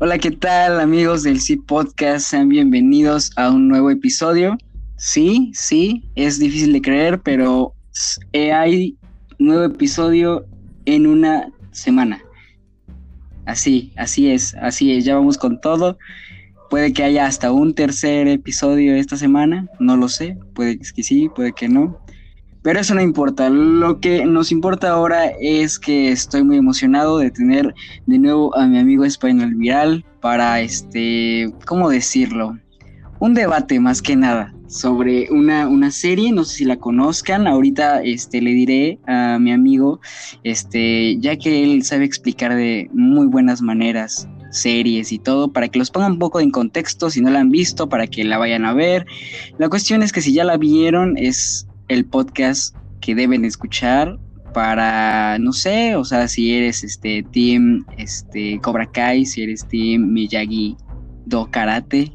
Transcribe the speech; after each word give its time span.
Hola, 0.00 0.16
¿qué 0.18 0.30
tal 0.30 0.78
amigos 0.78 1.24
del 1.24 1.40
C 1.40 1.56
Podcast? 1.56 2.28
Sean 2.28 2.48
bienvenidos 2.48 3.32
a 3.34 3.50
un 3.50 3.66
nuevo 3.66 3.90
episodio. 3.90 4.56
Sí, 4.96 5.50
sí, 5.54 6.04
es 6.14 6.38
difícil 6.38 6.72
de 6.72 6.80
creer, 6.80 7.20
pero 7.20 7.74
hay 8.32 8.96
nuevo 9.40 9.64
episodio 9.64 10.46
en 10.84 11.08
una 11.08 11.50
semana. 11.72 12.22
Así, 13.44 13.92
así 13.96 14.30
es, 14.30 14.54
así 14.62 14.92
es, 14.92 15.04
ya 15.04 15.16
vamos 15.16 15.36
con 15.36 15.60
todo. 15.60 15.98
Puede 16.70 16.92
que 16.92 17.02
haya 17.02 17.26
hasta 17.26 17.50
un 17.50 17.74
tercer 17.74 18.28
episodio 18.28 18.94
esta 18.94 19.16
semana, 19.16 19.66
no 19.80 19.96
lo 19.96 20.08
sé, 20.08 20.38
puede 20.54 20.78
que 20.78 21.02
sí, 21.02 21.28
puede 21.28 21.52
que 21.52 21.68
no. 21.68 21.98
Pero 22.62 22.80
eso 22.80 22.94
no 22.94 23.00
importa, 23.00 23.50
lo 23.50 24.00
que 24.00 24.24
nos 24.24 24.50
importa 24.50 24.90
ahora 24.90 25.26
es 25.40 25.78
que 25.78 26.10
estoy 26.10 26.42
muy 26.42 26.56
emocionado 26.56 27.18
de 27.18 27.30
tener 27.30 27.74
de 28.06 28.18
nuevo 28.18 28.56
a 28.56 28.66
mi 28.66 28.78
amigo 28.78 29.04
Español 29.04 29.54
Viral 29.54 30.04
para 30.20 30.60
este, 30.60 31.52
¿cómo 31.66 31.88
decirlo? 31.88 32.58
Un 33.20 33.34
debate 33.34 33.80
más 33.80 34.02
que 34.02 34.16
nada 34.16 34.54
sobre 34.68 35.30
una, 35.30 35.66
una, 35.66 35.90
serie, 35.90 36.30
no 36.30 36.44
sé 36.44 36.58
si 36.58 36.64
la 36.64 36.76
conozcan, 36.76 37.46
ahorita 37.46 38.02
este, 38.02 38.42
le 38.42 38.50
diré 38.50 38.98
a 39.06 39.38
mi 39.40 39.50
amigo, 39.50 40.00
este, 40.44 41.16
ya 41.18 41.36
que 41.36 41.62
él 41.64 41.82
sabe 41.84 42.04
explicar 42.04 42.54
de 42.54 42.90
muy 42.92 43.26
buenas 43.26 43.62
maneras 43.62 44.28
series 44.50 45.12
y 45.12 45.18
todo, 45.18 45.52
para 45.52 45.68
que 45.68 45.78
los 45.78 45.90
pongan 45.90 46.12
un 46.12 46.18
poco 46.18 46.40
en 46.40 46.50
contexto, 46.50 47.10
si 47.10 47.20
no 47.20 47.30
la 47.30 47.40
han 47.40 47.50
visto, 47.50 47.88
para 47.88 48.06
que 48.06 48.24
la 48.24 48.38
vayan 48.38 48.64
a 48.64 48.74
ver. 48.74 49.06
La 49.58 49.68
cuestión 49.68 50.02
es 50.02 50.12
que 50.12 50.20
si 50.20 50.32
ya 50.32 50.44
la 50.44 50.56
vieron, 50.56 51.16
es 51.16 51.67
el 51.88 52.04
podcast 52.04 52.76
que 53.00 53.14
deben 53.14 53.44
escuchar 53.44 54.18
para, 54.54 55.38
no 55.38 55.52
sé, 55.52 55.96
o 55.96 56.04
sea, 56.04 56.28
si 56.28 56.54
eres 56.54 56.84
este 56.84 57.22
Team 57.32 57.84
este, 57.96 58.58
Cobra 58.60 58.86
Kai, 58.90 59.24
si 59.24 59.42
eres 59.42 59.66
Team 59.68 60.12
Miyagi 60.12 60.76
Do 61.26 61.50
Karate, 61.50 62.12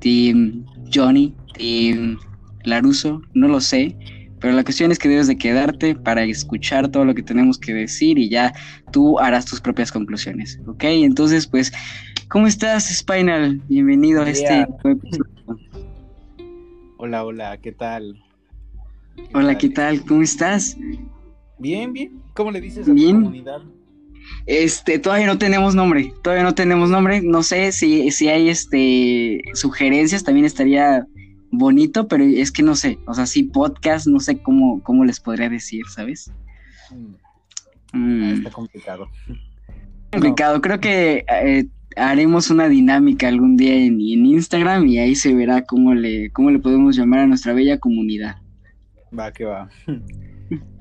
Team 0.00 0.64
Johnny, 0.92 1.34
Team 1.54 2.18
Laruso, 2.64 3.22
no 3.34 3.48
lo 3.48 3.60
sé, 3.60 3.96
pero 4.40 4.54
la 4.54 4.64
cuestión 4.64 4.92
es 4.92 4.98
que 4.98 5.08
debes 5.08 5.26
de 5.26 5.38
quedarte 5.38 5.94
para 5.94 6.24
escuchar 6.24 6.88
todo 6.88 7.04
lo 7.04 7.14
que 7.14 7.22
tenemos 7.22 7.58
que 7.58 7.72
decir 7.72 8.18
y 8.18 8.28
ya 8.28 8.52
tú 8.92 9.18
harás 9.18 9.46
tus 9.46 9.60
propias 9.60 9.92
conclusiones, 9.92 10.60
¿ok? 10.66 10.84
Entonces, 10.84 11.46
pues, 11.46 11.72
¿cómo 12.28 12.46
estás, 12.46 12.94
Spinal? 12.94 13.60
Bienvenido 13.68 14.22
a 14.22 14.30
este 14.30 14.62
episodio. 14.84 15.24
Hola, 16.98 17.24
hola, 17.24 17.58
¿qué 17.58 17.72
tal? 17.72 18.25
Hola, 19.34 19.58
¿qué 19.58 19.68
tal? 19.68 20.04
¿Cómo 20.04 20.22
estás? 20.22 20.76
Bien, 21.58 21.92
bien. 21.92 22.22
¿Cómo 22.34 22.50
le 22.50 22.60
dices 22.60 22.88
a 22.88 22.94
tu 22.94 22.96
comunidad? 22.96 23.62
Este, 24.46 24.98
todavía 24.98 25.26
no 25.26 25.38
tenemos 25.38 25.74
nombre, 25.74 26.12
todavía 26.22 26.44
no 26.44 26.54
tenemos 26.54 26.90
nombre. 26.90 27.22
No 27.22 27.42
sé 27.42 27.72
si, 27.72 28.10
si 28.10 28.28
hay 28.28 28.48
este 28.48 29.42
sugerencias, 29.54 30.24
también 30.24 30.46
estaría 30.46 31.06
bonito, 31.50 32.08
pero 32.08 32.24
es 32.24 32.52
que 32.52 32.62
no 32.62 32.74
sé, 32.74 32.98
o 33.06 33.14
sea, 33.14 33.26
sí, 33.26 33.44
podcast, 33.44 34.06
no 34.06 34.20
sé 34.20 34.38
cómo, 34.38 34.82
cómo 34.82 35.04
les 35.04 35.20
podría 35.20 35.48
decir, 35.48 35.84
¿sabes? 35.88 36.30
Mm. 36.90 37.98
Mm. 37.98 38.32
Está 38.34 38.50
complicado. 38.50 39.08
Complicado, 40.12 40.60
creo 40.62 40.80
que 40.80 41.26
eh, 41.28 41.66
haremos 41.96 42.48
una 42.48 42.68
dinámica 42.68 43.28
algún 43.28 43.56
día 43.56 43.74
en, 43.74 43.94
en, 43.94 44.24
Instagram 44.24 44.86
y 44.86 44.98
ahí 44.98 45.14
se 45.14 45.34
verá 45.34 45.62
cómo 45.66 45.94
le, 45.94 46.30
cómo 46.30 46.50
le 46.50 46.58
podemos 46.58 46.96
llamar 46.96 47.20
a 47.20 47.26
nuestra 47.26 47.52
bella 47.52 47.78
comunidad. 47.78 48.36
Va, 49.18 49.32
que 49.32 49.44
va. 49.44 49.68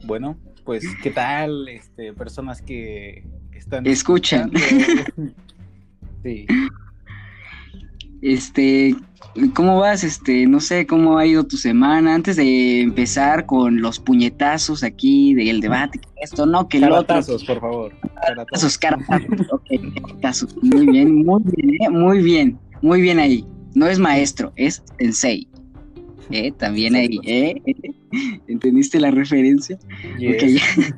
Bueno, 0.05 0.37
pues, 0.63 0.83
¿qué 1.01 1.09
tal, 1.09 1.67
este, 1.67 2.13
personas 2.13 2.61
que 2.61 3.23
están... 3.51 3.87
Escuchan. 3.87 4.51
sí. 6.23 6.45
Este, 8.21 8.95
¿cómo 9.55 9.79
vas? 9.79 10.03
Este, 10.03 10.45
no 10.45 10.59
sé 10.59 10.85
cómo 10.85 11.17
ha 11.17 11.25
ido 11.25 11.45
tu 11.45 11.57
semana. 11.57 12.13
Antes 12.13 12.35
de 12.35 12.81
empezar 12.81 13.47
con 13.47 13.81
los 13.81 13.99
puñetazos 13.99 14.83
aquí 14.83 15.33
del 15.33 15.61
debate, 15.61 15.99
esto 16.21 16.45
no, 16.45 16.67
que 16.67 16.77
el 16.77 16.91
otro. 16.91 17.19
por 17.47 17.59
favor. 17.59 17.93
Caratazos, 18.21 18.77
caratazos. 18.77 19.51
ok, 19.51 19.65
caratazos. 20.01 20.55
Muy 20.61 20.85
bien, 20.85 21.25
muy 21.25 21.41
bien, 21.55 21.81
¿eh? 21.81 21.89
muy 21.89 22.21
bien, 22.21 22.59
muy 22.83 23.01
bien 23.01 23.17
ahí. 23.17 23.45
No 23.73 23.87
es 23.87 23.97
maestro, 23.97 24.53
es 24.55 24.83
sensei. 24.99 25.49
¿Eh? 26.31 26.51
También 26.51 26.95
ahí, 26.95 27.19
¿eh? 27.23 27.61
¿Entendiste 28.47 28.99
la 28.99 29.11
referencia? 29.11 29.77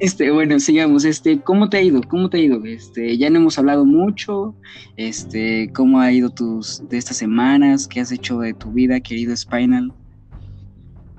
Este, 0.00 0.30
bueno, 0.30 0.60
sigamos. 0.60 1.06
Este, 1.06 1.40
¿cómo 1.40 1.70
te 1.70 1.78
ha 1.78 1.82
ido? 1.82 2.02
¿Cómo 2.02 2.28
te 2.28 2.36
ha 2.36 2.40
ido? 2.40 2.62
Este, 2.66 3.16
ya 3.16 3.30
no 3.30 3.38
hemos 3.38 3.58
hablado 3.58 3.86
mucho. 3.86 4.54
Este, 4.98 5.72
¿cómo 5.72 6.00
ha 6.00 6.12
ido 6.12 6.28
tus 6.28 6.86
de 6.90 6.98
estas 6.98 7.16
semanas? 7.16 7.88
¿Qué 7.88 8.00
has 8.00 8.12
hecho 8.12 8.38
de 8.40 8.52
tu 8.52 8.72
vida, 8.72 9.00
querido 9.00 9.34
Spinal? 9.34 9.90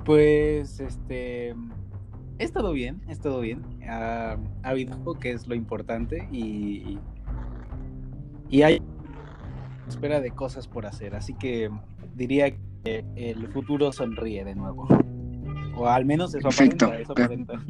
Pues, 0.05 0.79
este, 0.79 1.55
he 2.37 2.43
estado 2.43 2.71
bien, 2.71 3.01
he 3.07 3.13
estado 3.13 3.41
bien. 3.41 3.63
ha 3.87 4.37
habido 4.61 4.95
que 5.19 5.31
es 5.31 5.47
lo 5.47 5.55
importante 5.55 6.29
y 6.31 6.99
y 8.49 8.61
hay 8.61 8.81
espera 9.87 10.21
de 10.21 10.31
cosas 10.31 10.67
por 10.67 10.85
hacer. 10.85 11.15
Así 11.15 11.33
que 11.33 11.69
diría 12.15 12.51
que 12.51 12.59
el 12.85 13.47
futuro 13.49 13.91
sonríe 13.91 14.43
de 14.43 14.55
nuevo. 14.55 14.87
O 15.75 15.87
al 15.87 16.05
menos 16.05 16.33
eso 16.35 16.47
aparenta, 16.47 16.97
eso 16.99 17.11
aparenta. 17.11 17.63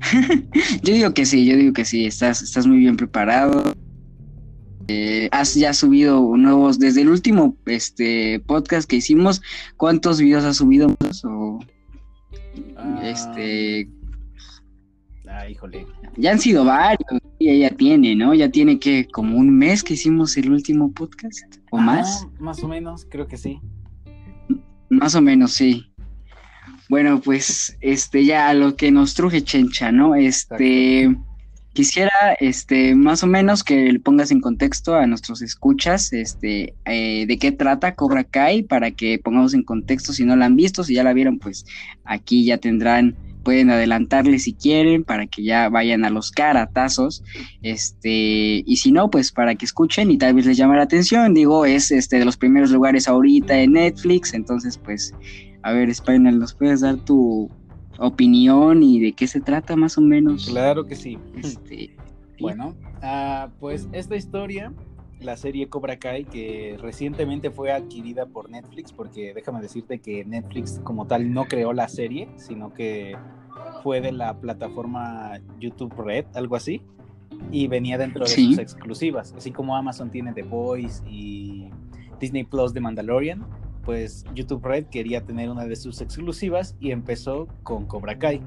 yo 0.82 0.94
digo 0.94 1.14
que 1.14 1.24
sí, 1.24 1.46
yo 1.46 1.56
digo 1.56 1.72
que 1.72 1.84
sí, 1.84 2.06
estás, 2.06 2.42
estás 2.42 2.66
muy 2.66 2.78
bien 2.78 2.96
preparado. 2.96 3.72
Eh, 4.88 5.28
has 5.32 5.54
ya 5.54 5.72
subido 5.72 6.36
nuevos, 6.36 6.78
desde 6.78 7.00
el 7.02 7.08
último 7.08 7.56
este 7.66 8.40
podcast 8.46 8.88
que 8.88 8.96
hicimos, 8.96 9.42
¿cuántos 9.76 10.20
videos 10.20 10.44
has 10.44 10.58
subido? 10.58 10.94
O, 11.24 11.58
ah. 12.76 13.00
este 13.02 13.88
Ah, 15.28 15.48
híjole. 15.48 15.86
Ya 16.16 16.32
han 16.32 16.38
sido 16.38 16.64
varios, 16.64 17.20
y 17.38 17.60
ya 17.60 17.70
tiene, 17.70 18.14
¿no? 18.14 18.32
Ya 18.32 18.50
tiene 18.50 18.78
que 18.78 19.06
como 19.08 19.36
un 19.36 19.56
mes 19.58 19.82
que 19.82 19.94
hicimos 19.94 20.36
el 20.36 20.50
último 20.50 20.92
podcast, 20.92 21.55
¿o 21.70 21.78
más? 21.78 22.26
Más 22.38 22.62
o 22.62 22.68
menos, 22.68 23.06
creo 23.08 23.26
que 23.26 23.36
sí. 23.36 23.60
Más 24.88 25.14
o 25.14 25.20
menos, 25.20 25.52
sí. 25.52 25.92
Bueno, 26.88 27.20
pues, 27.20 27.76
este, 27.80 28.24
ya 28.24 28.52
lo 28.54 28.76
que 28.76 28.92
nos 28.92 29.14
truje 29.14 29.42
Chencha, 29.42 29.90
¿no? 29.90 30.14
Este, 30.14 31.16
quisiera, 31.72 32.34
este, 32.38 32.94
más 32.94 33.24
o 33.24 33.26
menos 33.26 33.64
que 33.64 33.92
le 33.92 33.98
pongas 33.98 34.30
en 34.30 34.40
contexto 34.40 34.94
a 34.94 35.06
nuestros 35.06 35.42
escuchas, 35.42 36.12
este, 36.12 36.74
eh, 36.84 37.26
de 37.26 37.38
qué 37.38 37.50
trata 37.50 37.96
Cobra 37.96 38.22
Kai, 38.24 38.62
para 38.62 38.92
que 38.92 39.18
pongamos 39.18 39.52
en 39.54 39.64
contexto 39.64 40.12
si 40.12 40.24
no 40.24 40.36
la 40.36 40.46
han 40.46 40.56
visto, 40.56 40.84
si 40.84 40.94
ya 40.94 41.02
la 41.02 41.12
vieron, 41.12 41.38
pues 41.38 41.66
aquí 42.04 42.44
ya 42.44 42.58
tendrán 42.58 43.16
pueden 43.46 43.70
adelantarle 43.70 44.40
si 44.40 44.54
quieren 44.54 45.04
para 45.04 45.28
que 45.28 45.44
ya 45.44 45.68
vayan 45.68 46.04
a 46.04 46.10
los 46.10 46.32
caratazos, 46.32 47.22
este, 47.62 48.64
y 48.66 48.76
si 48.78 48.90
no, 48.90 49.08
pues 49.08 49.30
para 49.30 49.54
que 49.54 49.64
escuchen 49.64 50.10
y 50.10 50.18
tal 50.18 50.34
vez 50.34 50.46
les 50.46 50.56
llame 50.56 50.74
la 50.74 50.82
atención, 50.82 51.32
digo, 51.32 51.64
es 51.64 51.92
este 51.92 52.18
de 52.18 52.24
los 52.24 52.36
primeros 52.36 52.72
lugares 52.72 53.06
ahorita 53.06 53.56
en 53.60 53.74
Netflix, 53.74 54.34
entonces 54.34 54.78
pues, 54.78 55.14
a 55.62 55.70
ver, 55.70 55.94
Spinal, 55.94 56.40
¿nos 56.40 56.54
puedes 56.54 56.80
dar 56.80 56.96
tu 56.96 57.48
opinión 58.00 58.82
y 58.82 58.98
de 58.98 59.12
qué 59.12 59.28
se 59.28 59.40
trata 59.40 59.76
más 59.76 59.96
o 59.96 60.00
menos? 60.00 60.46
Claro 60.46 60.84
que 60.84 60.96
sí. 60.96 61.16
Este, 61.40 61.94
bueno, 62.40 62.74
ah, 63.00 63.48
pues 63.60 63.86
esta 63.92 64.16
historia 64.16 64.72
la 65.20 65.36
serie 65.36 65.68
Cobra 65.68 65.98
Kai 65.98 66.24
que 66.24 66.76
recientemente 66.80 67.50
fue 67.50 67.72
adquirida 67.72 68.26
por 68.26 68.50
Netflix 68.50 68.92
porque 68.92 69.32
déjame 69.34 69.60
decirte 69.60 69.98
que 69.98 70.24
Netflix 70.24 70.80
como 70.84 71.06
tal 71.06 71.32
no 71.32 71.46
creó 71.46 71.72
la 71.72 71.88
serie 71.88 72.28
sino 72.36 72.72
que 72.74 73.16
fue 73.82 74.00
de 74.00 74.12
la 74.12 74.38
plataforma 74.38 75.40
YouTube 75.58 75.94
Red 75.96 76.26
algo 76.34 76.56
así 76.56 76.82
y 77.50 77.66
venía 77.68 77.98
dentro 77.98 78.24
de 78.24 78.30
sus 78.30 78.58
exclusivas. 78.58 79.34
Así 79.36 79.50
como 79.50 79.76
Amazon 79.76 80.10
tiene 80.10 80.32
The 80.32 80.42
Boys 80.42 81.02
y 81.08 81.68
Disney 82.20 82.44
Plus 82.44 82.72
de 82.72 82.80
Mandalorian 82.80 83.46
pues 83.84 84.24
YouTube 84.34 84.64
Red 84.64 84.86
quería 84.86 85.24
tener 85.24 85.48
una 85.48 85.64
de 85.64 85.76
sus 85.76 86.00
exclusivas 86.00 86.76
y 86.80 86.90
empezó 86.90 87.46
con 87.62 87.86
Cobra 87.86 88.18
Kai. 88.18 88.42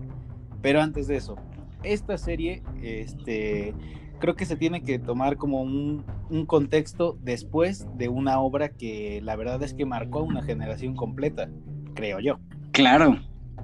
Pero 0.62 0.82
antes 0.82 1.08
de 1.08 1.18
eso 1.18 1.36
esta 1.84 2.18
serie 2.18 2.62
este 2.82 3.74
creo 4.20 4.36
que 4.36 4.46
se 4.46 4.56
tiene 4.56 4.84
que 4.84 5.00
tomar 5.00 5.38
como 5.38 5.62
un, 5.62 6.04
contexto 6.46 7.18
después 7.22 7.88
de 7.98 8.08
una 8.08 8.40
obra 8.40 8.70
que 8.70 9.20
la 9.24 9.36
verdad 9.36 9.64
es 9.64 9.74
que 9.74 9.86
marcó 9.86 10.20
a 10.20 10.24
una 10.24 10.44
generación 10.44 10.96
completa, 10.96 11.50
creo 11.96 12.20
yo. 12.20 12.40
Claro, 12.72 13.20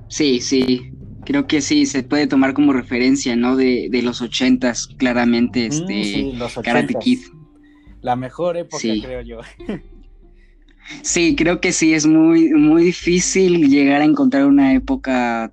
sí, 0.08 0.40
sí, 0.42 0.92
creo 1.26 1.46
que 1.46 1.62
sí, 1.62 1.86
se 1.86 2.04
puede 2.04 2.28
tomar 2.28 2.54
como 2.54 2.74
referencia, 2.74 3.36
¿no? 3.36 3.56
De, 3.56 3.90
los 4.04 4.22
ochentas, 4.22 4.88
claramente, 4.88 5.68
mm, 5.68 5.72
este, 5.72 6.04
sí, 6.04 6.32
los 6.34 6.56
Karate 6.56 6.96
Kid. 6.96 7.20
La 8.02 8.16
mejor 8.16 8.58
época, 8.58 8.82
creo 8.82 9.22
yo. 9.22 9.40
sí, 11.02 11.36
creo 11.36 11.62
que 11.62 11.72
sí, 11.72 11.94
es 11.94 12.06
muy, 12.06 12.50
muy 12.50 12.84
difícil 12.84 13.70
llegar 13.70 14.02
a 14.02 14.06
encontrar 14.06 14.46
una 14.46 14.74
época 14.74 15.52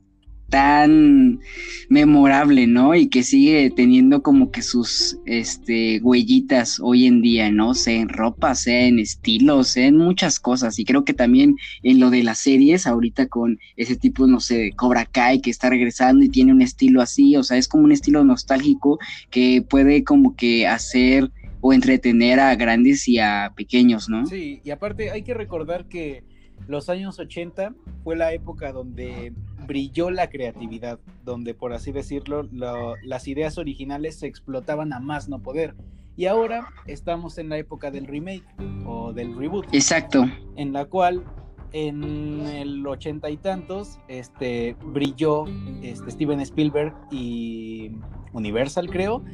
tan 0.52 1.40
memorable, 1.88 2.66
¿no? 2.66 2.94
Y 2.94 3.08
que 3.08 3.22
sigue 3.22 3.70
teniendo 3.75 4.22
como 4.22 4.50
que 4.50 4.60
sus 4.60 5.19
este, 5.25 5.99
huellitas 6.02 6.78
hoy 6.78 7.06
en 7.06 7.22
día, 7.22 7.50
¿no? 7.50 7.72
Sea 7.72 7.99
en 7.99 8.10
ropa, 8.10 8.54
sea 8.54 8.84
en 8.84 8.99
estilo, 8.99 9.64
sea 9.64 9.87
en 9.87 9.96
muchas 9.96 10.38
cosas. 10.38 10.78
Y 10.78 10.84
creo 10.84 11.06
que 11.06 11.14
también 11.14 11.56
en 11.82 12.00
lo 12.00 12.10
de 12.10 12.22
las 12.22 12.38
series, 12.38 12.87
ahorita 12.87 13.28
con 13.28 13.58
ese 13.78 13.96
tipo, 13.96 14.26
no 14.26 14.40
sé, 14.40 14.72
Cobra 14.76 15.06
Kai 15.06 15.40
que 15.40 15.50
está 15.50 15.70
regresando 15.70 16.22
y 16.22 16.28
tiene 16.28 16.52
un 16.52 16.60
estilo 16.60 17.00
así, 17.00 17.34
o 17.37 17.43
sea, 17.43 17.56
es 17.56 17.66
como 17.66 17.84
un 17.84 17.93
estilo 17.93 18.22
nostálgico 18.22 18.98
que 19.31 19.64
puede 19.66 20.05
como 20.05 20.37
que 20.37 20.66
hacer 20.66 21.31
o 21.62 21.72
entretener 21.72 22.40
a 22.40 22.55
grandes 22.56 23.08
y 23.08 23.20
a 23.20 23.55
pequeños, 23.56 24.10
¿no? 24.10 24.26
Sí, 24.26 24.60
y 24.62 24.70
aparte 24.70 25.12
hay 25.12 25.22
que 25.22 25.32
recordar 25.32 25.88
que 25.88 26.25
los 26.66 26.88
años 26.88 27.18
80 27.18 27.74
fue 28.04 28.16
la 28.16 28.32
época 28.32 28.72
donde 28.72 29.32
brilló 29.66 30.10
la 30.10 30.28
creatividad, 30.28 30.98
donde 31.24 31.54
por 31.54 31.72
así 31.72 31.92
decirlo, 31.92 32.48
las 32.50 33.28
ideas 33.28 33.58
originales 33.58 34.16
se 34.18 34.26
explotaban 34.26 34.92
a 34.92 35.00
más 35.00 35.28
no 35.28 35.40
poder. 35.40 35.74
Y 36.16 36.26
ahora 36.26 36.66
estamos 36.86 37.38
en 37.38 37.48
la 37.48 37.58
época 37.58 37.90
del 37.90 38.06
remake 38.06 38.44
o 38.84 39.12
del 39.12 39.36
reboot. 39.36 39.66
Exacto. 39.72 40.26
En 40.56 40.72
la 40.72 40.84
cual 40.84 41.24
en 41.72 42.46
el 42.46 42.86
ochenta 42.86 43.30
y 43.30 43.38
tantos 43.38 43.98
este, 44.08 44.76
brilló 44.84 45.46
este, 45.82 46.10
Steven 46.10 46.40
Spielberg 46.40 46.94
y 47.10 47.92
Universal, 48.32 48.90
creo, 48.90 49.24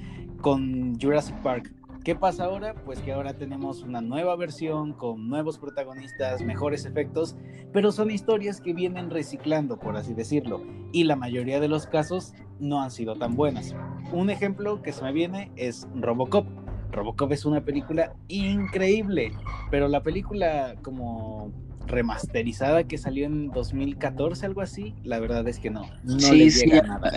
con 0.40 0.98
Jurassic 1.00 1.36
Park. 1.42 1.72
¿Qué 2.04 2.14
pasa 2.14 2.44
ahora? 2.44 2.74
Pues 2.74 3.00
que 3.00 3.12
ahora 3.12 3.34
tenemos 3.34 3.82
una 3.82 4.00
nueva 4.00 4.34
versión 4.36 4.92
con 4.92 5.28
nuevos 5.28 5.58
protagonistas, 5.58 6.42
mejores 6.42 6.86
efectos, 6.86 7.36
pero 7.72 7.92
son 7.92 8.10
historias 8.10 8.60
que 8.60 8.72
vienen 8.72 9.10
reciclando, 9.10 9.78
por 9.78 9.96
así 9.96 10.14
decirlo, 10.14 10.62
y 10.92 11.04
la 11.04 11.16
mayoría 11.16 11.60
de 11.60 11.68
los 11.68 11.86
casos 11.86 12.32
no 12.60 12.80
han 12.80 12.90
sido 12.90 13.16
tan 13.16 13.36
buenas. 13.36 13.74
Un 14.12 14.30
ejemplo 14.30 14.80
que 14.82 14.92
se 14.92 15.02
me 15.02 15.12
viene 15.12 15.52
es 15.56 15.86
Robocop. 15.94 16.46
Robocop 16.92 17.32
es 17.32 17.44
una 17.44 17.64
película 17.64 18.14
increíble, 18.28 19.32
pero 19.70 19.88
la 19.88 20.02
película 20.02 20.76
como 20.82 21.52
remasterizada 21.86 22.84
que 22.84 22.96
salió 22.96 23.26
en 23.26 23.50
2014, 23.50 24.46
algo 24.46 24.60
así, 24.60 24.94
la 25.04 25.18
verdad 25.20 25.46
es 25.48 25.58
que 25.58 25.70
no, 25.70 25.82
no 26.04 26.32
le 26.32 26.48
llega 26.50 26.82
nada. 26.82 27.10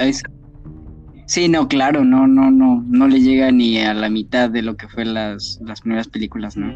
Sí, 1.32 1.48
no, 1.48 1.70
claro, 1.70 2.04
no, 2.04 2.28
no, 2.28 2.52
no, 2.52 2.84
no 2.86 3.08
le 3.08 3.22
llega 3.22 3.54
ni 3.54 3.80
a 3.80 3.94
la 3.94 4.10
mitad 4.10 4.50
de 4.50 4.62
lo 4.62 4.76
que 4.76 4.90
fue 4.90 5.06
las, 5.06 5.62
las 5.64 5.80
primeras 5.80 6.10
películas, 6.10 6.58
¿no? 6.58 6.76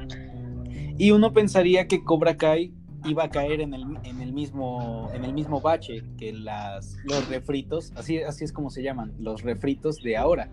Y 0.97 1.11
uno 1.11 1.33
pensaría 1.33 1.89
que 1.89 2.05
Cobra 2.05 2.37
Kai 2.37 2.71
iba 3.03 3.25
a 3.25 3.29
caer 3.29 3.59
en 3.59 3.73
el, 3.73 3.83
en 4.05 4.21
el 4.21 4.31
mismo 4.31 5.11
en 5.13 5.25
el 5.25 5.33
mismo 5.33 5.59
bache 5.59 6.03
que 6.17 6.31
las 6.31 6.95
los 7.03 7.27
refritos, 7.27 7.91
así, 7.97 8.19
así 8.19 8.45
es 8.45 8.53
como 8.53 8.69
se 8.69 8.81
llaman, 8.81 9.11
los 9.19 9.41
refritos 9.41 10.01
de 10.01 10.15
ahora. 10.15 10.49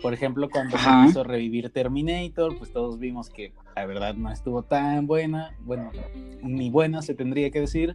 Por 0.00 0.14
ejemplo, 0.14 0.48
cuando 0.48 0.78
se 0.78 0.88
hizo 1.06 1.22
revivir 1.22 1.68
Terminator, 1.68 2.56
pues 2.56 2.72
todos 2.72 2.98
vimos 2.98 3.28
que 3.28 3.52
la 3.76 3.84
verdad 3.84 4.14
no 4.14 4.32
estuvo 4.32 4.62
tan 4.62 5.06
buena, 5.06 5.54
bueno, 5.60 5.90
ni 6.42 6.70
buena 6.70 7.02
se 7.02 7.14
tendría 7.14 7.50
que 7.50 7.60
decir 7.60 7.94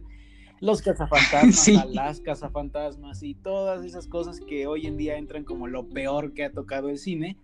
los 0.60 0.82
cazafantasmas, 0.82 1.90
las 1.90 2.20
cazafantasmas 2.20 3.22
y 3.22 3.34
todas 3.34 3.84
esas 3.84 4.06
cosas 4.06 4.40
que 4.40 4.66
hoy 4.66 4.86
en 4.86 4.96
día 4.96 5.16
entran 5.16 5.44
como 5.44 5.66
lo 5.66 5.88
peor 5.88 6.32
que 6.32 6.44
ha 6.44 6.52
tocado 6.52 6.88
el 6.88 6.98
cine, 6.98 7.36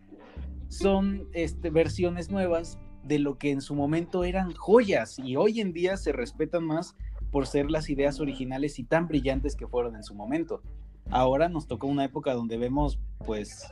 son 0.68 1.28
este, 1.32 1.70
versiones 1.70 2.30
nuevas 2.30 2.78
de 3.04 3.18
lo 3.18 3.38
que 3.38 3.50
en 3.50 3.60
su 3.60 3.74
momento 3.74 4.24
eran 4.24 4.52
joyas 4.52 5.18
y 5.18 5.36
hoy 5.36 5.60
en 5.60 5.72
día 5.72 5.96
se 5.96 6.12
respetan 6.12 6.64
más 6.64 6.96
por 7.30 7.46
ser 7.46 7.70
las 7.70 7.88
ideas 7.88 8.20
originales 8.20 8.78
y 8.78 8.84
tan 8.84 9.06
brillantes 9.08 9.56
que 9.56 9.66
fueron 9.66 9.96
en 9.96 10.02
su 10.02 10.14
momento. 10.14 10.62
Ahora 11.10 11.48
nos 11.48 11.68
tocó 11.68 11.86
una 11.86 12.04
época 12.04 12.34
donde 12.34 12.56
vemos, 12.56 12.98
pues, 13.24 13.64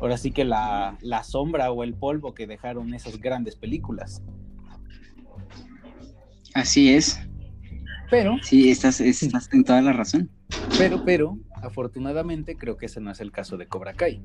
ahora 0.00 0.16
sí 0.16 0.30
que 0.30 0.44
la, 0.44 0.96
la 1.00 1.24
sombra 1.24 1.72
o 1.72 1.82
el 1.82 1.94
polvo 1.94 2.34
que 2.34 2.46
dejaron 2.46 2.94
esas 2.94 3.18
grandes 3.18 3.56
películas. 3.56 4.22
Así 6.54 6.92
es. 6.92 7.27
Pero. 8.10 8.36
Sí, 8.42 8.70
estás, 8.70 9.00
estás 9.00 9.48
en 9.52 9.64
toda 9.64 9.82
la 9.82 9.92
razón. 9.92 10.30
Pero, 10.78 11.04
pero, 11.04 11.38
afortunadamente 11.62 12.56
creo 12.56 12.76
que 12.76 12.86
ese 12.86 13.00
no 13.00 13.10
es 13.10 13.20
el 13.20 13.32
caso 13.32 13.56
de 13.56 13.66
Cobra 13.66 13.94
Kai. 13.94 14.22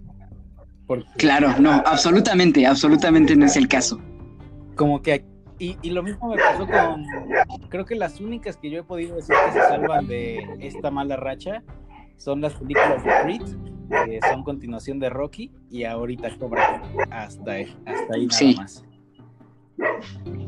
Claro, 1.18 1.58
no, 1.60 1.72
absolutamente, 1.86 2.66
absolutamente 2.66 3.36
no 3.36 3.46
es 3.46 3.56
el 3.56 3.68
caso. 3.68 4.00
Como 4.76 5.02
que. 5.02 5.26
Y, 5.60 5.78
y, 5.82 5.92
lo 5.92 6.04
mismo 6.04 6.30
me 6.30 6.38
pasó 6.38 6.68
con. 6.68 7.06
Creo 7.70 7.86
que 7.86 7.96
las 7.96 8.20
únicas 8.20 8.58
que 8.58 8.70
yo 8.70 8.80
he 8.80 8.84
podido 8.84 9.16
decir 9.16 9.36
que 9.46 9.54
se 9.54 9.60
salvan 9.60 10.08
de 10.08 10.44
esta 10.60 10.92
mala 10.92 11.16
racha 11.16 11.64
son 12.18 12.42
las 12.42 12.54
películas 12.54 13.04
de 13.04 13.12
Creed, 13.24 13.42
que 14.06 14.20
son 14.30 14.44
continuación 14.44 15.00
de 15.00 15.10
Rocky, 15.10 15.52
y 15.70 15.84
ahorita 15.84 16.36
Cobra 16.38 16.82
Kai. 16.82 17.08
Hasta, 17.12 17.52
hasta 17.86 18.14
ahí 18.14 18.28
nada 18.28 18.62
más. 18.62 18.84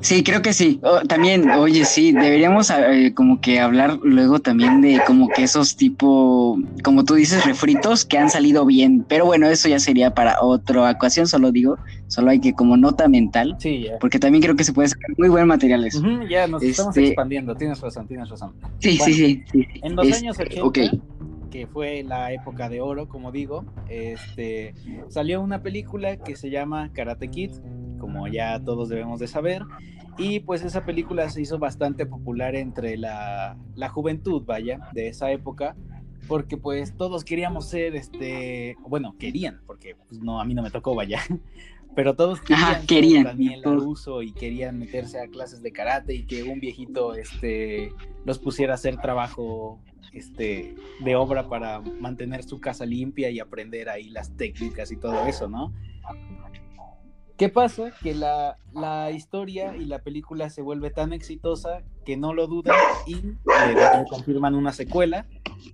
Sí, 0.02 0.24
creo 0.24 0.42
que 0.42 0.54
sí. 0.54 0.80
también, 1.08 1.50
oye, 1.50 1.84
sí, 1.84 2.12
deberíamos 2.12 2.70
eh, 2.70 3.14
como 3.16 3.42
que 3.42 3.60
hablar 3.60 3.98
luego 4.04 4.40
también 4.40 4.82
de 4.82 5.02
como 5.08 5.30
que 5.30 5.44
esos 5.44 5.76
tipo, 5.76 6.60
como 6.84 7.04
tú 7.06 7.16
dices, 7.16 7.44
refritos 7.44 8.06
que 8.06 8.20
han 8.20 8.30
salido 8.30 8.66
bien. 8.66 9.04
Pero 9.08 9.26
bueno, 9.26 9.48
eso 9.48 9.68
ya 9.68 9.80
sería 9.80 10.14
para 10.14 10.42
otra 10.42 10.92
ocasión, 10.92 11.28
solo 11.28 11.52
digo, 11.52 11.78
solo 12.08 12.30
hay 12.30 12.40
que 12.40 12.54
como 12.54 12.78
nota 12.78 13.08
mental. 13.08 13.56
Sí, 13.60 13.88
Porque 14.00 14.20
también 14.20 14.44
creo 14.44 14.56
que 14.56 14.64
se 14.64 14.74
puede 14.74 14.90
sacar 14.90 15.10
muy 15.18 15.30
buen 15.30 15.48
material 15.48 15.84
eso. 15.86 16.02
ya, 16.30 16.46
nos 16.46 16.62
estamos 16.62 16.96
este, 16.96 17.08
expandiendo, 17.08 17.56
tienes 17.56 17.82
razón, 17.82 18.08
tienes 18.08 18.30
razón. 18.30 18.54
Sí, 18.80 18.98
sí, 18.98 19.14
sí, 19.14 19.44
En 19.82 19.96
los 19.96 20.12
años 20.12 20.38
80, 20.38 20.98
que 21.50 21.66
fue 21.66 22.04
la 22.04 22.32
época 22.32 22.70
de 22.70 22.82
oro, 22.82 23.08
como 23.08 23.32
digo, 23.32 23.66
este, 23.90 24.76
salió 25.08 25.42
una 25.42 25.64
película 25.64 26.18
que 26.18 26.36
se 26.36 26.50
llama 26.52 26.92
Karate 26.94 27.30
Kid 27.30 27.52
como 28.00 28.28
ya 28.28 28.62
todos 28.64 28.90
debemos 28.90 29.20
de 29.20 29.28
saber. 29.28 29.64
Y 30.18 30.40
pues 30.40 30.64
esa 30.64 30.86
película 30.86 31.30
se 31.30 31.42
hizo 31.42 31.60
bastante 31.60 32.06
popular 32.06 32.56
entre 32.56 32.98
la, 32.98 33.58
la 33.76 33.90
juventud, 33.90 34.44
vaya, 34.46 34.80
de 34.94 35.10
esa 35.10 35.32
época, 35.32 35.76
porque 36.28 36.58
pues 36.58 36.96
todos 36.96 37.24
queríamos 37.24 37.68
ser, 37.68 37.96
este, 37.96 38.78
bueno, 38.88 39.16
querían, 39.20 39.62
porque 39.68 39.96
pues, 40.08 40.22
no, 40.22 40.40
a 40.40 40.46
mí 40.46 40.54
no 40.54 40.64
me 40.64 40.72
tocó, 40.72 40.96
vaya, 40.96 41.20
pero 41.96 42.16
todos 42.16 42.42
querían, 42.42 42.86
querían. 42.86 43.24
Daniel 43.24 43.62
y 44.24 44.32
querían 44.32 44.80
meterse 44.80 45.20
a 45.20 45.28
clases 45.28 45.62
de 45.62 45.72
karate 45.72 46.16
y 46.16 46.24
que 46.24 46.44
un 46.44 46.60
viejito, 46.60 47.14
este, 47.16 47.92
los 48.26 48.40
pusiera 48.40 48.74
a 48.74 48.76
hacer 48.76 48.98
trabajo, 48.98 49.80
este, 50.14 50.76
de 51.04 51.16
obra 51.16 51.50
para 51.50 51.82
mantener 51.82 52.44
su 52.44 52.62
casa 52.62 52.86
limpia 52.86 53.30
y 53.30 53.40
aprender 53.40 53.90
ahí 53.90 54.10
las 54.10 54.32
técnicas 54.38 54.92
y 54.92 54.96
todo 54.96 55.26
eso, 55.28 55.50
¿no? 55.50 55.74
¿Qué 57.38 57.50
pasa? 57.50 57.92
Que 58.02 58.16
la, 58.16 58.58
historia 59.12 59.76
y 59.76 59.86
la 59.86 60.00
película 60.00 60.50
se 60.50 60.62
vuelve 60.62 60.90
tan 60.90 61.12
exitosa 61.12 61.82
que 62.06 62.16
no 62.18 62.34
lo 62.34 62.48
dudan 62.48 62.76
y 63.08 63.16
eh, 63.16 64.06
confirman 64.10 64.56
una 64.56 64.72
secuela. 64.72 65.26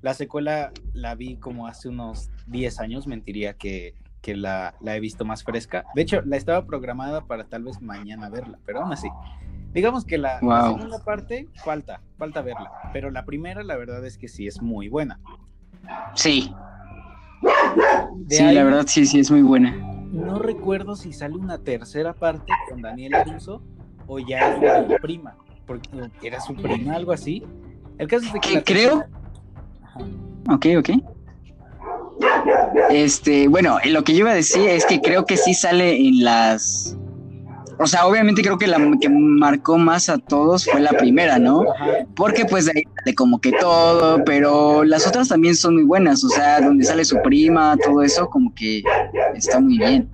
La 0.02 0.14
secuela 0.14 0.72
la 0.94 1.14
vi 1.16 1.38
como 1.38 1.68
hace 1.68 1.90
unos 1.90 2.32
10 2.48 2.80
años, 2.80 3.08
mentiría 3.08 3.54
que, 3.54 3.94
la, 4.26 4.74
he 4.86 5.00
visto 5.00 5.24
más 5.24 5.44
fresca. 5.44 5.86
De 5.94 6.02
hecho, 6.02 6.22
la 6.26 6.38
estaba 6.38 6.66
programada 6.66 7.26
para 7.26 7.44
tal 7.44 7.64
vez 7.64 7.80
mañana 7.82 8.30
verla, 8.30 8.60
pero 8.66 8.82
aún 8.82 8.94
así. 8.94 9.10
Digamos 9.74 10.04
que 10.04 10.18
la, 10.18 10.40
segunda 10.40 11.00
parte 11.04 11.48
falta, 11.64 12.02
falta 12.18 12.42
verla, 12.42 12.72
pero 12.92 13.10
la 13.10 13.24
primera 13.24 13.64
la 13.64 13.78
verdad 13.78 14.06
es 14.06 14.18
que 14.18 14.28
sí 14.28 14.48
es 14.48 14.62
muy 14.62 14.90
buena. 14.90 15.20
Sí. 16.16 16.54
sí, 18.30 18.44
la 18.44 18.64
verdad 18.64 18.86
sí, 18.88 19.06
sí 19.06 19.20
es 19.20 19.32
muy 19.32 19.42
buena 19.44 20.01
no 20.12 20.40
recuerdo 20.40 20.96
si 20.96 21.14
sale 21.14 21.36
una 21.36 21.58
tercera 21.58 22.14
parte 22.14 22.52
con 22.70 22.82
Daniel 22.82 23.16
Aruso 23.16 23.62
o 24.08 24.20
ya 24.20 24.56
es 24.56 24.90
la 24.90 24.98
prima, 24.98 25.36
porque 25.66 25.90
era 26.22 26.40
su 26.42 26.56
prima, 26.56 26.96
algo 26.96 27.12
así. 27.12 27.44
El 27.98 28.08
caso 28.08 28.26
es 28.26 28.34
de 28.34 28.40
que... 28.40 28.64
Creo... 28.64 29.06
Ok, 30.50 30.66
ok. 30.78 30.90
Este, 32.90 33.48
bueno, 33.48 33.78
lo 33.86 34.04
que 34.04 34.14
yo 34.14 34.20
iba 34.20 34.32
a 34.32 34.36
decir 34.36 34.68
es 34.68 34.86
que 34.86 35.02
creo 35.02 35.26
que 35.26 35.38
sí 35.38 35.54
sale 35.54 35.96
en 35.96 36.24
las 36.24 36.98
o 37.82 37.88
sea, 37.88 38.06
obviamente 38.06 38.42
creo 38.42 38.58
que 38.58 38.68
la 38.68 38.78
que 39.00 39.10
marcó 39.10 39.78
más 39.78 40.10
a 40.10 40.18
todos 40.18 40.66
fue 40.66 40.82
la 40.82 40.92
primera, 40.92 41.40
¿no? 41.40 41.66
Porque 42.16 42.46
pues 42.46 42.66
de 42.66 42.74
ahí 42.76 42.84
sale 42.98 43.16
como 43.16 43.42
que 43.42 43.52
todo, 43.54 44.24
pero 44.24 44.84
las 44.84 45.08
otras 45.08 45.30
también 45.30 45.56
son 45.56 45.76
muy 45.76 45.84
buenas, 45.84 46.24
o 46.24 46.30
sea, 46.30 46.62
donde 46.62 46.86
sale 46.86 47.06
su 47.06 47.22
prima, 47.22 47.76
todo 47.84 48.04
eso 48.04 48.30
como 48.30 48.54
que 48.54 48.84
está 49.36 49.60
muy 49.60 49.78
bien. 49.78 50.10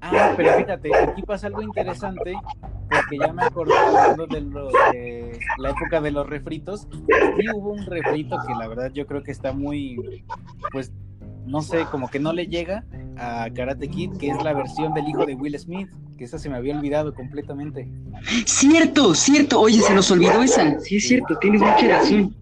Ah, 0.00 0.34
pero 0.36 0.56
fíjate, 0.58 0.90
aquí 0.94 1.22
pasa 1.22 1.48
algo 1.48 1.62
interesante, 1.62 2.34
porque 2.88 3.18
ya 3.18 3.32
me 3.32 3.42
acordé 3.42 3.74
de, 4.28 4.40
de 4.40 5.38
la 5.58 5.70
época 5.70 6.00
de 6.00 6.10
los 6.12 6.28
refritos. 6.28 6.86
Sí 6.90 7.44
hubo 7.52 7.72
un 7.72 7.84
refrito 7.84 8.38
que 8.46 8.54
la 8.54 8.68
verdad 8.68 8.92
yo 8.92 9.06
creo 9.06 9.24
que 9.24 9.32
está 9.32 9.52
muy, 9.52 10.22
pues, 10.70 10.92
no 11.46 11.62
sé, 11.62 11.86
como 11.90 12.08
que 12.08 12.18
no 12.18 12.32
le 12.32 12.46
llega 12.46 12.84
a 13.16 13.48
Karate 13.54 13.88
Kid, 13.88 14.16
que 14.18 14.28
es 14.28 14.42
la 14.42 14.52
versión 14.52 14.92
del 14.94 15.08
hijo 15.08 15.24
de 15.24 15.34
Will 15.34 15.58
Smith 15.58 15.88
que 16.16 16.24
esa 16.24 16.38
se 16.38 16.48
me 16.48 16.56
había 16.56 16.76
olvidado 16.76 17.14
completamente. 17.14 17.88
Cierto, 18.46 19.14
cierto. 19.14 19.60
Oye, 19.60 19.80
se 19.80 19.94
nos 19.94 20.10
olvidó 20.10 20.42
esa. 20.42 20.80
Sí, 20.80 20.96
es 20.96 21.06
cierto, 21.08 21.36
tienes 21.38 21.60
mucha 21.60 21.86
razón. 21.88 22.34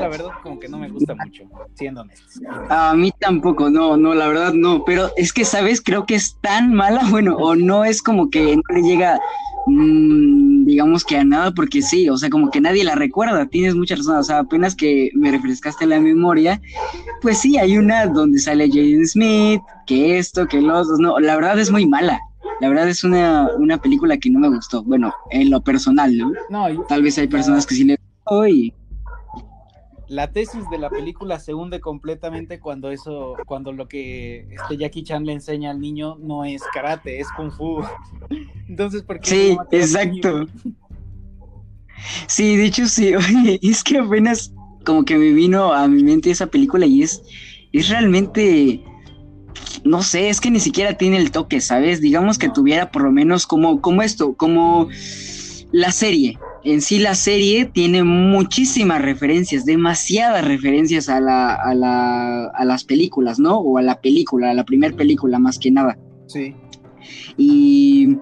la 0.00 0.08
verdad 0.08 0.28
como 0.42 0.60
que 0.60 0.68
no 0.68 0.78
me 0.78 0.88
gusta 0.88 1.14
mucho, 1.14 1.44
siendo 1.74 2.02
honestos. 2.02 2.42
A 2.68 2.94
mí 2.94 3.12
tampoco, 3.18 3.70
no, 3.70 3.96
no, 3.96 4.14
la 4.14 4.28
verdad 4.28 4.52
no, 4.52 4.84
pero 4.84 5.10
es 5.16 5.32
que, 5.32 5.44
¿sabes? 5.44 5.80
Creo 5.80 6.06
que 6.06 6.14
es 6.14 6.36
tan 6.42 6.72
mala, 6.72 7.02
bueno, 7.10 7.36
o 7.36 7.56
no 7.56 7.84
es 7.84 8.02
como 8.02 8.30
que 8.30 8.56
no 8.56 8.62
le 8.74 8.82
llega, 8.82 9.18
mmm, 9.66 10.55
digamos 10.66 11.04
que 11.04 11.16
a 11.16 11.24
nada, 11.24 11.52
porque 11.52 11.80
sí, 11.80 12.08
o 12.08 12.16
sea, 12.16 12.28
como 12.28 12.50
que 12.50 12.60
nadie 12.60 12.82
la 12.82 12.96
recuerda, 12.96 13.46
tienes 13.46 13.76
mucha 13.76 13.94
razón, 13.94 14.16
o 14.16 14.22
sea, 14.24 14.40
apenas 14.40 14.74
que 14.74 15.10
me 15.14 15.30
refrescaste 15.30 15.86
la 15.86 16.00
memoria, 16.00 16.60
pues 17.22 17.38
sí, 17.38 17.56
hay 17.56 17.78
una 17.78 18.06
donde 18.06 18.40
sale 18.40 18.68
Jaden 18.68 19.06
Smith, 19.06 19.62
que 19.86 20.18
esto, 20.18 20.48
que 20.48 20.60
los 20.60 20.88
dos, 20.88 20.98
no, 20.98 21.20
la 21.20 21.36
verdad 21.36 21.58
es 21.60 21.70
muy 21.70 21.86
mala. 21.86 22.20
La 22.60 22.68
verdad 22.68 22.88
es 22.88 23.04
una, 23.04 23.48
una 23.58 23.78
película 23.78 24.16
que 24.16 24.30
no 24.30 24.38
me 24.38 24.48
gustó. 24.48 24.82
Bueno, 24.82 25.12
en 25.30 25.50
lo 25.50 25.60
personal, 25.60 26.16
¿no? 26.16 26.32
no 26.48 26.66
Tal 26.88 27.02
vez 27.02 27.18
hay 27.18 27.28
personas 27.28 27.66
que 27.66 27.74
sí 27.74 27.84
le 27.84 27.98
gustó 28.24 28.48
y 28.48 28.72
la 30.08 30.30
tesis 30.32 30.68
de 30.70 30.78
la 30.78 30.88
película 30.88 31.38
se 31.40 31.54
hunde 31.54 31.80
completamente 31.80 32.60
cuando 32.60 32.90
eso, 32.90 33.34
cuando 33.46 33.72
lo 33.72 33.88
que 33.88 34.46
este 34.52 34.76
Jackie 34.76 35.02
Chan 35.02 35.24
le 35.24 35.32
enseña 35.32 35.70
al 35.70 35.80
niño 35.80 36.16
no 36.20 36.44
es 36.44 36.62
karate, 36.72 37.20
es 37.20 37.28
kung 37.36 37.50
fu. 37.50 37.82
Entonces, 38.68 39.02
¿por 39.02 39.20
qué? 39.20 39.28
Sí, 39.28 39.58
exacto. 39.70 40.46
Sí, 42.28 42.56
de 42.56 42.66
hecho 42.66 42.86
sí, 42.86 43.14
oye, 43.16 43.58
es 43.62 43.82
que 43.82 43.98
apenas 43.98 44.52
como 44.84 45.04
que 45.04 45.16
me 45.16 45.32
vino 45.32 45.72
a 45.72 45.88
mi 45.88 46.02
mente 46.02 46.30
esa 46.30 46.46
película 46.46 46.86
y 46.86 47.02
es, 47.02 47.22
es 47.72 47.88
realmente, 47.88 48.84
no 49.84 50.02
sé, 50.02 50.28
es 50.28 50.40
que 50.40 50.50
ni 50.50 50.60
siquiera 50.60 50.96
tiene 50.96 51.16
el 51.16 51.32
toque, 51.32 51.60
¿sabes? 51.60 52.00
Digamos 52.00 52.38
que 52.38 52.48
tuviera 52.48 52.92
por 52.92 53.02
lo 53.02 53.10
menos 53.10 53.46
como, 53.46 53.80
como 53.80 54.02
esto, 54.02 54.34
como 54.34 54.88
la 55.72 55.90
serie, 55.90 56.38
en 56.66 56.82
sí 56.82 56.98
la 56.98 57.14
serie 57.14 57.66
tiene 57.66 58.02
muchísimas 58.02 59.00
referencias, 59.00 59.64
demasiadas 59.64 60.44
referencias 60.44 61.08
a, 61.08 61.20
la, 61.20 61.54
a, 61.54 61.74
la, 61.74 62.46
a 62.46 62.64
las 62.64 62.82
películas, 62.82 63.38
¿no? 63.38 63.58
O 63.58 63.78
a 63.78 63.82
la 63.82 64.00
película, 64.00 64.50
a 64.50 64.54
la 64.54 64.64
primera 64.64 64.94
película 64.96 65.38
más 65.38 65.60
que 65.60 65.70
nada. 65.70 65.96
Sí. 66.26 66.56
Y 67.36 68.16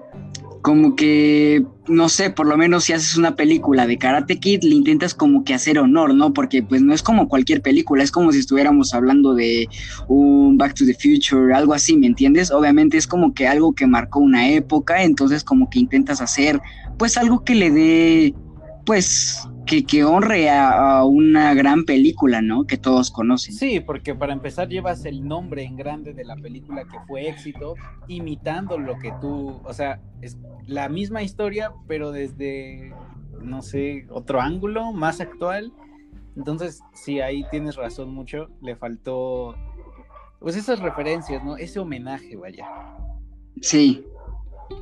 como 0.61 0.95
que, 0.95 1.65
no 1.87 2.07
sé, 2.07 2.29
por 2.29 2.45
lo 2.45 2.55
menos 2.55 2.83
si 2.83 2.93
haces 2.93 3.17
una 3.17 3.35
película 3.35 3.87
de 3.87 3.97
Karate 3.97 4.39
Kid, 4.39 4.63
le 4.63 4.75
intentas 4.75 5.15
como 5.15 5.43
que 5.43 5.55
hacer 5.55 5.79
honor, 5.79 6.13
¿no? 6.13 6.31
Porque 6.31 6.61
pues 6.61 6.83
no 6.83 6.93
es 6.93 7.01
como 7.01 7.27
cualquier 7.27 7.63
película, 7.63 8.03
es 8.03 8.11
como 8.11 8.31
si 8.31 8.39
estuviéramos 8.39 8.93
hablando 8.93 9.33
de 9.33 9.67
un 10.07 10.57
Back 10.57 10.75
to 10.75 10.85
the 10.85 10.93
Future, 10.93 11.51
algo 11.53 11.73
así, 11.73 11.97
¿me 11.97 12.05
entiendes? 12.05 12.51
Obviamente 12.51 12.97
es 12.97 13.07
como 13.07 13.33
que 13.33 13.47
algo 13.47 13.73
que 13.73 13.87
marcó 13.87 14.19
una 14.19 14.49
época, 14.49 15.03
entonces 15.03 15.43
como 15.43 15.69
que 15.69 15.79
intentas 15.79 16.21
hacer 16.21 16.59
pues 16.97 17.17
algo 17.17 17.43
que 17.43 17.55
le 17.55 17.71
dé, 17.71 18.35
pues, 18.85 19.47
que, 19.65 19.83
que 19.83 20.03
honre 20.03 20.49
a, 20.49 20.97
a, 20.97 21.05
una 21.05 21.53
gran 21.53 21.85
película, 21.85 22.41
¿no? 22.41 22.65
Que 22.65 22.77
todos 22.77 23.11
conocen. 23.11 23.55
Sí, 23.55 23.79
porque 23.79 24.15
para 24.15 24.33
empezar 24.33 24.69
llevas 24.69 25.05
el 25.05 25.27
nombre 25.27 25.63
en 25.63 25.75
grande 25.75 26.13
de 26.13 26.23
la 26.23 26.35
película 26.35 26.83
que 26.83 26.99
fue 27.07 27.27
éxito, 27.27 27.75
imitando 28.07 28.77
lo 28.77 28.97
que 28.99 29.11
tú, 29.19 29.59
o 29.63 29.73
sea, 29.73 30.01
es 30.21 30.37
la 30.67 30.89
misma 30.89 31.23
historia, 31.23 31.71
pero 31.87 32.11
desde, 32.11 32.93
no 33.41 33.61
sé, 33.61 34.07
otro 34.09 34.41
ángulo, 34.41 34.91
más 34.91 35.19
actual. 35.19 35.73
Entonces, 36.35 36.81
sí, 36.93 37.21
ahí 37.21 37.45
tienes 37.49 37.75
razón 37.75 38.13
mucho, 38.13 38.49
le 38.61 38.75
faltó, 38.75 39.55
pues 40.39 40.55
esas 40.55 40.79
referencias, 40.79 41.43
¿no? 41.43 41.57
Ese 41.57 41.79
homenaje, 41.79 42.35
vaya. 42.35 42.67
Sí, 43.61 44.05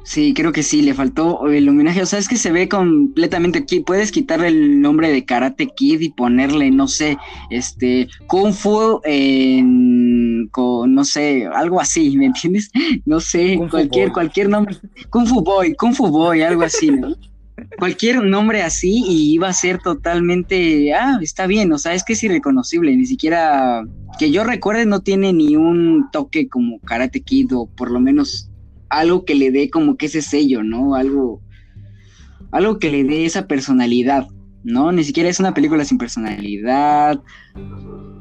Sí, 0.04 0.34
creo 0.34 0.52
que 0.52 0.64
sí, 0.64 0.82
le 0.82 0.94
faltó 0.94 1.48
el 1.48 1.68
homenaje. 1.68 2.02
O 2.02 2.06
sea, 2.06 2.20
es 2.20 2.28
que 2.28 2.36
se 2.36 2.52
ve 2.52 2.68
completamente 2.68 3.60
aquí. 3.60 3.80
Puedes 3.80 4.12
quitarle 4.12 4.48
el 4.50 4.82
nombre 4.82 5.12
de 5.12 5.26
Karate 5.26 5.68
Kid 5.68 6.02
y 6.02 6.10
ponerle, 6.10 6.72
no 6.72 6.88
sé, 6.88 7.18
este, 7.50 8.10
Kung 8.28 8.54
Fu 8.54 9.00
en, 9.06 10.50
con, 10.52 10.94
no 10.94 11.06
sé, 11.06 11.48
algo 11.48 11.80
así, 11.80 12.18
¿me 12.18 12.26
entiendes? 12.26 12.70
No 13.06 13.20
sé, 13.20 13.58
Kung 13.58 13.70
cualquier, 13.70 14.12
cualquier 14.12 14.50
nombre. 14.50 14.78
Kung 15.10 15.26
Fu 15.26 15.42
Boy, 15.42 15.74
Kung 15.76 15.94
Fu 15.94 16.08
Boy, 16.08 16.42
algo 16.42 16.64
así, 16.64 16.92
¿no? 16.92 17.16
cualquier 17.78 18.24
nombre 18.24 18.62
así 18.62 19.04
y 19.08 19.34
iba 19.34 19.48
a 19.48 19.54
ser 19.54 19.80
totalmente, 19.80 20.94
ah, 20.94 21.20
está 21.22 21.48
bien, 21.48 21.72
o 21.72 21.78
sea, 21.78 21.94
es 21.94 22.04
que 22.04 22.14
es 22.14 22.24
irreconocible, 22.24 22.96
ni 22.96 23.06
siquiera, 23.06 23.84
que 24.18 24.32
yo 24.32 24.44
recuerde, 24.44 24.86
no 24.86 25.02
tiene 25.02 25.34
ni 25.34 25.56
un 25.56 26.10
toque 26.12 26.48
como 26.48 26.80
Karate 26.80 27.22
Kid 27.22 27.56
o 27.56 27.68
por 27.68 27.92
lo 27.92 28.00
menos 28.00 28.50
algo 28.98 29.26
que 29.26 29.36
le 29.36 29.52
dé 29.52 29.70
como 29.70 29.98
que 29.98 30.06
ese 30.08 30.22
sello, 30.22 30.64
¿no? 30.64 30.96
Algo, 30.96 31.42
algo 32.52 32.80
que 32.80 32.92
le 32.92 33.04
dé 33.04 33.26
esa 33.26 33.48
personalidad, 33.48 34.28
¿no? 34.64 34.92
Ni 34.92 35.04
siquiera 35.04 35.30
es 35.30 35.40
una 35.40 35.54
película 35.54 35.86
sin 35.86 35.98
personalidad. 35.98 37.22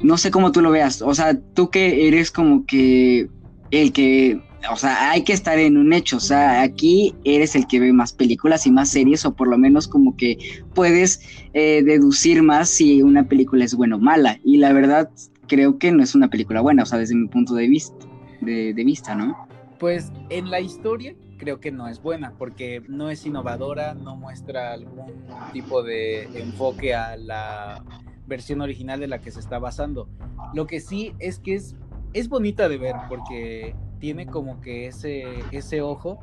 No 0.01 0.17
sé 0.17 0.31
cómo 0.31 0.51
tú 0.51 0.61
lo 0.61 0.71
veas. 0.71 1.01
O 1.01 1.13
sea, 1.13 1.39
tú 1.39 1.69
que 1.69 2.07
eres 2.07 2.31
como 2.31 2.65
que 2.65 3.29
el 3.71 3.91
que, 3.91 4.41
o 4.71 4.75
sea, 4.75 5.11
hay 5.11 5.23
que 5.23 5.33
estar 5.33 5.59
en 5.59 5.77
un 5.77 5.93
hecho. 5.93 6.17
O 6.17 6.21
sea, 6.21 6.61
aquí 6.61 7.13
eres 7.23 7.55
el 7.55 7.67
que 7.67 7.79
ve 7.79 7.93
más 7.93 8.13
películas 8.13 8.65
y 8.65 8.71
más 8.71 8.89
series, 8.89 9.25
o 9.25 9.35
por 9.35 9.47
lo 9.47 9.57
menos 9.57 9.87
como 9.87 10.17
que 10.17 10.37
puedes 10.73 11.21
eh, 11.53 11.83
deducir 11.83 12.43
más 12.43 12.69
si 12.69 13.01
una 13.01 13.27
película 13.27 13.65
es 13.65 13.75
buena 13.75 13.95
o 13.95 13.99
mala. 13.99 14.39
Y 14.43 14.57
la 14.57 14.73
verdad, 14.73 15.09
creo 15.47 15.77
que 15.77 15.91
no 15.91 16.03
es 16.03 16.15
una 16.15 16.29
película 16.29 16.61
buena, 16.61 16.83
o 16.83 16.85
sea, 16.85 16.99
desde 16.99 17.15
mi 17.15 17.27
punto 17.27 17.53
de 17.53 17.67
vista, 17.67 17.95
de, 18.41 18.73
de 18.73 18.83
vista, 18.83 19.15
¿no? 19.15 19.47
Pues 19.83 20.13
en 20.29 20.49
la 20.49 20.61
historia 20.61 21.13
creo 21.37 21.59
que 21.59 21.69
no 21.69 21.89
es 21.89 22.01
buena 22.01 22.35
porque 22.37 22.81
no 22.87 23.09
es 23.09 23.25
innovadora, 23.25 23.93
no 23.93 24.15
muestra 24.15 24.71
algún 24.71 25.11
tipo 25.51 25.83
de 25.83 26.23
enfoque 26.39 26.95
a 26.95 27.17
la 27.17 27.83
versión 28.25 28.61
original 28.61 29.01
de 29.01 29.07
la 29.07 29.19
que 29.19 29.29
se 29.29 29.41
está 29.41 29.59
basando. 29.59 30.07
Lo 30.53 30.67
que 30.67 30.79
sí 30.79 31.11
es 31.19 31.37
que 31.37 31.55
es, 31.55 31.75
es 32.13 32.29
bonita 32.29 32.69
de 32.69 32.77
ver 32.77 32.95
porque 33.09 33.75
tiene 33.99 34.25
como 34.25 34.61
que 34.61 34.87
ese, 34.87 35.25
ese 35.51 35.81
ojo 35.81 36.17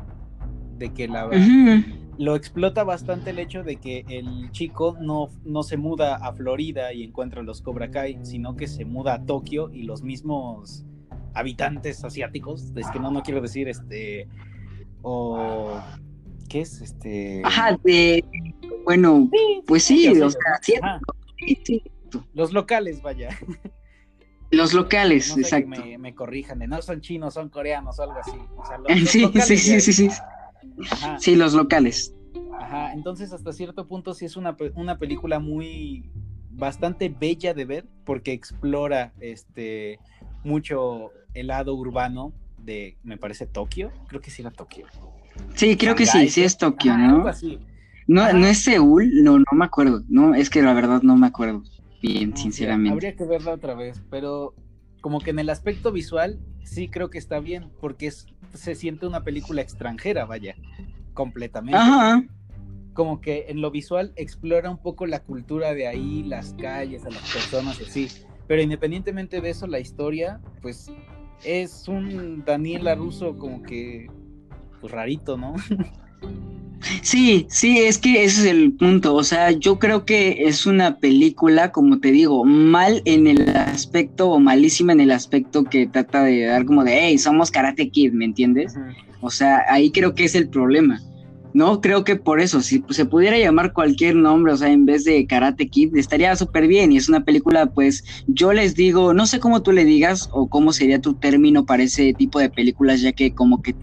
de 0.78 0.94
que 0.94 1.06
la... 1.06 1.26
Uh 1.26 1.32
-huh. 1.32 1.84
Lo 2.16 2.36
explota 2.36 2.82
bastante 2.82 3.28
el 3.28 3.38
hecho 3.40 3.62
de 3.62 3.76
que 3.76 4.06
el 4.08 4.50
chico 4.52 4.96
no, 4.98 5.28
no 5.44 5.64
se 5.64 5.76
muda 5.76 6.16
a 6.16 6.32
Florida 6.32 6.94
y 6.94 7.02
encuentra 7.02 7.42
los 7.42 7.60
Cobra 7.60 7.90
Kai, 7.90 8.20
sino 8.22 8.56
que 8.56 8.66
se 8.66 8.86
muda 8.86 9.12
a 9.16 9.26
Tokio 9.26 9.70
y 9.70 9.82
los 9.82 10.02
mismos 10.02 10.86
habitantes 11.34 12.04
asiáticos, 12.04 12.72
es 12.76 12.90
que 12.90 12.98
no, 12.98 13.10
no 13.10 13.22
quiero 13.22 13.40
decir 13.40 13.68
este, 13.68 14.28
o, 15.02 15.80
¿qué 16.48 16.62
es? 16.62 16.80
Este... 16.80 17.42
Ajá, 17.44 17.78
de, 17.84 18.24
bueno, 18.84 19.28
sí, 19.32 19.62
pues 19.66 19.84
sí, 19.84 20.14
sí 20.14 20.20
o 20.20 20.30
sea, 20.30 20.40
sí. 21.64 21.82
Los 22.34 22.52
locales, 22.52 23.02
vaya. 23.02 23.30
Los 24.50 24.74
locales, 24.74 25.28
no 25.28 25.34
sé 25.36 25.40
exacto. 25.42 25.84
Me, 25.84 25.96
me, 25.96 26.14
corrijan, 26.14 26.58
de 26.58 26.66
no 26.66 26.82
son 26.82 27.00
chinos, 27.00 27.34
son 27.34 27.50
coreanos 27.50 27.98
o 28.00 28.02
algo 28.02 28.18
así. 28.18 28.36
O 28.56 28.66
sea, 28.66 28.78
los, 28.78 29.08
sí, 29.08 29.20
los 29.34 29.44
sí, 29.44 29.56
sí, 29.56 29.80
sí, 29.80 29.92
sí, 29.92 30.08
Ajá. 30.90 31.18
Sí, 31.20 31.36
los 31.36 31.54
locales. 31.54 32.14
Ajá, 32.58 32.92
entonces 32.92 33.32
hasta 33.32 33.52
cierto 33.52 33.86
punto 33.86 34.12
sí 34.12 34.24
es 34.24 34.36
una, 34.36 34.56
una 34.74 34.98
película 34.98 35.38
muy 35.38 36.10
bastante 36.50 37.08
bella 37.08 37.54
de 37.54 37.64
ver 37.64 37.88
porque 38.04 38.32
explora 38.32 39.12
este 39.20 39.98
mucho 40.44 41.10
el 41.34 41.48
lado 41.48 41.74
urbano 41.74 42.32
de, 42.58 42.96
me 43.02 43.16
parece, 43.16 43.46
Tokio. 43.46 43.90
Creo 44.08 44.20
que 44.20 44.30
sí 44.30 44.42
era 44.42 44.50
Tokio. 44.50 44.86
Sí, 45.54 45.76
creo 45.76 45.94
que 45.94 46.06
sí, 46.06 46.28
sí 46.28 46.42
es 46.42 46.56
Tokio, 46.56 46.96
¿no? 46.96 47.24
No, 48.06 48.32
no 48.32 48.46
es 48.46 48.64
Seúl, 48.64 49.22
no, 49.22 49.38
no 49.38 49.44
me 49.52 49.64
acuerdo. 49.64 50.02
No, 50.08 50.34
es 50.34 50.50
que 50.50 50.62
la 50.62 50.74
verdad 50.74 51.02
no 51.02 51.16
me 51.16 51.28
acuerdo 51.28 51.62
bien, 52.02 52.30
no, 52.30 52.36
sinceramente. 52.36 52.92
Habría 52.92 53.14
que 53.14 53.24
verla 53.24 53.52
otra 53.52 53.74
vez, 53.74 54.02
pero 54.10 54.54
como 55.00 55.20
que 55.20 55.30
en 55.30 55.38
el 55.38 55.50
aspecto 55.50 55.92
visual 55.92 56.40
sí 56.64 56.88
creo 56.88 57.10
que 57.10 57.18
está 57.18 57.40
bien, 57.40 57.70
porque 57.80 58.08
es, 58.08 58.26
se 58.54 58.74
siente 58.74 59.06
una 59.06 59.22
película 59.22 59.62
extranjera, 59.62 60.24
vaya, 60.24 60.56
completamente. 61.14 61.78
Ajá. 61.78 62.24
Como 62.94 63.20
que 63.20 63.46
en 63.48 63.60
lo 63.60 63.70
visual 63.70 64.12
explora 64.16 64.70
un 64.70 64.78
poco 64.78 65.06
la 65.06 65.20
cultura 65.20 65.72
de 65.74 65.86
ahí, 65.86 66.24
las 66.24 66.54
calles, 66.54 67.04
a 67.04 67.10
las 67.10 67.22
personas 67.32 67.80
así. 67.80 68.08
Pero 68.50 68.62
independientemente 68.62 69.40
de 69.40 69.50
eso, 69.50 69.68
la 69.68 69.78
historia, 69.78 70.40
pues 70.60 70.90
es 71.44 71.86
un 71.86 72.42
Daniel 72.44 72.82
Laruso 72.82 73.38
como 73.38 73.62
que 73.62 74.08
pues 74.80 74.92
rarito, 74.92 75.36
¿no? 75.36 75.54
Sí, 77.02 77.46
sí, 77.48 77.78
es 77.78 77.98
que 77.98 78.24
ese 78.24 78.40
es 78.40 78.46
el 78.46 78.72
punto. 78.72 79.14
O 79.14 79.22
sea, 79.22 79.52
yo 79.52 79.78
creo 79.78 80.04
que 80.04 80.48
es 80.48 80.66
una 80.66 80.98
película, 80.98 81.70
como 81.70 82.00
te 82.00 82.10
digo, 82.10 82.44
mal 82.44 83.02
en 83.04 83.28
el 83.28 83.50
aspecto 83.50 84.30
o 84.30 84.40
malísima 84.40 84.94
en 84.94 85.00
el 85.00 85.12
aspecto 85.12 85.62
que 85.62 85.86
trata 85.86 86.24
de 86.24 86.46
dar 86.46 86.64
como 86.64 86.82
de, 86.82 86.98
hey, 87.00 87.18
somos 87.18 87.52
Karate 87.52 87.88
Kid, 87.90 88.14
¿me 88.14 88.24
entiendes? 88.24 88.74
Uh 88.74 88.80
-huh. 88.80 88.94
O 89.20 89.30
sea, 89.30 89.62
ahí 89.68 89.92
creo 89.92 90.16
que 90.16 90.24
es 90.24 90.34
el 90.34 90.48
problema. 90.48 91.00
No, 91.52 91.80
creo 91.80 92.04
que 92.04 92.16
por 92.16 92.40
eso, 92.40 92.60
si 92.62 92.84
se 92.90 93.04
pudiera 93.04 93.38
llamar 93.38 93.72
cualquier 93.72 94.14
nombre, 94.14 94.52
o 94.52 94.56
sea, 94.56 94.70
en 94.70 94.86
vez 94.86 95.04
de 95.04 95.26
Karate 95.26 95.68
Kid, 95.68 95.96
estaría 95.96 96.34
súper 96.36 96.66
bien. 96.68 96.92
Y 96.92 96.96
es 96.96 97.08
una 97.08 97.24
película, 97.24 97.66
pues, 97.66 98.04
yo 98.28 98.52
les 98.52 98.74
digo, 98.74 99.14
no 99.14 99.26
sé 99.26 99.40
cómo 99.40 99.62
tú 99.62 99.72
le 99.72 99.84
digas 99.84 100.28
o 100.32 100.48
cómo 100.48 100.72
sería 100.72 101.00
tu 101.00 101.14
término 101.14 101.66
para 101.66 101.82
ese 101.82 102.12
tipo 102.14 102.38
de 102.38 102.50
películas, 102.50 103.00
ya 103.00 103.12
que 103.12 103.34
como 103.34 103.62
que 103.62 103.74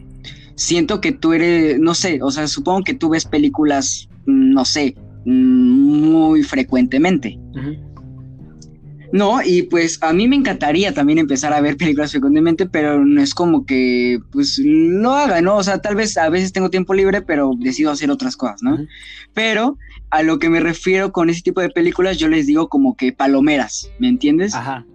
siento 0.56 1.02
que 1.02 1.12
tú 1.12 1.34
eres, 1.34 1.80
no 1.80 1.94
sé, 1.94 2.20
o 2.22 2.32
sea, 2.32 2.48
supongo 2.48 2.84
que 2.84 2.94
tú 2.94 3.10
ves 3.10 3.26
películas, 3.26 4.10
no 4.26 4.66
sé, 4.66 4.96
muy 5.26 6.44
frecuentemente. 6.44 7.38
No, 9.12 9.42
y 9.44 9.64
pues 9.64 10.00
a 10.02 10.14
mí 10.14 10.28
me 10.28 10.36
encantaría 10.36 10.94
también 10.94 11.20
empezar 11.20 11.54
a 11.54 11.62
ver 11.62 11.78
películas 11.78 12.12
frecuentemente, 12.12 12.66
pero 12.66 13.04
no 13.04 13.22
es 13.22 13.34
como 13.34 13.66
que 13.66 14.20
pues 14.32 14.60
lo 14.64 15.14
haga, 15.14 15.42
¿no? 15.42 15.58
O 15.58 15.64
sea, 15.64 15.80
tal 15.80 15.96
vez 15.96 16.18
a 16.18 16.30
veces 16.30 16.54
tengo 16.54 16.70
tiempo 16.70 16.94
libre, 16.94 17.22
pero 17.22 17.52
decido 17.58 17.92
hacer 17.92 18.12
otras 18.12 18.36
cosas, 18.36 18.62
¿no? 18.64 18.78
Pero 19.34 19.78
a 20.10 20.24
lo 20.24 20.40
que 20.40 20.50
me 20.50 20.60
refiero 20.60 21.12
con 21.12 21.30
ese 21.30 21.42
tipo 21.42 21.62
de 21.62 21.70
películas, 21.70 22.18
yo 22.18 22.28
les 22.28 22.48
digo 22.48 22.70
como 22.70 22.96
que 22.96 23.14
palomeras, 23.14 23.92
¿me 24.00 24.08
entiendes? 24.08 24.54
Ajá. 24.54 24.86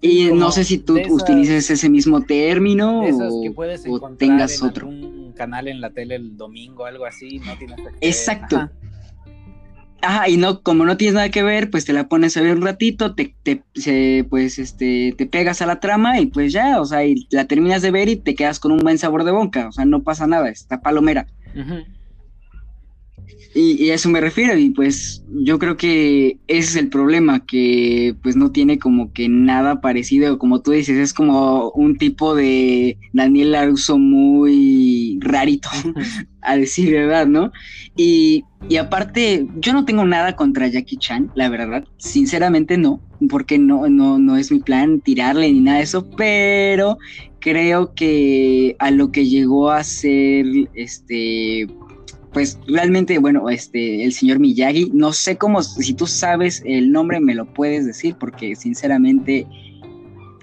Y 0.00 0.26
no 0.32 0.52
sé 0.52 0.64
si 0.64 0.78
tú 0.78 0.98
utilices 1.10 1.70
ese 1.70 1.88
mismo 1.88 2.22
término 2.22 3.02
o, 3.02 4.16
tengas 4.16 4.62
otro. 4.62 4.88
Un 4.88 5.32
canal 5.32 5.68
en 5.68 5.80
la 5.80 5.90
tele 5.90 6.16
el 6.16 6.36
domingo, 6.36 6.84
algo 6.84 7.06
así, 7.06 7.40
no 7.40 7.56
tienes 7.58 7.78
Exacto. 8.00 8.56
Ajá. 8.56 8.72
Y 10.28 10.36
no, 10.36 10.62
como 10.62 10.84
no 10.84 10.96
tienes 10.96 11.14
nada 11.14 11.30
que 11.30 11.42
ver, 11.42 11.70
pues 11.70 11.84
te 11.84 11.92
la 11.92 12.08
pones 12.08 12.36
a 12.36 12.40
ver 12.40 12.56
un 12.56 12.62
ratito, 12.62 13.14
te, 13.14 13.34
te 13.42 14.24
pues 14.28 14.58
este, 14.58 15.14
te 15.16 15.26
pegas 15.26 15.62
a 15.62 15.66
la 15.66 15.80
trama 15.80 16.20
y 16.20 16.26
pues 16.26 16.52
ya, 16.52 16.80
o 16.80 16.84
sea, 16.84 17.04
y 17.04 17.26
la 17.30 17.46
terminas 17.46 17.82
de 17.82 17.90
ver 17.90 18.08
y 18.08 18.16
te 18.16 18.34
quedas 18.34 18.60
con 18.60 18.72
un 18.72 18.78
buen 18.78 18.98
sabor 18.98 19.24
de 19.24 19.32
boca, 19.32 19.68
o 19.68 19.72
sea, 19.72 19.84
no 19.84 20.02
pasa 20.02 20.26
nada, 20.26 20.48
está 20.48 20.80
palomera. 20.80 21.26
Ajá. 21.58 21.84
Y, 23.56 23.88
eso 23.88 24.10
me 24.10 24.20
refiero, 24.20 24.58
y 24.58 24.68
pues 24.68 25.24
yo 25.30 25.58
creo 25.58 25.78
que 25.78 26.36
ese 26.46 26.68
es 26.68 26.76
el 26.76 26.88
problema, 26.90 27.46
que 27.46 28.14
pues 28.22 28.36
no 28.36 28.52
tiene 28.52 28.78
como 28.78 29.14
que 29.14 29.30
nada 29.30 29.80
parecido, 29.80 30.38
como 30.38 30.60
tú 30.60 30.72
dices, 30.72 30.98
es 30.98 31.14
como 31.14 31.70
un 31.70 31.96
tipo 31.96 32.34
de 32.34 32.98
Daniel 33.14 33.52
Laruso 33.52 33.96
muy 33.96 35.18
rarito, 35.22 35.70
a 36.42 36.56
decir 36.58 36.92
verdad, 36.92 37.26
¿no? 37.26 37.50
Y, 37.96 38.44
y 38.68 38.76
aparte, 38.76 39.46
yo 39.56 39.72
no 39.72 39.86
tengo 39.86 40.04
nada 40.04 40.36
contra 40.36 40.68
Jackie 40.68 40.98
Chan, 40.98 41.32
la 41.34 41.48
verdad, 41.48 41.84
sinceramente 41.96 42.76
no, 42.76 43.00
porque 43.30 43.58
no, 43.58 43.88
no, 43.88 44.18
no 44.18 44.36
es 44.36 44.52
mi 44.52 44.58
plan 44.58 45.00
tirarle 45.00 45.50
ni 45.50 45.60
nada 45.60 45.78
de 45.78 45.84
eso, 45.84 46.06
pero 46.14 46.98
creo 47.40 47.94
que 47.94 48.76
a 48.80 48.90
lo 48.90 49.12
que 49.12 49.26
llegó 49.26 49.70
a 49.70 49.82
ser 49.82 50.44
este 50.74 51.68
pues 52.36 52.58
realmente, 52.66 53.16
bueno, 53.16 53.48
este, 53.48 54.04
el 54.04 54.12
señor 54.12 54.40
Miyagi, 54.40 54.90
no 54.92 55.14
sé 55.14 55.38
cómo, 55.38 55.62
si 55.62 55.94
tú 55.94 56.06
sabes 56.06 56.62
el 56.66 56.92
nombre, 56.92 57.18
me 57.18 57.34
lo 57.34 57.46
puedes 57.46 57.86
decir, 57.86 58.16
porque 58.20 58.54
sinceramente 58.56 59.46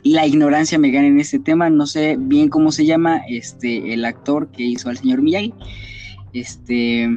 la 0.03 0.25
ignorancia 0.25 0.79
me 0.79 0.89
gana 0.89 1.05
en 1.05 1.19
este 1.19 1.37
tema, 1.37 1.69
no 1.69 1.85
sé 1.85 2.17
bien 2.19 2.49
cómo 2.49 2.71
se 2.71 2.87
llama 2.87 3.21
este, 3.29 3.93
el 3.93 4.05
actor 4.05 4.49
que 4.49 4.63
hizo 4.63 4.89
al 4.89 4.97
señor 4.97 5.21
Miyagi, 5.21 5.53
este, 6.33 7.15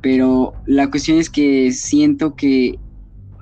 pero 0.00 0.54
la 0.66 0.90
cuestión 0.90 1.18
es 1.18 1.30
que 1.30 1.70
siento 1.70 2.34
que 2.34 2.80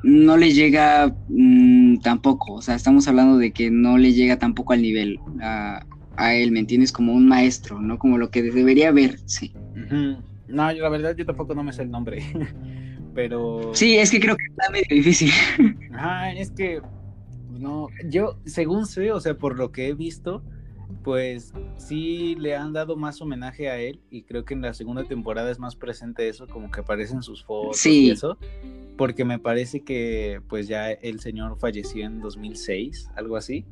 no 0.03 0.37
le 0.37 0.53
llega 0.53 1.17
mm, 1.31 2.01
tampoco, 2.01 2.53
o 2.53 2.61
sea, 2.61 2.75
estamos 2.75 3.09
hablando 3.09 3.39
de 3.39 3.51
que 3.51 3.71
no 3.71 3.97
le 3.97 4.13
llega 4.13 4.39
tampoco 4.39 4.75
al 4.75 4.83
nivel 4.83 5.19
a, 5.41 5.87
él, 6.35 6.53
¿me 6.53 6.61
entiendes? 6.61 6.93
Como 6.93 7.15
un 7.15 7.27
maestro, 7.27 7.81
¿no? 7.81 7.99
Como 7.99 8.19
lo 8.19 8.31
que 8.31 8.43
debería 8.43 8.93
ver, 8.93 9.21
sí. 9.25 9.55
No, 10.49 10.73
yo 10.73 10.83
la 10.83 10.89
verdad 10.89 11.17
yo 11.17 11.25
tampoco 11.25 11.55
no 11.55 11.63
me 11.63 11.73
sé 11.73 11.83
el 11.83 11.91
nombre. 11.91 12.23
Pero. 13.15 13.71
Sí, 13.75 13.97
es 13.97 14.11
que 14.11 14.21
creo 14.21 14.37
que 14.37 14.45
está 14.45 14.71
medio 14.71 14.87
difícil. 14.91 15.31
Ajá, 15.93 16.33
es 16.33 16.51
que. 16.51 16.83
No, 17.51 17.89
yo, 18.07 18.39
según 18.45 18.87
sé, 18.87 19.13
o 19.13 19.21
sea, 19.21 19.39
por 19.39 19.57
lo 19.57 19.71
que 19.71 19.87
he 19.87 19.95
visto, 19.95 20.43
pues 21.05 21.53
sí 21.77 22.35
le 22.35 22.57
han 22.57 22.73
dado 22.73 22.97
más 22.97 23.21
homenaje 23.23 23.71
a 23.71 23.79
él 23.79 24.01
y 24.11 24.23
creo 24.23 24.45
que 24.45 24.55
en 24.55 24.63
la 24.63 24.75
segunda 24.75 25.05
temporada 25.05 25.53
es 25.53 25.61
más 25.61 25.77
presente 25.77 26.29
eso, 26.29 26.49
como 26.49 26.73
que 26.73 26.81
aparecen 26.81 27.23
sus 27.23 27.45
fotos 27.45 27.87
y 27.87 28.11
eso, 28.11 28.37
porque 28.99 29.25
me 29.25 29.39
parece 29.39 29.85
que 29.85 30.41
pues 30.49 30.67
ya 30.67 30.91
el 30.91 31.21
señor 31.21 31.57
falleció 31.61 32.05
en 32.05 32.21
2006, 32.21 33.11
algo 33.15 33.37
así. 33.37 33.65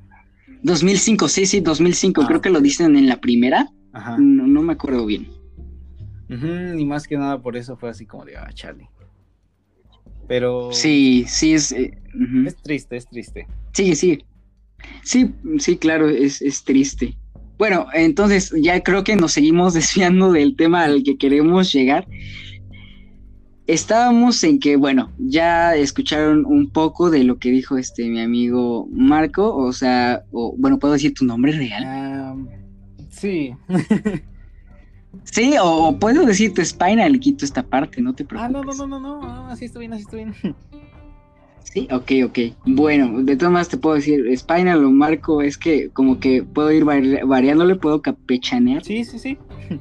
2005, 0.63 1.27
sí, 1.27 1.47
sí, 1.47 1.61
2005, 1.61 2.25
creo 2.27 2.39
ah, 2.39 2.43
que 2.43 2.51
lo 2.51 2.61
dicen 2.61 2.95
en 2.95 3.09
la 3.09 3.21
primera, 3.21 3.69
Ajá. 3.93 4.17
no 4.17 4.63
me 4.63 4.75
acuerdo 4.75 5.05
bien 5.07 5.42
y 6.29 6.85
más 6.85 7.07
que 7.07 7.17
nada 7.17 7.41
por 7.41 7.57
eso 7.57 7.77
fue 7.77 7.91
así 7.91 8.07
como 8.07 8.25
de, 8.25 8.37
ah, 8.37 8.51
Charlie. 8.55 8.89
Pero. 10.29 10.73
Sí, 10.73 11.25
sí, 11.29 11.55
es. 11.55 11.73
Eh, 11.73 11.99
es 12.47 12.57
triste, 12.57 12.97
es 12.97 13.07
triste. 13.07 13.47
Sí, 13.73 13.95
sí. 13.95 14.25
Sí, 15.03 15.35
sí, 15.59 15.77
claro, 15.77 16.09
es, 16.09 16.43
es 16.43 16.65
triste. 16.65 17.17
Bueno, 17.59 17.87
entonces 17.93 18.53
ya 18.61 18.83
creo 18.83 19.05
que 19.05 19.15
nos 19.17 19.33
seguimos 19.33 19.75
desviando 19.75 20.33
del 20.33 20.57
tema 20.57 20.85
al 20.85 21.03
que 21.03 21.17
queremos 21.17 21.73
llegar. 21.73 22.07
Estábamos 23.69 24.43
en 24.43 24.59
que, 24.59 24.77
bueno, 24.77 25.13
ya 25.19 25.77
escucharon 25.77 26.45
un 26.45 26.71
poco 26.71 27.11
de 27.11 27.23
lo 27.23 27.39
que 27.39 27.51
dijo 27.51 27.79
este 27.79 28.09
mi 28.09 28.21
amigo 28.21 28.89
Marco, 28.91 29.55
o 29.55 29.73
sea, 29.73 30.25
o, 30.33 30.55
bueno, 30.59 30.79
¿puedo 30.79 30.95
decir 30.95 31.15
tu 31.15 31.25
nombre 31.25 31.53
real? 31.53 32.49
sí. 33.11 33.55
Sí, 35.25 35.55
o, 35.61 35.97
puedo 35.99 36.25
decir 36.25 36.55
tu 36.55 36.61
espina, 36.61 37.09
le 37.09 37.21
quito 37.21 37.45
esta 37.45 37.63
parte, 37.63 38.01
no 38.01 38.15
te 38.15 38.25
preocupes. 38.25 38.57
Ah, 38.57 38.65
no, 38.65 38.65
no, 38.65 38.87
no, 38.87 39.01
no, 39.01 39.21
no, 39.21 39.47
así 39.49 39.67
estoy 39.67 39.81
bien, 39.81 39.93
así 39.93 40.03
estoy 40.03 40.25
bien. 40.25 40.57
Sí, 41.65 41.89
ok, 41.91 42.11
ok. 42.27 42.39
Bueno, 42.67 43.23
de 43.23 43.35
todas 43.37 43.53
maneras 43.53 43.69
te 43.69 43.79
puedo 43.79 43.97
decir, 43.97 44.27
Spina 44.37 44.77
lo 44.77 44.91
marco, 44.91 45.41
es 45.41 45.57
que 45.57 45.89
como 45.91 46.21
que 46.21 46.43
puedo 46.43 46.71
ir 46.71 46.85
variándole, 46.85 47.77
puedo 47.77 48.03
capechanear. 48.03 48.85
Sí, 48.85 49.05
sí, 49.05 49.19
sí. 49.19 49.39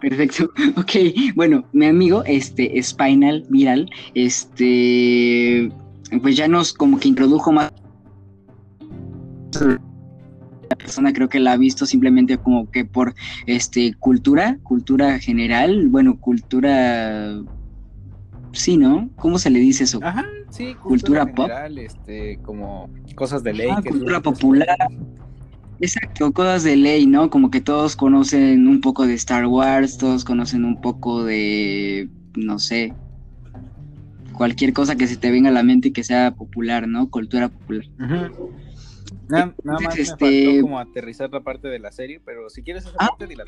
Perfecto. 0.00 0.50
Ok, 0.76 0.92
bueno, 1.34 1.64
mi 1.72 1.86
amigo, 1.86 2.22
este, 2.26 2.82
Spinal 2.82 3.46
Viral, 3.48 3.88
este, 4.14 5.72
pues 6.20 6.36
ya 6.36 6.48
nos 6.48 6.74
como 6.74 6.98
que 6.98 7.08
introdujo 7.08 7.50
más 7.52 7.72
persona 10.68 11.12
creo 11.12 11.28
que 11.28 11.40
la 11.40 11.52
ha 11.52 11.56
visto 11.56 11.86
simplemente 11.86 12.38
como 12.38 12.70
que 12.70 12.84
por 12.84 13.14
este 13.46 13.94
cultura, 13.98 14.58
cultura 14.62 15.18
general, 15.18 15.88
bueno, 15.88 16.18
cultura 16.18 17.40
sí, 18.52 18.76
¿no? 18.76 19.10
¿Cómo 19.16 19.38
se 19.38 19.50
le 19.50 19.58
dice 19.58 19.84
eso? 19.84 20.00
Ajá, 20.02 20.24
sí, 20.50 20.74
cultura, 20.80 21.26
pop. 21.26 21.50
este, 21.76 22.38
como 22.42 22.88
cosas 23.14 23.42
de 23.42 23.52
ley. 23.52 23.68
cultura 23.86 24.20
popular. 24.20 24.76
Exacto, 25.80 26.32
cosas 26.32 26.62
de 26.62 26.76
ley, 26.76 27.06
¿no? 27.06 27.30
Como 27.30 27.50
que 27.50 27.60
todos 27.60 27.96
conocen 27.96 28.68
un 28.68 28.80
poco 28.80 29.06
de 29.06 29.14
Star 29.14 29.46
Wars, 29.46 29.98
todos 29.98 30.24
conocen 30.24 30.64
un 30.64 30.80
poco 30.80 31.24
de, 31.24 32.08
no 32.36 32.58
sé, 32.58 32.94
cualquier 34.32 34.72
cosa 34.72 34.96
que 34.96 35.06
se 35.08 35.16
te 35.16 35.30
venga 35.30 35.48
a 35.48 35.52
la 35.52 35.64
mente 35.64 35.88
y 35.88 35.92
que 35.92 36.04
sea 36.04 36.30
popular, 36.30 36.86
¿no? 36.86 37.10
Cultura 37.10 37.48
popular. 37.48 37.84
Ajá. 37.98 38.30
Nada, 39.28 39.54
más 39.64 39.96
me 39.96 40.02
este... 40.02 40.44
faltó 40.44 40.62
como 40.62 40.78
aterrizar 40.78 41.30
la 41.30 41.40
parte 41.40 41.68
de 41.68 41.78
la 41.78 41.92
serie, 41.92 42.20
pero 42.24 42.48
si 42.50 42.62
quieres 42.62 42.84
esa 42.84 42.96
ah, 42.98 43.08
parte, 43.08 43.26
dila 43.26 43.44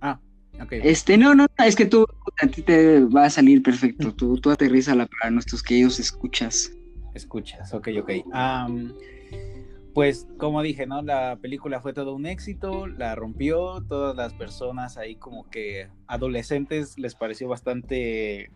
Ah, 0.00 0.20
ok. 0.60 0.72
Este, 0.82 1.16
no, 1.16 1.34
no, 1.34 1.46
es 1.64 1.76
que 1.76 1.86
tú, 1.86 2.06
a 2.42 2.46
ti 2.46 2.62
te 2.62 3.04
va 3.04 3.24
a 3.24 3.30
salir 3.30 3.62
perfecto. 3.62 4.14
Tú, 4.14 4.38
tú 4.38 4.50
aterrízala 4.50 5.06
para 5.06 5.30
nuestros 5.30 5.62
queridos 5.62 5.98
escuchas. 6.00 6.72
Escuchas, 7.14 7.72
ok, 7.74 7.88
ok. 8.00 8.10
pues 9.94 10.28
como 10.36 10.62
dije, 10.62 10.86
¿no? 10.86 11.02
La 11.02 11.36
película 11.40 11.80
fue 11.80 11.92
todo 11.92 12.14
un 12.14 12.26
éxito, 12.26 12.86
la 12.86 13.14
rompió, 13.14 13.82
todas 13.88 14.14
las 14.14 14.34
personas 14.34 14.96
ahí 14.96 15.16
como 15.16 15.48
que 15.50 15.88
adolescentes 16.06 16.98
les 16.98 17.14
pareció 17.14 17.48
bastante 17.48 18.50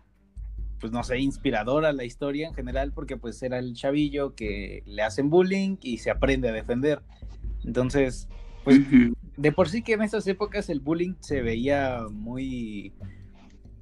pues 0.83 0.91
no 0.91 1.01
sé, 1.01 1.17
inspiradora 1.17 1.93
la 1.93 2.03
historia 2.03 2.49
en 2.49 2.53
general, 2.53 2.91
porque 2.91 3.15
pues 3.15 3.41
era 3.41 3.57
el 3.57 3.73
chavillo 3.73 4.35
que 4.35 4.83
le 4.85 5.01
hacen 5.01 5.29
bullying 5.29 5.77
y 5.81 5.99
se 5.99 6.11
aprende 6.11 6.49
a 6.49 6.51
defender. 6.51 7.01
Entonces, 7.63 8.27
pues 8.65 8.81
de 9.37 9.51
por 9.53 9.69
sí 9.69 9.81
que 9.81 9.93
en 9.93 10.01
esas 10.01 10.27
épocas 10.27 10.69
el 10.69 10.81
bullying 10.81 11.13
se 11.21 11.41
veía 11.41 12.01
muy, 12.11 12.91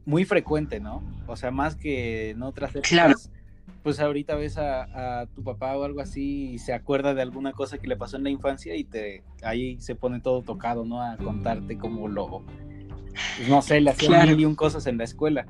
muy 0.06 0.26
frecuente, 0.26 0.80
¿no? 0.80 1.02
O 1.26 1.36
sea, 1.36 1.50
más 1.50 1.76
que 1.76 2.30
en 2.30 2.44
otras 2.44 2.70
épocas. 2.70 2.92
Claro. 2.92 3.16
Pues 3.82 4.00
ahorita 4.00 4.36
ves 4.36 4.60
a, 4.60 5.26
tu 5.34 5.44
papá 5.44 5.76
o 5.76 5.84
algo 5.84 6.02
así 6.02 6.52
y 6.52 6.60
se 6.60 6.72
acuerda 6.72 7.16
de 7.16 7.24
alguna 7.24 7.52
cosa 7.54 7.80
que 7.80 7.88
le 7.88 7.98
pasó 7.98 8.18
en 8.18 8.26
la 8.26 8.30
infancia 8.30 8.76
y 8.76 8.84
te 8.84 9.24
ahí 9.42 9.82
se 9.82 9.96
pone 9.96 10.20
todo 10.20 10.44
tocado, 10.44 10.86
¿no? 10.86 11.02
A 11.02 11.18
contarte 11.18 11.80
cómo 11.80 12.08
lo, 12.08 12.44
pues, 13.38 13.50
no 13.50 13.64
sé, 13.64 13.82
le 13.82 13.90
hacían 13.90 14.28
mil 14.28 14.42
y 14.42 14.46
un 14.46 14.54
cosas 14.54 14.86
en 14.86 15.00
la 15.00 15.06
escuela. 15.06 15.48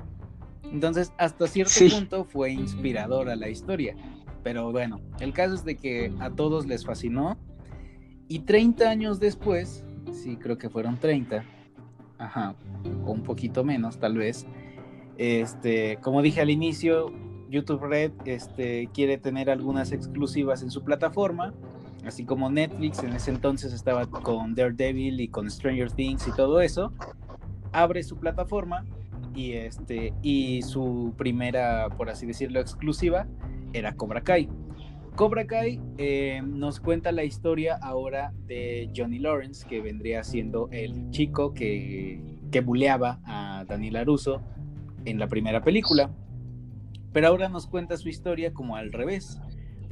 Entonces, 0.72 1.12
hasta 1.18 1.46
cierto 1.46 1.74
punto 1.90 2.24
fue 2.24 2.52
inspiradora 2.52 3.36
la 3.36 3.48
historia. 3.48 3.94
Pero 4.42 4.72
bueno, 4.72 5.00
el 5.20 5.32
caso 5.32 5.54
es 5.54 5.64
de 5.64 5.76
que 5.76 6.12
a 6.18 6.30
todos 6.30 6.66
les 6.66 6.84
fascinó. 6.84 7.38
Y 8.28 8.40
30 8.40 8.88
años 8.88 9.20
después, 9.20 9.84
sí, 10.12 10.36
creo 10.36 10.56
que 10.56 10.70
fueron 10.70 10.96
30, 10.96 11.44
ajá, 12.18 12.54
o 13.04 13.12
un 13.12 13.22
poquito 13.22 13.62
menos 13.62 13.98
tal 13.98 14.16
vez, 14.16 14.46
este, 15.18 15.98
como 16.00 16.22
dije 16.22 16.40
al 16.40 16.48
inicio, 16.48 17.12
YouTube 17.50 17.82
Red 17.82 18.12
este, 18.24 18.88
quiere 18.94 19.18
tener 19.18 19.50
algunas 19.50 19.92
exclusivas 19.92 20.62
en 20.62 20.70
su 20.70 20.82
plataforma, 20.82 21.52
así 22.06 22.24
como 22.24 22.48
Netflix 22.48 23.02
en 23.02 23.12
ese 23.12 23.30
entonces 23.30 23.74
estaba 23.74 24.06
con 24.06 24.54
Daredevil 24.54 25.20
y 25.20 25.28
con 25.28 25.50
Stranger 25.50 25.92
Things 25.92 26.26
y 26.26 26.32
todo 26.32 26.62
eso, 26.62 26.90
abre 27.72 28.02
su 28.02 28.16
plataforma 28.16 28.86
y 29.34 29.52
este 29.52 30.12
y 30.22 30.62
su 30.62 31.14
primera 31.16 31.88
por 31.96 32.10
así 32.10 32.26
decirlo 32.26 32.60
exclusiva 32.60 33.26
era 33.72 33.94
Cobra 33.94 34.22
Kai. 34.22 34.48
Cobra 35.16 35.46
Kai 35.46 35.78
eh, 35.98 36.40
nos 36.42 36.80
cuenta 36.80 37.12
la 37.12 37.24
historia 37.24 37.78
ahora 37.82 38.32
de 38.46 38.90
Johnny 38.96 39.18
Lawrence, 39.18 39.66
que 39.68 39.82
vendría 39.82 40.24
siendo 40.24 40.68
el 40.70 41.10
chico 41.10 41.52
que, 41.52 42.38
que 42.50 42.60
buleaba 42.60 43.20
a 43.24 43.64
Daniel 43.68 43.96
Aruso 43.96 44.42
en 45.04 45.18
la 45.18 45.28
primera 45.28 45.62
película. 45.62 46.10
Pero 47.12 47.28
ahora 47.28 47.50
nos 47.50 47.66
cuenta 47.66 47.98
su 47.98 48.08
historia 48.08 48.54
como 48.54 48.76
al 48.76 48.90
revés, 48.90 49.38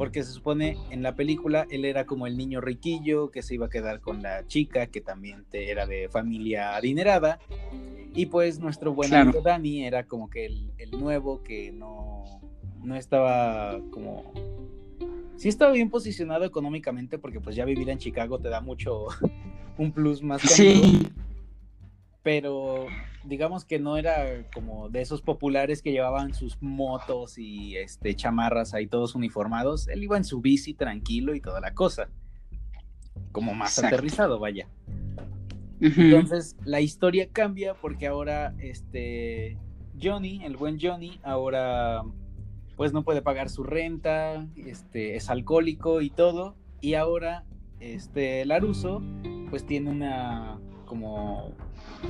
porque 0.00 0.24
se 0.24 0.32
supone 0.32 0.78
en 0.88 1.02
la 1.02 1.14
película 1.14 1.66
él 1.68 1.84
era 1.84 2.06
como 2.06 2.26
el 2.26 2.38
niño 2.38 2.62
riquillo 2.62 3.30
que 3.30 3.42
se 3.42 3.56
iba 3.56 3.66
a 3.66 3.68
quedar 3.68 4.00
con 4.00 4.22
la 4.22 4.46
chica 4.46 4.86
que 4.86 5.02
también 5.02 5.44
era 5.52 5.86
de 5.86 6.08
familia 6.08 6.74
adinerada. 6.74 7.38
Y 8.14 8.24
pues 8.24 8.60
nuestro 8.60 8.94
buen 8.94 9.12
amigo 9.12 9.42
Dani 9.42 9.84
era 9.84 10.04
como 10.04 10.30
que 10.30 10.46
el, 10.46 10.72
el 10.78 10.92
nuevo 10.92 11.42
que 11.42 11.70
no, 11.72 12.24
no 12.82 12.96
estaba 12.96 13.78
como 13.90 14.32
sí 15.36 15.48
estaba 15.50 15.72
bien 15.72 15.90
posicionado 15.90 16.46
económicamente 16.46 17.18
porque 17.18 17.38
pues 17.38 17.54
ya 17.54 17.66
vivir 17.66 17.90
en 17.90 17.98
Chicago 17.98 18.38
te 18.38 18.48
da 18.48 18.62
mucho 18.62 19.04
un 19.76 19.92
plus 19.92 20.22
más. 20.22 20.40
Sí. 20.40 21.08
Pero 22.22 22.86
digamos 23.24 23.64
que 23.64 23.78
no 23.78 23.96
era 23.96 24.48
como 24.52 24.88
de 24.88 25.00
esos 25.00 25.22
populares 25.22 25.82
que 25.82 25.92
llevaban 25.92 26.34
sus 26.34 26.60
motos 26.60 27.38
y 27.38 27.76
este 27.76 28.14
chamarras 28.14 28.74
ahí 28.74 28.86
todos 28.86 29.14
uniformados. 29.14 29.88
Él 29.88 30.04
iba 30.04 30.16
en 30.16 30.24
su 30.24 30.40
bici 30.40 30.74
tranquilo 30.74 31.34
y 31.34 31.40
toda 31.40 31.60
la 31.60 31.74
cosa. 31.74 32.08
Como 33.32 33.54
más 33.54 33.78
aterrizado, 33.78 34.38
vaya. 34.38 34.68
Entonces 35.80 36.56
la 36.64 36.80
historia 36.80 37.28
cambia 37.32 37.74
porque 37.74 38.06
ahora 38.06 38.54
este 38.58 39.56
Johnny, 40.00 40.44
el 40.44 40.56
buen 40.56 40.78
Johnny, 40.80 41.20
ahora 41.22 42.02
pues 42.76 42.92
no 42.92 43.02
puede 43.02 43.20
pagar 43.20 43.50
su 43.50 43.62
renta, 43.62 44.46
este, 44.56 45.16
es 45.16 45.28
alcohólico 45.28 46.00
y 46.00 46.08
todo, 46.08 46.56
y 46.80 46.94
ahora 46.94 47.44
este 47.78 48.44
Laruso 48.46 49.02
pues 49.50 49.66
tiene 49.66 49.90
una 49.90 50.58
como 50.86 51.52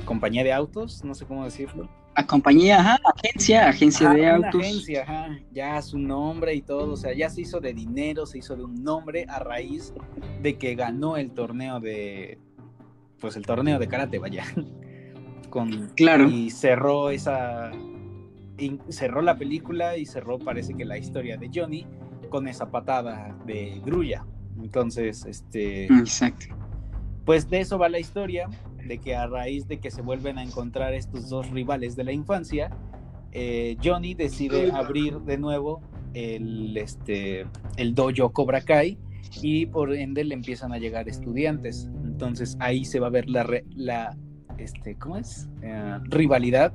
compañía 0.05 0.43
de 0.43 0.53
autos, 0.53 1.03
no 1.03 1.13
sé 1.13 1.25
cómo 1.25 1.43
decirlo. 1.43 1.89
A 2.15 2.25
compañía, 2.25 2.79
ajá, 2.79 2.99
agencia, 3.15 3.69
agencia 3.69 4.09
de 4.09 4.29
autos. 4.29 4.61
Agencia, 4.61 5.03
ajá, 5.03 5.39
ya 5.53 5.81
su 5.81 5.97
nombre 5.97 6.53
y 6.53 6.61
todo, 6.61 6.93
o 6.93 6.97
sea, 6.97 7.13
ya 7.13 7.29
se 7.29 7.41
hizo 7.41 7.59
de 7.59 7.73
dinero, 7.73 8.25
se 8.25 8.39
hizo 8.39 8.55
de 8.55 8.63
un 8.63 8.83
nombre 8.83 9.25
a 9.29 9.39
raíz 9.39 9.93
de 10.41 10.57
que 10.57 10.75
ganó 10.75 11.15
el 11.15 11.31
torneo 11.31 11.79
de, 11.79 12.37
pues 13.19 13.37
el 13.37 13.45
torneo 13.45 13.79
de 13.79 13.87
karate, 13.87 14.19
vaya. 14.19 14.43
Con, 15.49 15.89
claro. 15.95 16.29
Y 16.29 16.49
cerró 16.49 17.09
esa, 17.09 17.71
cerró 18.89 19.21
la 19.21 19.37
película 19.37 19.97
y 19.97 20.05
cerró, 20.05 20.39
parece 20.39 20.73
que 20.73 20.85
la 20.85 20.97
historia 20.97 21.37
de 21.37 21.49
Johnny 21.53 21.85
con 22.29 22.47
esa 22.47 22.71
patada 22.71 23.37
de 23.45 23.81
grulla. 23.83 24.25
Entonces, 24.59 25.25
este. 25.25 25.85
Exacto. 25.85 26.45
Pues 27.25 27.49
de 27.49 27.59
eso 27.59 27.77
va 27.77 27.89
la 27.89 27.99
historia, 27.99 28.49
de 28.87 28.97
que 28.99 29.15
a 29.15 29.27
raíz 29.27 29.67
de 29.67 29.79
que 29.79 29.91
se 29.91 30.01
vuelven 30.01 30.37
a 30.37 30.43
encontrar 30.43 30.93
estos 30.93 31.29
dos 31.29 31.49
rivales 31.49 31.95
de 31.95 32.03
la 32.03 32.11
infancia, 32.11 32.69
eh, 33.31 33.77
Johnny 33.83 34.13
decide 34.13 34.71
abrir 34.71 35.19
de 35.21 35.37
nuevo 35.37 35.81
el, 36.13 36.75
este, 36.77 37.45
el 37.77 37.95
dojo 37.95 38.31
Cobra 38.33 38.61
Kai 38.61 38.97
y 39.41 39.65
por 39.67 39.93
ende 39.93 40.23
le 40.23 40.33
empiezan 40.33 40.73
a 40.73 40.77
llegar 40.77 41.07
estudiantes. 41.07 41.89
Entonces 42.03 42.57
ahí 42.59 42.85
se 42.85 42.99
va 42.99 43.07
a 43.07 43.11
ver 43.11 43.29
la, 43.29 43.47
la 43.75 44.17
este, 44.57 44.95
¿cómo 44.95 45.17
es? 45.17 45.49
Eh, 45.61 45.99
rivalidad 46.03 46.73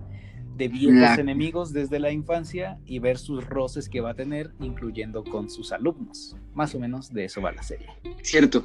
de 0.57 0.69
viejos 0.69 1.19
enemigos 1.19 1.73
desde 1.73 1.99
la 2.01 2.11
infancia 2.11 2.79
y 2.87 2.99
ver 2.99 3.19
sus 3.19 3.47
roces 3.47 3.91
que 3.91 4.01
va 4.01 4.11
a 4.11 4.15
tener, 4.15 4.53
incluyendo 4.61 5.23
con 5.23 5.51
sus 5.51 5.71
alumnos. 5.71 6.35
Más 6.55 6.75
o 6.75 6.81
menos 6.81 7.13
de 7.13 7.27
eso 7.27 7.43
va 7.43 7.53
la 7.53 7.63
serie. 7.63 7.89
Cierto. 8.23 8.65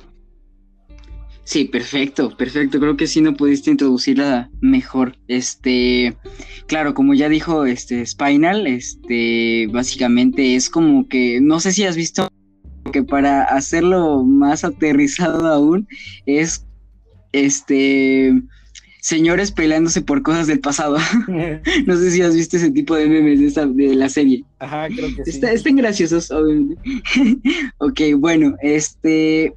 Sí, 1.43 1.65
perfecto, 1.65 2.35
perfecto. 2.37 2.79
Creo 2.79 2.95
que 2.95 3.07
sí 3.07 3.21
no 3.21 3.33
pudiste 3.35 3.71
introducirla 3.71 4.49
mejor. 4.61 5.17
Este, 5.27 6.15
claro, 6.67 6.93
como 6.93 7.13
ya 7.13 7.29
dijo 7.29 7.65
este 7.65 8.05
Spinal, 8.05 8.67
este, 8.67 9.67
básicamente 9.71 10.55
es 10.55 10.69
como 10.69 11.07
que, 11.07 11.39
no 11.41 11.59
sé 11.59 11.71
si 11.71 11.83
has 11.85 11.95
visto 11.95 12.29
que 12.91 13.03
para 13.03 13.43
hacerlo 13.43 14.23
más 14.23 14.63
aterrizado 14.63 15.47
aún, 15.47 15.87
es 16.25 16.65
este 17.31 18.33
señores 19.01 19.51
peleándose 19.51 20.01
por 20.01 20.21
cosas 20.21 20.47
del 20.47 20.59
pasado. 20.59 20.97
no 21.85 21.97
sé 21.97 22.11
si 22.11 22.21
has 22.21 22.35
visto 22.35 22.57
ese 22.57 22.71
tipo 22.71 22.95
de 22.95 23.07
memes 23.07 23.55
de, 23.55 23.67
de 23.67 23.95
la 23.95 24.09
serie. 24.09 24.45
Ajá, 24.59 24.87
creo 24.87 25.09
que 25.15 25.29
sí. 25.29 25.41
están 25.43 25.75
graciosos, 25.75 26.31
obviamente. 26.31 26.77
ok, 27.79 28.01
bueno, 28.17 28.55
este, 28.61 29.53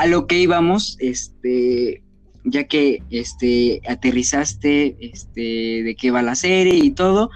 a 0.00 0.06
lo 0.06 0.26
que 0.26 0.38
íbamos, 0.38 0.96
este, 0.98 2.02
ya 2.44 2.64
que 2.64 3.02
este, 3.10 3.82
aterrizaste, 3.86 4.96
este, 4.98 5.82
de 5.82 5.94
qué 5.94 6.10
va 6.10 6.22
la 6.22 6.34
serie 6.34 6.74
y 6.74 6.90
todo. 6.90 7.30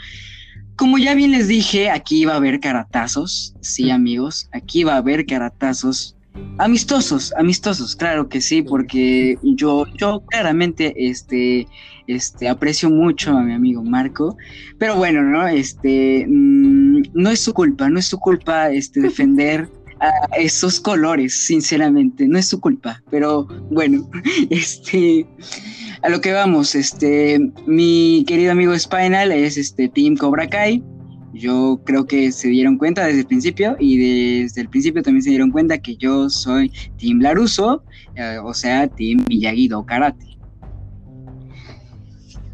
Como 0.77 0.97
ya 0.97 1.15
bien 1.15 1.33
les 1.33 1.47
dije, 1.47 1.91
aquí 1.91 2.25
va 2.25 2.33
a 2.33 2.37
haber 2.37 2.61
caratazos, 2.61 3.55
sí 3.61 3.91
amigos, 3.91 4.49
aquí 4.53 4.83
va 4.83 4.95
a 4.95 4.99
haber 4.99 5.27
caratazos 5.27 6.17
Amistosos, 6.59 7.33
amistosos, 7.37 7.95
claro 7.95 8.29
que 8.29 8.41
sí, 8.41 8.63
porque 8.63 9.39
yo, 9.43 9.87
yo 9.97 10.21
claramente 10.27 10.93
este, 10.97 11.67
este, 12.07 12.49
aprecio 12.49 12.91
mucho 12.91 13.37
a 13.37 13.43
mi 13.43 13.53
amigo 13.53 13.83
Marco, 13.85 14.37
pero 14.79 14.97
bueno, 14.97 15.23
¿no? 15.23 15.47
Este, 15.47 16.27
mm, 16.29 17.03
no 17.13 17.31
es 17.31 17.41
su 17.41 17.55
culpa, 17.55 17.89
no 17.89 17.99
es 17.99 18.07
su 18.07 18.19
culpa 18.19 18.71
este, 18.71 19.01
defender 19.09 19.69
a 20.09 20.37
esos 20.37 20.81
colores, 20.81 21.47
sinceramente, 21.47 22.27
no 22.27 22.39
es 22.39 22.49
su 22.49 22.61
culpa, 22.61 23.03
pero 23.11 23.47
bueno, 23.71 24.09
este, 24.51 25.27
a 26.03 26.09
lo 26.09 26.21
que 26.21 26.33
vamos, 26.33 26.75
este, 26.75 27.39
mi 27.67 28.25
querido 28.27 28.53
amigo 28.53 28.79
Spinal 28.79 29.33
es 29.33 29.57
este 29.57 29.89
Team 29.89 30.17
Cobra 30.17 30.49
Kai, 30.49 30.83
yo 31.35 31.81
creo 31.85 32.07
que 32.07 32.31
se 32.31 32.49
dieron 32.49 32.79
cuenta 32.79 33.07
desde 33.07 33.21
el 33.21 33.27
principio 33.27 33.77
y 33.81 33.99
desde 34.43 34.61
el 34.61 34.69
principio 34.69 35.03
también 35.03 35.23
se 35.23 35.31
dieron 35.31 35.51
cuenta 35.51 35.79
que 35.79 35.97
yo 35.97 36.31
soy 36.31 36.71
Team 36.99 37.21
Laruso, 37.21 37.83
eh, 38.15 38.39
o 38.43 38.55
sea, 38.55 38.87
Team 38.87 39.25
Miyagi-Do 39.29 39.85
Karate. 39.85 40.39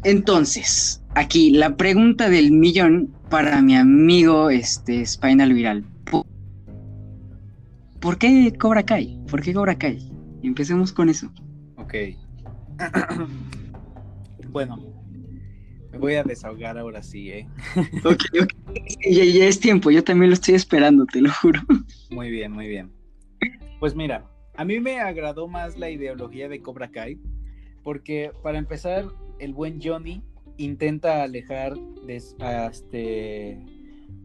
Entonces, 0.03 1.03
aquí 1.13 1.51
la 1.51 1.77
pregunta 1.77 2.29
del 2.29 2.51
millón 2.51 3.13
para 3.29 3.61
mi 3.61 3.75
amigo 3.75 4.49
este, 4.49 5.05
Spinal 5.05 5.53
Viral. 5.53 5.85
¿Por 8.01 8.17
qué 8.17 8.51
Cobra 8.59 8.83
Kai? 8.83 9.19
¿Por 9.29 9.43
qué 9.43 9.53
Cobra 9.53 9.77
Kai? 9.77 9.99
Empecemos 10.41 10.91
con 10.91 11.07
eso. 11.07 11.31
Ok. 11.77 11.93
bueno, 14.49 14.79
me 15.91 15.99
voy 15.99 16.15
a 16.15 16.23
desahogar 16.23 16.79
ahora 16.79 17.03
sí, 17.03 17.29
¿eh? 17.29 17.47
ok, 18.03 18.23
ok. 18.41 18.53
Ya, 19.07 19.23
ya, 19.23 19.45
es 19.45 19.59
tiempo, 19.59 19.91
yo 19.91 20.03
también 20.03 20.31
lo 20.31 20.33
estoy 20.33 20.55
esperando, 20.55 21.05
te 21.05 21.21
lo 21.21 21.31
juro. 21.31 21.61
Muy 22.09 22.31
bien, 22.31 22.51
muy 22.51 22.67
bien. 22.67 22.91
Pues 23.79 23.95
mira, 23.95 24.25
a 24.55 24.65
mí 24.65 24.79
me 24.79 24.99
agradó 24.99 25.47
más 25.47 25.77
la 25.77 25.91
ideología 25.91 26.49
de 26.49 26.59
Cobra 26.59 26.89
Kai, 26.89 27.19
porque 27.83 28.31
para 28.41 28.57
empezar, 28.57 29.05
el 29.37 29.53
buen 29.53 29.79
Johnny 29.79 30.23
intenta 30.57 31.21
alejar 31.21 31.75
de, 31.75 32.15
este, 32.15 33.63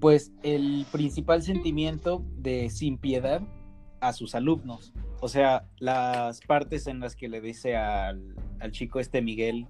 pues 0.00 0.32
el 0.42 0.86
principal 0.90 1.42
sentimiento 1.42 2.24
de 2.38 2.70
sin 2.70 2.96
piedad 2.96 3.42
a 4.00 4.12
sus 4.12 4.34
alumnos. 4.34 4.92
O 5.20 5.28
sea, 5.28 5.64
las 5.78 6.40
partes 6.40 6.86
en 6.86 7.00
las 7.00 7.16
que 7.16 7.28
le 7.28 7.40
dice 7.40 7.76
al, 7.76 8.34
al 8.60 8.72
chico 8.72 9.00
este 9.00 9.22
Miguel 9.22 9.66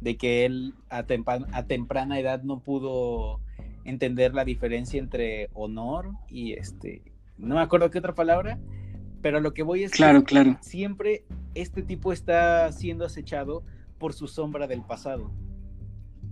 de 0.00 0.16
que 0.16 0.44
él 0.46 0.74
a, 0.88 1.04
temprana 1.04 2.18
edad 2.18 2.42
no 2.42 2.60
pudo 2.60 3.40
entender 3.84 4.34
la 4.34 4.44
diferencia 4.44 4.98
entre 4.98 5.48
honor 5.52 6.12
y 6.28 6.52
este, 6.52 7.02
no 7.38 7.56
me 7.56 7.60
acuerdo 7.60 7.90
qué 7.90 7.98
otra 7.98 8.14
palabra, 8.14 8.58
pero 9.22 9.40
lo 9.40 9.52
que 9.52 9.62
voy 9.62 9.84
es 9.84 9.90
claro, 9.90 10.20
que 10.20 10.26
claro. 10.26 10.58
siempre 10.60 11.24
este 11.54 11.82
tipo 11.82 12.12
está 12.12 12.70
siendo 12.72 13.04
acechado 13.04 13.62
por 13.98 14.14
su 14.14 14.26
sombra 14.26 14.66
del 14.66 14.82
pasado. 14.82 15.30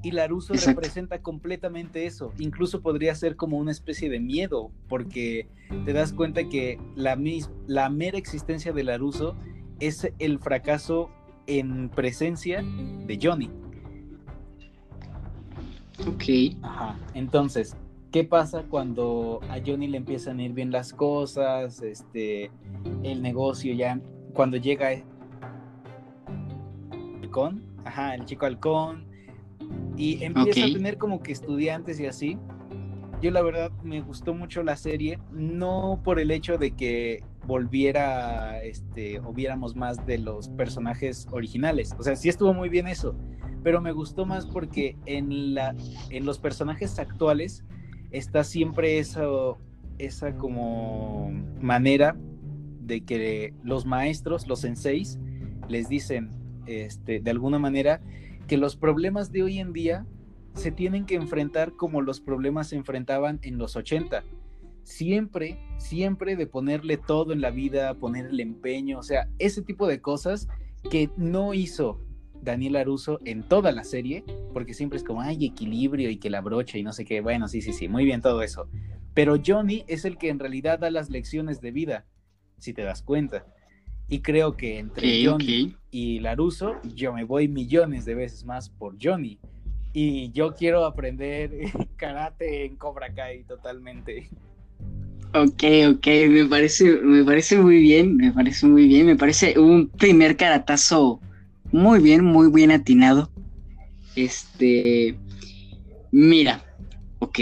Y 0.03 0.13
Laruso 0.13 0.55
representa 0.55 1.21
completamente 1.21 2.07
eso. 2.07 2.33
Incluso 2.39 2.83
podría 2.83 3.15
ser 3.15 3.35
como 3.35 3.59
una 3.59 3.73
especie 3.73 4.09
de 4.09 4.21
miedo, 4.21 4.71
porque 4.89 5.49
te 5.85 5.93
das 5.93 6.13
cuenta 6.13 6.49
que 6.49 6.79
la, 6.95 7.19
la 7.67 7.91
mera 7.91 8.17
existencia 8.17 8.73
de 8.73 8.85
Laruso 8.85 9.35
es 9.81 10.11
el 10.19 10.39
fracaso 10.39 11.11
en 11.47 11.89
presencia 11.89 12.63
de 12.63 13.19
Johnny. 13.21 13.51
Ok. 16.07 16.57
Ajá. 16.63 16.97
Entonces, 17.15 17.77
¿qué 18.13 18.23
pasa 18.23 18.63
cuando 18.71 19.41
a 19.49 19.59
Johnny 19.65 19.89
le 19.89 19.97
empiezan 19.97 20.39
a 20.39 20.45
ir 20.45 20.53
bien 20.53 20.71
las 20.71 20.93
cosas? 20.93 21.83
Este, 21.83 22.53
el 23.03 23.21
negocio 23.21 23.75
ya, 23.75 24.01
cuando 24.33 24.59
llega 24.59 24.93
el 24.93 25.03
halcón, 27.23 27.65
ajá, 27.85 28.15
el 28.15 28.25
chico 28.27 28.47
halcón, 28.47 29.08
y 29.99 30.23
empieza 30.23 30.65
a 30.65 30.73
tener 30.73 30.97
como 30.97 31.21
que 31.21 31.33
estudiantes 31.33 31.99
y 31.99 32.07
así. 32.07 32.39
yo 33.21 33.33
la 33.33 33.43
verdad 33.43 33.73
me 33.83 34.01
gustó 34.01 34.33
mucho 34.33 34.63
la 34.63 34.77
serie, 34.77 35.19
no 35.33 36.01
por 36.05 36.21
el 36.21 36.31
hecho 36.31 36.57
de 36.57 36.71
que 36.71 37.25
volviera, 37.47 38.63
este, 38.63 39.19
o 39.19 39.33
viéramos 39.33 39.75
más 39.75 40.07
de 40.07 40.19
los 40.19 40.49
personajes 40.51 41.27
originales. 41.33 41.97
O 41.99 42.03
sea, 42.03 42.15
sí 42.15 42.29
estuvo 42.29 42.55
muy 42.55 42.69
bien 42.69 42.87
eso, 42.87 43.17
pero 43.65 43.81
me 43.81 43.91
gustó 43.91 44.25
más 44.25 44.47
porque 44.47 44.97
en, 45.07 45.55
la, 45.55 45.75
en 46.11 46.25
los 46.25 46.39
personajes 46.39 46.99
actuales 47.01 47.65
está 48.13 48.45
siempre 48.45 48.99
eso, 49.01 49.59
esa 49.99 50.37
como 50.37 51.31
manera 51.61 52.17
de 52.83 53.01
que 53.01 53.53
los 53.65 53.85
maestros, 53.85 54.47
los 54.47 54.61
senseis, 54.61 55.19
les 55.69 55.89
dicen, 55.89 56.31
este, 56.67 57.19
de 57.19 57.31
alguna 57.31 57.59
manera, 57.59 58.01
que 58.49 58.57
los 58.57 58.75
problemas 58.75 59.31
de 59.31 59.45
hoy 59.45 59.59
en 59.61 59.73
día 59.73 60.07
se 60.55 60.73
tienen 60.73 61.07
que 61.07 61.15
enfrentar 61.15 61.75
como 61.77 62.03
los 62.03 62.21
problemas 62.21 62.69
se 62.69 62.77
enfrentaban 62.77 63.39
en 63.43 63.59
los 63.59 63.77
80. 63.77 64.25
Siempre, 64.83 65.59
siempre 65.77 66.35
de 66.35 66.47
ponerle 66.47 66.97
todo 66.97 67.33
en 67.33 67.43
la 67.43 67.51
vida, 67.51 67.95
ponerle 67.95 68.43
empeño, 68.43 68.99
o 68.99 69.03
sea, 69.03 69.29
ese 69.39 69.63
tipo 69.63 69.87
de 69.87 70.01
cosas 70.01 70.49
que 70.91 71.11
no 71.17 71.53
hizo 71.55 72.01
Daniel 72.43 72.77
Aruso 72.77 73.21
en 73.25 73.43
toda 73.43 73.71
la 73.71 73.85
serie, 73.85 74.25
porque 74.55 74.73
siempre 74.75 74.97
es 74.97 75.05
como, 75.05 75.21
hay 75.21 75.45
equilibrio 75.45 76.09
y 76.11 76.17
que 76.17 76.31
la 76.31 76.41
brocha 76.41 76.79
y 76.79 76.83
no 76.83 76.93
sé 76.93 77.05
qué, 77.05 77.21
bueno, 77.21 77.49
sí, 77.49 77.61
sí, 77.61 77.73
sí, 77.73 77.89
muy 77.89 78.05
bien 78.05 78.23
todo 78.23 78.43
eso. 78.43 78.69
Pero 79.13 79.37
Johnny 79.45 79.85
es 79.89 80.05
el 80.05 80.17
que 80.17 80.31
en 80.31 80.39
realidad 80.39 80.79
da 80.79 80.91
las 80.91 81.11
lecciones 81.11 81.61
de 81.61 81.71
vida, 81.71 82.07
si 82.57 82.73
te 82.73 82.83
das 82.83 83.03
cuenta. 83.03 83.45
Y 84.09 84.21
creo 84.21 84.57
que 84.57 84.79
entre 84.79 85.25
Johnny 85.25 85.77
y 85.91 86.21
Laruso, 86.21 86.77
yo 86.95 87.13
me 87.13 87.25
voy 87.25 87.49
millones 87.49 88.05
de 88.05 88.15
veces 88.15 88.45
más 88.45 88.71
por 88.71 88.97
Johnny. 89.01 89.39
Y 89.93 90.31
yo 90.33 90.55
quiero 90.55 90.85
aprender 90.85 91.51
karate 91.97 92.65
en 92.65 92.77
Cobra 92.77 93.13
Kai 93.13 93.45
totalmente. 93.45 94.31
Ok, 95.35 95.63
ok, 95.91 96.07
me 96.31 96.47
parece, 96.47 97.01
me 97.03 97.23
parece 97.23 97.59
muy 97.59 97.81
bien, 97.81 98.17
me 98.17 98.33
parece 98.33 98.67
muy 98.67 98.89
bien, 98.89 99.07
me 99.07 99.17
parece 99.17 99.59
un 99.59 99.89
primer 99.89 100.37
caratazo 100.37 101.21
muy 101.71 102.01
bien, 102.01 102.25
muy 102.25 102.51
bien 102.51 102.71
atinado. 102.71 103.31
Este, 104.17 105.19
mira, 106.11 106.65
ok, 107.19 107.39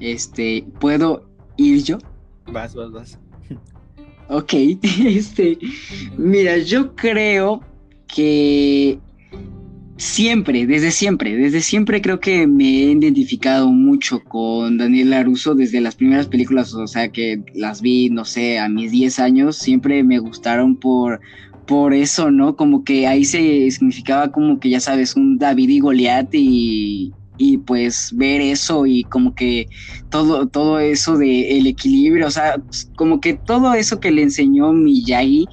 este, 0.00 0.64
¿puedo 0.78 1.26
ir 1.56 1.82
yo? 1.82 1.98
Vas, 2.46 2.74
vas, 2.74 2.92
vas. 2.92 3.18
Ok, 4.30 4.52
este, 5.04 5.58
mira, 6.16 6.58
yo 6.58 6.94
creo 6.94 7.60
que 8.06 8.96
siempre, 9.96 10.66
desde 10.66 10.92
siempre, 10.92 11.36
desde 11.36 11.60
siempre 11.60 12.00
creo 12.00 12.20
que 12.20 12.46
me 12.46 12.64
he 12.64 12.92
identificado 12.92 13.68
mucho 13.72 14.22
con 14.22 14.78
Daniel 14.78 15.10
Laruso 15.10 15.56
desde 15.56 15.80
las 15.80 15.96
primeras 15.96 16.28
películas, 16.28 16.72
o 16.74 16.86
sea 16.86 17.10
que 17.10 17.42
las 17.54 17.82
vi, 17.82 18.08
no 18.08 18.24
sé, 18.24 18.60
a 18.60 18.68
mis 18.68 18.92
10 18.92 19.18
años, 19.18 19.56
siempre 19.56 20.04
me 20.04 20.20
gustaron 20.20 20.76
por, 20.76 21.20
por 21.66 21.92
eso, 21.92 22.30
¿no? 22.30 22.54
Como 22.54 22.84
que 22.84 23.08
ahí 23.08 23.24
se 23.24 23.68
significaba 23.70 24.30
como 24.30 24.60
que 24.60 24.70
ya 24.70 24.78
sabes, 24.78 25.16
un 25.16 25.38
David 25.38 25.68
y 25.68 25.80
Goliat 25.80 26.28
y, 26.34 27.12
y 27.40 27.56
pues 27.56 28.10
ver 28.12 28.42
eso 28.42 28.84
y 28.84 29.04
como 29.04 29.34
que 29.34 29.66
todo, 30.10 30.46
todo 30.46 30.78
eso 30.78 31.16
de 31.16 31.56
el 31.56 31.66
equilibrio, 31.66 32.26
o 32.26 32.30
sea, 32.30 32.56
como 32.96 33.18
que 33.18 33.32
todo 33.32 33.72
eso 33.72 33.98
que 33.98 34.10
le 34.10 34.22
enseñó 34.22 34.74
Miyagi, 34.74 35.48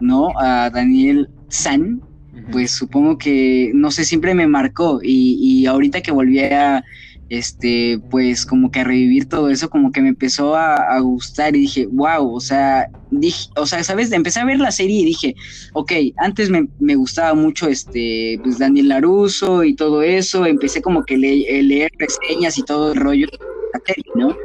¿no? 0.00 0.30
A 0.40 0.68
Daniel 0.70 1.28
San, 1.48 2.02
pues 2.50 2.72
supongo 2.72 3.18
que, 3.18 3.70
no 3.72 3.92
sé, 3.92 4.04
siempre 4.04 4.34
me 4.34 4.48
marcó 4.48 4.98
y, 5.00 5.38
y 5.40 5.66
ahorita 5.66 6.00
que 6.00 6.10
volví 6.10 6.40
a, 6.40 6.82
este, 7.30 8.00
pues 8.10 8.46
como 8.46 8.70
que 8.70 8.80
a 8.80 8.84
revivir 8.84 9.28
todo 9.28 9.50
eso, 9.50 9.68
como 9.68 9.92
que 9.92 10.00
me 10.00 10.08
empezó 10.08 10.56
a, 10.56 10.98
gustar 11.00 11.54
y 11.54 11.60
dije, 11.60 11.86
wow, 11.86 12.34
o 12.34 12.40
sea, 12.40 12.88
dije, 13.10 13.48
o 13.56 13.66
sea, 13.66 13.84
¿sabes? 13.84 14.10
Empecé 14.12 14.40
a 14.40 14.44
ver 14.44 14.58
la 14.58 14.72
serie 14.72 15.00
y 15.00 15.04
dije, 15.04 15.34
ok, 15.74 15.92
antes 16.16 16.50
me, 16.50 16.68
me 16.80 16.96
gustaba 16.96 17.34
mucho, 17.34 17.68
este, 17.68 18.40
pues 18.42 18.58
Daniel 18.58 18.88
Laruso 18.88 19.64
y 19.64 19.74
todo 19.74 20.02
eso, 20.02 20.46
empecé 20.46 20.80
como 20.82 21.04
que 21.04 21.16
le, 21.18 21.62
leer 21.62 21.90
reseñas 21.98 22.58
y 22.58 22.62
todo 22.62 22.92
el 22.92 22.98
rollo 22.98 23.26
la 23.74 23.80
serie, 23.84 24.04
¿no? 24.14 24.36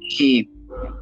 Dije, 0.00 0.48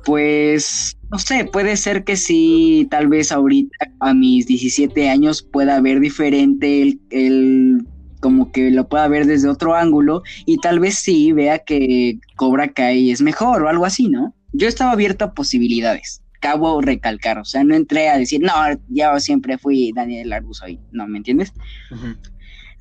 pues, 0.04 0.96
no 1.10 1.18
sé, 1.18 1.44
puede 1.44 1.76
ser 1.76 2.04
que 2.04 2.16
sí, 2.16 2.86
tal 2.90 3.08
vez 3.08 3.30
ahorita 3.32 3.92
a 4.00 4.12
mis 4.12 4.46
17 4.46 5.08
años 5.08 5.42
pueda 5.42 5.80
ver 5.80 6.00
diferente 6.00 6.98
el 7.10 7.86
como 8.18 8.52
que 8.52 8.70
lo 8.70 8.88
pueda 8.88 9.08
ver 9.08 9.26
desde 9.26 9.48
otro 9.48 9.74
ángulo 9.74 10.22
y 10.46 10.58
tal 10.58 10.80
vez 10.80 10.96
sí 10.96 11.32
vea 11.32 11.60
que 11.60 12.18
Cobra 12.36 12.68
Kai 12.68 13.10
es 13.10 13.20
mejor 13.20 13.62
o 13.62 13.68
algo 13.68 13.84
así, 13.84 14.08
¿no? 14.08 14.34
Yo 14.52 14.68
estaba 14.68 14.92
abierto 14.92 15.24
a 15.24 15.34
posibilidades. 15.34 16.22
Cabo 16.40 16.80
recalcar, 16.80 17.38
o 17.38 17.44
sea, 17.44 17.64
no 17.64 17.74
entré 17.74 18.08
a 18.08 18.16
decir, 18.16 18.40
no, 18.40 18.52
yo 18.88 19.18
siempre 19.18 19.58
fui 19.58 19.92
Daniel 19.92 20.32
Arguso 20.32 20.66
ahí, 20.66 20.78
no, 20.92 21.08
¿me 21.08 21.18
entiendes? 21.18 21.52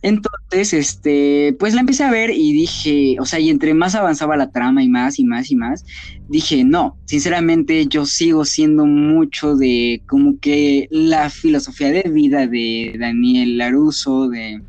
Entonces, 0.04 0.74
este, 0.74 1.56
pues 1.60 1.74
la 1.74 1.82
empecé 1.82 2.04
a 2.04 2.12
ver 2.12 2.30
y 2.30 2.54
dije, 2.54 3.18
o 3.20 3.26
sea, 3.26 3.40
y 3.40 3.50
entre 3.50 3.74
más 3.74 3.96
avanzaba 3.96 4.38
la 4.38 4.52
trama 4.52 4.84
y 4.84 4.90
más 4.90 5.18
y 5.18 5.24
más 5.24 5.50
y 5.50 5.56
más, 5.56 5.86
dije, 6.30 6.64
no, 6.64 6.98
sinceramente 7.06 7.88
yo 7.88 8.06
sigo 8.06 8.46
siendo 8.46 8.86
mucho 8.86 9.56
de 9.56 10.04
como 10.08 10.40
que 10.40 10.88
la 10.92 11.32
filosofía 11.32 11.92
de 11.92 12.04
vida 12.12 12.46
de 12.46 12.96
Daniel 13.00 13.58
Laruso, 13.58 14.30
de 14.30 14.62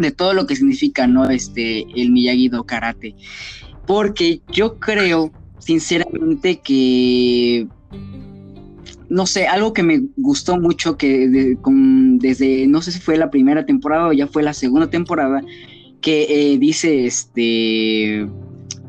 de 0.00 0.12
todo 0.12 0.34
lo 0.34 0.46
que 0.46 0.56
significa, 0.56 1.06
¿no? 1.06 1.28
Este, 1.28 1.82
el 1.94 2.10
Miyagi-Do 2.10 2.64
Karate. 2.64 3.14
Porque 3.86 4.40
yo 4.50 4.78
creo, 4.78 5.32
sinceramente, 5.58 6.60
que 6.60 7.66
no 9.10 9.26
sé, 9.26 9.48
algo 9.48 9.72
que 9.72 9.82
me 9.82 10.02
gustó 10.16 10.58
mucho 10.58 10.96
que 10.96 11.56
desde, 12.20 12.66
no 12.68 12.80
sé 12.80 12.92
si 12.92 13.00
fue 13.00 13.16
la 13.16 13.28
primera 13.28 13.66
temporada 13.66 14.06
o 14.06 14.12
ya 14.12 14.28
fue 14.28 14.44
la 14.44 14.54
segunda 14.54 14.88
temporada, 14.88 15.42
que 16.00 16.52
eh, 16.52 16.58
dice, 16.58 17.06
este, 17.06 18.20
eh, 18.20 18.28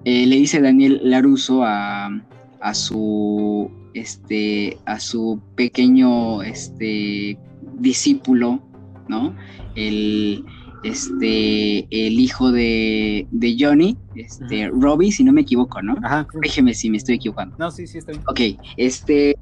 le 0.06 0.36
dice 0.36 0.62
Daniel 0.62 1.02
Laruso 1.04 1.64
a, 1.64 2.22
a 2.60 2.74
su, 2.76 3.72
este, 3.96 4.78
a 4.86 5.00
su 5.00 5.42
pequeño, 5.56 6.44
este, 6.44 7.40
discípulo, 7.80 8.62
¿no? 9.08 9.36
El, 9.76 10.46
este, 10.84 11.88
el 11.90 12.20
hijo 12.20 12.52
de, 12.52 13.28
de 13.32 13.56
Johnny, 13.60 13.98
este, 14.16 14.70
Robbie, 14.70 15.12
si 15.12 15.24
no 15.24 15.34
me 15.34 15.42
equivoco, 15.42 15.82
¿no? 15.82 15.96
Ajá. 16.04 16.28
Déjeme 16.42 16.74
si 16.74 16.90
me 16.90 16.98
estoy 16.98 17.16
equivocando. 17.16 17.56
No, 17.58 17.72
sí, 17.72 17.88
sí, 17.88 18.00
estoy. 18.00 18.16
Ok, 18.28 18.62
este, 18.78 19.38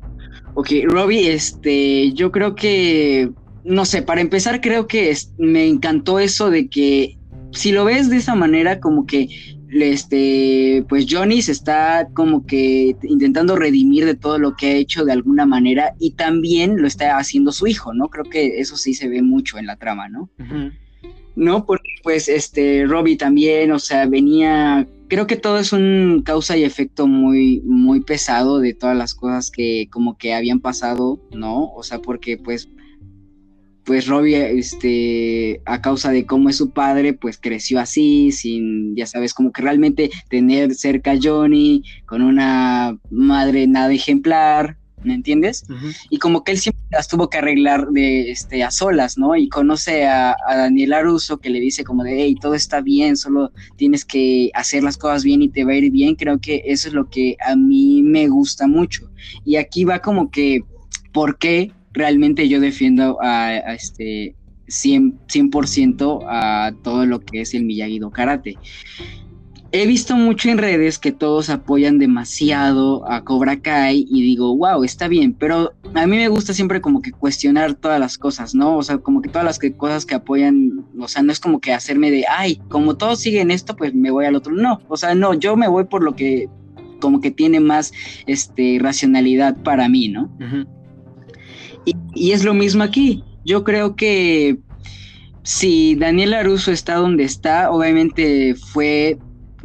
ok, 0.56 0.69
Robbie, 0.86 1.32
este, 1.32 2.12
yo 2.13 2.32
creo 2.32 2.56
que, 2.56 3.32
no 3.63 3.86
sé, 3.86 4.02
para 4.02 4.21
empezar 4.21 4.62
creo 4.62 4.88
que 4.88 5.15
me 5.38 5.67
encantó 5.67 6.19
eso 6.19 6.49
de 6.49 6.67
que 6.67 7.17
si 7.52 7.71
lo 7.71 7.86
ves 7.86 8.10
de 8.10 8.17
esa 8.17 8.36
manera, 8.36 8.80
como 8.80 9.06
que 9.06 9.30
este, 9.71 10.84
pues 10.89 11.06
Johnny 11.10 11.41
se 11.41 11.52
está 11.52 12.08
como 12.13 12.45
que 12.45 12.95
intentando 13.04 13.56
redimir 13.56 14.06
de 14.06 14.15
todo 14.15 14.39
lo 14.39 14.56
que 14.56 14.67
ha 14.67 14.75
hecho 14.75 15.06
de 15.06 15.12
alguna 15.12 15.45
manera 15.45 15.93
y 15.99 16.12
también 16.12 16.82
lo 16.82 16.88
está 16.88 17.17
haciendo 17.17 17.52
su 17.52 17.67
hijo, 17.67 17.93
¿no? 17.93 18.10
Creo 18.10 18.25
que 18.25 18.60
eso 18.60 18.78
sí 18.78 18.93
se 18.93 19.08
ve 19.08 19.21
mucho 19.21 19.58
en 19.58 19.67
la 19.67 19.75
trama, 19.75 20.10
¿no? 20.10 20.30
¿No? 21.39 21.65
Porque 21.65 21.89
pues 22.04 22.28
este 22.28 22.86
Robbie 22.86 23.17
también, 23.17 23.71
o 23.71 23.80
sea, 23.80 24.06
venía, 24.06 24.88
creo 25.08 25.25
que 25.25 25.38
todo 25.38 25.58
es 25.58 25.71
un 25.71 26.21
causa 26.25 26.58
y 26.58 26.63
efecto 26.63 27.08
muy, 27.08 27.62
muy 27.62 28.02
pesado 28.02 28.60
de 28.60 28.73
todas 28.73 28.97
las 28.97 29.15
cosas 29.15 29.49
que 29.49 29.88
como 29.89 30.17
que 30.17 30.34
habían 30.34 30.60
pasado, 30.60 31.19
¿no? 31.32 31.73
O 31.73 31.82
sea, 31.82 31.99
porque 31.99 32.38
pues 32.38 32.69
pues 33.86 34.06
Robbie, 34.06 34.60
este, 34.60 35.62
a 35.65 35.82
causa 35.82 36.12
de 36.12 36.28
cómo 36.28 36.49
es 36.49 36.58
su 36.58 36.69
padre, 36.69 37.13
pues 37.13 37.39
creció 37.41 37.80
así, 37.80 38.32
sin, 38.32 38.95
ya 38.95 39.08
sabes, 39.08 39.34
como 39.34 39.52
que 39.52 39.63
realmente 39.63 40.12
tener 40.30 40.75
cerca 40.75 41.13
a 41.13 41.19
Johnny, 41.19 41.84
con 42.06 42.21
una 42.21 42.99
madre 43.10 43.65
nada 43.65 43.91
ejemplar, 43.91 44.78
¿me 45.04 45.14
entiendes? 45.14 45.64
Y 46.10 46.18
como 46.18 46.44
que 46.44 46.52
él 46.54 46.60
siempre 46.60 46.84
las 46.92 47.08
tuvo 47.08 47.30
que 47.30 47.38
arreglar 47.38 47.88
de, 47.90 48.32
este, 48.32 48.64
a 48.64 48.72
solas, 48.72 49.18
¿no? 49.18 49.36
Y 49.36 49.50
conoce 49.50 50.06
a, 50.06 50.36
Daniel 50.48 50.94
Aruso 50.94 51.38
que 51.38 51.50
le 51.50 51.60
dice 51.60 51.84
como 51.84 52.04
de, 52.04 52.24
hey, 52.24 52.36
todo 52.40 52.54
está 52.54 52.82
bien, 52.82 53.18
solo 53.18 53.52
tienes 53.78 54.06
que 54.06 54.52
hacer 54.54 54.84
las 54.84 54.98
cosas 54.98 55.24
bien 55.24 55.42
y 55.42 55.50
te 55.50 55.64
va 55.64 55.72
a 55.72 55.76
ir 55.76 55.92
bien. 55.92 56.16
Creo 56.16 56.40
que 56.40 56.64
eso 56.66 56.88
es 56.88 56.94
lo 56.94 57.10
que 57.10 57.38
a 57.46 57.56
mí 57.56 58.02
me 58.04 58.28
gusta 58.28 58.68
mucho. 58.68 59.10
Y 59.46 59.56
aquí 59.56 59.84
va 59.84 60.00
como 60.00 60.32
que, 60.32 60.64
¿por 61.14 61.38
qué 61.38 61.72
realmente 61.94 62.48
yo 62.48 62.60
defiendo 62.60 63.18
a, 63.22 63.56
este 63.74 64.36
100%, 64.68 65.66
100 65.66 65.98
a 66.28 66.72
todo 66.84 67.06
lo 67.06 67.20
que 67.20 67.42
es 67.42 67.54
el 67.54 67.66
Miyagi-Do 67.66 68.12
Karate? 68.12 68.58
He 69.72 69.86
visto 69.86 70.16
mucho 70.16 70.50
en 70.50 70.58
redes 70.58 70.98
que 70.98 71.12
todos 71.12 71.50
apoyan 71.50 72.00
demasiado 72.00 73.10
a 73.10 73.24
Cobra 73.24 73.62
Kai 73.62 74.08
y 74.10 74.22
digo, 74.24 74.56
wow, 74.56 74.84
está 74.84 75.08
bien, 75.08 75.34
pero 75.34 75.74
a 75.94 76.08
mí 76.08 76.18
me 76.18 76.28
gusta 76.28 76.54
siempre 76.54 76.82
como 76.82 77.02
que 77.02 77.12
cuestionar 77.12 77.76
todas 77.76 78.00
las 78.00 78.18
cosas, 78.18 78.56
¿no? 78.56 78.78
O 78.78 78.84
sea, 78.84 78.98
como 78.98 79.22
que 79.22 79.30
todas 79.30 79.46
las 79.46 79.60
cosas 79.78 80.06
que 80.06 80.16
apoyan, 80.16 80.86
o 81.00 81.08
sea, 81.08 81.22
no 81.22 81.32
es 81.32 81.40
como 81.40 81.60
que 81.60 81.74
hacerme 81.74 82.10
de, 82.10 82.26
ay, 82.28 82.60
como 82.70 82.98
todos 82.98 83.20
siguen 83.20 83.52
esto, 83.52 83.76
pues 83.76 83.94
me 83.94 84.10
voy 84.10 84.26
al 84.26 84.36
otro. 84.36 84.54
No, 84.54 84.82
o 84.88 84.98
sea, 84.98 85.14
no, 85.14 85.36
yo 85.36 85.56
me 85.56 85.68
voy 85.68 85.86
por 85.86 86.04
lo 86.04 86.16
que 86.16 86.50
como 87.00 87.22
que 87.22 87.32
tiene 87.32 87.60
más 87.60 87.94
este, 88.26 88.78
racionalidad 88.82 89.56
para 89.64 89.88
mí, 89.88 90.10
¿no? 90.10 90.30
y, 91.86 91.96
y, 92.14 92.32
es 92.32 92.44
lo 92.44 92.54
mismo 92.54 92.84
aquí. 92.84 93.24
Yo 93.46 93.64
creo 93.64 93.96
que 93.96 94.58
si 95.44 95.96
Daniel 95.96 96.34
Aruso 96.34 96.72
está 96.72 96.96
donde 96.96 97.24
está, 97.24 97.72
obviamente 97.72 98.54
fue 98.56 99.18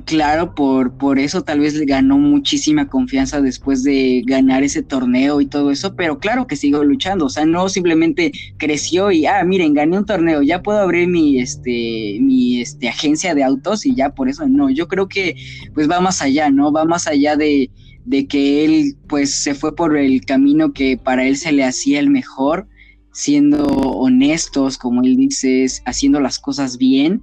claro, 0.04 0.54
por, 0.54 0.96
por 0.96 1.18
eso 1.18 1.42
tal 1.42 1.60
vez 1.60 1.74
le 1.74 1.84
ganó 1.84 2.18
muchísima 2.18 2.88
confianza 2.88 3.40
después 3.40 3.82
de 3.82 4.22
ganar 4.26 4.62
ese 4.62 4.82
torneo 4.82 5.40
y 5.40 5.46
todo 5.46 5.70
eso, 5.70 5.94
pero 5.94 6.18
claro 6.18 6.46
que 6.46 6.56
siguió 6.56 6.82
luchando, 6.84 7.26
o 7.26 7.30
sea, 7.30 7.46
no 7.46 7.68
simplemente 7.68 8.32
creció 8.58 9.10
y, 9.10 9.26
ah, 9.26 9.42
miren, 9.44 9.72
gané 9.72 9.98
un 9.98 10.06
torneo, 10.06 10.42
ya 10.42 10.62
puedo 10.62 10.78
abrir 10.78 11.08
mi, 11.08 11.38
este, 11.40 12.18
mi, 12.20 12.60
este, 12.60 12.88
agencia 12.88 13.34
de 13.34 13.44
autos 13.44 13.86
y 13.86 13.94
ya 13.94 14.14
por 14.14 14.28
eso, 14.28 14.46
no, 14.48 14.70
yo 14.70 14.88
creo 14.88 15.08
que 15.08 15.36
pues 15.74 15.88
va 15.90 16.00
más 16.00 16.22
allá, 16.22 16.50
¿no? 16.50 16.72
Va 16.72 16.84
más 16.84 17.06
allá 17.06 17.36
de, 17.36 17.70
de 18.04 18.26
que 18.26 18.64
él 18.64 18.96
pues 19.08 19.42
se 19.42 19.54
fue 19.54 19.74
por 19.74 19.96
el 19.96 20.24
camino 20.24 20.72
que 20.72 20.96
para 20.96 21.24
él 21.26 21.36
se 21.36 21.52
le 21.52 21.64
hacía 21.64 22.00
el 22.00 22.10
mejor, 22.10 22.66
siendo 23.12 23.64
honestos, 23.64 24.76
como 24.76 25.02
él 25.02 25.16
dice, 25.16 25.66
haciendo 25.86 26.20
las 26.20 26.38
cosas 26.38 26.78
bien 26.78 27.22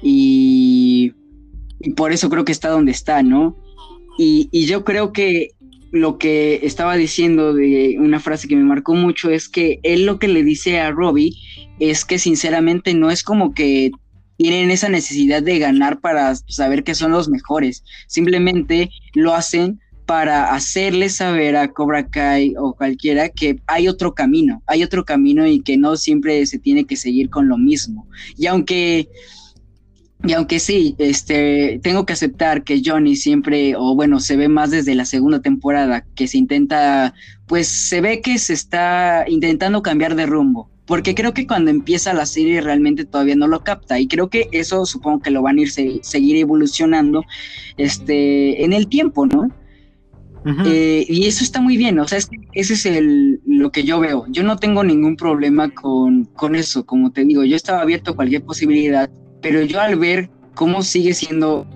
y 0.00 1.12
y 1.84 1.92
por 1.92 2.12
eso 2.12 2.30
creo 2.30 2.44
que 2.44 2.52
está 2.52 2.70
donde 2.70 2.92
está, 2.92 3.22
¿no? 3.22 3.56
Y, 4.18 4.48
yo 4.66 4.84
creo 4.84 5.12
que 5.12 5.50
lo 5.92 6.18
que 6.18 6.60
estaba 6.62 6.96
diciendo 6.96 7.52
de 7.52 7.96
una 8.00 8.20
frase 8.20 8.48
que 8.48 8.56
me 8.56 8.64
marcó 8.64 8.94
mucho 8.94 9.30
es 9.30 9.48
que 9.48 9.80
él 9.82 10.06
lo 10.06 10.18
que 10.18 10.28
le 10.28 10.42
dice 10.42 10.80
a 10.80 10.90
Robbie 10.90 11.34
es 11.78 12.04
que 12.04 12.18
sinceramente 12.18 12.94
no 12.94 13.10
es 13.10 13.22
como 13.22 13.54
que 13.54 13.92
tienen 14.36 14.70
esa 14.70 14.88
necesidad 14.88 15.42
de 15.42 15.58
ganar 15.58 16.00
para 16.00 16.34
saber 16.34 16.82
que 16.82 16.94
son 16.94 17.12
los 17.12 17.28
mejores, 17.28 17.84
simplemente 18.08 18.90
lo 19.12 19.34
hacen 19.34 19.80
para 20.06 20.52
hacerle 20.52 21.08
saber 21.08 21.56
a 21.56 21.72
Cobra 21.72 22.08
Kai 22.08 22.54
o 22.58 22.74
cualquiera 22.74 23.28
que 23.28 23.60
hay 23.66 23.88
otro 23.88 24.14
camino, 24.14 24.62
hay 24.66 24.82
otro 24.82 25.04
camino 25.04 25.46
y 25.46 25.60
que 25.60 25.76
no 25.76 25.96
siempre 25.96 26.44
se 26.46 26.58
tiene 26.58 26.84
que 26.84 26.96
seguir 26.96 27.30
con 27.30 27.48
lo 27.48 27.56
mismo. 27.56 28.06
Y 28.36 28.46
aunque 28.46 29.08
y 30.26 30.32
aunque 30.32 30.58
sí, 30.58 30.94
este, 30.98 31.80
tengo 31.82 32.06
que 32.06 32.14
aceptar 32.14 32.64
que 32.64 32.80
Johnny 32.84 33.16
siempre, 33.16 33.76
o 33.76 33.94
bueno, 33.94 34.20
se 34.20 34.36
ve 34.36 34.48
más 34.48 34.70
desde 34.70 34.94
la 34.94 35.04
segunda 35.04 35.40
temporada, 35.40 36.04
que 36.14 36.26
se 36.28 36.38
intenta, 36.38 37.14
pues 37.46 37.68
se 37.68 38.00
ve 38.00 38.20
que 38.20 38.38
se 38.38 38.54
está 38.54 39.24
intentando 39.28 39.82
cambiar 39.82 40.14
de 40.14 40.26
rumbo. 40.26 40.70
Porque 40.86 41.14
creo 41.14 41.32
que 41.32 41.46
cuando 41.46 41.70
empieza 41.70 42.12
la 42.12 42.26
serie 42.26 42.60
realmente 42.60 43.06
todavía 43.06 43.36
no 43.36 43.48
lo 43.48 43.64
capta. 43.64 43.98
Y 43.98 44.06
creo 44.06 44.28
que 44.28 44.48
eso 44.52 44.84
supongo 44.84 45.20
que 45.20 45.30
lo 45.30 45.40
van 45.40 45.58
a 45.58 45.62
ir 45.62 45.70
seguir 45.70 46.36
evolucionando 46.36 47.24
este, 47.78 48.64
en 48.64 48.72
el 48.72 48.88
tiempo, 48.88 49.26
¿no? 49.26 49.48
Eh, 50.66 51.06
y 51.08 51.26
eso 51.26 51.42
está 51.42 51.62
muy 51.62 51.78
bien, 51.78 51.98
o 51.98 52.06
sea, 52.06 52.18
es 52.18 52.28
ese 52.52 52.74
es 52.74 52.84
el, 52.84 53.40
lo 53.46 53.72
que 53.72 53.84
yo 53.84 53.98
veo. 53.98 54.26
Yo 54.28 54.42
no 54.42 54.58
tengo 54.58 54.84
ningún 54.84 55.16
problema 55.16 55.70
con, 55.70 56.26
con 56.26 56.54
eso, 56.54 56.84
como 56.84 57.12
te 57.12 57.24
digo, 57.24 57.44
yo 57.44 57.56
estaba 57.56 57.80
abierto 57.80 58.10
a 58.10 58.14
cualquier 58.14 58.44
posibilidad 58.44 59.08
pero 59.44 59.60
yo 59.60 59.78
al 59.78 59.96
ver 59.96 60.30
cómo 60.54 60.82
sigue 60.82 61.12
siendo 61.12 61.66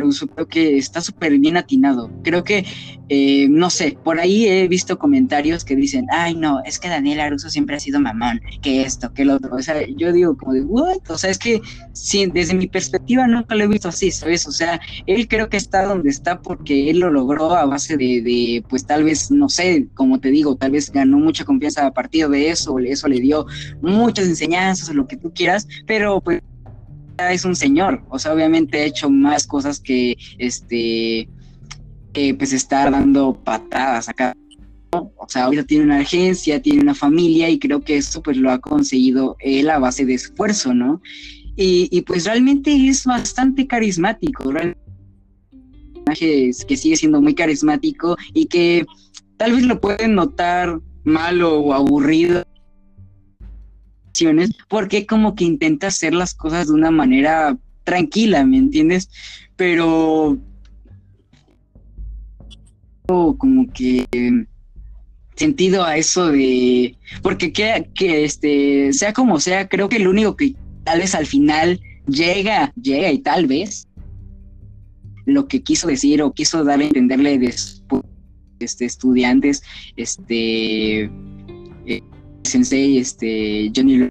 creo 0.00 0.48
que 0.48 0.78
está 0.78 1.00
súper 1.00 1.38
bien 1.38 1.56
atinado. 1.56 2.10
Creo 2.22 2.44
que, 2.44 2.64
eh, 3.08 3.48
no 3.48 3.70
sé, 3.70 3.96
por 4.02 4.18
ahí 4.18 4.46
he 4.46 4.68
visto 4.68 4.98
comentarios 4.98 5.64
que 5.64 5.76
dicen, 5.76 6.06
ay, 6.10 6.34
no, 6.34 6.62
es 6.64 6.78
que 6.78 6.88
Daniel 6.88 7.20
Aruso 7.20 7.50
siempre 7.50 7.76
ha 7.76 7.80
sido 7.80 8.00
mamón, 8.00 8.40
que 8.62 8.82
esto, 8.82 9.12
que 9.12 9.24
lo 9.24 9.34
otro. 9.36 9.54
O 9.54 9.62
sea, 9.62 9.86
yo 9.96 10.12
digo 10.12 10.36
como 10.36 10.54
de, 10.54 10.62
what? 10.62 10.98
O 11.08 11.18
sea, 11.18 11.30
es 11.30 11.38
que 11.38 11.60
sí, 11.92 12.26
desde 12.26 12.54
mi 12.54 12.66
perspectiva 12.66 13.26
nunca 13.26 13.54
lo 13.54 13.64
he 13.64 13.68
visto 13.68 13.88
así, 13.88 14.10
¿sabes? 14.10 14.46
O 14.46 14.52
sea, 14.52 14.80
él 15.06 15.28
creo 15.28 15.48
que 15.48 15.56
está 15.56 15.84
donde 15.84 16.10
está 16.10 16.40
porque 16.40 16.90
él 16.90 17.00
lo 17.00 17.10
logró 17.10 17.54
a 17.54 17.66
base 17.66 17.96
de, 17.96 18.22
de 18.22 18.64
pues 18.68 18.86
tal 18.86 19.04
vez, 19.04 19.30
no 19.30 19.48
sé, 19.48 19.88
como 19.94 20.20
te 20.20 20.30
digo, 20.30 20.56
tal 20.56 20.72
vez 20.72 20.90
ganó 20.90 21.18
mucha 21.18 21.44
confianza 21.44 21.86
a 21.86 21.92
partir 21.92 22.28
de 22.28 22.50
eso, 22.50 22.78
eso 22.78 23.08
le 23.08 23.20
dio 23.20 23.46
muchas 23.82 24.26
enseñanzas 24.26 24.88
o 24.88 24.94
lo 24.94 25.06
que 25.06 25.16
tú 25.16 25.32
quieras, 25.34 25.66
pero 25.86 26.20
pues 26.20 26.42
es 27.18 27.44
un 27.44 27.56
señor, 27.56 28.02
o 28.08 28.18
sea, 28.18 28.32
obviamente 28.32 28.78
ha 28.78 28.84
hecho 28.84 29.10
más 29.10 29.46
cosas 29.46 29.80
que 29.80 30.16
este, 30.38 31.28
pues 32.38 32.52
estar 32.52 32.90
dando 32.90 33.34
patadas 33.34 34.08
acá. 34.08 34.34
O 34.92 35.26
sea, 35.28 35.44
ahorita 35.44 35.64
tiene 35.64 35.84
una 35.84 35.98
agencia, 35.98 36.62
tiene 36.62 36.80
una 36.80 36.94
familia 36.94 37.50
y 37.50 37.58
creo 37.58 37.80
que 37.80 37.96
eso 37.96 38.22
pues 38.22 38.36
lo 38.36 38.50
ha 38.50 38.60
conseguido 38.60 39.36
él 39.40 39.68
a 39.70 39.80
base 39.80 40.04
de 40.04 40.14
esfuerzo, 40.14 40.72
¿no? 40.72 41.02
Y, 41.56 42.00
pues 42.02 42.24
realmente 42.24 42.72
es 42.88 43.04
bastante 43.04 43.66
carismático, 43.66 44.50
realmente 44.50 44.80
que 46.18 46.76
sigue 46.76 46.96
siendo 46.96 47.20
muy 47.20 47.34
carismático 47.34 48.16
y 48.34 48.46
que 48.46 48.84
tal 49.36 49.52
vez 49.52 49.64
lo 49.64 49.80
pueden 49.80 50.14
notar 50.14 50.78
malo 51.02 51.58
o 51.60 51.72
aburrido 51.72 52.44
porque 54.68 55.06
como 55.06 55.34
que 55.34 55.44
intenta 55.44 55.88
hacer 55.88 56.14
las 56.14 56.34
cosas 56.34 56.68
de 56.68 56.72
una 56.72 56.90
manera 56.90 57.56
tranquila, 57.84 58.44
¿me 58.44 58.58
entiendes? 58.58 59.10
Pero 59.56 60.38
como 63.06 63.70
que 63.72 64.06
sentido 65.36 65.84
a 65.84 65.98
eso 65.98 66.28
de 66.28 66.96
porque 67.22 67.52
que, 67.52 67.90
que 67.94 68.24
este 68.24 68.92
sea 68.92 69.12
como 69.12 69.40
sea 69.40 69.68
creo 69.68 69.88
que 69.88 69.96
el 69.96 70.08
único 70.08 70.36
que 70.36 70.54
tal 70.84 71.00
vez 71.00 71.14
al 71.14 71.26
final 71.26 71.80
llega 72.06 72.72
llega 72.80 73.10
y 73.10 73.18
tal 73.18 73.46
vez 73.46 73.88
lo 75.26 75.46
que 75.48 75.62
quiso 75.62 75.88
decir 75.88 76.22
o 76.22 76.32
quiso 76.32 76.64
dar 76.64 76.80
a 76.80 76.84
entenderle 76.84 77.38
después 77.38 78.02
este 78.60 78.84
estudiantes 78.84 79.62
este 79.96 81.10
sensei, 82.44 82.98
este, 82.98 83.72
Johnny 83.74 84.08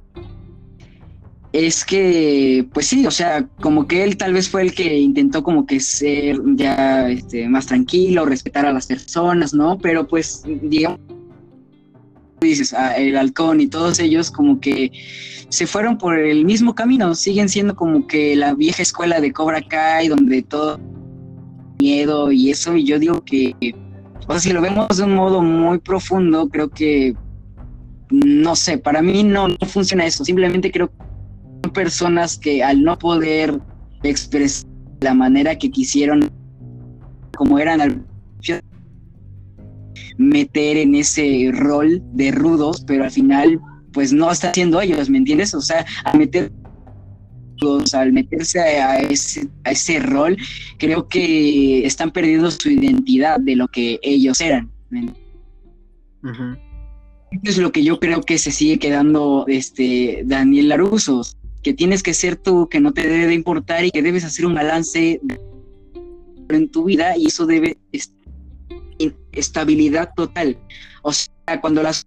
es 1.53 1.85
que, 1.85 2.67
pues 2.73 2.87
sí, 2.87 3.05
o 3.05 3.11
sea, 3.11 3.47
como 3.61 3.87
que 3.87 4.03
él 4.03 4.17
tal 4.17 4.33
vez 4.33 4.49
fue 4.49 4.63
el 4.63 4.73
que 4.73 4.97
intentó 4.97 5.43
como 5.43 5.67
que 5.67 5.79
ser 5.79 6.39
ya 6.55 7.07
este, 7.07 7.47
más 7.47 7.67
tranquilo, 7.67 8.25
respetar 8.25 8.65
a 8.65 8.73
las 8.73 8.87
personas, 8.87 9.53
¿no? 9.53 9.77
Pero 9.77 10.07
pues, 10.07 10.43
digamos, 10.63 10.99
dices, 12.41 12.73
ah, 12.73 12.97
el 12.97 13.15
halcón 13.15 13.61
y 13.61 13.67
todos 13.67 13.99
ellos 13.99 14.31
como 14.31 14.59
que 14.59 14.91
se 15.49 15.67
fueron 15.67 15.99
por 15.99 16.17
el 16.17 16.43
mismo 16.43 16.73
camino, 16.73 17.13
siguen 17.13 17.47
siendo 17.47 17.75
como 17.75 18.07
que 18.07 18.35
la 18.35 18.55
vieja 18.55 18.81
escuela 18.81 19.21
de 19.21 19.31
Cobra 19.31 19.61
Kai, 19.61 20.07
donde 20.07 20.41
todo 20.41 20.79
miedo 21.79 22.31
y 22.31 22.49
eso, 22.49 22.75
y 22.75 22.83
yo 22.83 22.97
digo 22.97 23.23
que, 23.23 23.53
o 24.27 24.31
sea, 24.31 24.39
si 24.39 24.53
lo 24.53 24.61
vemos 24.61 24.97
de 24.97 25.03
un 25.03 25.13
modo 25.13 25.43
muy 25.43 25.77
profundo, 25.77 26.49
creo 26.49 26.69
que 26.69 27.15
no 28.13 28.55
sé, 28.55 28.77
para 28.77 29.01
mí 29.01 29.23
no, 29.23 29.47
funciona 29.67 30.05
eso. 30.05 30.23
Simplemente 30.23 30.71
creo 30.71 30.89
que 30.89 30.95
son 31.63 31.73
personas 31.73 32.37
que 32.37 32.63
al 32.63 32.83
no 32.83 32.97
poder 32.97 33.59
expresar 34.03 34.69
la 35.01 35.15
manera 35.15 35.57
que 35.57 35.71
quisieron, 35.71 36.29
como 37.35 37.57
eran 37.57 37.81
al 37.81 38.05
meter 40.17 40.77
en 40.77 40.93
ese 40.93 41.49
rol 41.51 42.01
de 42.13 42.31
rudos, 42.31 42.83
pero 42.85 43.03
al 43.03 43.11
final, 43.11 43.59
pues 43.91 44.13
no 44.13 44.31
está 44.31 44.51
haciendo 44.51 44.79
ellos, 44.79 45.09
¿me 45.09 45.17
entiendes? 45.17 45.55
O 45.55 45.61
sea, 45.61 45.85
al 46.05 46.19
meter 46.19 46.51
al 47.93 48.11
meterse 48.11 48.59
a 48.59 48.99
ese, 48.99 49.47
a 49.63 49.71
ese 49.71 49.97
rol, 49.99 50.35
creo 50.79 51.07
que 51.07 51.85
están 51.85 52.11
perdiendo 52.11 52.51
su 52.51 52.69
identidad 52.69 53.39
de 53.39 53.55
lo 53.55 53.69
que 53.69 53.99
ellos 54.03 54.41
eran 54.41 54.69
es 57.41 57.57
lo 57.57 57.71
que 57.71 57.83
yo 57.83 57.99
creo 57.99 58.21
que 58.21 58.37
se 58.37 58.51
sigue 58.51 58.79
quedando 58.79 59.45
este 59.47 60.23
Daniel 60.25 60.69
Laruso, 60.69 61.21
que 61.61 61.73
tienes 61.73 62.03
que 62.03 62.13
ser 62.13 62.35
tú, 62.35 62.67
que 62.69 62.79
no 62.79 62.91
te 62.93 63.07
debe 63.07 63.27
de 63.27 63.33
importar 63.33 63.85
y 63.85 63.91
que 63.91 64.01
debes 64.01 64.23
hacer 64.23 64.45
un 64.45 64.53
balance 64.53 65.21
en 66.49 66.69
tu 66.69 66.83
vida 66.83 67.17
y 67.17 67.27
eso 67.27 67.45
debe 67.45 67.77
estabilidad 69.31 70.11
total. 70.15 70.57
O 71.01 71.11
sea, 71.11 71.59
cuando 71.61 71.81
las 71.81 72.05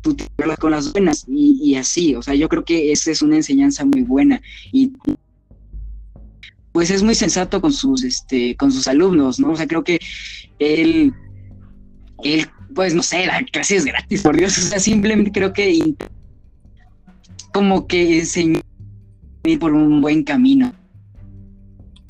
tú 0.00 0.14
te 0.14 0.24
hablas 0.38 0.58
con 0.58 0.70
las 0.70 0.92
buenas 0.92 1.24
y, 1.26 1.58
y, 1.60 1.74
así, 1.74 2.14
o 2.14 2.22
sea, 2.22 2.34
yo 2.34 2.48
creo 2.48 2.64
que 2.64 2.92
esa 2.92 3.10
es 3.10 3.20
una 3.20 3.34
enseñanza 3.36 3.84
muy 3.84 4.02
buena 4.02 4.40
y 4.70 4.92
pues 6.70 6.90
es 6.90 7.02
muy 7.02 7.16
sensato 7.16 7.60
con 7.60 7.72
sus 7.72 8.04
este 8.04 8.56
con 8.56 8.70
sus 8.70 8.86
alumnos, 8.86 9.40
¿no? 9.40 9.50
O 9.50 9.56
sea, 9.56 9.66
creo 9.66 9.82
que 9.82 9.98
él 10.60 11.12
él, 12.22 12.46
pues 12.74 12.94
no 12.94 13.02
sé, 13.02 13.26
la 13.26 13.42
clase 13.42 13.76
es 13.76 13.84
gratis, 13.84 14.22
por 14.22 14.36
Dios, 14.36 14.56
o 14.58 14.60
sea, 14.62 14.78
simplemente 14.78 15.32
creo 15.32 15.52
que 15.52 15.94
como 17.52 17.86
que 17.86 18.18
enseñó 18.18 18.60
por 19.56 19.72
un 19.72 20.00
buen 20.00 20.24
camino. 20.24 20.72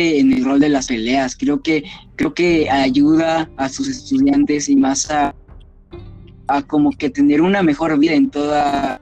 en 0.01 0.33
el 0.33 0.45
rol 0.45 0.61
de 0.61 0.69
las 0.69 0.87
peleas. 0.87 1.37
Creo 1.37 1.61
que, 1.61 1.85
creo 2.15 2.33
que 2.33 2.71
ayuda 2.71 3.51
a 3.57 3.69
sus 3.69 3.89
estudiantes 3.89 4.69
y 4.69 4.77
más 4.77 5.11
a, 5.11 5.35
a 6.47 6.63
como 6.63 6.91
que 6.93 7.11
tener 7.11 7.41
una 7.41 7.63
mejor 7.63 7.99
vida 7.99 8.15
en 8.15 8.31
toda 8.31 9.01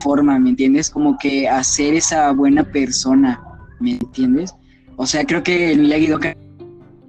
forma, 0.00 0.38
¿me 0.38 0.50
entiendes? 0.50 0.90
Como 0.90 1.16
que 1.16 1.48
hacer 1.48 1.94
esa 1.94 2.32
buena 2.32 2.64
persona, 2.64 3.40
¿me 3.80 3.92
entiendes? 3.92 4.52
O 4.96 5.06
sea, 5.06 5.24
creo 5.24 5.42
que 5.42 5.72
el 5.72 5.80
Miyagi 5.80 6.08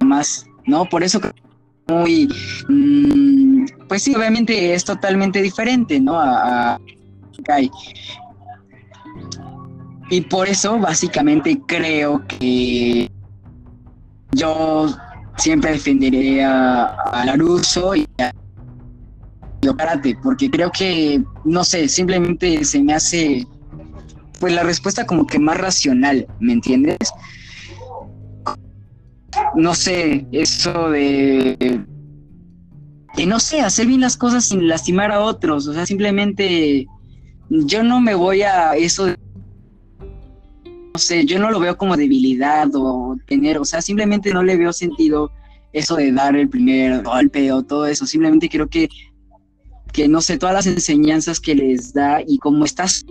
más, 0.00 0.46
¿no? 0.66 0.86
Por 0.86 1.02
eso 1.02 1.20
muy, 1.88 2.28
mm, 2.68 3.66
pues 3.88 4.02
sí, 4.02 4.14
obviamente 4.14 4.74
es 4.74 4.84
totalmente 4.84 5.42
diferente, 5.42 6.00
¿no? 6.00 6.18
A, 6.18 6.74
a 6.74 6.80
Kai. 7.44 7.70
Y 10.10 10.20
por 10.22 10.48
eso 10.48 10.78
básicamente 10.78 11.60
creo 11.66 12.24
que 12.26 13.10
yo 14.32 14.94
siempre 15.36 15.72
defenderé 15.72 16.44
a, 16.44 16.84
a 16.86 17.24
Laruso 17.24 17.94
y 17.94 18.06
a 18.18 18.32
karate, 19.72 20.16
porque 20.22 20.50
creo 20.50 20.70
que, 20.70 21.22
no 21.44 21.64
sé, 21.64 21.88
simplemente 21.88 22.64
se 22.64 22.82
me 22.82 22.92
hace, 22.92 23.46
pues 24.38 24.52
la 24.52 24.62
respuesta 24.62 25.06
como 25.06 25.26
que 25.26 25.38
más 25.38 25.56
racional, 25.56 26.26
¿me 26.40 26.52
entiendes? 26.52 26.98
No 29.54 29.74
sé, 29.74 30.26
eso 30.32 30.90
de, 30.90 31.84
no 33.26 33.40
sé, 33.40 33.60
hacer 33.60 33.86
bien 33.86 34.00
las 34.00 34.16
cosas 34.16 34.44
sin 34.44 34.68
lastimar 34.68 35.10
a 35.12 35.20
otros, 35.20 35.66
o 35.66 35.72
sea, 35.72 35.86
simplemente 35.86 36.86
yo 37.50 37.82
no 37.82 38.00
me 38.00 38.14
voy 38.14 38.42
a 38.42 38.74
eso 38.76 39.06
de 39.06 39.16
no 40.94 41.00
sé, 41.00 41.24
yo 41.24 41.40
no 41.40 41.50
lo 41.50 41.58
veo 41.58 41.76
como 41.76 41.96
debilidad 41.96 42.68
o 42.74 43.16
tener, 43.26 43.58
o 43.58 43.64
sea, 43.64 43.82
simplemente 43.82 44.32
no 44.32 44.44
le 44.44 44.56
veo 44.56 44.72
sentido 44.72 45.32
eso 45.72 45.96
de 45.96 46.12
dar 46.12 46.36
el 46.36 46.48
primer 46.48 47.02
golpe 47.02 47.50
o 47.50 47.64
todo 47.64 47.86
eso. 47.86 48.06
Simplemente 48.06 48.48
creo 48.48 48.68
que, 48.68 48.88
que 49.92 50.06
no 50.06 50.20
sé, 50.20 50.38
todas 50.38 50.54
las 50.54 50.66
enseñanzas 50.68 51.40
que 51.40 51.56
les 51.56 51.92
da 51.92 52.22
y 52.24 52.38
cómo 52.38 52.64
estás. 52.64 53.04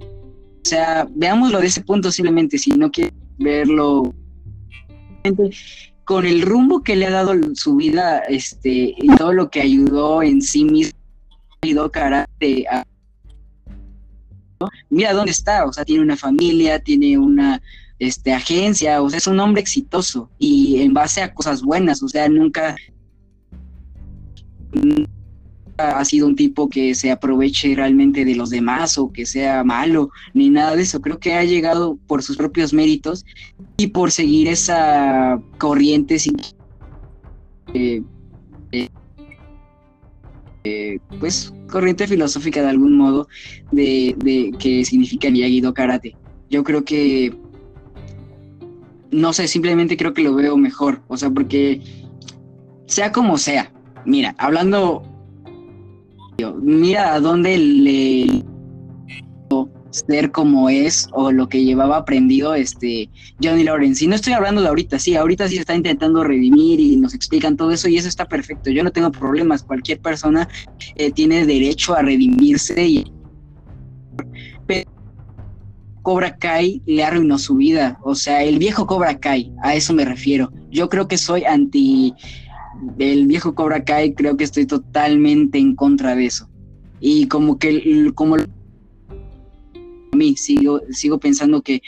O 0.00 0.68
sea, 0.68 1.06
veámoslo 1.14 1.60
de 1.60 1.68
ese 1.68 1.82
punto 1.82 2.10
simplemente, 2.10 2.58
si 2.58 2.70
no 2.70 2.90
quieres 2.90 3.14
verlo 3.38 4.12
con 6.04 6.26
el 6.26 6.42
rumbo 6.42 6.82
que 6.82 6.96
le 6.96 7.06
ha 7.06 7.10
dado 7.10 7.34
su 7.54 7.76
vida, 7.76 8.18
este, 8.28 8.94
y 8.96 9.06
todo 9.16 9.32
lo 9.32 9.50
que 9.50 9.60
ayudó 9.60 10.22
en 10.22 10.42
sí 10.42 10.64
mismo, 10.64 10.98
ayudó 11.62 11.90
karate 11.90 12.66
a 12.68 12.84
mira 14.90 15.12
dónde 15.12 15.32
está, 15.32 15.64
o 15.64 15.72
sea, 15.72 15.84
tiene 15.84 16.02
una 16.02 16.16
familia, 16.16 16.78
tiene 16.78 17.18
una 17.18 17.60
este, 17.98 18.32
agencia, 18.32 19.02
o 19.02 19.10
sea, 19.10 19.18
es 19.18 19.26
un 19.26 19.40
hombre 19.40 19.60
exitoso 19.60 20.30
y 20.38 20.80
en 20.82 20.94
base 20.94 21.22
a 21.22 21.34
cosas 21.34 21.62
buenas, 21.62 22.02
o 22.02 22.08
sea, 22.08 22.28
nunca, 22.28 22.76
ha 25.90 26.04
sido 26.04 26.26
un 26.26 26.36
tipo 26.36 26.68
que 26.68 26.94
se 26.94 27.10
aproveche 27.10 27.74
realmente 27.74 28.24
de 28.24 28.34
los 28.34 28.50
demás 28.50 28.98
o 28.98 29.12
que 29.12 29.26
sea 29.26 29.64
malo, 29.64 30.10
ni 30.34 30.50
nada 30.50 30.76
de 30.76 30.82
eso. 30.82 31.00
Creo 31.00 31.18
que 31.18 31.34
ha 31.34 31.44
llegado 31.44 31.98
por 32.06 32.22
sus 32.22 32.36
propios 32.36 32.72
méritos 32.72 33.24
y 33.76 33.88
por 33.88 34.10
seguir 34.10 34.48
esa 34.48 35.40
corriente 35.58 36.18
sin... 36.18 36.36
Eh, 37.74 38.02
eh, 40.64 40.98
pues 41.18 41.52
corriente 41.68 42.06
filosófica 42.06 42.62
de 42.62 42.68
algún 42.68 42.96
modo 42.96 43.26
de, 43.72 44.14
de 44.18 44.52
que 44.58 44.84
significa 44.84 45.28
Miyagi-Do 45.28 45.74
Karate. 45.74 46.14
Yo 46.50 46.62
creo 46.62 46.84
que, 46.84 47.34
no 49.10 49.32
sé, 49.32 49.48
simplemente 49.48 49.96
creo 49.96 50.14
que 50.14 50.22
lo 50.22 50.34
veo 50.34 50.56
mejor, 50.56 51.02
o 51.08 51.16
sea, 51.16 51.30
porque 51.30 51.80
sea 52.86 53.10
como 53.10 53.38
sea, 53.38 53.72
mira, 54.04 54.34
hablando, 54.38 55.02
mira 56.60 57.14
a 57.14 57.20
dónde 57.20 57.58
le 57.58 58.44
ser 59.92 60.32
como 60.32 60.68
es 60.68 61.08
o 61.12 61.30
lo 61.30 61.48
que 61.48 61.64
llevaba 61.64 61.98
aprendido 61.98 62.54
este 62.54 63.10
Johnny 63.42 63.64
Lawrence. 63.64 64.04
Y 64.04 64.08
no 64.08 64.14
estoy 64.14 64.32
hablando 64.32 64.60
de 64.62 64.68
ahorita, 64.68 64.98
sí, 64.98 65.14
ahorita 65.16 65.48
sí 65.48 65.54
se 65.56 65.60
está 65.60 65.74
intentando 65.74 66.24
redimir 66.24 66.80
y 66.80 66.96
nos 66.96 67.14
explican 67.14 67.56
todo 67.56 67.70
eso 67.70 67.88
y 67.88 67.96
eso 67.96 68.08
está 68.08 68.26
perfecto. 68.26 68.70
Yo 68.70 68.82
no 68.82 68.90
tengo 68.90 69.12
problemas, 69.12 69.62
cualquier 69.62 70.00
persona 70.00 70.48
eh, 70.96 71.12
tiene 71.12 71.46
derecho 71.46 71.94
a 71.94 72.02
redimirse 72.02 72.84
y 72.84 73.12
pero 74.66 74.90
Cobra 76.02 76.36
Kai 76.36 76.82
le 76.86 77.04
arruinó 77.04 77.38
su 77.38 77.56
vida, 77.56 77.98
o 78.02 78.14
sea, 78.14 78.42
el 78.42 78.58
viejo 78.58 78.86
Cobra 78.86 79.18
Kai, 79.18 79.52
a 79.62 79.74
eso 79.74 79.94
me 79.94 80.04
refiero. 80.04 80.50
Yo 80.70 80.88
creo 80.88 81.06
que 81.06 81.16
soy 81.16 81.44
anti 81.44 82.14
el 82.98 83.26
viejo 83.26 83.54
Cobra 83.54 83.84
Kai, 83.84 84.14
creo 84.14 84.36
que 84.36 84.44
estoy 84.44 84.66
totalmente 84.66 85.58
en 85.58 85.74
contra 85.74 86.14
de 86.14 86.26
eso. 86.26 86.48
Y 87.00 87.26
como 87.28 87.58
que 87.58 88.12
como 88.14 88.36
mí, 90.12 90.36
sigo, 90.36 90.80
sigo 90.90 91.18
pensando 91.18 91.62
que 91.62 91.82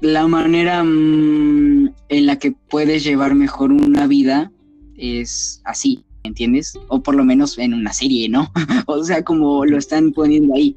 la 0.00 0.26
manera 0.26 0.84
mm, 0.84 1.94
en 2.08 2.26
la 2.26 2.38
que 2.38 2.52
puedes 2.52 3.04
llevar 3.04 3.34
mejor 3.34 3.72
una 3.72 4.06
vida 4.06 4.52
es 4.96 5.60
así, 5.64 6.04
¿entiendes? 6.22 6.78
O 6.88 7.02
por 7.02 7.14
lo 7.14 7.24
menos 7.24 7.58
en 7.58 7.74
una 7.74 7.92
serie, 7.92 8.28
¿no? 8.28 8.52
o 8.86 9.02
sea, 9.02 9.24
como 9.24 9.64
lo 9.64 9.78
están 9.78 10.12
poniendo 10.12 10.54
ahí. 10.54 10.76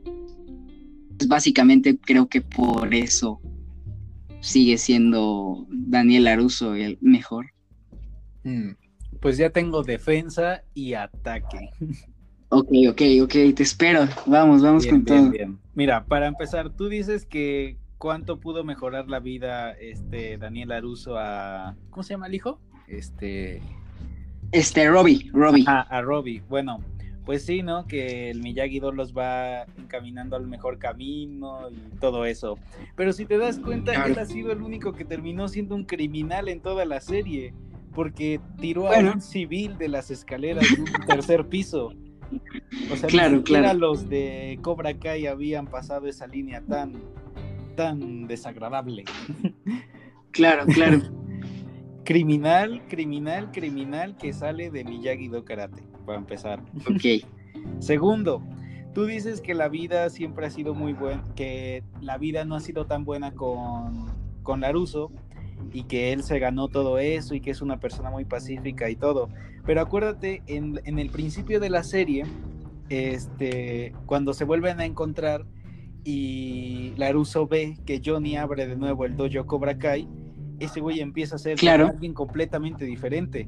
Básicamente 1.28 1.98
creo 1.98 2.28
que 2.28 2.42
por 2.42 2.94
eso 2.96 3.40
sigue 4.40 4.78
siendo 4.78 5.68
Daniel 5.70 6.28
Aruso 6.28 6.74
el 6.74 6.98
mejor. 7.02 7.52
Mm, 8.44 8.72
pues 9.22 9.38
ya 9.38 9.50
tengo 9.52 9.84
defensa 9.84 10.64
y 10.74 10.96
ataque. 10.96 11.70
Ok, 12.50 12.68
ok, 12.90 13.02
ok, 13.24 13.34
te 13.56 13.64
espero. 13.64 14.08
Vamos, 14.26 14.62
vamos 14.62 14.86
con 14.86 15.06
todo. 15.06 15.32
Mira, 15.74 16.04
para 16.04 16.28
empezar, 16.28 16.72
tú 16.72 16.90
dices 16.90 17.26
que 17.26 17.78
cuánto 17.98 18.42
pudo 18.42 18.66
mejorar 18.66 19.08
la 19.08 19.20
vida 19.20 19.72
este 19.72 20.38
Daniel 20.38 20.72
Aruso 20.72 21.18
a 21.18 21.78
¿cómo 21.92 22.04
se 22.04 22.16
llama 22.16 22.28
el 22.28 22.36
hijo? 22.36 22.60
Este 22.88 23.62
este 24.52 24.90
Robbie, 24.90 25.30
Robbie. 25.32 25.64
A, 25.68 25.82
a 25.82 26.02
Robbie. 26.02 26.42
Bueno, 26.50 26.80
pues 27.26 27.46
sí, 27.46 27.62
¿no? 27.62 27.86
Que 27.86 28.32
el 28.32 28.42
Miyagi 28.42 28.80
Do 28.80 28.92
los 28.92 29.14
va 29.14 29.64
encaminando 29.78 30.36
al 30.36 30.48
mejor 30.48 30.80
camino 30.80 31.70
y 31.70 31.96
todo 32.00 32.26
eso. 32.26 32.58
Pero 32.96 33.14
si 33.14 33.26
te 33.26 33.38
das 33.38 33.60
cuenta, 33.60 34.06
él 34.06 34.18
ha 34.18 34.26
sido 34.26 34.52
el 34.52 34.62
único 34.62 34.94
que 34.94 35.06
terminó 35.06 35.48
siendo 35.48 35.76
un 35.76 35.86
criminal 35.86 36.50
en 36.50 36.60
toda 36.60 36.84
la 36.84 37.00
serie, 37.00 37.54
porque 37.94 38.40
tiró 38.60 38.92
a 38.92 39.00
un 39.00 39.22
civil 39.22 39.78
de 39.78 39.90
las 39.90 40.12
escaleras 40.12 40.66
de 40.76 40.82
un 40.82 40.88
tercer 41.08 41.48
piso. 41.48 41.94
O 42.92 42.96
sea, 42.96 43.10
claro, 43.10 43.38
ni 43.38 43.44
claro. 43.44 43.78
los 43.78 44.10
de 44.10 44.58
Cobra 44.62 44.98
Kai 44.98 45.28
habían 45.28 45.68
pasado 45.68 46.08
esa 46.08 46.28
línea 46.28 46.62
tan, 46.62 46.94
tan 47.76 48.28
desagradable. 48.28 49.06
Claro, 50.34 50.66
claro. 50.66 51.02
criminal, 52.06 52.82
criminal, 52.88 53.52
criminal 53.52 54.16
que 54.16 54.32
sale 54.32 54.72
de 54.72 54.86
Miyagi 54.86 55.28
Do 55.28 55.44
Karate, 55.44 55.84
para 56.06 56.20
empezar. 56.20 56.64
Ok. 56.90 57.28
Segundo, 57.80 58.42
tú 58.94 59.06
dices 59.06 59.42
que 59.42 59.54
la 59.54 59.68
vida 59.68 60.10
siempre 60.10 60.46
ha 60.46 60.50
sido 60.50 60.74
muy 60.74 60.94
buena, 60.94 61.22
que 61.36 61.84
la 62.00 62.18
vida 62.18 62.46
no 62.46 62.56
ha 62.56 62.62
sido 62.62 62.86
tan 62.86 63.04
buena 63.04 63.34
con, 63.34 64.06
con 64.42 64.62
Laruso 64.62 65.12
y 65.72 65.84
que 65.84 66.14
él 66.14 66.24
se 66.24 66.40
ganó 66.40 66.68
todo 66.68 67.00
eso 67.00 67.36
y 67.36 67.42
que 67.42 67.52
es 67.52 67.62
una 67.62 67.80
persona 67.80 68.10
muy 68.10 68.26
pacífica 68.26 68.90
y 68.90 68.96
todo. 68.96 69.30
Pero 69.66 69.82
acuérdate, 69.82 70.44
en, 70.48 70.80
en 70.86 71.00
el 71.00 71.10
principio 71.10 71.60
de 71.60 71.70
la 71.70 71.84
serie, 71.84 72.26
este, 72.90 73.94
cuando 74.06 74.34
se 74.34 74.44
vuelven 74.44 74.80
a 74.80 74.86
encontrar 74.86 75.46
y 76.04 76.94
Laruso 76.98 77.48
ve 77.48 77.78
que 77.86 78.02
Johnny 78.04 78.36
abre 78.36 78.68
de 78.68 78.76
nuevo 78.76 79.06
el 79.06 79.16
dojo 79.16 79.46
Cobra 79.46 79.78
Kai, 79.78 80.08
ese 80.60 80.82
güey 80.82 81.00
empieza 81.00 81.36
a 81.36 81.40
ser 81.40 81.58
claro. 81.58 81.88
alguien 81.88 82.14
completamente 82.14 82.86
diferente. 82.86 83.48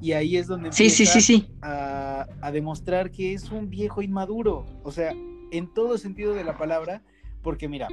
Y 0.00 0.12
ahí 0.12 0.36
es 0.36 0.46
donde 0.46 0.72
sí, 0.72 0.84
empieza 0.84 1.12
sí, 1.14 1.20
sí, 1.20 1.38
sí. 1.38 1.48
A, 1.62 2.26
a 2.40 2.52
demostrar 2.52 3.10
que 3.10 3.32
es 3.32 3.50
un 3.50 3.70
viejo 3.70 4.02
inmaduro. 4.02 4.66
O 4.82 4.92
sea, 4.92 5.12
en 5.50 5.72
todo 5.72 5.96
sentido 5.98 6.34
de 6.34 6.44
la 6.44 6.58
palabra, 6.58 7.02
porque 7.42 7.68
mira, 7.68 7.88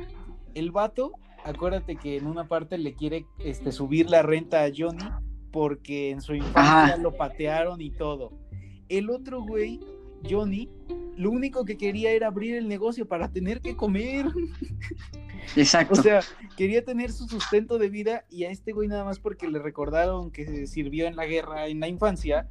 el 0.53 0.72
vato 0.72 1.14
acuérdate 1.43 1.95
que 1.95 2.17
en 2.17 2.27
una 2.27 2.47
parte 2.47 2.77
le 2.77 2.93
quiere 2.93 3.25
este, 3.39 3.71
subir 3.71 4.09
la 4.09 4.21
renta 4.21 4.63
a 4.63 4.71
Johnny 4.75 5.05
porque 5.51 6.09
en 6.09 6.21
su 6.21 6.33
infancia 6.33 6.95
Ajá. 6.95 6.97
lo 6.97 7.15
patearon 7.15 7.79
y 7.79 7.91
todo. 7.91 8.33
El 8.89 9.09
otro 9.09 9.43
güey, 9.43 9.79
Johnny, 10.27 10.69
lo 11.15 11.29
único 11.29 11.63
que 11.63 11.77
quería 11.77 12.11
era 12.11 12.27
abrir 12.27 12.55
el 12.55 12.67
negocio 12.67 13.07
para 13.07 13.29
tener 13.31 13.61
que 13.61 13.75
comer. 13.75 14.25
Exacto. 15.55 15.99
O 15.99 16.01
sea, 16.01 16.21
quería 16.57 16.83
tener 16.83 17.11
su 17.11 17.27
sustento 17.27 17.77
de 17.77 17.89
vida 17.89 18.25
y 18.29 18.45
a 18.45 18.49
este 18.49 18.71
güey 18.71 18.87
nada 18.87 19.05
más 19.05 19.19
porque 19.19 19.47
le 19.47 19.59
recordaron 19.59 20.31
que 20.31 20.65
sirvió 20.65 21.05
en 21.05 21.15
la 21.15 21.25
guerra 21.25 21.67
en 21.67 21.79
la 21.79 21.87
infancia, 21.87 22.49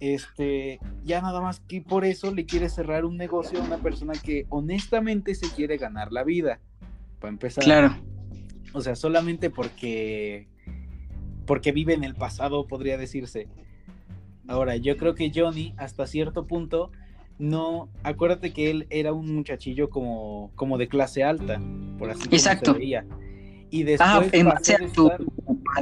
este, 0.00 0.80
ya 1.02 1.22
nada 1.22 1.40
más 1.40 1.60
que 1.60 1.80
por 1.80 2.04
eso 2.04 2.34
le 2.34 2.44
quiere 2.44 2.68
cerrar 2.68 3.06
un 3.06 3.16
negocio 3.16 3.60
a 3.60 3.64
una 3.64 3.78
persona 3.78 4.12
que 4.14 4.44
honestamente 4.50 5.34
se 5.34 5.50
quiere 5.50 5.78
ganar 5.78 6.12
la 6.12 6.24
vida. 6.24 6.60
Para 7.20 7.32
empezar. 7.32 7.64
Claro. 7.64 7.96
O 8.74 8.82
sea, 8.82 8.96
solamente 8.96 9.48
porque 9.48 10.48
porque 11.46 11.72
vive 11.72 11.94
en 11.94 12.04
el 12.04 12.14
pasado, 12.14 12.66
podría 12.66 12.98
decirse. 12.98 13.48
Ahora, 14.48 14.76
yo 14.76 14.96
creo 14.96 15.14
que 15.14 15.32
Johnny, 15.34 15.74
hasta 15.76 16.06
cierto 16.06 16.46
punto, 16.46 16.90
no. 17.38 17.88
Acuérdate 18.02 18.52
que 18.52 18.70
él 18.70 18.86
era 18.90 19.12
un 19.12 19.34
muchachillo 19.34 19.90
como, 19.90 20.50
como 20.54 20.78
de 20.78 20.88
clase 20.88 21.24
alta, 21.24 21.60
por 21.98 22.10
así 22.10 22.28
Exacto. 22.30 22.76
Y 22.78 23.82
después. 23.82 24.10
Ah, 24.10 24.22
en 24.32 24.46
base 24.46 24.74
a 24.74 24.78
tu 24.92 25.10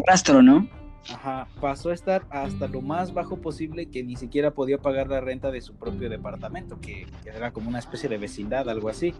rastro, 0.06 0.42
¿no? 0.42 0.68
Ajá, 1.10 1.48
pasó 1.60 1.90
a 1.90 1.94
estar 1.94 2.24
hasta 2.30 2.68
lo 2.68 2.80
más 2.80 3.12
bajo 3.12 3.40
posible 3.40 3.86
que 3.86 4.04
ni 4.04 4.14
siquiera 4.14 4.52
podía 4.52 4.78
pagar 4.78 5.08
la 5.08 5.20
renta 5.20 5.50
de 5.50 5.60
su 5.60 5.74
propio 5.74 6.08
departamento, 6.08 6.80
que, 6.80 7.06
era 7.24 7.52
como 7.52 7.68
una 7.68 7.80
especie 7.80 8.08
de 8.08 8.18
vecindad, 8.18 8.68
algo 8.68 8.88
así. 8.88 9.12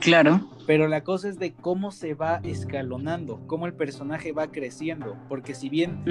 Claro. 0.00 0.48
Pero 0.66 0.88
la 0.88 1.02
cosa 1.02 1.28
es 1.28 1.38
de 1.38 1.52
cómo 1.52 1.90
se 1.90 2.14
va 2.14 2.40
escalonando, 2.42 3.40
cómo 3.46 3.66
el 3.66 3.74
personaje 3.74 4.32
va 4.32 4.50
creciendo, 4.50 5.16
porque 5.28 5.54
si 5.54 5.68
bien 5.68 6.02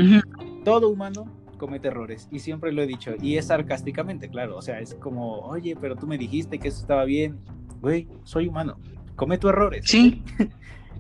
todo 0.64 0.90
humano 0.90 1.26
comete 1.58 1.88
errores, 1.88 2.28
y 2.32 2.40
siempre 2.40 2.72
lo 2.72 2.82
he 2.82 2.88
dicho, 2.88 3.14
y 3.22 3.38
es 3.38 3.48
sarcásticamente, 3.48 4.30
claro, 4.30 4.58
o 4.58 4.62
sea, 4.62 4.80
es 4.80 4.96
como, 4.96 5.40
oye, 5.40 5.76
pero 5.80 5.96
tú 5.96 6.08
me 6.08 6.18
dijiste 6.18 6.60
que 6.60 6.68
eso 6.68 6.82
estaba 6.82 7.06
bien, 7.06 7.40
güey, 7.82 8.08
soy 8.24 8.48
humano, 8.48 8.78
cometo 9.16 9.50
errores. 9.50 9.86
Sí. 9.88 10.24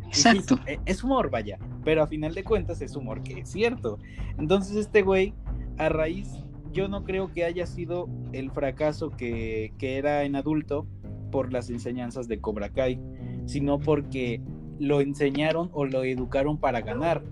Exacto. 0.07 0.59
E, 0.67 0.79
es 0.85 1.03
humor, 1.03 1.31
vaya, 1.31 1.57
pero 1.83 2.03
a 2.03 2.07
final 2.07 2.35
de 2.35 2.43
cuentas 2.43 2.81
es 2.81 2.95
humor 2.95 3.23
que 3.23 3.39
es 3.39 3.49
cierto. 3.49 3.97
Entonces 4.37 4.75
este 4.75 5.01
güey, 5.01 5.33
a 5.79 5.89
raíz, 5.89 6.29
yo 6.71 6.87
no 6.87 7.03
creo 7.03 7.31
que 7.31 7.45
haya 7.45 7.65
sido 7.65 8.07
el 8.31 8.51
fracaso 8.51 9.09
que, 9.09 9.73
que 9.79 9.97
era 9.97 10.23
en 10.23 10.35
adulto 10.35 10.85
por 11.33 11.51
las 11.51 11.71
enseñanzas 11.71 12.27
de 12.27 12.39
Cobra 12.39 12.69
Kai, 12.69 12.99
sino 13.47 13.79
porque 13.79 14.39
lo 14.77 15.01
enseñaron 15.01 15.71
o 15.73 15.83
lo 15.83 16.03
educaron 16.03 16.59
para 16.59 16.81
ganar. 16.81 17.23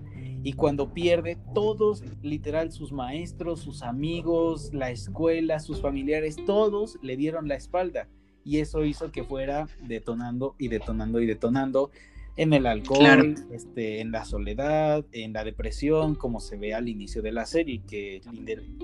Y 0.42 0.54
cuando 0.54 0.92
pierde, 0.92 1.38
todos, 1.54 2.02
literal, 2.20 2.72
sus 2.72 2.90
maestros, 2.90 3.60
sus 3.60 3.84
amigos, 3.84 4.74
la 4.74 4.90
escuela, 4.90 5.60
sus 5.60 5.80
familiares, 5.80 6.34
todos 6.44 6.98
le 7.00 7.16
dieron 7.16 7.46
la 7.46 7.54
espalda. 7.54 8.08
Y 8.44 8.58
eso 8.58 8.84
hizo 8.84 9.12
que 9.12 9.22
fuera 9.22 9.68
detonando 9.86 10.56
y 10.58 10.66
detonando 10.66 11.20
y 11.20 11.26
detonando 11.26 11.92
en 12.36 12.52
el 12.52 12.66
alcohol, 12.66 13.34
este, 13.52 14.00
en 14.00 14.10
la 14.10 14.24
soledad, 14.24 15.04
en 15.12 15.34
la 15.34 15.44
depresión, 15.44 16.14
como 16.14 16.40
se 16.40 16.56
ve 16.56 16.74
al 16.74 16.88
inicio 16.88 17.20
de 17.20 17.32
la 17.32 17.44
serie, 17.44 17.82
que 17.86 18.22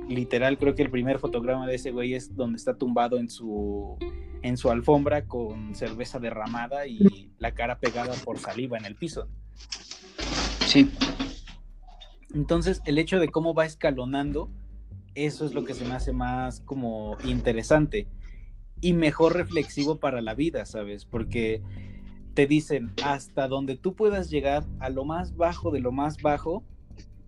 literal 0.09 0.59
creo 0.59 0.75
que 0.75 0.83
el 0.83 0.91
primer 0.91 1.19
fotograma 1.19 1.67
de 1.67 1.77
ese 1.77 1.91
güey 1.91 2.15
es 2.15 2.37
donde 2.37 2.57
está 2.57 2.77
tumbado 2.77 3.19
en 3.19 3.31
su, 3.31 3.97
en 4.43 4.57
su 4.59 4.71
alfombra 4.71 5.27
con 5.27 5.75
cerveza 5.75 6.19
derramada 6.19 6.87
y 6.87 7.31
la 7.39 7.55
cara 7.55 7.79
pegada 7.79 8.13
por 8.25 8.39
saliva 8.39 8.77
en 8.77 8.85
el 8.85 8.97
piso. 8.97 9.29
Sí. 10.67 10.91
Entonces, 12.35 12.83
el 12.85 12.99
hecho 12.99 13.19
de 13.19 13.29
cómo 13.29 13.55
va 13.55 13.65
escalonando, 13.65 14.51
eso 15.15 15.47
es 15.47 15.55
lo 15.55 15.65
que 15.65 15.73
se 15.73 15.87
me 15.87 15.95
hace 15.95 16.13
más 16.13 16.61
como 16.61 17.17
interesante 17.25 18.09
y 18.83 18.93
mejor 18.93 19.35
reflexivo 19.35 19.99
para 19.99 20.21
la 20.21 20.35
vida, 20.35 20.67
¿sabes? 20.67 21.07
Porque 21.07 21.63
te 22.39 22.47
dicen 22.47 22.93
hasta 23.03 23.49
donde 23.49 23.77
tú 23.77 23.97
puedas 23.97 24.31
llegar 24.31 24.63
a 24.79 24.91
lo 24.91 25.05
más 25.05 25.37
bajo 25.37 25.73
de 25.73 25.81
lo 25.81 25.91
más 25.91 26.23
bajo, 26.23 26.63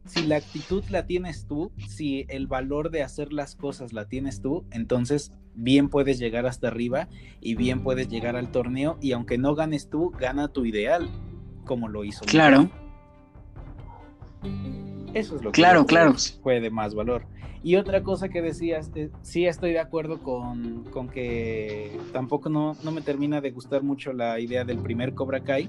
si 0.05 0.25
la 0.25 0.37
actitud 0.37 0.85
la 0.89 1.05
tienes 1.05 1.47
tú, 1.49 1.73
si 1.89 2.27
el 2.29 2.47
valor 2.47 2.93
de 2.93 3.03
hacer 3.03 3.33
las 3.33 3.57
cosas 3.57 3.93
la 3.93 4.05
tienes 4.05 4.41
tú, 4.41 4.65
entonces 4.71 5.33
bien 5.57 5.89
puedes 5.89 6.21
llegar 6.21 6.47
hasta 6.47 6.69
arriba 6.69 7.09
y 7.41 7.57
bien 7.57 7.83
puedes 7.83 8.09
llegar 8.09 8.37
al 8.37 8.53
torneo 8.53 8.99
y 9.01 9.11
aunque 9.11 9.37
no 9.37 9.57
ganes 9.57 9.91
tú, 9.91 10.13
gana 10.13 10.47
tu 10.47 10.65
ideal, 10.65 11.11
como 11.65 11.89
lo 11.89 12.05
hizo. 12.05 12.25
Claro. 12.27 12.71
Eso 15.13 15.35
es 15.35 15.43
lo 15.43 15.51
que 15.51 15.61
claro, 15.61 15.87
claro. 15.87 16.15
fue 16.41 16.61
de 16.61 16.71
más 16.71 16.95
valor. 16.95 17.27
Y 17.63 17.77
otra 17.77 18.03
cosa 18.03 18.31
que 18.31 18.41
decías, 18.41 18.91
eh, 18.95 19.11
sí 19.23 19.47
estoy 19.47 19.73
de 19.73 19.81
acuerdo 19.81 20.23
con, 20.23 20.85
que 21.13 21.99
tampoco 22.13 22.49
no, 22.49 22.75
no, 22.83 22.91
me 22.91 23.03
termina 23.03 23.41
de 23.41 23.51
gustar 23.51 23.83
mucho 23.83 24.13
la 24.13 24.41
idea 24.41 24.65
del 24.65 24.79
primer 24.79 25.15
Cobra 25.15 25.41
Kai, 25.41 25.69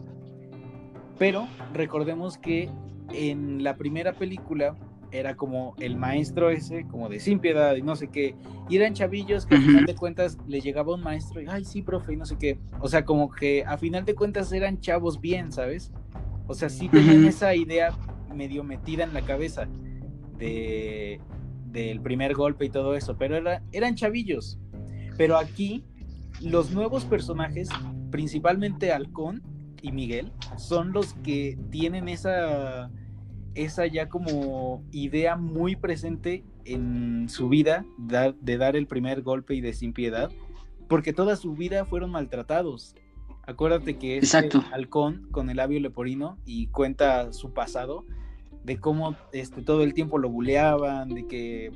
pero 1.20 1.48
recordemos 1.74 2.38
que 2.38 2.70
en 3.14 3.64
la 3.64 3.76
primera 3.76 4.14
película 4.14 4.78
era 5.12 5.36
como 5.36 5.76
el 5.80 5.98
maestro 5.98 6.50
ese, 6.50 6.88
como 6.88 7.10
de 7.10 7.20
sin 7.20 7.40
piedad 7.40 7.76
y 7.76 7.82
no 7.82 7.98
sé 7.98 8.08
qué, 8.08 8.36
y 8.70 8.78
eran 8.78 8.94
chavillos 8.94 9.46
que 9.46 9.56
a 9.56 9.60
final 9.60 9.86
de 9.86 9.96
cuentas 9.96 10.38
le 10.48 10.62
llegaba 10.62 10.96
un 10.96 11.04
maestro 11.04 11.42
y, 11.42 11.48
ay, 11.50 11.66
sí, 11.66 11.82
profe, 11.82 12.14
y 12.14 12.16
no 12.16 12.26
sé 12.26 12.38
qué, 12.38 12.58
o 12.80 12.88
sea, 12.88 13.04
como 13.04 13.30
que 13.30 13.66
a 13.66 13.78
final 13.78 14.06
de 14.06 14.16
cuentas 14.16 14.54
eran 14.54 14.80
chavos 14.80 15.20
bien, 15.20 15.52
¿sabes? 15.52 15.92
O 16.48 16.54
sea, 16.54 16.70
sí 16.70 16.88
tenían 16.88 17.26
esa 17.26 17.54
idea 17.54 17.94
medio 18.34 18.64
metida 18.64 19.04
en 19.04 19.14
la 19.14 19.22
cabeza 19.22 19.68
de 20.38 21.20
del 21.72 22.02
primer 22.02 22.34
golpe 22.34 22.66
y 22.66 22.70
todo 22.70 22.96
eso, 22.96 23.18
pero 23.18 23.38
era, 23.38 23.64
eran 23.72 23.96
chavillos. 23.96 24.60
Pero 25.18 25.38
aquí 25.38 25.84
los 26.42 26.72
nuevos 26.72 27.06
personajes, 27.06 27.70
principalmente 28.10 28.92
Halcón 28.92 29.42
y 29.82 29.92
Miguel, 29.92 30.32
son 30.58 30.92
los 30.92 31.14
que 31.16 31.58
tienen 31.70 32.10
esa, 32.10 32.90
esa 33.56 33.86
ya 33.88 34.10
como 34.10 34.84
idea 34.92 35.36
muy 35.36 35.76
presente 35.76 36.44
en 36.66 37.30
su 37.30 37.50
vida 37.50 37.86
de, 37.98 38.58
dar 38.58 38.76
el 38.76 38.88
primer 38.88 39.22
golpe 39.22 39.56
y 39.56 39.62
de 39.62 39.74
sin 39.74 39.94
piedad, 39.94 40.32
porque 40.88 41.14
toda 41.14 41.36
su 41.36 41.54
vida 41.54 41.86
fueron 41.86 42.12
maltratados. 42.12 42.96
Acuérdate 43.44 43.98
que 43.98 44.18
es 44.18 44.34
este 44.34 44.60
halcón 44.72 45.28
con 45.32 45.50
el 45.50 45.58
labio 45.58 45.80
leporino 45.80 46.38
y 46.46 46.68
cuenta 46.68 47.34
su 47.34 47.54
pasado 47.54 48.06
de 48.64 48.80
cómo 48.80 49.16
este, 49.32 49.62
todo 49.62 49.84
el 49.84 49.94
tiempo 49.94 50.18
lo 50.18 50.30
buleaban, 50.30 51.10
de 51.10 51.28
que 51.28 51.72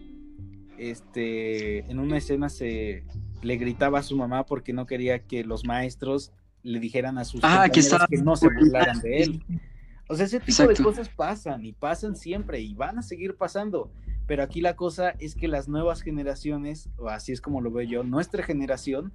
este, 0.77 1.79
en 1.89 1.99
una 1.99 2.17
escena 2.17 2.49
se 2.49 3.03
le 3.41 3.57
gritaba 3.57 3.99
a 3.99 4.03
su 4.03 4.17
mamá 4.17 4.45
porque 4.45 4.73
no 4.73 4.85
quería 4.85 5.19
que 5.19 5.43
los 5.43 5.65
maestros 5.65 6.31
le 6.63 6.79
dijeran 6.79 7.17
a 7.17 7.25
sus 7.25 7.41
ah, 7.43 7.69
que, 7.71 7.81
que, 8.09 8.17
no 8.17 8.35
se 8.35 8.47
burlaran 8.47 8.99
de 9.01 9.23
él. 9.23 9.43
O 10.07 10.15
sea, 10.15 10.27
ese 10.27 10.39
tipo 10.39 10.67
de 10.67 10.75
cosas 10.75 11.09
pasan 11.09 11.65
y 11.65 11.73
pasan 11.73 12.15
siempre 12.15 12.59
y 12.61 12.75
van 12.75 12.99
a 12.99 13.01
seguir 13.01 13.37
pasando. 13.37 13.91
Pero 14.27 14.43
aquí 14.43 14.61
la 14.61 14.75
cosa 14.75 15.15
es 15.17 15.33
que 15.33 15.47
las 15.47 15.67
nuevas 15.67 16.03
generaciones, 16.03 16.89
o 16.97 17.09
así 17.09 17.31
es 17.31 17.41
como 17.41 17.59
lo 17.59 17.71
veo 17.71 17.87
yo, 17.87 18.03
nuestra 18.03 18.43
generación 18.43 19.13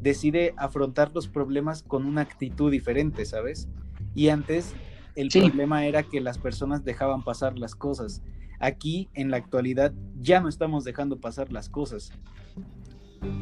decide 0.00 0.52
afrontar 0.56 1.12
los 1.14 1.28
problemas 1.28 1.84
con 1.84 2.04
una 2.04 2.22
actitud 2.22 2.72
diferente, 2.72 3.24
¿sabes? 3.26 3.68
Y 4.16 4.28
antes 4.28 4.74
el 5.14 5.28
problema 5.28 5.86
era 5.86 6.02
que 6.02 6.20
las 6.20 6.38
personas 6.38 6.84
dejaban 6.84 7.22
pasar 7.22 7.58
las 7.58 7.74
cosas. 7.74 8.22
Aquí, 8.60 9.08
en 9.14 9.30
la 9.30 9.36
actualidad, 9.36 9.92
ya 10.20 10.40
no 10.40 10.48
estamos 10.48 10.84
dejando 10.84 11.20
pasar 11.20 11.52
las 11.52 11.68
cosas. 11.68 12.12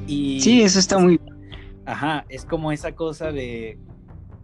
Y, 0.07 0.41
sí, 0.41 0.63
eso 0.63 0.79
está 0.79 0.99
muy... 0.99 1.21
Ajá, 1.85 2.25
es 2.29 2.45
como 2.45 2.71
esa 2.73 2.93
cosa 2.93 3.33
de 3.33 3.79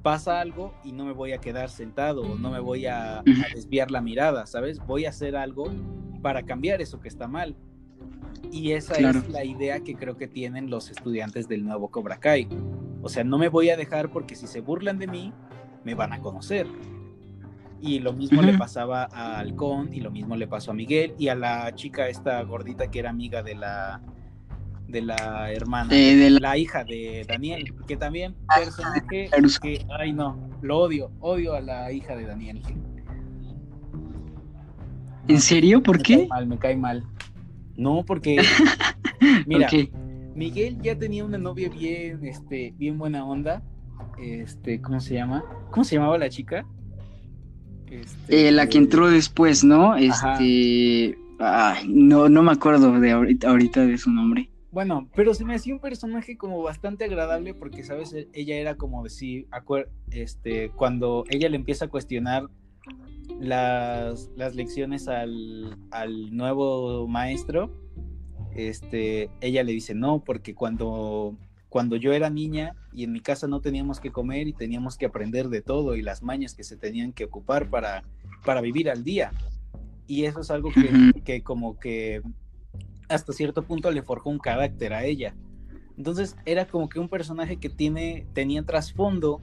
pasa 0.02 0.40
algo 0.40 0.74
y 0.84 0.92
no 0.92 1.04
me 1.04 1.12
voy 1.12 1.32
a 1.32 1.38
quedar 1.38 1.70
sentado, 1.70 2.36
no 2.36 2.50
me 2.50 2.60
voy 2.60 2.86
a, 2.86 3.22
desviar 3.54 3.90
la 3.90 4.00
mirada, 4.00 4.46
¿sabes? 4.46 4.78
Voy 4.86 5.04
a 5.04 5.10
hacer 5.10 5.36
algo 5.36 5.70
para 6.22 6.44
cambiar 6.44 6.80
eso 6.80 7.00
que 7.00 7.08
está 7.08 7.28
mal. 7.28 7.56
Y 8.50 8.72
esa 8.72 8.94
es 8.94 9.28
la 9.28 9.44
idea 9.44 9.80
que 9.80 9.94
creo 9.94 10.16
que 10.16 10.28
tienen 10.28 10.70
los 10.70 10.90
estudiantes 10.90 11.48
del 11.48 11.64
nuevo 11.64 11.90
Cobra 11.90 12.18
Kai. 12.18 12.48
O 13.02 13.08
sea, 13.08 13.24
no 13.24 13.38
me 13.38 13.48
voy 13.48 13.70
a 13.70 13.76
dejar 13.76 14.10
porque 14.10 14.34
si 14.34 14.46
se 14.46 14.60
burlan 14.60 14.98
de 14.98 15.06
mí, 15.06 15.32
me 15.84 15.94
van 15.94 16.12
a 16.12 16.20
conocer. 16.20 16.66
Y 17.80 18.00
lo 18.00 18.12
mismo 18.12 18.42
le 18.42 18.58
pasaba 18.58 19.08
a 19.12 19.38
Halcón 19.38 19.94
y 19.94 20.00
lo 20.00 20.10
mismo 20.10 20.36
le 20.36 20.48
pasó 20.48 20.72
a 20.72 20.74
Miguel 20.74 21.14
y 21.18 21.28
a 21.28 21.34
la 21.34 21.74
chica 21.74 22.08
esta 22.08 22.42
gordita 22.42 22.90
que 22.90 22.98
era 22.98 23.10
amiga 23.10 23.42
de 23.42 23.54
la 23.54 24.00
de 24.88 25.02
la 25.02 25.52
hermana, 25.52 25.90
de 25.92 26.30
la... 26.30 26.56
hija 26.56 26.82
de 26.82 27.24
Daniel, 27.28 27.74
que 27.86 27.96
también 27.96 28.34
personaje 28.56 29.28
que, 29.60 29.86
ay 29.98 30.12
no, 30.12 30.48
lo 30.62 30.78
odio, 30.78 31.10
odio 31.20 31.54
a 31.54 31.60
la 31.60 31.92
hija 31.92 32.16
de 32.16 32.24
Daniel. 32.24 32.62
¿En 35.28 35.40
serio? 35.40 35.82
¿Por 35.82 35.98
me 35.98 36.02
qué? 36.02 36.16
Cae 36.16 36.28
mal, 36.28 36.46
me 36.46 36.58
cae 36.58 36.76
mal. 36.76 37.04
No, 37.76 38.02
porque 38.02 38.40
mira, 39.46 39.68
Miguel 40.34 40.80
ya 40.80 40.98
tenía 40.98 41.24
una 41.24 41.36
novia 41.36 41.68
bien, 41.68 42.24
este, 42.24 42.72
bien 42.78 42.98
buena 42.98 43.26
onda. 43.26 43.62
Este, 44.18 44.80
¿cómo 44.80 45.00
se 45.00 45.14
llama? 45.14 45.44
¿Cómo 45.70 45.84
se 45.84 45.96
llamaba 45.96 46.16
la 46.16 46.30
chica? 46.30 46.66
Este, 47.90 48.48
eh, 48.48 48.52
la 48.52 48.68
que 48.68 48.78
entró 48.78 49.10
después, 49.10 49.64
¿no? 49.64 49.96
Este. 49.96 51.18
no, 51.86 52.28
no 52.28 52.42
me 52.42 52.52
acuerdo 52.52 52.98
de 53.00 53.12
ahorita, 53.12 53.86
de 53.86 53.98
su 53.98 54.10
nombre. 54.10 54.50
Bueno, 54.70 55.08
pero 55.14 55.32
se 55.32 55.44
me 55.44 55.54
hacía 55.54 55.74
un 55.74 55.80
personaje 55.80 56.36
como 56.36 56.62
bastante 56.62 57.04
agradable 57.04 57.54
porque, 57.54 57.82
¿sabes? 57.84 58.12
E, 58.12 58.28
ella 58.32 58.56
era 58.56 58.76
como 58.76 59.02
decir, 59.02 59.46
este, 60.10 60.70
cuando 60.70 61.24
ella 61.30 61.48
le 61.48 61.56
empieza 61.56 61.86
a 61.86 61.88
cuestionar 61.88 62.48
las, 63.40 64.30
las 64.36 64.54
lecciones 64.54 65.08
al, 65.08 65.78
al, 65.90 66.36
nuevo 66.36 67.08
maestro, 67.08 67.72
este, 68.54 69.30
ella 69.40 69.62
le 69.62 69.72
dice 69.72 69.94
no, 69.94 70.22
porque 70.22 70.54
cuando 70.54 71.38
cuando 71.68 71.96
yo 71.96 72.12
era 72.12 72.30
niña 72.30 72.74
y 72.92 73.04
en 73.04 73.12
mi 73.12 73.20
casa 73.20 73.46
no 73.46 73.60
teníamos 73.60 74.00
que 74.00 74.10
comer 74.10 74.48
y 74.48 74.52
teníamos 74.52 74.96
que 74.96 75.06
aprender 75.06 75.48
de 75.48 75.60
todo 75.60 75.96
y 75.96 76.02
las 76.02 76.22
mañas 76.22 76.54
que 76.54 76.64
se 76.64 76.76
tenían 76.76 77.12
que 77.12 77.24
ocupar 77.24 77.68
para, 77.68 78.04
para 78.44 78.60
vivir 78.60 78.90
al 78.90 79.04
día. 79.04 79.32
Y 80.06 80.24
eso 80.24 80.40
es 80.40 80.50
algo 80.50 80.70
que, 80.72 81.12
que 81.24 81.42
como 81.42 81.78
que 81.78 82.22
hasta 83.08 83.32
cierto 83.32 83.62
punto 83.62 83.90
le 83.90 84.02
forjó 84.02 84.30
un 84.30 84.38
carácter 84.38 84.94
a 84.94 85.04
ella. 85.04 85.34
Entonces 85.96 86.36
era 86.46 86.66
como 86.66 86.88
que 86.88 87.00
un 87.00 87.08
personaje 87.08 87.58
que 87.58 87.68
tiene, 87.68 88.26
tenía 88.32 88.62
trasfondo 88.62 89.42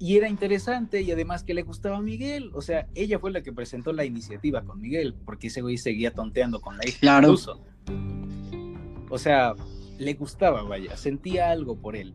y 0.00 0.16
era 0.16 0.28
interesante 0.28 1.02
y 1.02 1.10
además 1.10 1.44
que 1.44 1.54
le 1.54 1.62
gustaba 1.62 1.98
a 1.98 2.00
Miguel. 2.00 2.50
O 2.54 2.62
sea, 2.62 2.88
ella 2.94 3.18
fue 3.18 3.30
la 3.30 3.42
que 3.42 3.52
presentó 3.52 3.92
la 3.92 4.04
iniciativa 4.04 4.62
con 4.62 4.80
Miguel, 4.80 5.14
porque 5.24 5.48
ese 5.48 5.60
güey 5.60 5.76
seguía 5.76 6.12
tonteando 6.12 6.60
con 6.60 6.76
la 6.76 6.88
hija 6.88 6.98
claro. 7.00 7.34
O 9.10 9.18
sea, 9.18 9.54
le 9.98 10.14
gustaba, 10.14 10.62
vaya, 10.62 10.96
sentía 10.96 11.50
algo 11.50 11.76
por 11.76 11.96
él. 11.96 12.14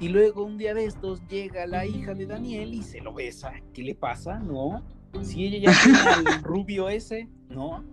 Y 0.00 0.08
luego 0.08 0.44
un 0.44 0.58
día 0.58 0.74
de 0.74 0.84
estos 0.84 1.26
llega 1.28 1.66
la 1.66 1.86
hija 1.86 2.14
de 2.14 2.26
Daniel 2.26 2.74
y 2.74 2.82
se 2.82 3.00
lo 3.00 3.14
besa. 3.14 3.52
¿Qué 3.72 3.82
le 3.82 3.94
pasa? 3.94 4.38
No. 4.38 4.82
Si 5.22 5.46
ella 5.46 5.70
ya 5.70 5.82
tiene 5.82 5.98
al 5.98 6.42
rubio 6.42 6.88
ese, 6.88 7.28
no. 7.48 7.84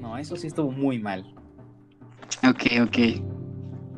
No, 0.00 0.16
eso 0.16 0.36
sí 0.36 0.46
estuvo 0.46 0.70
muy 0.70 0.98
mal. 0.98 1.34
Ok, 2.48 2.64
ok. 2.82 2.98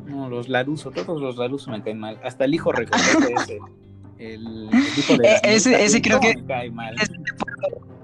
No, 0.05 0.29
los 0.29 0.49
Laruso, 0.49 0.91
todos 0.91 1.21
los 1.21 1.37
Laruso 1.37 1.71
me 1.71 1.81
caen 1.81 1.99
mal. 1.99 2.19
Hasta 2.23 2.45
el 2.45 2.55
hijo 2.55 2.71
reconoce 2.71 3.33
ese. 3.33 3.59
El, 4.17 4.69
hijo 4.97 5.17
de 5.17 5.27
eh, 5.27 5.39
ese, 5.43 5.83
ese 5.83 6.01
creo 6.01 6.19
que. 6.19 6.35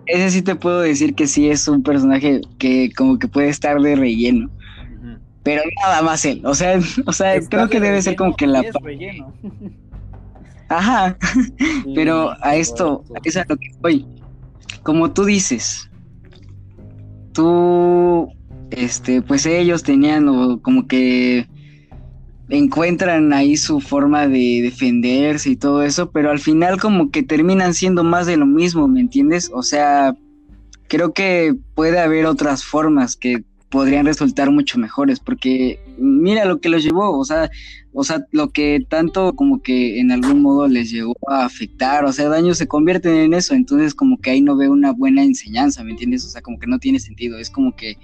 Ese, 0.05 0.29
sí 0.29 0.41
te 0.41 0.55
puedo 0.55 0.81
decir 0.81 1.15
que 1.15 1.27
sí 1.27 1.49
es 1.49 1.67
un 1.67 1.81
personaje 1.81 2.41
que 2.57 2.91
como 2.95 3.17
que 3.17 3.27
puede 3.27 3.49
estar 3.49 3.81
de 3.81 3.95
relleno. 3.95 4.49
Pero 5.43 5.61
nada 5.83 6.01
más 6.01 6.25
él. 6.25 6.41
O 6.45 6.55
sea, 6.55 6.79
o 7.05 7.13
sea 7.13 7.39
creo 7.41 7.69
que 7.69 7.79
debe 7.79 8.01
ser 8.01 8.15
como 8.15 8.35
que 8.35 8.47
la. 8.47 8.63
Ajá. 10.69 11.17
Pero 11.95 12.33
a 12.41 12.55
esto, 12.55 13.03
es 13.23 13.37
a 13.37 13.45
lo 13.47 13.57
que 13.57 13.69
voy. 13.81 14.07
Como 14.81 15.11
tú 15.11 15.25
dices, 15.25 15.89
tú, 17.31 18.27
este, 18.71 19.21
pues 19.21 19.45
ellos 19.45 19.83
tenían 19.83 20.25
como 20.59 20.87
que 20.87 21.47
encuentran 22.49 23.33
ahí 23.33 23.57
su 23.57 23.79
forma 23.79 24.27
de 24.27 24.61
defenderse 24.61 25.51
y 25.51 25.55
todo 25.55 25.83
eso, 25.83 26.11
pero 26.11 26.29
al 26.29 26.39
final 26.39 26.79
como 26.79 27.09
que 27.09 27.23
terminan 27.23 27.73
siendo 27.73 28.03
más 28.03 28.27
de 28.27 28.37
lo 28.37 28.45
mismo, 28.45 28.87
¿me 28.87 28.99
entiendes? 28.99 29.49
O 29.53 29.63
sea, 29.63 30.15
creo 30.87 31.13
que 31.13 31.55
puede 31.75 31.99
haber 31.99 32.25
otras 32.25 32.63
formas 32.63 33.15
que 33.15 33.43
podrían 33.74 34.05
resultar 34.05 34.51
mucho 34.51 34.78
mejores, 34.78 35.19
porque 35.19 35.80
mira 35.97 36.45
lo 36.45 36.59
que 36.59 36.69
los 36.69 36.84
llevó, 36.84 37.17
o 37.17 37.26
sea, 37.26 37.49
o 37.91 38.03
sea, 38.03 38.24
lo 38.30 38.51
que 38.51 38.86
tanto 38.88 39.34
como 39.34 39.63
que 39.63 39.99
en 39.99 40.11
algún 40.11 40.43
modo 40.43 40.67
les 40.67 40.91
llegó 40.91 41.15
a 41.28 41.45
afectar, 41.45 42.05
o 42.05 42.13
sea, 42.13 42.30
daños 42.30 42.59
se 42.59 42.67
convierten 42.67 43.15
en 43.15 43.34
eso, 43.34 43.55
entonces 43.55 43.95
como 43.95 44.19
que 44.19 44.30
ahí 44.30 44.41
no 44.41 44.55
veo 44.55 44.71
una 44.71 44.91
buena 44.91 45.24
enseñanza, 45.24 45.84
¿me 45.84 45.89
entiendes? 45.89 46.24
O 46.24 46.30
sea, 46.30 46.43
como 46.43 46.59
que 46.59 46.67
no 46.67 46.78
tiene 46.78 46.99
sentido, 46.99 47.39
es 47.39 47.49
como 47.49 47.76
que, 47.76 47.97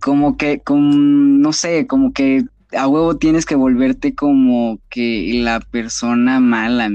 como 0.00 0.38
que, 0.38 0.60
con, 0.60 1.42
no 1.42 1.52
sé, 1.52 1.86
como 1.86 2.14
que 2.14 2.46
a 2.74 2.88
huevo 2.88 3.18
tienes 3.18 3.44
que 3.44 3.56
volverte 3.56 4.14
como 4.14 4.78
que 4.88 5.42
la 5.42 5.60
persona 5.60 6.40
mala, 6.40 6.88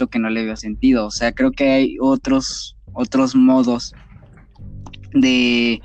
lo 0.00 0.08
que 0.08 0.18
no 0.18 0.28
le 0.28 0.44
veo 0.44 0.56
sentido, 0.56 1.06
o 1.06 1.12
sea, 1.12 1.30
creo 1.30 1.52
que 1.52 1.70
hay 1.70 1.96
otros, 2.00 2.76
otros 2.94 3.36
modos 3.36 3.94
de, 5.12 5.80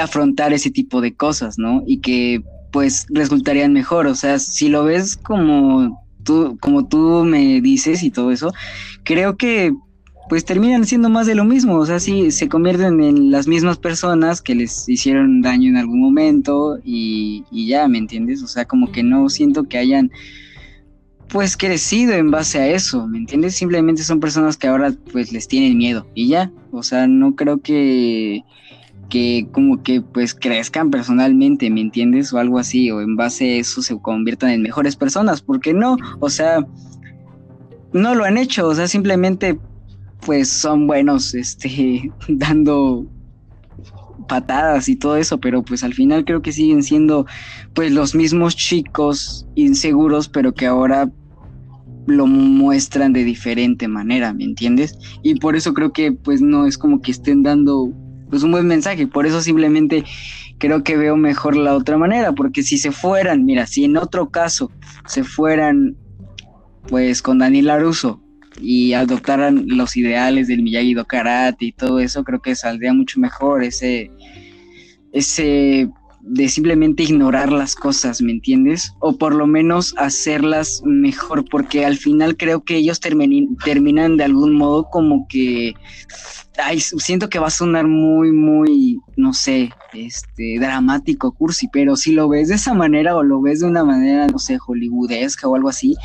afrontar 0.00 0.52
ese 0.52 0.70
tipo 0.70 1.00
de 1.00 1.14
cosas, 1.14 1.58
¿no? 1.58 1.82
Y 1.86 1.98
que 1.98 2.42
pues 2.72 3.06
resultarían 3.08 3.72
mejor, 3.72 4.06
o 4.06 4.14
sea, 4.14 4.38
si 4.38 4.68
lo 4.68 4.84
ves 4.84 5.16
como 5.16 6.04
tú, 6.22 6.58
como 6.60 6.86
tú 6.86 7.24
me 7.24 7.60
dices 7.60 8.02
y 8.02 8.10
todo 8.10 8.30
eso, 8.30 8.52
creo 9.04 9.36
que 9.36 9.72
pues 10.28 10.44
terminan 10.44 10.84
siendo 10.84 11.08
más 11.08 11.26
de 11.26 11.34
lo 11.34 11.46
mismo, 11.46 11.76
o 11.76 11.86
sea, 11.86 11.98
sí, 12.00 12.30
se 12.30 12.50
convierten 12.50 13.02
en 13.02 13.30
las 13.30 13.48
mismas 13.48 13.78
personas 13.78 14.42
que 14.42 14.54
les 14.54 14.86
hicieron 14.86 15.40
daño 15.40 15.70
en 15.70 15.78
algún 15.78 16.00
momento 16.00 16.78
y, 16.84 17.44
y 17.50 17.68
ya, 17.68 17.88
¿me 17.88 17.96
entiendes? 17.96 18.42
O 18.42 18.46
sea, 18.46 18.66
como 18.66 18.92
que 18.92 19.02
no 19.02 19.30
siento 19.30 19.64
que 19.64 19.78
hayan 19.78 20.10
pues 21.28 21.56
crecido 21.56 22.14
en 22.14 22.30
base 22.30 22.58
a 22.58 22.68
eso, 22.68 23.06
¿me 23.06 23.18
entiendes? 23.18 23.54
Simplemente 23.54 24.02
son 24.02 24.20
personas 24.20 24.56
que 24.56 24.66
ahora 24.66 24.92
pues 25.12 25.32
les 25.32 25.46
tienen 25.46 25.76
miedo 25.76 26.06
y 26.14 26.28
ya, 26.28 26.50
o 26.72 26.82
sea, 26.82 27.06
no 27.06 27.34
creo 27.36 27.60
que 27.60 28.44
que 29.08 29.48
como 29.52 29.82
que 29.82 30.00
pues 30.00 30.34
crezcan 30.34 30.90
personalmente, 30.90 31.70
¿me 31.70 31.80
entiendes? 31.80 32.32
O 32.32 32.38
algo 32.38 32.58
así, 32.58 32.90
o 32.90 33.00
en 33.00 33.16
base 33.16 33.44
a 33.44 33.56
eso 33.56 33.82
se 33.82 33.98
conviertan 34.00 34.50
en 34.50 34.62
mejores 34.62 34.96
personas, 34.96 35.42
porque 35.42 35.72
no, 35.72 35.96
o 36.20 36.30
sea, 36.30 36.66
no 37.92 38.14
lo 38.14 38.24
han 38.24 38.38
hecho, 38.38 38.68
o 38.68 38.74
sea, 38.74 38.88
simplemente 38.88 39.58
pues 40.24 40.48
son 40.48 40.86
buenos, 40.86 41.34
este, 41.34 42.12
dando 42.28 43.06
patadas 44.28 44.88
y 44.88 44.96
todo 44.96 45.16
eso, 45.16 45.38
pero 45.38 45.62
pues 45.62 45.82
al 45.82 45.94
final 45.94 46.24
creo 46.24 46.42
que 46.42 46.52
siguen 46.52 46.82
siendo 46.82 47.26
pues 47.74 47.90
los 47.92 48.14
mismos 48.14 48.54
chicos 48.56 49.46
inseguros, 49.54 50.28
pero 50.28 50.52
que 50.52 50.66
ahora 50.66 51.10
lo 52.06 52.26
muestran 52.26 53.12
de 53.12 53.24
diferente 53.24 53.88
manera, 53.88 54.32
¿me 54.32 54.44
entiendes? 54.44 54.98
Y 55.22 55.36
por 55.36 55.56
eso 55.56 55.74
creo 55.74 55.92
que 55.92 56.12
pues 56.12 56.40
no 56.40 56.66
es 56.66 56.78
como 56.78 57.00
que 57.00 57.10
estén 57.10 57.42
dando 57.42 57.92
pues 58.30 58.42
un 58.42 58.52
buen 58.52 58.66
mensaje, 58.66 59.06
por 59.06 59.26
eso 59.26 59.40
simplemente 59.40 60.04
creo 60.58 60.82
que 60.82 60.96
veo 60.96 61.16
mejor 61.16 61.56
la 61.56 61.74
otra 61.74 61.96
manera, 61.96 62.32
porque 62.32 62.62
si 62.62 62.78
se 62.78 62.92
fueran, 62.92 63.44
mira, 63.44 63.66
si 63.66 63.84
en 63.84 63.96
otro 63.96 64.30
caso 64.30 64.70
se 65.06 65.24
fueran 65.24 65.96
pues 66.88 67.22
con 67.22 67.38
Daniel 67.38 67.70
Aruso 67.70 68.20
y 68.60 68.92
adoptaran 68.94 69.64
los 69.68 69.96
ideales 69.96 70.48
del 70.48 70.62
Miyagi-Do 70.62 71.06
Karate 71.06 71.66
y 71.66 71.72
todo 71.72 72.00
eso, 72.00 72.24
creo 72.24 72.40
que 72.40 72.54
saldría 72.54 72.92
mucho 72.92 73.20
mejor 73.20 73.62
ese, 73.62 74.10
ese 75.12 75.88
de 76.20 76.48
simplemente 76.48 77.04
ignorar 77.04 77.52
las 77.52 77.74
cosas, 77.74 78.20
¿me 78.20 78.32
entiendes? 78.32 78.92
O 79.00 79.16
por 79.16 79.34
lo 79.34 79.46
menos 79.46 79.94
hacerlas 79.96 80.82
mejor, 80.84 81.44
porque 81.48 81.86
al 81.86 81.96
final 81.96 82.36
creo 82.36 82.64
que 82.64 82.76
ellos 82.76 83.00
terminan 83.00 84.16
de 84.16 84.24
algún 84.24 84.54
modo 84.54 84.88
como 84.90 85.26
que, 85.28 85.74
ay, 86.58 86.80
siento 86.80 87.28
que 87.28 87.38
va 87.38 87.46
a 87.46 87.50
sonar 87.50 87.86
muy, 87.86 88.32
muy, 88.32 89.00
no 89.16 89.32
sé, 89.32 89.70
este, 89.92 90.58
dramático, 90.58 91.32
cursi, 91.32 91.68
pero 91.72 91.96
si 91.96 92.12
lo 92.12 92.28
ves 92.28 92.48
de 92.48 92.56
esa 92.56 92.74
manera 92.74 93.16
o 93.16 93.22
lo 93.22 93.40
ves 93.40 93.60
de 93.60 93.66
una 93.66 93.84
manera, 93.84 94.26
no 94.26 94.38
sé, 94.38 94.58
hollywoodesca 94.58 95.48
o 95.48 95.54
algo 95.54 95.68
así, 95.68 95.96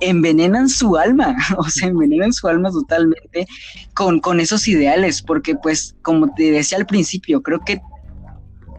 envenenan 0.00 0.68
su 0.68 0.96
alma, 0.96 1.36
o 1.58 1.64
sea, 1.64 1.88
envenenan 1.88 2.32
su 2.32 2.48
alma 2.48 2.70
totalmente 2.70 3.46
con, 3.94 4.20
con 4.20 4.40
esos 4.40 4.66
ideales, 4.68 5.22
porque 5.22 5.54
pues, 5.54 5.94
como 6.02 6.34
te 6.34 6.50
decía 6.50 6.78
al 6.78 6.86
principio, 6.86 7.42
creo 7.42 7.60
que 7.60 7.80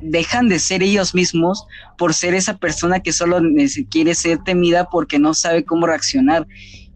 dejan 0.01 0.49
de 0.49 0.59
ser 0.59 0.84
ellos 0.84 1.13
mismos 1.13 1.65
por 1.97 2.13
ser 2.13 2.34
esa 2.34 2.57
persona 2.57 3.01
que 3.01 3.13
solo 3.13 3.39
quiere 3.89 4.15
ser 4.15 4.39
temida 4.39 4.89
porque 4.89 5.19
no 5.19 5.34
sabe 5.34 5.63
cómo 5.63 5.86
reaccionar. 5.86 6.47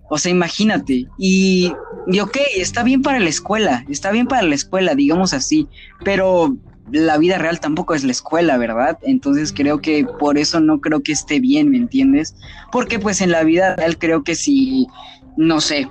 O 0.10 0.18
sea, 0.18 0.32
imagínate. 0.32 1.08
Y, 1.18 1.74
y 2.08 2.20
ok, 2.20 2.38
está 2.56 2.84
bien 2.84 3.02
para 3.02 3.20
la 3.20 3.30
escuela, 3.30 3.86
está 3.90 4.12
bien 4.12 4.28
para 4.28 4.44
la 4.44 4.56
escuela, 4.56 4.96
digamos 4.96 5.34
así, 5.34 5.68
pero 6.04 6.56
la 6.92 7.18
vida 7.18 7.38
real 7.38 7.60
tampoco 7.60 7.96
es 7.96 8.04
la 8.04 8.12
escuela, 8.12 8.58
¿verdad? 8.58 9.00
Entonces 9.02 9.52
creo 9.52 9.82
que 9.82 10.06
por 10.20 10.38
eso 10.38 10.60
no 10.60 10.80
creo 10.82 11.02
que 11.02 11.12
esté 11.12 11.40
bien, 11.40 11.72
¿me 11.72 11.78
entiendes? 11.78 12.36
Porque 12.72 13.00
pues 13.00 13.22
en 13.22 13.32
la 13.32 13.44
vida 13.44 13.76
real 13.76 13.98
creo 13.98 14.24
que 14.24 14.36
si, 14.36 14.88
no 15.36 15.62
sé, 15.62 15.88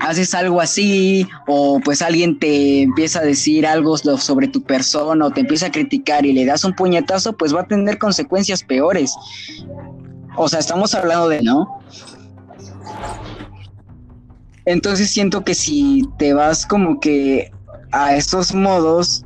haces 0.00 0.34
algo 0.34 0.60
así 0.60 1.26
o 1.46 1.80
pues 1.84 2.02
alguien 2.02 2.38
te 2.38 2.82
empieza 2.82 3.20
a 3.20 3.22
decir 3.22 3.66
algo 3.66 3.96
sobre 3.96 4.48
tu 4.48 4.62
persona 4.62 5.26
o 5.26 5.30
te 5.30 5.40
empieza 5.40 5.66
a 5.66 5.70
criticar 5.70 6.26
y 6.26 6.32
le 6.32 6.44
das 6.44 6.64
un 6.64 6.74
puñetazo, 6.74 7.36
pues 7.36 7.54
va 7.54 7.62
a 7.62 7.66
tener 7.66 7.98
consecuencias 7.98 8.62
peores. 8.62 9.14
O 10.36 10.48
sea, 10.48 10.58
estamos 10.58 10.94
hablando 10.94 11.28
de, 11.28 11.42
¿no? 11.42 11.80
Entonces 14.66 15.10
siento 15.10 15.44
que 15.44 15.54
si 15.54 16.02
te 16.18 16.34
vas 16.34 16.66
como 16.66 17.00
que 17.00 17.52
a 17.92 18.16
estos 18.16 18.52
modos, 18.52 19.24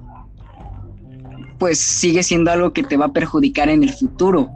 pues 1.58 1.80
sigue 1.80 2.22
siendo 2.22 2.50
algo 2.50 2.72
que 2.72 2.82
te 2.82 2.96
va 2.96 3.06
a 3.06 3.12
perjudicar 3.12 3.68
en 3.68 3.82
el 3.82 3.92
futuro. 3.92 4.50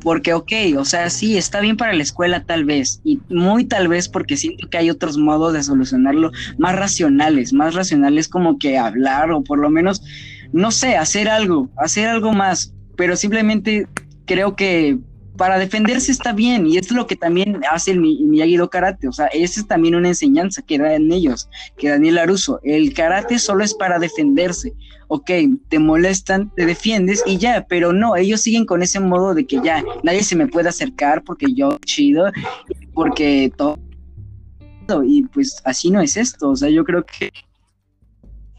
Porque, 0.00 0.32
ok, 0.34 0.52
o 0.78 0.84
sea, 0.84 1.10
sí, 1.10 1.36
está 1.36 1.60
bien 1.60 1.76
para 1.76 1.92
la 1.92 2.02
escuela 2.02 2.44
tal 2.44 2.64
vez, 2.64 3.00
y 3.04 3.20
muy 3.28 3.64
tal 3.64 3.86
vez 3.86 4.08
porque 4.08 4.36
siento 4.36 4.68
que 4.68 4.78
hay 4.78 4.90
otros 4.90 5.16
modos 5.16 5.52
de 5.52 5.62
solucionarlo 5.62 6.32
más 6.58 6.74
racionales, 6.76 7.52
más 7.52 7.74
racionales 7.74 8.26
como 8.26 8.58
que 8.58 8.78
hablar 8.78 9.30
o 9.30 9.44
por 9.44 9.60
lo 9.60 9.70
menos, 9.70 10.02
no 10.52 10.72
sé, 10.72 10.96
hacer 10.96 11.28
algo, 11.28 11.70
hacer 11.76 12.08
algo 12.08 12.32
más, 12.32 12.74
pero 12.96 13.14
simplemente 13.14 13.86
creo 14.26 14.56
que 14.56 14.98
para 15.36 15.58
defenderse 15.58 16.12
está 16.12 16.32
bien, 16.32 16.66
y 16.66 16.76
esto 16.76 16.94
es 16.94 16.98
lo 16.98 17.06
que 17.06 17.16
también 17.16 17.60
hace 17.70 17.92
el 17.92 18.00
Miyagi-Do 18.00 18.68
Karate, 18.68 19.08
o 19.08 19.12
sea, 19.12 19.26
esa 19.26 19.60
es 19.60 19.66
también 19.66 19.94
una 19.94 20.08
enseñanza 20.08 20.62
que 20.62 20.78
dan 20.78 21.10
ellos, 21.10 21.48
que 21.78 21.88
Daniel 21.88 22.18
Aruso, 22.18 22.60
el 22.62 22.92
karate 22.92 23.38
solo 23.38 23.64
es 23.64 23.74
para 23.74 23.98
defenderse, 23.98 24.74
ok, 25.08 25.30
te 25.68 25.78
molestan, 25.78 26.52
te 26.54 26.66
defiendes 26.66 27.22
y 27.26 27.38
ya, 27.38 27.66
pero 27.68 27.92
no, 27.92 28.16
ellos 28.16 28.42
siguen 28.42 28.66
con 28.66 28.82
ese 28.82 29.00
modo 29.00 29.34
de 29.34 29.46
que 29.46 29.60
ya, 29.62 29.82
nadie 30.02 30.22
se 30.22 30.36
me 30.36 30.46
puede 30.46 30.68
acercar 30.68 31.22
porque 31.24 31.46
yo 31.54 31.78
chido, 31.84 32.30
porque 32.92 33.52
todo, 33.56 33.78
y 35.04 35.22
pues 35.24 35.62
así 35.64 35.90
no 35.90 36.00
es 36.02 36.16
esto, 36.16 36.50
o 36.50 36.56
sea, 36.56 36.68
yo 36.68 36.84
creo 36.84 37.04
que 37.04 37.32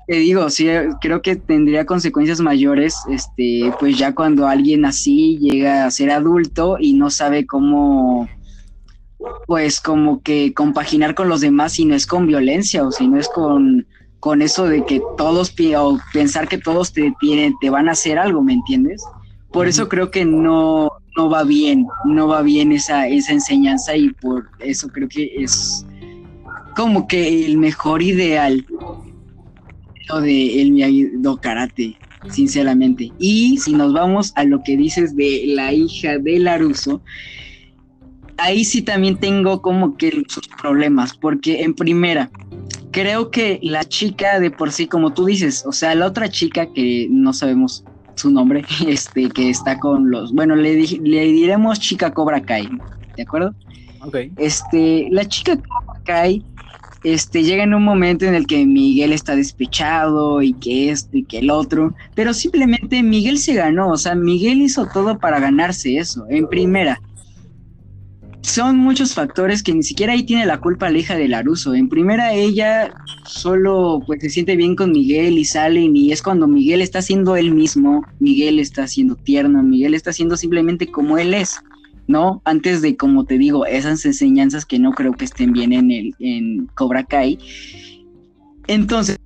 te 0.07 0.15
digo, 0.15 0.49
sí, 0.49 0.67
creo 0.99 1.21
que 1.21 1.35
tendría 1.35 1.85
consecuencias 1.85 2.41
mayores, 2.41 2.95
este, 3.09 3.71
pues 3.79 3.97
ya 3.97 4.13
cuando 4.13 4.47
alguien 4.47 4.85
así 4.85 5.37
llega 5.39 5.85
a 5.85 5.91
ser 5.91 6.11
adulto 6.11 6.77
y 6.79 6.93
no 6.93 7.09
sabe 7.09 7.45
cómo, 7.45 8.27
pues 9.47 9.79
como 9.79 10.21
que 10.21 10.53
compaginar 10.53 11.15
con 11.15 11.29
los 11.29 11.41
demás 11.41 11.73
si 11.73 11.85
no 11.85 11.95
es 11.95 12.05
con 12.05 12.27
violencia 12.27 12.85
o 12.85 12.91
si 12.91 13.07
no 13.07 13.17
es 13.17 13.29
con, 13.29 13.87
con 14.19 14.41
eso 14.41 14.65
de 14.65 14.83
que 14.85 15.01
todos, 15.17 15.53
o 15.77 15.99
pensar 16.11 16.49
que 16.49 16.57
todos 16.57 16.91
te 16.91 17.13
tienen, 17.21 17.53
te 17.61 17.69
van 17.69 17.87
a 17.87 17.93
hacer 17.93 18.19
algo, 18.19 18.41
¿me 18.41 18.53
entiendes? 18.53 19.03
Por 19.51 19.67
eso 19.67 19.87
creo 19.87 20.11
que 20.11 20.25
no, 20.25 20.91
no 21.15 21.29
va 21.29 21.43
bien, 21.43 21.85
no 22.05 22.27
va 22.27 22.41
bien 22.41 22.71
esa, 22.71 23.07
esa 23.07 23.31
enseñanza 23.31 23.95
y 23.95 24.09
por 24.09 24.49
eso 24.59 24.87
creo 24.89 25.07
que 25.07 25.31
es 25.37 25.85
como 26.75 27.07
que 27.07 27.45
el 27.45 27.57
mejor 27.57 28.01
ideal 28.01 28.65
de 30.21 30.61
el 30.61 30.71
Miyagi-Do 30.71 31.37
Karate, 31.37 31.97
sinceramente. 32.29 33.11
Y 33.19 33.57
si 33.57 33.73
nos 33.73 33.93
vamos 33.93 34.33
a 34.35 34.43
lo 34.43 34.61
que 34.63 34.77
dices 34.77 35.15
de 35.15 35.43
la 35.47 35.73
hija 35.73 36.17
de 36.17 36.39
Laruso, 36.39 37.01
ahí 38.37 38.65
sí 38.65 38.81
también 38.81 39.17
tengo 39.17 39.61
como 39.61 39.97
que 39.97 40.23
sus 40.27 40.47
problemas, 40.61 41.15
porque 41.15 41.63
en 41.63 41.73
primera, 41.73 42.29
creo 42.91 43.31
que 43.31 43.59
la 43.61 43.83
chica 43.83 44.39
de 44.39 44.51
por 44.51 44.71
sí, 44.71 44.87
como 44.87 45.13
tú 45.13 45.25
dices, 45.25 45.63
o 45.65 45.71
sea, 45.71 45.95
la 45.95 46.07
otra 46.07 46.29
chica 46.29 46.67
que 46.73 47.07
no 47.09 47.33
sabemos 47.33 47.83
su 48.15 48.31
nombre, 48.31 48.63
este, 48.87 49.29
que 49.29 49.49
está 49.49 49.79
con 49.79 50.11
los, 50.11 50.33
bueno, 50.33 50.55
le, 50.55 50.75
le 50.75 51.23
diremos 51.25 51.79
chica 51.79 52.13
Cobra 52.13 52.41
Kai, 52.41 52.69
¿de 53.15 53.23
acuerdo? 53.23 53.53
Ok. 54.01 54.17
Este, 54.37 55.07
la 55.11 55.25
chica 55.25 55.55
Cobra 55.55 56.01
Kai 56.03 56.43
este, 57.03 57.43
llega 57.43 57.63
en 57.63 57.73
un 57.73 57.83
momento 57.83 58.25
en 58.25 58.33
el 58.33 58.47
que 58.47 58.65
Miguel 58.65 59.11
está 59.11 59.35
despechado 59.35 60.41
y 60.41 60.53
que 60.53 60.89
esto 60.89 61.17
y 61.17 61.23
que 61.23 61.39
el 61.39 61.49
otro, 61.49 61.93
pero 62.15 62.33
simplemente 62.33 63.03
Miguel 63.03 63.37
se 63.37 63.53
ganó, 63.53 63.89
o 63.89 63.97
sea, 63.97 64.15
Miguel 64.15 64.61
hizo 64.61 64.87
todo 64.87 65.19
para 65.19 65.39
ganarse 65.39 65.97
eso, 65.97 66.25
en 66.29 66.47
primera. 66.47 66.99
Son 68.41 68.77
muchos 68.77 69.13
factores 69.13 69.63
que 69.63 69.73
ni 69.73 69.83
siquiera 69.83 70.11
ahí 70.11 70.23
tiene 70.23 70.45
la 70.45 70.59
culpa 70.59 70.89
la 70.89 70.97
hija 70.97 71.15
de 71.15 71.29
Laruso. 71.29 71.73
En 71.75 71.87
primera, 71.87 72.33
ella 72.33 72.93
solo 73.25 74.03
pues 74.05 74.19
se 74.21 74.29
siente 74.29 74.57
bien 74.57 74.75
con 74.75 74.91
Miguel 74.91 75.37
y 75.37 75.45
salen 75.45 75.95
y 75.95 76.11
es 76.11 76.21
cuando 76.21 76.45
Miguel 76.45 76.81
está 76.81 77.01
siendo 77.01 77.37
él 77.37 77.53
mismo, 77.53 78.05
Miguel 78.19 78.59
está 78.59 78.85
siendo 78.85 79.15
tierno, 79.15 79.63
Miguel 79.63 79.93
está 79.93 80.11
siendo 80.11 80.35
simplemente 80.35 80.91
como 80.91 81.17
él 81.17 81.33
es. 81.33 81.57
¿No? 82.07 82.41
Antes 82.45 82.81
de, 82.81 82.97
como 82.97 83.25
te 83.25 83.37
digo, 83.37 83.65
esas 83.65 84.05
enseñanzas 84.05 84.65
que 84.65 84.79
no 84.79 84.91
creo 84.91 85.13
que 85.13 85.25
estén 85.25 85.53
bien 85.53 85.73
en, 85.73 85.91
el, 85.91 86.15
en 86.19 86.67
Cobra 86.75 87.03
Kai. 87.03 87.37
Entonces, 88.67 89.17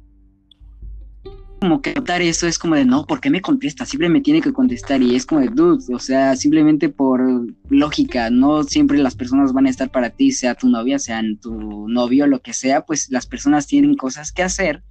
como 1.59 1.81
que 1.81 1.93
notar 1.93 2.21
eso 2.21 2.47
es 2.47 2.59
como 2.59 2.75
de, 2.75 2.85
no, 2.85 3.05
¿por 3.05 3.19
qué 3.19 3.29
me 3.29 3.41
contesta? 3.41 3.85
Siempre 3.85 4.09
me 4.09 4.21
tiene 4.21 4.41
que 4.41 4.53
contestar 4.53 5.01
y 5.01 5.15
es 5.15 5.25
como 5.25 5.41
de, 5.41 5.49
dude, 5.49 5.93
o 5.93 5.99
sea, 5.99 6.35
simplemente 6.35 6.89
por 6.89 7.21
lógica, 7.69 8.29
no 8.29 8.63
siempre 8.63 8.99
las 8.99 9.15
personas 9.15 9.53
van 9.53 9.65
a 9.65 9.69
estar 9.69 9.89
para 9.89 10.11
ti, 10.11 10.31
sea 10.31 10.55
tu 10.55 10.69
novia, 10.69 10.99
sea 10.99 11.21
tu 11.41 11.87
novio, 11.87 12.27
lo 12.27 12.41
que 12.41 12.53
sea, 12.53 12.81
pues 12.81 13.09
las 13.09 13.25
personas 13.25 13.65
tienen 13.65 13.95
cosas 13.95 14.31
que 14.31 14.43
hacer 14.43 14.83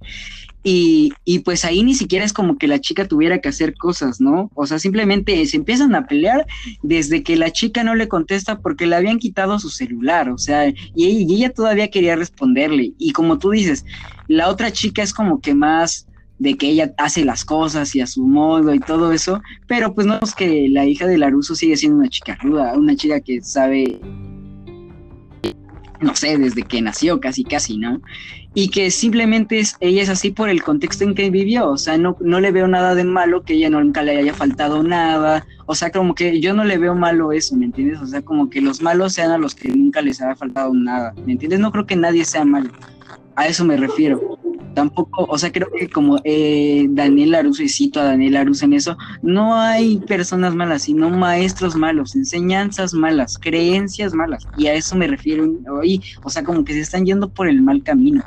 y, 0.63 1.13
y, 1.23 1.39
pues 1.39 1.63
ahí 1.63 1.83
ni 1.83 1.93
siquiera 1.93 2.25
es 2.25 2.33
como 2.33 2.57
que 2.57 2.67
la 2.67 2.79
chica 2.79 3.07
tuviera 3.07 3.39
que 3.39 3.49
hacer 3.49 3.75
cosas, 3.75 4.19
¿no? 4.19 4.51
O 4.53 4.65
sea, 4.65 4.79
simplemente 4.79 5.45
se 5.45 5.55
empiezan 5.55 5.95
a 5.95 6.07
pelear 6.07 6.45
desde 6.81 7.23
que 7.23 7.37
la 7.37 7.51
chica 7.51 7.83
no 7.83 7.95
le 7.95 8.07
contesta 8.07 8.59
porque 8.59 8.85
le 8.85 8.95
habían 8.95 9.19
quitado 9.19 9.59
su 9.59 9.69
celular, 9.69 10.29
o 10.29 10.37
sea, 10.37 10.67
y, 10.67 11.33
ella 11.33 11.53
todavía 11.53 11.89
quería 11.89 12.15
responderle. 12.15 12.91
Y 12.97 13.11
como 13.11 13.39
tú 13.39 13.51
dices, 13.51 13.85
la 14.27 14.49
otra 14.49 14.71
chica 14.71 15.03
es 15.03 15.13
como 15.13 15.39
que 15.39 15.53
más 15.53 16.07
de 16.39 16.55
que 16.55 16.69
ella 16.69 16.93
hace 16.97 17.23
las 17.23 17.45
cosas 17.45 17.95
y 17.95 18.01
a 18.01 18.07
su 18.07 18.25
modo 18.27 18.73
y 18.73 18.79
todo 18.79 19.11
eso, 19.11 19.41
pero 19.67 19.93
pues 19.95 20.05
no 20.05 20.19
es 20.21 20.35
que 20.35 20.67
la 20.69 20.85
hija 20.85 21.07
de 21.07 21.17
Laruso 21.17 21.55
sigue 21.55 21.77
siendo 21.77 21.99
una 21.99 22.09
chica 22.09 22.37
ruda, 22.41 22.73
una 22.77 22.95
chica 22.95 23.19
que 23.21 23.41
sabe 23.41 23.99
no 25.99 26.15
sé, 26.15 26.37
desde 26.37 26.63
que 26.63 26.81
nació 26.81 27.19
casi 27.19 27.43
casi, 27.43 27.77
¿no? 27.77 28.01
Y 28.59 28.69
que 28.69 28.89
simplemente 28.89 29.59
es, 29.59 29.75
ella 29.81 30.01
es 30.01 30.09
así 30.09 30.31
por 30.31 30.49
el 30.49 30.63
contexto 30.63 31.03
en 31.03 31.13
que 31.13 31.29
vivió, 31.29 31.69
o 31.69 31.77
sea, 31.77 31.95
no, 31.99 32.17
no 32.21 32.39
le 32.39 32.51
veo 32.51 32.67
nada 32.67 32.95
de 32.95 33.03
malo 33.03 33.43
que 33.43 33.53
ella 33.53 33.69
nunca 33.69 34.01
le 34.01 34.17
haya 34.17 34.33
faltado 34.33 34.81
nada, 34.81 35.45
o 35.67 35.75
sea, 35.75 35.91
como 35.91 36.15
que 36.15 36.41
yo 36.41 36.55
no 36.55 36.63
le 36.63 36.79
veo 36.79 36.95
malo 36.95 37.31
eso, 37.31 37.55
¿me 37.55 37.65
entiendes? 37.65 38.01
O 38.01 38.07
sea, 38.07 38.23
como 38.23 38.49
que 38.49 38.59
los 38.59 38.81
malos 38.81 39.13
sean 39.13 39.29
a 39.29 39.37
los 39.37 39.53
que 39.53 39.69
nunca 39.69 40.01
les 40.01 40.23
haya 40.23 40.35
faltado 40.35 40.73
nada, 40.73 41.13
¿me 41.23 41.33
entiendes? 41.33 41.59
No 41.59 41.71
creo 41.71 41.85
que 41.85 41.95
nadie 41.95 42.25
sea 42.25 42.45
malo, 42.45 42.71
a 43.35 43.45
eso 43.45 43.63
me 43.63 43.77
refiero 43.77 44.39
tampoco, 44.77 45.25
o 45.27 45.39
sea, 45.39 45.51
creo 45.51 45.69
que 45.75 45.89
como 45.89 46.19
eh, 46.23 46.85
Daniel 46.91 47.33
Aruz, 47.33 47.59
y 47.59 47.67
cito 47.67 47.99
a 47.99 48.03
Daniel 48.03 48.37
Aruz 48.37 48.61
en 48.61 48.73
eso, 48.73 48.95
no 49.23 49.55
hay 49.55 50.01
personas 50.01 50.53
malas, 50.53 50.83
sino 50.83 51.09
maestros 51.09 51.75
malos, 51.75 52.15
enseñanzas 52.15 52.93
malas, 52.93 53.39
creencias 53.41 54.13
malas, 54.13 54.47
y 54.53 54.67
a 54.67 54.75
eso 54.75 54.95
me 54.95 55.07
refiero 55.07 55.47
hoy, 55.71 56.03
o 56.21 56.29
sea, 56.29 56.43
como 56.43 56.63
que 56.63 56.73
se 56.73 56.81
están 56.81 57.07
yendo 57.07 57.31
por 57.31 57.47
el 57.49 57.63
mal 57.63 57.81
camino 57.81 58.23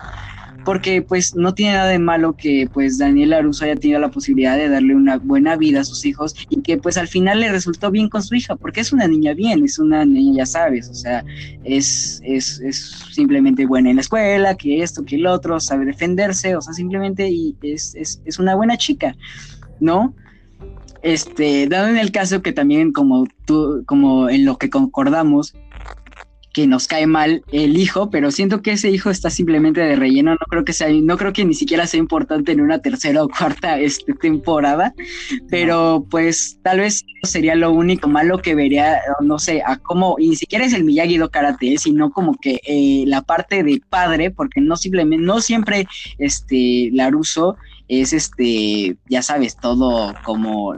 porque 0.71 1.03
pues 1.03 1.35
no 1.35 1.53
tiene 1.53 1.73
nada 1.73 1.89
de 1.89 1.99
malo 1.99 2.37
que 2.37 2.71
pues 2.73 2.97
Daniel 2.97 3.33
Aruso 3.33 3.65
haya 3.65 3.75
tenido 3.75 3.99
la 3.99 4.13
posibilidad 4.13 4.57
de 4.57 4.69
darle 4.69 4.95
una 4.95 5.17
buena 5.19 5.57
vida 5.57 5.81
a 5.81 5.85
sus 5.85 6.05
hijos 6.05 6.37
y 6.49 6.63
que 6.63 6.79
pues 6.79 6.97
al 6.97 7.09
final 7.09 7.41
le 7.41 7.51
resultó 7.51 7.91
bien 7.91 8.09
con 8.09 8.23
su 8.23 8.37
hija, 8.37 8.55
porque 8.55 8.81
es 8.81 8.93
una 8.93 9.09
niña 9.09 9.35
bien, 9.35 9.65
es 9.65 9.81
una 9.81 10.05
niña, 10.05 10.45
ya 10.45 10.47
sabes, 10.47 10.89
o 10.89 10.95
sea, 10.95 11.25
es, 11.65 12.23
es, 12.25 12.61
es 12.61 12.79
simplemente 13.11 13.67
buena 13.67 13.91
en 13.91 13.97
la 13.97 14.03
escuela, 14.03 14.55
que 14.55 14.81
esto, 14.81 15.05
que 15.05 15.17
el 15.17 15.27
otro, 15.27 15.59
sabe 15.59 15.87
defenderse, 15.87 16.55
o 16.55 16.61
sea, 16.61 16.73
simplemente 16.73 17.29
y 17.29 17.57
es, 17.63 17.97
es, 17.97 18.23
es 18.25 18.39
una 18.39 18.55
buena 18.55 18.77
chica, 18.77 19.17
¿no? 19.81 20.15
Este, 21.03 21.67
dado 21.67 21.89
en 21.89 21.97
el 21.97 22.13
caso 22.13 22.43
que 22.43 22.53
también 22.53 22.93
como 22.93 23.27
tú, 23.45 23.83
como 23.87 24.29
en 24.29 24.45
lo 24.45 24.57
que 24.57 24.71
concordamos, 24.71 25.53
que 26.53 26.67
nos 26.67 26.87
cae 26.87 27.07
mal 27.07 27.43
el 27.53 27.77
hijo, 27.77 28.11
pero 28.11 28.31
siento 28.31 28.63
que 28.63 28.73
ese 28.73 28.91
hijo 28.91 29.11
está 29.11 29.31
simplemente 29.31 29.81
de 29.81 29.97
relleno, 29.97 30.33
no 30.33 30.47
creo 30.49 30.65
que 30.65 30.73
sea, 30.73 30.89
no 30.91 31.17
creo 31.17 31.33
que 31.33 31.45
ni 31.45 31.55
siquiera 31.55 31.87
sea 31.87 32.01
importante 32.01 32.53
en 32.53 32.61
una 32.61 32.81
tercera 32.81 33.23
o 33.23 33.29
cuarta 33.29 33.79
este, 33.79 34.15
temporada, 34.15 34.95
pero 35.49 36.05
pues 36.11 36.59
tal 36.63 36.81
vez 36.81 37.05
sería 37.23 37.55
lo 37.55 37.73
único 37.73 38.09
malo 38.09 38.39
que 38.39 38.55
vería, 38.55 39.01
no 39.21 39.39
sé, 39.39 39.63
a 39.65 39.77
cómo, 39.77 40.17
y 40.19 40.31
ni 40.31 40.37
siquiera 40.37 40.65
es 40.65 40.73
el 40.73 40.85
Miyagi-Do 40.85 41.31
Karate, 41.31 41.79
sino 41.79 42.11
como 42.11 42.37
que 42.41 42.61
eh, 42.67 43.05
la 43.07 43.23
parte 43.23 43.63
de 43.63 43.81
padre, 43.89 44.31
porque 44.31 44.61
no 44.61 44.77
simplemente, 44.77 45.25
no 45.25 45.41
siempre 45.41 45.87
este 46.19 46.91
Laruso 46.93 47.57
es 47.89 48.13
este, 48.13 48.97
ya 49.09 49.23
sabes, 49.23 49.57
todo 49.57 50.15
como 50.25 50.77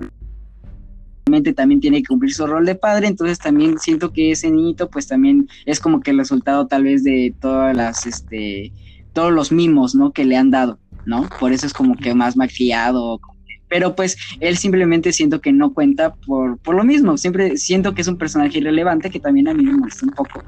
también 1.55 1.81
tiene 1.81 2.03
que 2.03 2.09
cumplir 2.09 2.33
su 2.33 2.47
rol 2.47 2.67
de 2.67 2.75
padre, 2.75 3.07
entonces 3.07 3.39
también 3.39 3.79
siento 3.79 4.13
que 4.13 4.33
ese 4.33 4.51
niñito 4.51 4.91
pues 4.91 5.07
también 5.07 5.49
es 5.67 5.81
como 5.81 6.01
que 6.01 6.11
el 6.11 6.19
resultado 6.19 6.67
tal 6.67 6.85
vez 6.85 7.05
de 7.05 7.35
todas 7.41 7.77
las, 7.77 8.07
este, 8.07 8.73
todos 9.13 9.33
los 9.33 9.53
mimos, 9.53 9.95
¿no? 9.95 10.13
Que 10.13 10.25
le 10.25 10.37
han 10.37 10.51
dado, 10.51 10.79
¿no? 11.07 11.29
Por 11.39 11.53
eso 11.53 11.67
es 11.67 11.73
como 11.73 11.97
que 11.97 12.15
más 12.15 12.37
malcriado, 12.37 13.21
pero 13.69 13.95
pues 13.95 14.19
él 14.41 14.59
simplemente 14.59 15.13
siento 15.13 15.41
que 15.41 15.53
no 15.53 15.73
cuenta 15.73 16.15
por, 16.15 16.59
por 16.59 16.75
lo 16.75 16.85
mismo, 16.85 17.17
siempre 17.17 17.57
siento 17.57 17.95
que 17.95 18.03
es 18.03 18.09
un 18.09 18.19
personaje 18.19 18.59
irrelevante 18.59 19.09
que 19.09 19.21
también 19.21 19.49
a 19.49 19.55
mí 19.55 19.65
me 19.65 19.73
molesta 19.73 20.05
un 20.05 20.13
poco. 20.13 20.43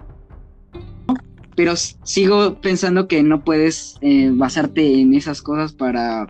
Pero 1.56 1.74
sigo 1.76 2.60
pensando 2.60 3.06
que 3.06 3.22
no 3.22 3.44
puedes 3.44 3.96
eh, 4.00 4.30
basarte 4.32 5.00
en 5.00 5.14
esas 5.14 5.40
cosas 5.40 5.72
para, 5.72 6.26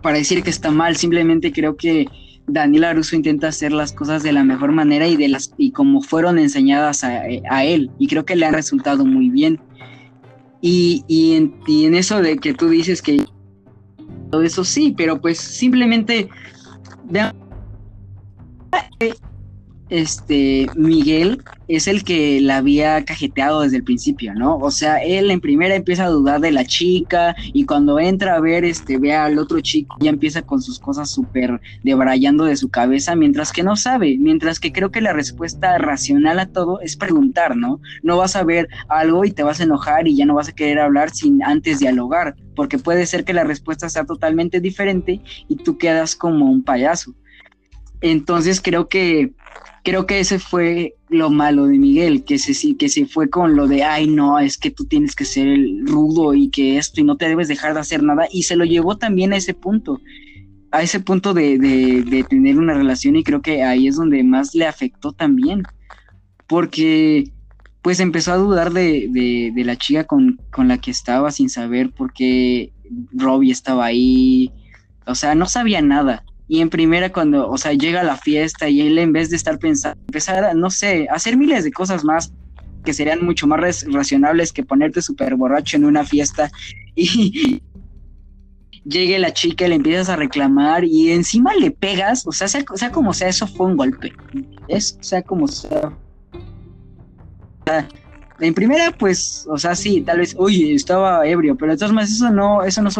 para 0.00 0.16
decir 0.16 0.42
que 0.42 0.50
está 0.50 0.70
mal, 0.70 0.96
simplemente 0.96 1.52
creo 1.52 1.76
que 1.76 2.06
Daniel 2.46 2.84
Aruso 2.84 3.16
intenta 3.16 3.48
hacer 3.48 3.72
las 3.72 3.92
cosas 3.92 4.22
de 4.22 4.32
la 4.32 4.44
mejor 4.44 4.72
manera 4.72 5.06
y 5.06 5.16
de 5.16 5.28
las 5.28 5.52
y 5.56 5.70
como 5.70 6.02
fueron 6.02 6.38
enseñadas 6.38 7.04
a, 7.04 7.64
él 7.64 7.90
y 7.98 8.08
creo 8.08 8.24
que 8.24 8.36
le 8.36 8.46
han 8.46 8.54
resultado 8.54 9.04
muy 9.04 9.30
bien. 9.30 9.60
Y, 10.60 11.04
y, 11.08 11.34
en, 11.34 11.94
eso 11.94 12.22
de 12.22 12.36
que 12.36 12.54
tú 12.54 12.68
dices 12.68 13.02
que 13.02 13.24
todo 14.30 14.42
eso 14.42 14.64
sí 14.64 14.94
pero 14.96 15.20
pues 15.20 15.38
simplemente 15.38 16.28
este, 19.92 20.70
Miguel 20.74 21.44
es 21.68 21.86
el 21.86 22.02
que 22.02 22.40
la 22.40 22.56
había 22.56 23.04
cajeteado 23.04 23.60
desde 23.60 23.76
el 23.76 23.84
principio, 23.84 24.34
¿no? 24.34 24.56
O 24.56 24.70
sea, 24.70 24.96
él 24.96 25.30
en 25.30 25.42
primera 25.42 25.74
empieza 25.74 26.04
a 26.06 26.08
dudar 26.08 26.40
de 26.40 26.50
la 26.50 26.64
chica 26.64 27.36
y 27.52 27.66
cuando 27.66 28.00
entra 28.00 28.34
a 28.34 28.40
ver, 28.40 28.64
este, 28.64 28.96
ve 28.96 29.14
al 29.14 29.38
otro 29.38 29.60
chico, 29.60 29.96
ya 30.00 30.08
empieza 30.08 30.40
con 30.40 30.62
sus 30.62 30.78
cosas 30.78 31.10
súper 31.10 31.60
debrayando 31.82 32.44
de 32.46 32.56
su 32.56 32.70
cabeza, 32.70 33.14
mientras 33.14 33.52
que 33.52 33.62
no 33.62 33.76
sabe, 33.76 34.16
mientras 34.18 34.60
que 34.60 34.72
creo 34.72 34.90
que 34.90 35.02
la 35.02 35.12
respuesta 35.12 35.76
racional 35.76 36.38
a 36.38 36.46
todo 36.46 36.80
es 36.80 36.96
preguntar, 36.96 37.54
¿no? 37.54 37.78
No 38.02 38.16
vas 38.16 38.34
a 38.34 38.44
ver 38.44 38.68
algo 38.88 39.26
y 39.26 39.30
te 39.30 39.42
vas 39.42 39.60
a 39.60 39.64
enojar 39.64 40.08
y 40.08 40.16
ya 40.16 40.24
no 40.24 40.34
vas 40.34 40.48
a 40.48 40.54
querer 40.54 40.78
hablar 40.78 41.10
sin 41.10 41.42
antes 41.42 41.80
dialogar, 41.80 42.34
porque 42.56 42.78
puede 42.78 43.04
ser 43.04 43.24
que 43.24 43.34
la 43.34 43.44
respuesta 43.44 43.90
sea 43.90 44.04
totalmente 44.04 44.58
diferente 44.58 45.20
y 45.48 45.56
tú 45.56 45.76
quedas 45.76 46.16
como 46.16 46.50
un 46.50 46.62
payaso. 46.62 47.14
Entonces 48.00 48.60
creo 48.60 48.88
que 48.88 49.32
creo 49.82 50.06
que 50.06 50.20
ese 50.20 50.38
fue 50.38 50.94
lo 51.08 51.30
malo 51.30 51.66
de 51.66 51.78
Miguel, 51.78 52.24
que 52.24 52.38
se, 52.38 52.76
que 52.76 52.88
se 52.88 53.06
fue 53.06 53.28
con 53.28 53.56
lo 53.56 53.66
de, 53.66 53.82
ay, 53.82 54.06
no, 54.06 54.38
es 54.38 54.56
que 54.56 54.70
tú 54.70 54.84
tienes 54.84 55.14
que 55.14 55.24
ser 55.24 55.48
el 55.48 55.86
rudo 55.86 56.34
y 56.34 56.50
que 56.50 56.78
esto 56.78 57.00
y 57.00 57.04
no 57.04 57.16
te 57.16 57.28
debes 57.28 57.48
dejar 57.48 57.74
de 57.74 57.80
hacer 57.80 58.02
nada. 58.02 58.26
Y 58.30 58.44
se 58.44 58.56
lo 58.56 58.64
llevó 58.64 58.96
también 58.96 59.32
a 59.32 59.36
ese 59.36 59.54
punto, 59.54 60.00
a 60.70 60.82
ese 60.82 61.00
punto 61.00 61.34
de, 61.34 61.58
de, 61.58 62.24
tener 62.24 62.58
una 62.58 62.74
relación 62.74 63.16
y 63.16 63.24
creo 63.24 63.42
que 63.42 63.62
ahí 63.62 63.88
es 63.88 63.96
donde 63.96 64.22
más 64.22 64.54
le 64.54 64.66
afectó 64.66 65.12
también, 65.12 65.64
porque 66.46 67.30
pues 67.82 67.98
empezó 67.98 68.32
a 68.32 68.36
dudar 68.36 68.72
de, 68.72 69.08
de 69.52 69.64
la 69.64 69.76
chica 69.76 70.04
con, 70.04 70.38
con 70.52 70.68
la 70.68 70.78
que 70.78 70.92
estaba 70.92 71.32
sin 71.32 71.48
saber 71.48 71.90
por 71.90 72.12
qué 72.12 72.72
Robbie 73.12 73.50
estaba 73.50 73.86
ahí, 73.86 74.52
o 75.06 75.16
sea, 75.16 75.34
no 75.34 75.46
sabía 75.46 75.82
nada 75.82 76.24
y 76.52 76.60
en 76.60 76.68
primera 76.68 77.10
cuando, 77.10 77.48
o 77.48 77.56
sea, 77.56 77.72
llega 77.72 78.02
la 78.02 78.18
fiesta 78.18 78.68
y 78.68 78.82
él 78.82 78.98
en 78.98 79.10
vez 79.10 79.30
de 79.30 79.36
estar 79.36 79.58
pensando, 79.58 79.98
empezar 80.06 80.44
a, 80.44 80.52
no 80.52 80.68
sé, 80.68 81.08
hacer 81.10 81.38
miles 81.38 81.64
de 81.64 81.72
cosas 81.72 82.04
más 82.04 82.30
que 82.84 82.92
serían 82.92 83.24
mucho 83.24 83.46
más 83.46 83.86
racionables 83.90 84.52
que 84.52 84.62
ponerte 84.62 85.00
súper 85.00 85.34
borracho 85.34 85.78
en 85.78 85.86
una 85.86 86.04
fiesta 86.04 86.50
y 86.94 87.62
llegue 88.84 89.18
la 89.18 89.32
chica 89.32 89.64
y 89.64 89.70
le 89.70 89.76
empiezas 89.76 90.10
a 90.10 90.16
reclamar 90.16 90.84
y 90.84 91.12
encima 91.12 91.54
le 91.54 91.70
pegas, 91.70 92.26
o 92.26 92.32
sea, 92.32 92.48
sea, 92.48 92.92
como 92.92 93.14
sea, 93.14 93.28
eso 93.28 93.46
fue 93.46 93.68
un 93.68 93.78
golpe. 93.78 94.12
Es, 94.68 94.98
sea 95.00 95.22
como 95.22 95.48
sea. 95.48 95.96
En 98.40 98.52
primera, 98.52 98.90
pues, 98.90 99.46
o 99.48 99.56
sea, 99.56 99.74
sí, 99.74 100.02
tal 100.02 100.18
vez, 100.18 100.34
oye, 100.36 100.74
estaba 100.74 101.26
ebrio, 101.26 101.56
pero 101.56 101.72
de 101.72 101.78
todas 101.78 102.10
eso 102.10 102.28
no, 102.28 102.62
eso 102.62 102.82
no 102.82 102.90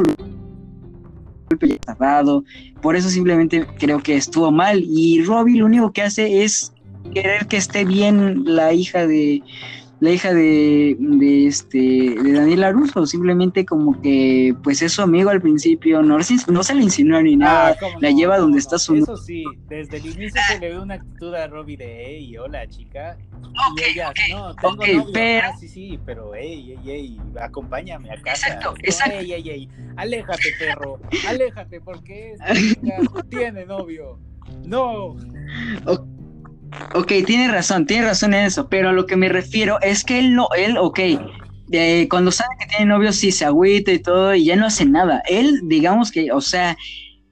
solo 1.58 1.76
tardado. 1.78 2.44
Por 2.80 2.96
eso 2.96 3.08
simplemente 3.08 3.66
creo 3.78 4.02
que 4.02 4.16
estuvo 4.16 4.50
mal. 4.50 4.82
Y 4.82 5.22
Robbie 5.22 5.58
lo 5.58 5.66
único 5.66 5.92
que 5.92 6.02
hace 6.02 6.44
es 6.44 6.72
querer 7.14 7.46
que 7.46 7.56
esté 7.56 7.84
bien 7.84 8.44
la 8.44 8.72
hija 8.72 9.06
de, 9.06 9.42
la 10.02 10.10
hija 10.10 10.34
de, 10.34 10.96
de 10.98 11.46
este 11.46 11.78
de 11.78 12.32
Daniela 12.32 12.72
Russo, 12.72 13.06
simplemente 13.06 13.64
como 13.64 14.02
que 14.02 14.52
pues 14.64 14.82
es 14.82 14.94
su 14.94 15.02
amigo 15.02 15.30
al 15.30 15.40
principio, 15.40 16.02
no, 16.02 16.18
no 16.18 16.62
se 16.64 16.74
le 16.74 16.82
insinúa 16.82 17.22
ni 17.22 17.36
nada, 17.36 17.76
ah, 17.80 17.86
la 18.00 18.10
lleva 18.10 18.36
donde 18.38 18.58
está 18.58 18.80
su 18.80 18.96
Eso 18.96 19.16
sí, 19.16 19.44
desde 19.68 19.98
el 19.98 20.06
inicio 20.06 20.40
se 20.48 20.58
le 20.58 20.70
ve 20.70 20.80
una 20.80 20.94
actitud 20.94 21.32
a 21.36 21.46
Robbie 21.46 21.76
de 21.76 22.04
hey, 22.04 22.36
hola 22.36 22.66
chica. 22.66 23.16
y 23.76 23.90
ella, 23.90 24.12
no, 24.32 24.52
tengo 24.56 24.74
novio. 24.74 25.06
Pero... 25.12 25.46
Ah, 25.46 25.56
sí, 25.56 25.68
sí, 25.68 26.00
pero 26.04 26.34
hey, 26.34 26.64
hey, 26.66 26.80
hey, 26.84 27.20
acompáñame 27.40 28.10
a 28.10 28.20
casa. 28.20 28.48
Exacto, 28.48 28.74
exacto. 28.82 29.18
Hey, 29.20 29.34
hey, 29.36 29.42
hey, 29.44 29.68
aléjate, 29.94 30.52
perro, 30.58 30.98
aléjate, 31.28 31.80
porque 31.80 32.32
esta 32.32 32.52
chica 32.54 32.96
tiene 33.30 33.66
novio. 33.66 34.18
No. 34.64 35.14
Ok, 36.94 37.12
tiene 37.26 37.48
razón, 37.48 37.86
tiene 37.86 38.06
razón 38.06 38.34
en 38.34 38.46
eso, 38.46 38.68
pero 38.68 38.90
a 38.90 38.92
lo 38.92 39.06
que 39.06 39.16
me 39.16 39.28
refiero 39.28 39.78
es 39.80 40.04
que 40.04 40.18
él 40.18 40.34
no, 40.34 40.48
él, 40.56 40.76
ok, 40.78 41.00
cuando 42.08 42.30
sabe 42.30 42.50
que 42.60 42.66
tiene 42.66 42.86
novio 42.86 43.12
sí 43.12 43.32
se 43.32 43.44
agüita 43.44 43.92
y 43.92 43.98
todo 43.98 44.34
y 44.34 44.44
ya 44.44 44.56
no 44.56 44.66
hace 44.66 44.84
nada. 44.84 45.22
Él, 45.26 45.60
digamos 45.64 46.10
que, 46.12 46.30
o 46.32 46.40
sea, 46.40 46.76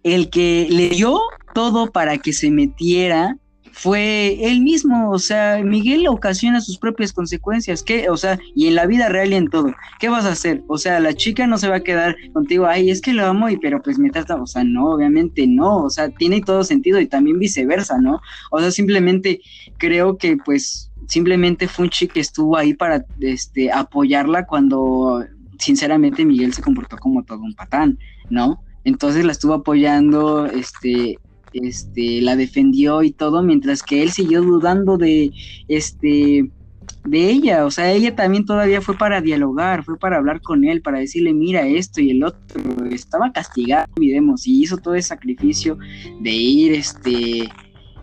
el 0.02 0.30
que 0.30 0.66
le 0.70 0.88
dio 0.90 1.20
todo 1.54 1.90
para 1.90 2.18
que 2.18 2.32
se 2.32 2.50
metiera 2.50 3.36
fue 3.80 4.36
él 4.42 4.60
mismo, 4.60 5.10
o 5.10 5.18
sea, 5.18 5.62
Miguel 5.64 6.06
ocasiona 6.06 6.60
sus 6.60 6.76
propias 6.76 7.14
consecuencias, 7.14 7.82
¿qué? 7.82 8.10
O 8.10 8.16
sea, 8.18 8.38
y 8.54 8.66
en 8.66 8.74
la 8.74 8.84
vida 8.84 9.08
real 9.08 9.32
y 9.32 9.36
en 9.36 9.48
todo, 9.48 9.72
¿qué 9.98 10.10
vas 10.10 10.26
a 10.26 10.32
hacer? 10.32 10.62
O 10.68 10.76
sea, 10.76 11.00
la 11.00 11.14
chica 11.14 11.46
no 11.46 11.56
se 11.56 11.68
va 11.68 11.76
a 11.76 11.82
quedar 11.82 12.14
contigo, 12.34 12.66
ay, 12.66 12.90
es 12.90 13.00
que 13.00 13.14
lo 13.14 13.24
amo 13.24 13.48
y 13.48 13.56
pero 13.56 13.80
pues 13.80 13.98
me 13.98 14.10
trata, 14.10 14.36
o 14.36 14.46
sea, 14.46 14.64
no, 14.64 14.90
obviamente 14.90 15.46
no, 15.46 15.78
o 15.78 15.88
sea, 15.88 16.10
tiene 16.10 16.42
todo 16.42 16.62
sentido 16.62 17.00
y 17.00 17.06
también 17.06 17.38
viceversa, 17.38 17.98
¿no? 17.98 18.20
O 18.50 18.60
sea, 18.60 18.70
simplemente 18.70 19.40
creo 19.78 20.18
que 20.18 20.36
pues 20.36 20.90
simplemente 21.08 21.66
fue 21.66 21.86
un 21.86 21.90
chico 21.90 22.14
que 22.14 22.20
estuvo 22.20 22.58
ahí 22.58 22.74
para 22.74 23.06
este 23.20 23.72
apoyarla 23.72 24.44
cuando 24.44 25.24
sinceramente 25.58 26.26
Miguel 26.26 26.52
se 26.52 26.60
comportó 26.60 26.98
como 26.98 27.24
todo 27.24 27.40
un 27.40 27.54
patán, 27.54 27.98
¿no? 28.28 28.62
Entonces 28.84 29.24
la 29.24 29.32
estuvo 29.32 29.54
apoyando, 29.54 30.44
este, 30.44 31.18
este, 31.52 32.20
la 32.22 32.36
defendió 32.36 33.02
y 33.02 33.10
todo, 33.10 33.42
mientras 33.42 33.82
que 33.82 34.02
él 34.02 34.10
siguió 34.10 34.42
dudando 34.42 34.96
de, 34.98 35.32
este, 35.68 36.50
de 37.04 37.30
ella, 37.30 37.64
o 37.64 37.70
sea, 37.70 37.90
ella 37.92 38.14
también 38.14 38.44
todavía 38.44 38.80
fue 38.80 38.96
para 38.96 39.20
dialogar, 39.20 39.84
fue 39.84 39.98
para 39.98 40.16
hablar 40.16 40.40
con 40.40 40.64
él, 40.64 40.82
para 40.82 40.98
decirle, 40.98 41.32
mira 41.32 41.66
esto 41.66 42.00
y 42.00 42.10
el 42.10 42.24
otro, 42.24 42.86
estaba 42.90 43.32
castigado, 43.32 43.86
olvidemos, 43.96 44.46
y 44.46 44.62
hizo 44.62 44.76
todo 44.76 44.94
ese 44.94 45.08
sacrificio 45.08 45.78
de 46.20 46.30
ir, 46.30 46.72
este, 46.72 47.48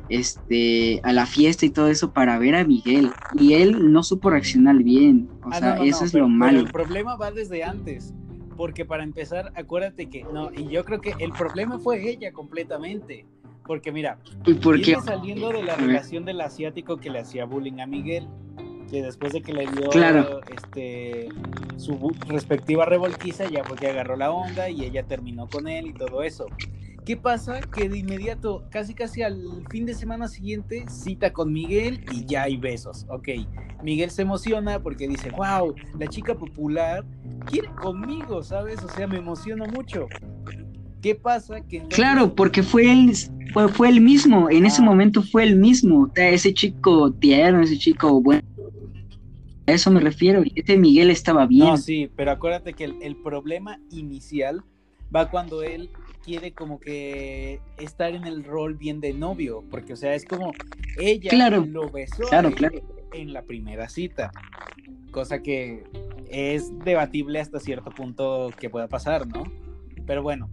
este, 0.10 1.00
a 1.04 1.14
la 1.14 1.26
fiesta 1.26 1.66
y 1.66 1.70
todo 1.70 1.90
eso 1.90 2.12
para 2.12 2.40
ver 2.40 2.56
a 2.56 2.66
Miguel, 2.66 3.12
y 3.34 3.54
él 3.54 3.92
no 3.92 4.04
supo 4.04 4.30
reaccionar 4.30 4.78
bien, 4.78 5.30
o 5.44 5.50
ah, 5.52 5.60
sea, 5.60 5.84
eso 5.84 6.06
es 6.06 6.14
lo 6.14 6.28
malo. 6.28 6.60
el 6.60 6.72
problema 6.72 7.16
va 7.16 7.32
desde 7.32 7.64
antes, 7.64 8.14
porque 8.56 8.84
para 8.84 9.04
empezar, 9.04 9.52
acuérdate 9.56 10.08
que, 10.08 10.24
no, 10.24 10.52
y 10.52 10.68
yo 10.70 10.84
creo 10.84 11.00
que 11.00 11.14
el 11.20 11.32
problema 11.32 11.78
fue 11.78 12.10
ella 12.10 12.32
completamente, 12.32 13.26
porque 13.68 13.92
mira, 13.92 14.18
viene 14.46 15.02
saliendo 15.02 15.50
de 15.50 15.64
la 15.64 15.76
relación 15.76 16.26
del 16.26 16.42
asiático 16.42 16.98
que 16.98 17.10
le 17.10 17.20
hacía 17.20 17.46
bullying 17.46 17.80
a 17.80 17.86
Miguel, 17.86 18.28
que 18.90 19.04
después 19.04 19.34
de 19.34 19.42
que 19.42 19.54
le 19.54 19.68
dio 19.68 19.90
este, 20.52 21.30
su 21.76 22.12
respectiva 22.28 22.86
revolquiza, 22.86 23.50
ya 23.50 23.64
porque 23.64 23.88
agarró 23.88 24.16
la 24.16 24.32
onda 24.32 24.70
y 24.70 24.84
ella 24.84 25.04
terminó 25.04 25.48
con 25.48 25.68
él 25.68 25.88
y 25.88 25.94
todo 25.94 26.24
eso. 26.24 26.48
¿Qué 27.06 27.16
pasa? 27.16 27.62
Que 27.62 27.88
de 27.88 28.00
inmediato, 28.00 28.66
casi 28.70 28.94
casi 28.94 29.22
al 29.22 29.64
fin 29.70 29.86
de 29.86 29.94
semana 29.94 30.28
siguiente, 30.28 30.84
cita 30.90 31.32
con 31.32 31.54
Miguel 31.54 32.04
y 32.12 32.26
ya 32.26 32.44
hay 32.44 32.58
besos. 32.58 33.06
Ok, 33.10 33.30
Miguel 33.82 34.10
se 34.12 34.24
emociona 34.24 34.80
porque 34.84 35.08
dice, 35.08 35.30
wow, 35.30 35.74
la 35.98 36.08
chica 36.08 36.36
popular 36.36 37.06
quiere 37.46 37.70
conmigo, 37.82 38.44
¿sabes? 38.44 38.84
O 38.84 38.90
sea, 38.90 39.08
me 39.08 39.20
emociono 39.20 39.66
mucho. 39.68 40.08
¿Qué 41.02 41.16
pasa? 41.16 41.62
Que 41.62 41.82
Claro, 41.88 42.34
porque 42.34 42.64
fue 42.64 42.92
él, 42.92 43.14
fue, 43.54 43.68
fue 43.70 43.90
el 43.90 44.02
mismo, 44.02 44.50
en 44.50 44.66
ese 44.66 44.82
ah. 44.82 44.86
momento 44.86 45.22
fue 45.22 45.44
el 45.44 45.56
mismo, 45.56 46.04
o 46.04 46.12
sea, 46.14 46.30
ese 46.30 46.54
chico 46.54 47.12
tierno, 47.12 47.62
ese 47.62 47.78
chico 47.78 48.22
bueno. 48.22 48.42
A 49.68 49.74
eso 49.74 49.92
me 49.92 50.00
refiero, 50.00 50.44
este 50.56 50.78
Miguel 50.78 51.10
estaba 51.10 51.46
bien. 51.46 51.68
No, 51.68 51.78
sí, 51.78 52.10
pero 52.16 52.32
acuérdate 52.32 52.74
que 52.74 52.86
el, 52.86 53.16
problema 53.18 53.80
inicial 53.92 54.64
va 55.14 55.30
cuando 55.30 55.62
él 55.62 55.90
quiere 56.24 56.54
como 56.54 56.80
que 56.80 57.60
estar 57.78 58.16
en 58.16 58.26
el 58.26 58.46
rol 58.46 58.76
bien 58.76 59.02
de 59.02 59.14
novio, 59.14 59.64
porque 59.70 59.94
o 59.94 59.96
sea, 59.98 60.16
es 60.16 60.24
como 60.24 60.54
ella 60.98 61.50
lo 61.50 61.90
besó 61.90 62.24
claro, 62.30 62.52
claro. 62.52 62.80
en 63.14 63.34
la 63.34 63.42
primera 63.42 63.90
cita, 63.90 64.32
cosa 65.12 65.42
que 65.42 65.84
es 66.30 66.72
debatible 66.80 67.40
hasta 67.42 67.60
cierto 67.60 67.92
punto 67.92 68.52
que 68.58 68.70
pueda 68.70 68.88
pasar, 68.88 69.28
¿no? 69.28 69.44
Pero 70.06 70.24
bueno, 70.24 70.50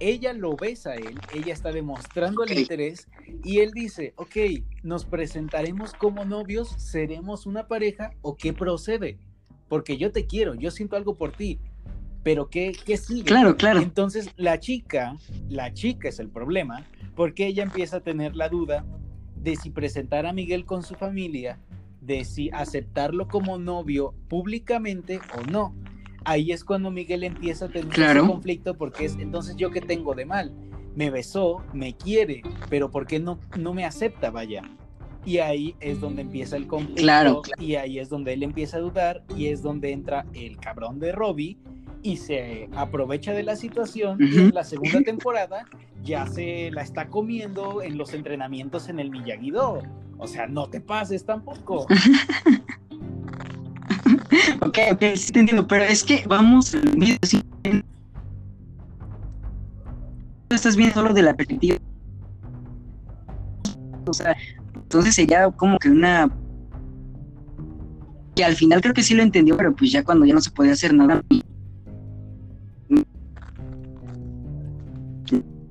ella 0.00 0.32
lo 0.32 0.56
besa 0.56 0.90
a 0.90 0.94
él, 0.96 1.20
ella 1.32 1.52
está 1.52 1.70
demostrando 1.70 2.42
el 2.44 2.58
interés 2.58 3.06
y 3.44 3.58
él 3.58 3.70
dice, 3.72 4.14
ok, 4.16 4.36
nos 4.82 5.04
presentaremos 5.04 5.92
como 5.92 6.24
novios, 6.24 6.70
seremos 6.78 7.46
una 7.46 7.68
pareja 7.68 8.12
o 8.22 8.34
qué 8.34 8.52
procede, 8.52 9.18
porque 9.68 9.98
yo 9.98 10.10
te 10.10 10.26
quiero, 10.26 10.54
yo 10.54 10.70
siento 10.70 10.96
algo 10.96 11.14
por 11.14 11.32
ti, 11.32 11.60
pero 12.22 12.48
¿qué, 12.48 12.72
qué 12.84 12.96
sigue? 12.96 13.24
Claro, 13.24 13.56
claro. 13.56 13.80
Entonces 13.80 14.30
la 14.36 14.58
chica, 14.58 15.16
la 15.48 15.72
chica 15.72 16.08
es 16.08 16.18
el 16.18 16.28
problema, 16.28 16.86
porque 17.14 17.46
ella 17.46 17.62
empieza 17.62 17.98
a 17.98 18.00
tener 18.00 18.34
la 18.34 18.48
duda 18.48 18.84
de 19.36 19.56
si 19.56 19.70
presentar 19.70 20.26
a 20.26 20.32
Miguel 20.32 20.64
con 20.64 20.82
su 20.82 20.94
familia, 20.94 21.58
de 22.00 22.24
si 22.24 22.50
aceptarlo 22.50 23.28
como 23.28 23.58
novio 23.58 24.14
públicamente 24.28 25.20
o 25.36 25.42
no 25.42 25.74
ahí 26.24 26.52
es 26.52 26.64
cuando 26.64 26.90
Miguel 26.90 27.24
empieza 27.24 27.66
a 27.66 27.68
tener 27.68 27.92
ese 27.92 28.20
conflicto 28.20 28.76
porque 28.76 29.04
es 29.04 29.16
entonces 29.18 29.56
yo 29.56 29.70
qué 29.70 29.80
tengo 29.80 30.14
de 30.14 30.26
mal. 30.26 30.52
Me 30.94 31.10
besó, 31.10 31.62
me 31.72 31.96
quiere, 31.96 32.42
pero 32.68 32.90
¿por 32.90 33.06
qué 33.06 33.20
no, 33.20 33.38
no 33.56 33.74
me 33.74 33.84
acepta, 33.84 34.30
vaya? 34.30 34.62
Y 35.24 35.38
ahí 35.38 35.76
es 35.80 36.00
donde 36.00 36.22
empieza 36.22 36.56
el 36.56 36.66
conflicto. 36.66 37.02
Claro, 37.02 37.42
Y 37.58 37.76
ahí 37.76 37.98
es 37.98 38.08
donde 38.08 38.32
él 38.32 38.42
empieza 38.42 38.78
a 38.78 38.80
dudar 38.80 39.22
y 39.36 39.46
es 39.46 39.62
donde 39.62 39.92
entra 39.92 40.26
el 40.34 40.56
cabrón 40.56 40.98
de 40.98 41.12
Robbie 41.12 41.58
y 42.02 42.16
se 42.16 42.68
aprovecha 42.74 43.32
de 43.32 43.42
la 43.42 43.56
situación 43.56 44.18
y 44.20 44.38
en 44.38 44.54
la 44.54 44.64
segunda 44.64 45.00
temporada 45.04 45.66
ya 46.02 46.26
se 46.26 46.70
la 46.70 46.82
está 46.82 47.08
comiendo 47.08 47.82
en 47.82 47.98
los 47.98 48.14
entrenamientos 48.14 48.88
en 48.88 48.98
el 49.00 49.10
miyagi 49.10 49.52
O 49.52 50.26
sea, 50.26 50.46
no 50.46 50.68
te 50.68 50.80
pases 50.80 51.24
tampoco. 51.24 51.86
ok, 54.60 54.78
ok, 54.92 55.02
sí 55.16 55.32
te 55.32 55.40
entiendo, 55.40 55.66
pero 55.66 55.84
es 55.84 56.04
que 56.04 56.24
vamos, 56.26 56.76
estás 60.50 60.76
viendo 60.76 60.94
solo 60.94 61.14
de 61.14 61.22
la 61.22 61.34
perspectiva. 61.34 61.76
O 64.06 64.12
sea, 64.12 64.36
entonces 64.74 65.14
sería 65.14 65.50
como 65.50 65.78
que 65.78 65.88
una 65.88 66.28
que 68.34 68.44
al 68.44 68.54
final 68.54 68.80
creo 68.80 68.94
que 68.94 69.02
sí 69.02 69.14
lo 69.14 69.22
entendió, 69.22 69.56
pero 69.56 69.74
pues 69.74 69.92
ya 69.92 70.02
cuando 70.02 70.26
ya 70.26 70.34
no 70.34 70.40
se 70.40 70.50
podía 70.50 70.72
hacer 70.72 70.94
nada. 70.94 71.22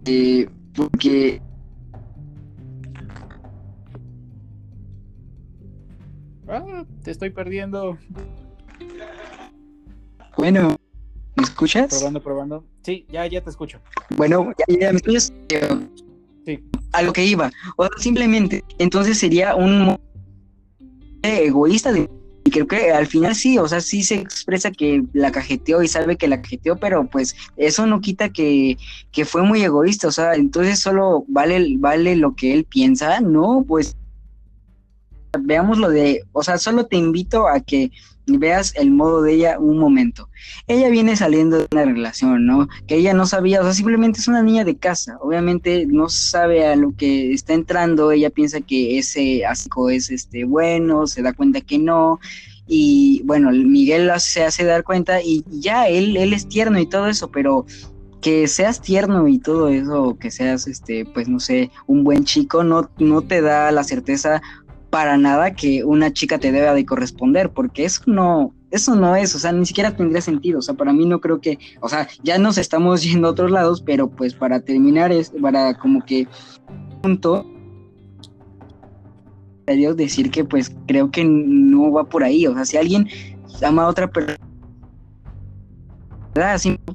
Eh, 0.05 0.49
porque 0.73 1.41
ah, 6.47 6.83
te 7.03 7.11
estoy 7.11 7.29
perdiendo. 7.29 7.97
Bueno, 10.38 10.77
¿me 11.36 11.43
escuchas? 11.43 11.89
Probando, 11.89 12.23
probando. 12.23 12.65
Sí, 12.84 13.05
ya, 13.11 13.25
ya 13.27 13.41
te 13.41 13.49
escucho. 13.49 13.80
Bueno, 14.15 14.51
ya, 14.57 14.80
ya 14.80 14.91
me 14.91 14.97
escuchas. 14.97 15.34
Sí. 16.45 16.63
A 16.93 17.01
lo 17.01 17.13
que 17.13 17.25
iba. 17.25 17.51
O 17.77 17.88
simplemente, 17.97 18.63
entonces 18.77 19.17
sería 19.19 19.55
un 19.55 19.99
egoísta 21.21 21.91
de 21.91 22.09
y 22.43 22.51
creo 22.51 22.67
que 22.67 22.91
al 22.91 23.05
final 23.05 23.36
sí, 23.36 23.57
o 23.57 23.67
sea, 23.67 23.82
sí 23.82 24.01
se 24.01 24.15
expresa 24.15 24.71
que 24.71 25.03
la 25.13 25.32
cajeteó 25.32 25.84
y 25.84 25.88
sabe 25.88 26.15
que 26.15 26.27
la 26.27 26.41
cajeteó, 26.41 26.77
pero 26.77 27.05
pues 27.07 27.36
eso 27.57 27.86
no 27.86 28.01
quita 28.01 28.30
que, 28.30 28.77
que 29.11 29.25
fue 29.25 29.43
muy 29.43 29.61
egoísta, 29.61 30.07
o 30.07 30.11
sea, 30.11 30.36
entonces 30.36 30.80
solo 30.80 31.25
vale, 31.27 31.75
vale 31.77 32.15
lo 32.15 32.36
que 32.36 32.53
él 32.53 32.63
piensa, 32.63 33.19
no, 33.19 33.65
pues 33.67 33.97
veamos 35.39 35.77
lo 35.77 35.89
de, 35.89 36.23
o 36.32 36.41
sea, 36.41 36.57
solo 36.57 36.86
te 36.88 36.95
invito 36.95 37.47
a 37.47 37.59
que 37.59 37.91
veas 38.38 38.73
el 38.75 38.91
modo 38.91 39.21
de 39.21 39.34
ella 39.34 39.59
un 39.59 39.80
momento. 39.80 40.30
Ella 40.67 40.89
viene 40.89 41.15
saliendo 41.15 41.57
de 41.57 41.67
una 41.71 41.86
relación, 41.86 42.45
¿no? 42.45 42.67
Que 42.88 42.95
ella 42.95 43.13
no 43.13 43.25
sabía, 43.25 43.61
o 43.61 43.63
sea, 43.63 43.73
simplemente 43.73 44.19
es 44.19 44.27
una 44.27 44.43
niña 44.43 44.63
de 44.63 44.75
casa, 44.77 45.17
obviamente 45.21 45.86
no 45.88 46.09
sabe 46.09 46.67
a 46.67 46.75
lo 46.75 46.95
que 46.95 47.34
está 47.34 47.53
entrando, 47.53 48.11
ella 48.11 48.30
piensa 48.30 48.61
que 48.61 48.97
ese 48.97 49.45
asco 49.45 49.89
es 49.89 50.11
este 50.11 50.45
bueno, 50.45 51.07
se 51.07 51.21
da 51.21 51.34
cuenta 51.34 51.61
que 51.61 51.80
no, 51.80 52.19
y 52.67 53.23
bueno, 53.25 53.51
Miguel 53.51 54.11
se 54.19 54.43
hace 54.43 54.63
dar 54.63 54.84
cuenta 54.84 55.23
y 55.23 55.43
ya 55.49 55.88
él, 55.88 56.15
él 56.15 56.34
es 56.34 56.47
tierno 56.47 56.80
y 56.80 56.86
todo 56.86 57.07
eso, 57.07 57.30
pero 57.32 57.65
que 58.21 58.47
seas 58.47 58.82
tierno 58.82 59.27
y 59.27 59.39
todo 59.39 59.69
eso, 59.69 60.17
que 60.19 60.30
seas 60.30 60.67
este, 60.67 61.05
pues 61.05 61.27
no 61.27 61.39
sé, 61.39 61.71
un 61.88 62.03
buen 62.03 62.25
chico, 62.25 62.63
no, 62.63 62.89
no 62.99 63.21
te 63.21 63.41
da 63.41 63.71
la 63.71 63.84
certeza 63.84 64.41
para 64.89 65.17
nada 65.17 65.53
que 65.53 65.83
una 65.83 66.11
chica 66.11 66.39
te 66.39 66.51
deba 66.51 66.73
de 66.73 66.85
corresponder, 66.85 67.51
porque 67.51 67.85
eso 67.85 68.01
no, 68.07 68.53
eso 68.71 68.95
no 68.95 69.15
es, 69.15 69.35
o 69.35 69.39
sea, 69.39 69.51
ni 69.51 69.65
siquiera 69.65 69.95
tendría 69.95 70.21
sentido, 70.21 70.59
o 70.59 70.61
sea, 70.61 70.75
para 70.75 70.93
mí 70.93 71.05
no 71.05 71.21
creo 71.21 71.39
que, 71.39 71.59
o 71.81 71.89
sea, 71.89 72.07
ya 72.23 72.37
nos 72.37 72.57
estamos 72.57 73.03
yendo 73.03 73.27
a 73.27 73.31
otros 73.31 73.51
lados, 73.51 73.81
pero 73.81 74.09
pues 74.09 74.33
para 74.33 74.59
terminar 74.59 75.11
es, 75.11 75.31
para 75.41 75.75
como 75.75 76.03
que 76.05 76.27
punto 77.01 77.45
decir 79.95 80.31
que 80.31 80.43
pues 80.43 80.75
creo 80.87 81.11
que 81.11 81.23
no 81.23 81.91
va 81.91 82.03
por 82.03 82.23
ahí, 82.23 82.47
o 82.47 82.53
sea, 82.55 82.65
si 82.65 82.77
alguien 82.77 83.07
ama 83.61 83.83
a 83.83 83.87
otra 83.87 84.07
persona 84.09 84.49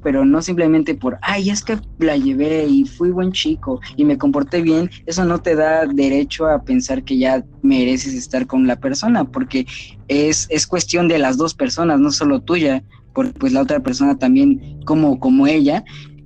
pero 0.03 0.25
no 0.25 0.41
simplemente 0.41 0.95
por, 0.95 1.17
ay, 1.21 1.49
es 1.49 1.63
que 1.63 1.77
la 1.99 2.17
llevé 2.17 2.65
y 2.67 2.85
fui 2.85 3.11
buen 3.11 3.31
chico 3.31 3.79
y 3.95 4.05
me 4.05 4.17
comporté 4.17 4.61
bien, 4.61 4.89
eso 5.05 5.25
no 5.25 5.39
te 5.39 5.55
da 5.55 5.85
derecho 5.85 6.47
a 6.47 6.63
pensar 6.63 7.03
que 7.03 7.17
ya 7.17 7.43
mereces 7.61 8.13
estar 8.13 8.47
con 8.47 8.67
la 8.67 8.75
persona, 8.77 9.25
porque 9.25 9.65
es, 10.07 10.47
es 10.49 10.67
cuestión 10.67 11.07
de 11.07 11.19
las 11.19 11.37
dos 11.37 11.53
personas, 11.53 11.99
no 11.99 12.11
solo 12.11 12.41
tuya, 12.41 12.83
porque 13.13 13.33
pues 13.39 13.53
la 13.53 13.61
otra 13.61 13.79
persona 13.79 14.17
también 14.17 14.79
como, 14.85 15.19
como 15.19 15.47
ella, 15.47 15.83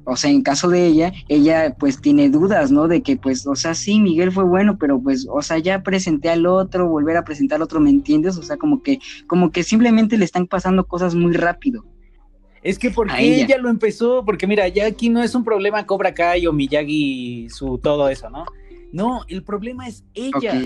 o 0.10 0.16
sea, 0.16 0.32
en 0.32 0.42
caso 0.42 0.70
de 0.70 0.88
ella, 0.88 1.14
ella 1.28 1.76
pues 1.78 2.02
tiene 2.02 2.30
dudas, 2.30 2.72
¿no? 2.72 2.88
De 2.88 3.04
que 3.04 3.16
pues, 3.16 3.46
o 3.46 3.56
sea, 3.56 3.76
sí, 3.76 4.00
Miguel 4.00 4.32
fue 4.32 4.44
bueno, 4.44 4.78
pero 4.80 5.00
pues, 5.00 5.28
o 5.32 5.42
sea, 5.44 5.60
ya 5.60 5.84
presenté 5.84 6.30
al 6.30 6.48
otro, 6.48 6.90
volver 6.90 7.16
a 7.16 7.24
presentar 7.24 7.58
al 7.58 7.62
otro, 7.62 7.80
¿me 7.80 7.92
entiendes? 7.92 8.38
O 8.38 8.44
sea, 8.44 8.58
como 8.58 8.82
que, 8.82 9.00
como 9.28 9.52
que 9.52 9.64
simplemente 9.64 10.18
le 10.18 10.26
están 10.26 10.48
pasando 10.48 10.88
cosas 10.88 11.14
muy 11.14 11.34
rápido. 11.34 11.86
Es 12.62 12.78
que 12.78 12.92
porque 12.92 13.42
ella. 13.42 13.58
lo 13.58 13.70
empezó, 13.70 14.24
porque 14.26 14.48
mira, 14.48 14.68
ya 14.68 14.88
aquí 14.88 15.10
no 15.10 15.24
es 15.24 15.36
un 15.36 15.44
problema 15.44 15.86
Cobra 15.86 16.14
Kai 16.14 16.46
o 16.48 16.54
Miyagi, 16.54 17.48
su 17.50 17.78
todo 17.78 18.10
eso, 18.10 18.30
¿no? 18.30 18.46
No, 18.92 19.22
el 19.28 19.44
problema 19.44 19.88
es 19.88 20.04
ella. 20.14 20.62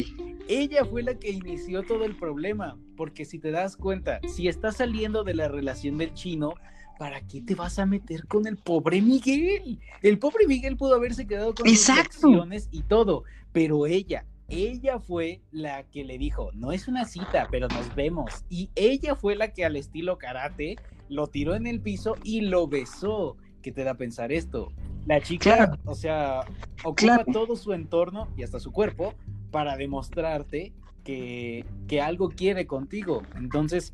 Ella 0.47 0.85
fue 0.85 1.03
la 1.03 1.15
que 1.15 1.31
inició 1.31 1.83
todo 1.83 2.03
el 2.03 2.15
problema, 2.15 2.77
porque 2.97 3.25
si 3.25 3.39
te 3.39 3.51
das 3.51 3.77
cuenta, 3.77 4.19
si 4.27 4.47
estás 4.47 4.77
saliendo 4.77 5.23
de 5.23 5.33
la 5.33 5.47
relación 5.47 5.97
del 5.97 6.13
chino, 6.13 6.53
¿para 6.99 7.21
qué 7.21 7.41
te 7.41 7.55
vas 7.55 7.79
a 7.79 7.85
meter 7.85 8.27
con 8.27 8.47
el 8.47 8.57
pobre 8.57 9.01
Miguel? 9.01 9.79
El 10.01 10.19
pobre 10.19 10.47
Miguel 10.47 10.75
pudo 10.75 10.95
haberse 10.95 11.25
quedado 11.25 11.53
con 11.53 11.67
sus 11.67 11.89
acciones 11.89 12.67
y 12.71 12.81
todo, 12.81 13.23
pero 13.53 13.87
ella, 13.87 14.25
ella 14.49 14.99
fue 14.99 15.41
la 15.51 15.83
que 15.83 16.03
le 16.03 16.17
dijo, 16.17 16.51
no 16.53 16.71
es 16.71 16.87
una 16.87 17.05
cita, 17.05 17.47
pero 17.49 17.67
nos 17.69 17.95
vemos. 17.95 18.43
Y 18.49 18.69
ella 18.75 19.15
fue 19.15 19.35
la 19.35 19.53
que 19.53 19.65
al 19.65 19.75
estilo 19.75 20.17
karate 20.17 20.75
lo 21.14 21.28
tiró 21.28 21.55
en 21.55 21.68
el 21.68 21.80
piso 21.80 22.16
y 22.24 22.41
lo 22.41 22.68
besó. 22.68 23.38
¿Qué 23.61 23.72
te 23.72 23.84
da 23.84 23.91
a 23.91 23.97
pensar 23.97 24.32
esto? 24.32 24.72
La 25.05 25.22
chica, 25.22 25.78
o 25.86 25.95
sea, 25.95 26.41
ocupa 26.84 27.24
todo 27.32 27.55
su 27.55 27.74
entorno 27.74 28.28
y 28.36 28.43
hasta 28.43 28.59
su 28.59 28.72
cuerpo 28.72 29.14
para 29.51 29.78
demostrarte 29.78 30.74
que, 31.03 31.66
que 31.88 32.01
algo 32.01 32.30
quiere 32.30 32.66
contigo. 32.68 33.24
Entonces, 33.36 33.93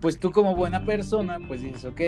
pues 0.00 0.18
tú 0.18 0.30
como 0.30 0.54
buena 0.54 0.84
persona, 0.84 1.38
pues 1.46 1.62
dices, 1.62 1.84
ok, 1.84 2.00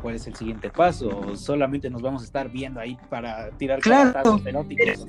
¿cuál 0.00 0.16
es 0.16 0.26
el 0.26 0.34
siguiente 0.34 0.70
paso? 0.70 1.08
¿O 1.08 1.36
solamente 1.36 1.90
nos 1.90 2.02
vamos 2.02 2.22
a 2.22 2.24
estar 2.26 2.50
viendo 2.50 2.80
ahí 2.80 2.96
para 3.08 3.50
tirar 3.52 3.80
claro. 3.80 4.40
eróticos? 4.44 5.06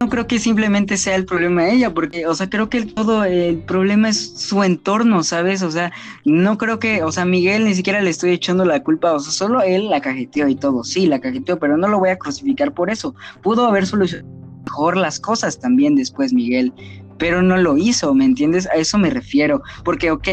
No 0.00 0.08
creo 0.08 0.26
que 0.26 0.38
simplemente 0.38 0.96
sea 0.96 1.14
el 1.14 1.24
problema 1.24 1.62
de 1.62 1.74
ella, 1.74 1.94
porque, 1.94 2.26
o 2.26 2.34
sea, 2.34 2.50
creo 2.50 2.68
que 2.68 2.84
todo 2.84 3.24
el 3.24 3.58
problema 3.58 4.08
es 4.08 4.34
su 4.36 4.62
entorno, 4.62 5.22
¿sabes? 5.22 5.62
O 5.62 5.70
sea, 5.70 5.92
no 6.24 6.58
creo 6.58 6.78
que, 6.78 7.02
o 7.02 7.12
sea, 7.12 7.24
Miguel 7.24 7.64
ni 7.64 7.74
siquiera 7.74 8.02
le 8.02 8.10
estoy 8.10 8.30
echando 8.30 8.64
la 8.64 8.82
culpa, 8.82 9.12
o 9.12 9.20
sea, 9.20 9.32
solo 9.32 9.62
él 9.62 9.88
la 9.88 10.00
cajeteó 10.00 10.48
y 10.48 10.56
todo, 10.56 10.84
sí, 10.84 11.06
la 11.06 11.20
cajeteó, 11.20 11.58
pero 11.58 11.76
no 11.76 11.88
lo 11.88 11.98
voy 11.98 12.10
a 12.10 12.18
crucificar 12.18 12.74
por 12.74 12.90
eso. 12.90 13.14
Pudo 13.42 13.66
haber 13.66 13.86
solucionado 13.86 14.28
mejor 14.64 14.96
las 14.96 15.20
cosas 15.20 15.60
también 15.60 15.94
después, 15.94 16.32
Miguel, 16.32 16.72
pero 17.18 17.42
no 17.42 17.56
lo 17.56 17.76
hizo, 17.76 18.14
¿me 18.14 18.24
entiendes? 18.24 18.66
A 18.66 18.74
eso 18.74 18.98
me 18.98 19.10
refiero, 19.10 19.62
porque, 19.84 20.10
ok, 20.10 20.28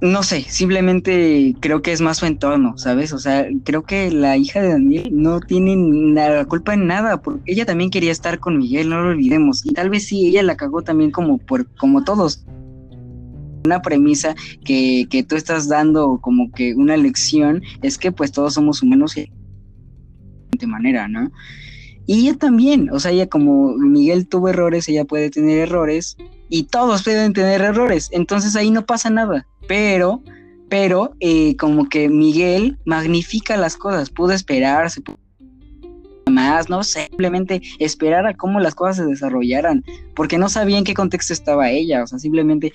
no 0.00 0.22
sé, 0.22 0.42
simplemente 0.42 1.54
creo 1.60 1.80
que 1.80 1.92
es 1.92 2.00
más 2.00 2.18
su 2.18 2.26
entorno, 2.26 2.76
¿sabes? 2.76 3.12
O 3.12 3.18
sea, 3.18 3.46
creo 3.64 3.82
que 3.82 4.10
la 4.10 4.36
hija 4.36 4.60
de 4.60 4.68
Daniel 4.68 5.08
no 5.10 5.40
tiene 5.40 5.74
la 6.12 6.44
culpa 6.44 6.74
en 6.74 6.86
nada, 6.86 7.22
porque 7.22 7.52
ella 7.52 7.64
también 7.64 7.90
quería 7.90 8.12
estar 8.12 8.38
con 8.38 8.58
Miguel, 8.58 8.90
no 8.90 9.00
lo 9.00 9.10
olvidemos. 9.10 9.64
Y 9.64 9.72
tal 9.72 9.88
vez 9.88 10.06
sí, 10.06 10.26
ella 10.26 10.42
la 10.42 10.56
cagó 10.56 10.82
también 10.82 11.10
como 11.10 11.38
por, 11.38 11.66
como 11.76 12.04
todos. 12.04 12.44
Una 13.64 13.80
premisa 13.82 14.34
que, 14.64 15.06
que 15.10 15.22
tú 15.22 15.34
estás 15.34 15.66
dando 15.66 16.20
como 16.20 16.52
que 16.52 16.74
una 16.74 16.96
lección 16.96 17.62
es 17.82 17.98
que 17.98 18.12
pues 18.12 18.30
todos 18.32 18.54
somos 18.54 18.82
humanos 18.82 19.14
de 19.14 20.66
manera, 20.66 21.08
¿no? 21.08 21.32
Y 22.06 22.20
ella 22.20 22.38
también, 22.38 22.90
o 22.92 23.00
sea, 23.00 23.10
ella 23.10 23.28
como 23.28 23.74
Miguel 23.76 24.28
tuvo 24.28 24.48
errores, 24.48 24.88
ella 24.88 25.04
puede 25.04 25.30
tener 25.30 25.58
errores 25.58 26.16
y 26.48 26.64
todos 26.64 27.02
pueden 27.02 27.32
tener 27.32 27.60
errores, 27.60 28.08
entonces 28.12 28.54
ahí 28.54 28.70
no 28.70 28.86
pasa 28.86 29.10
nada 29.10 29.48
pero, 29.66 30.22
pero 30.68 31.12
eh, 31.20 31.56
como 31.56 31.88
que 31.88 32.08
Miguel 32.08 32.78
magnifica 32.84 33.56
las 33.56 33.76
cosas, 33.76 34.10
pudo 34.10 34.32
esperarse, 34.32 35.02
más, 36.30 36.68
no 36.68 36.82
simplemente 36.82 37.62
esperar 37.78 38.26
a 38.26 38.34
cómo 38.34 38.58
las 38.58 38.74
cosas 38.74 38.96
se 38.96 39.06
desarrollaran, 39.06 39.84
porque 40.14 40.38
no 40.38 40.48
sabía 40.48 40.78
en 40.78 40.84
qué 40.84 40.92
contexto 40.92 41.32
estaba 41.32 41.70
ella, 41.70 42.02
o 42.02 42.06
sea, 42.06 42.18
simplemente, 42.18 42.72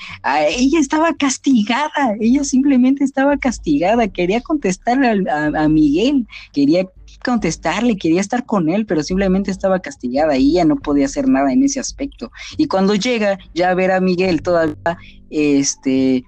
ella 0.58 0.80
estaba 0.80 1.14
castigada, 1.14 2.16
ella 2.20 2.44
simplemente 2.44 3.04
estaba 3.04 3.38
castigada, 3.38 4.08
quería 4.08 4.42
contestarle 4.42 5.30
a, 5.30 5.46
a, 5.46 5.68
Miguel, 5.68 6.28
quería 6.54 6.86
contestarle, 7.24 7.98
quería 7.98 8.22
estar 8.22 8.46
con 8.46 8.70
él, 8.70 8.86
pero 8.86 9.04
simplemente 9.04 9.52
estaba 9.52 9.80
castigada 9.80 10.38
y 10.38 10.52
ella 10.52 10.66
no 10.66 10.78
podía 10.78 11.06
hacer 11.06 11.28
nada 11.28 11.52
en 11.52 11.64
ese 11.64 11.80
aspecto. 11.80 12.32
Y 12.58 12.68
cuando 12.68 12.96
llega 12.96 13.38
ya 13.54 13.70
a 13.70 13.76
ver 13.76 13.92
a 13.92 14.00
Miguel 14.00 14.42
todavía, 14.42 14.98
este, 15.30 16.24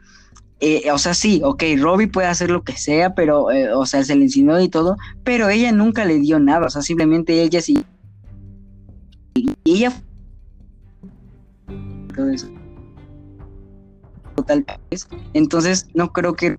eh, 0.60 0.92
o 0.92 0.98
sea, 0.98 1.14
sí, 1.14 1.42
ok, 1.44 1.64
Robbie 1.78 2.08
puede 2.08 2.28
hacer 2.28 2.50
lo 2.50 2.64
que 2.64 2.74
sea, 2.74 3.16
pero, 3.16 3.52
eh, 3.52 3.74
o 3.74 3.86
sea, 3.86 4.04
se 4.04 4.16
le 4.16 4.24
enseñó 4.24 4.60
y 4.62 4.70
todo, 4.70 4.98
pero 5.24 5.50
ella 5.50 5.72
nunca 5.72 6.06
le 6.06 6.20
dio 6.20 6.40
nada, 6.40 6.68
o 6.68 6.70
sea, 6.70 6.82
simplemente 6.82 7.42
ella 7.42 7.62
sí. 7.62 7.84
Y 9.36 9.52
ella. 9.66 9.94
Todo 12.16 12.30
eso. 12.30 12.48
Total. 14.36 14.66
Entonces, 15.34 15.90
no 15.94 16.12
creo 16.14 16.34
que. 16.34 16.58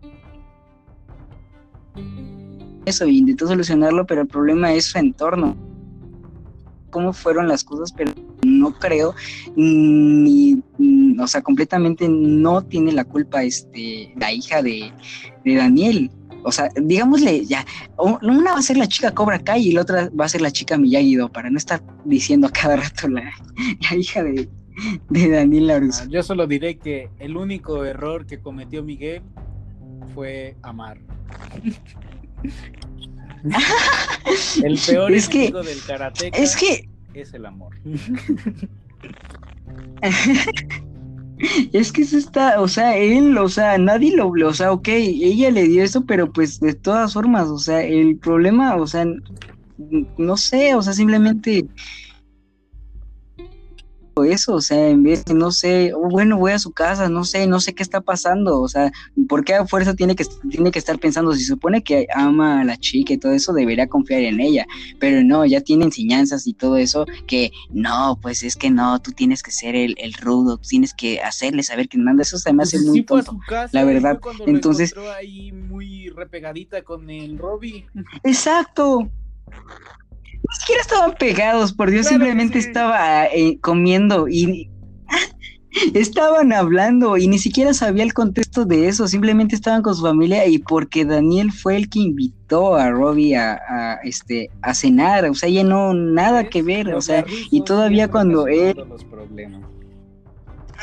Eso, 2.84 3.06
intentó 3.06 3.46
solucionarlo, 3.46 4.06
pero 4.06 4.22
el 4.22 4.28
problema 4.28 4.72
es 4.72 4.86
su 4.86 4.98
entorno. 4.98 5.56
Cómo 6.94 7.12
fueron 7.12 7.48
las 7.48 7.64
cosas, 7.64 7.92
pero 7.92 8.12
no 8.46 8.72
creo, 8.78 9.16
ni, 9.56 10.62
o 11.18 11.26
sea, 11.26 11.42
completamente 11.42 12.08
no 12.08 12.62
tiene 12.62 12.92
la 12.92 13.02
culpa 13.02 13.42
este, 13.42 14.14
la 14.16 14.32
hija 14.32 14.62
de, 14.62 14.92
de 15.44 15.56
Daniel. 15.56 16.12
O 16.44 16.52
sea, 16.52 16.68
digámosle 16.80 17.46
ya, 17.46 17.66
una 17.98 18.52
va 18.52 18.58
a 18.58 18.62
ser 18.62 18.76
la 18.76 18.86
chica 18.86 19.12
Cobra 19.12 19.40
Kai 19.40 19.70
y 19.70 19.72
la 19.72 19.80
otra 19.80 20.08
va 20.08 20.26
a 20.26 20.28
ser 20.28 20.40
la 20.40 20.52
chica 20.52 20.78
miyagi 20.78 21.16
para 21.32 21.50
no 21.50 21.58
estar 21.58 21.82
diciendo 22.04 22.46
a 22.46 22.50
cada 22.50 22.76
rato 22.76 23.08
la, 23.08 23.32
hija 23.96 24.22
de, 24.22 24.48
de 25.10 25.30
Daniel 25.30 25.66
Laruso. 25.66 26.04
Ah, 26.04 26.08
yo 26.08 26.22
solo 26.22 26.46
diré 26.46 26.78
que 26.78 27.10
el 27.18 27.36
único 27.36 27.84
error 27.84 28.24
que 28.24 28.38
cometió 28.38 28.84
Miguel 28.84 29.22
fue 30.14 30.56
amar. 30.62 31.00
el 34.64 34.78
peor 34.78 35.12
es 35.12 35.28
enemigo 35.28 35.62
del 35.62 35.78
karate 35.86 36.30
es 36.34 36.56
que 36.56 36.88
es 37.14 37.34
el 37.34 37.46
amor. 37.46 37.74
Es 41.72 41.92
que 41.92 42.02
eso 42.02 42.16
está, 42.16 42.60
o 42.60 42.68
sea, 42.68 42.96
él, 42.96 43.36
o 43.38 43.48
sea, 43.48 43.76
nadie 43.76 44.16
lo, 44.16 44.28
o 44.28 44.54
sea, 44.54 44.72
ok, 44.72 44.88
ella 44.88 45.50
le 45.50 45.64
dio 45.64 45.82
eso, 45.82 46.04
pero 46.06 46.32
pues 46.32 46.60
de 46.60 46.74
todas 46.74 47.12
formas, 47.12 47.48
o 47.48 47.58
sea, 47.58 47.82
el 47.82 48.16
problema, 48.18 48.76
o 48.76 48.86
sea, 48.86 49.04
no 50.16 50.36
sé, 50.36 50.74
o 50.74 50.82
sea, 50.82 50.92
simplemente 50.92 51.66
eso, 54.22 54.54
o 54.54 54.60
sea, 54.60 54.88
en 54.88 55.02
vez 55.02 55.24
de, 55.24 55.34
no 55.34 55.50
sé, 55.50 55.92
oh, 55.92 56.08
bueno, 56.08 56.38
voy 56.38 56.52
a 56.52 56.58
su 56.58 56.70
casa, 56.70 57.08
no 57.08 57.24
sé, 57.24 57.46
no 57.48 57.58
sé 57.58 57.74
qué 57.74 57.82
está 57.82 58.00
pasando, 58.00 58.60
o 58.60 58.68
sea, 58.68 58.92
¿por 59.28 59.44
qué 59.44 59.54
a 59.54 59.66
fuerza 59.66 59.94
tiene 59.94 60.14
que, 60.14 60.24
tiene 60.48 60.70
que 60.70 60.78
estar 60.78 60.98
pensando? 61.00 61.32
Si 61.32 61.40
se 61.40 61.54
supone 61.54 61.82
que 61.82 62.06
ama 62.14 62.60
a 62.60 62.64
la 62.64 62.76
chica 62.76 63.14
y 63.14 63.18
todo 63.18 63.32
eso, 63.32 63.52
debería 63.52 63.88
confiar 63.88 64.20
en 64.20 64.40
ella, 64.40 64.66
pero 65.00 65.24
no, 65.24 65.44
ya 65.44 65.60
tiene 65.60 65.86
enseñanzas 65.86 66.46
y 66.46 66.54
todo 66.54 66.76
eso, 66.76 67.06
que 67.26 67.50
no, 67.70 68.18
pues 68.22 68.44
es 68.44 68.54
que 68.54 68.70
no, 68.70 69.00
tú 69.00 69.10
tienes 69.10 69.42
que 69.42 69.50
ser 69.50 69.74
el, 69.74 69.96
el 69.98 70.12
rudo, 70.12 70.58
tienes 70.58 70.94
que 70.94 71.20
hacerle 71.20 71.64
saber 71.64 71.88
que 71.88 71.98
manda, 71.98 72.22
eso 72.22 72.38
se 72.38 72.52
me 72.52 72.62
hace 72.62 72.76
pues 72.76 72.86
muy 72.86 73.02
tonto, 73.02 73.38
la 73.72 73.84
verdad, 73.84 74.20
entonces... 74.46 74.94
ahí 75.16 75.50
muy 75.50 76.10
repegadita 76.10 76.82
con 76.82 77.10
el 77.10 77.38
Robbie. 77.38 77.86
Exacto, 78.22 79.10
ni 80.48 80.56
siquiera 80.56 80.82
estaban 80.82 81.14
pegados, 81.14 81.72
por 81.72 81.90
Dios, 81.90 82.06
simplemente 82.06 82.58
estaba 82.58 83.26
eh, 83.26 83.58
comiendo 83.60 84.28
y 84.28 84.70
estaban 85.94 86.52
hablando 86.52 87.16
y 87.16 87.28
ni 87.28 87.38
siquiera 87.38 87.72
sabía 87.72 88.04
el 88.04 88.12
contexto 88.12 88.64
de 88.64 88.88
eso, 88.88 89.08
simplemente 89.08 89.54
estaban 89.54 89.82
con 89.82 89.94
su 89.94 90.02
familia 90.02 90.46
y 90.46 90.58
porque 90.58 91.04
Daniel 91.04 91.50
fue 91.50 91.76
el 91.76 91.88
que 91.88 92.00
invitó 92.00 92.76
a 92.76 92.90
Robbie 92.90 93.36
a, 93.36 93.98
este 94.04 94.50
a 94.62 94.74
cenar, 94.74 95.24
o 95.24 95.34
sea, 95.34 95.48
ya 95.48 95.64
no 95.64 95.94
nada 95.94 96.44
que 96.48 96.62
ver, 96.62 96.94
o 96.94 97.00
sea, 97.00 97.24
y 97.50 97.62
todavía 97.62 98.08
cuando 98.08 98.46
él 98.46 98.76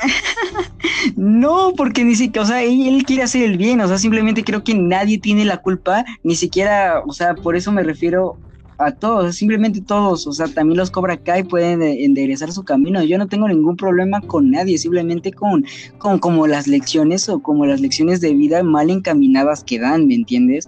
no, 1.15 1.73
porque 1.77 2.03
ni 2.03 2.15
siquiera, 2.15 2.43
o 2.43 2.47
sea, 2.47 2.63
él, 2.63 2.87
él, 2.87 3.03
quiere 3.05 3.21
hacer 3.23 3.43
el 3.43 3.57
bien, 3.57 3.79
o 3.81 3.87
sea, 3.87 3.99
simplemente 3.99 4.43
creo 4.43 4.63
que 4.63 4.73
nadie 4.73 5.19
tiene 5.19 5.45
la 5.45 5.57
culpa, 5.57 6.03
ni 6.23 6.35
siquiera, 6.35 7.03
o 7.05 7.13
sea, 7.13 7.35
por 7.35 7.55
eso 7.55 7.71
me 7.71 7.83
refiero 7.83 8.39
a 8.81 8.91
todos, 8.91 9.35
simplemente 9.35 9.81
todos, 9.81 10.27
o 10.27 10.31
sea, 10.31 10.47
también 10.47 10.77
los 10.77 10.91
Cobra 10.91 11.17
Kai 11.17 11.43
pueden 11.43 11.81
enderezar 11.81 12.51
su 12.51 12.63
camino. 12.63 13.03
Yo 13.03 13.17
no 13.17 13.27
tengo 13.27 13.47
ningún 13.47 13.77
problema 13.77 14.21
con 14.21 14.51
nadie, 14.51 14.77
simplemente 14.77 15.31
con, 15.31 15.65
con 15.97 16.19
como 16.19 16.47
las 16.47 16.67
lecciones 16.67 17.29
o 17.29 17.41
como 17.41 17.65
las 17.65 17.81
lecciones 17.81 18.21
de 18.21 18.33
vida 18.33 18.63
mal 18.63 18.89
encaminadas 18.89 19.63
que 19.63 19.79
dan, 19.79 20.07
¿me 20.07 20.15
entiendes? 20.15 20.67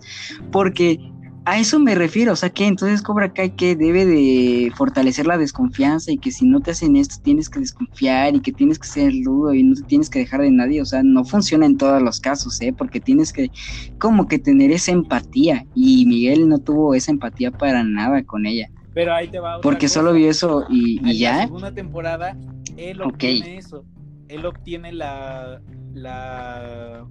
Porque 0.52 1.00
a 1.46 1.60
eso 1.60 1.80
me 1.80 1.94
refiero, 1.94 2.34
o 2.34 2.36
sea 2.36 2.50
que 2.50 2.66
entonces 2.66 3.02
Cobra 3.02 3.34
Kai 3.34 3.56
que 3.56 3.76
debe 3.76 4.06
de 4.06 4.72
fortalecer 4.76 5.28
la 5.28 5.38
desconfianza 5.38 6.12
y 6.12 6.18
que 6.18 6.32
si 6.32 6.46
no 6.46 6.62
te 6.62 6.72
hacen 6.72 6.96
esto 6.96 7.16
tienes 7.22 7.50
que 7.50 7.60
desconfiar 7.60 8.36
y 8.36 8.42
que 8.42 8.54
tienes 8.54 8.80
que 8.80 8.88
ser 8.88 9.14
rudo 9.26 9.54
y 9.54 9.64
no 9.64 9.76
te 9.76 9.84
tienes 9.84 10.10
que 10.10 10.20
dejar 10.20 10.42
de 10.42 10.52
nadie, 10.52 10.82
o 10.82 10.86
sea, 10.86 11.04
no 11.04 11.26
funciona 11.26 11.66
en 11.66 11.78
todos 11.78 12.02
los 12.02 12.22
casos, 12.22 12.62
¿eh? 12.62 12.72
Porque 12.72 13.02
tienes 13.02 13.34
que 13.34 13.52
como 14.00 14.28
que 14.28 14.40
tener 14.40 14.72
esa 14.72 14.92
empatía 14.92 15.66
y 15.76 16.06
Miguel 16.06 16.48
no 16.48 16.60
tuvo 16.60 16.94
esa 16.96 17.12
empatía 17.12 17.52
para 17.52 17.84
nada 17.84 18.24
con 18.24 18.46
ella. 18.46 18.70
Pero 18.94 19.14
ahí 19.14 19.28
te 19.28 19.40
va. 19.40 19.60
Porque 19.60 19.90
solo 19.90 20.14
vio 20.14 20.30
eso 20.30 20.66
y, 20.70 21.18
ya. 21.18 21.32
En 21.32 21.38
la 21.38 21.44
segunda 21.46 21.74
temporada 21.74 22.38
él 22.78 23.02
obtiene 23.02 23.58
eso, 23.58 23.84
él 24.30 24.46
obtiene 24.46 24.94
la, 24.94 25.62
la, 25.94 27.06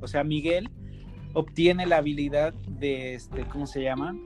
o 0.00 0.06
sea, 0.06 0.22
Miguel 0.22 0.70
obtiene 1.34 1.86
la 1.86 1.98
habilidad 1.98 2.52
de, 2.68 3.14
este, 3.14 3.44
¿cómo 3.44 3.66
se 3.66 3.82
llama? 3.82 4.16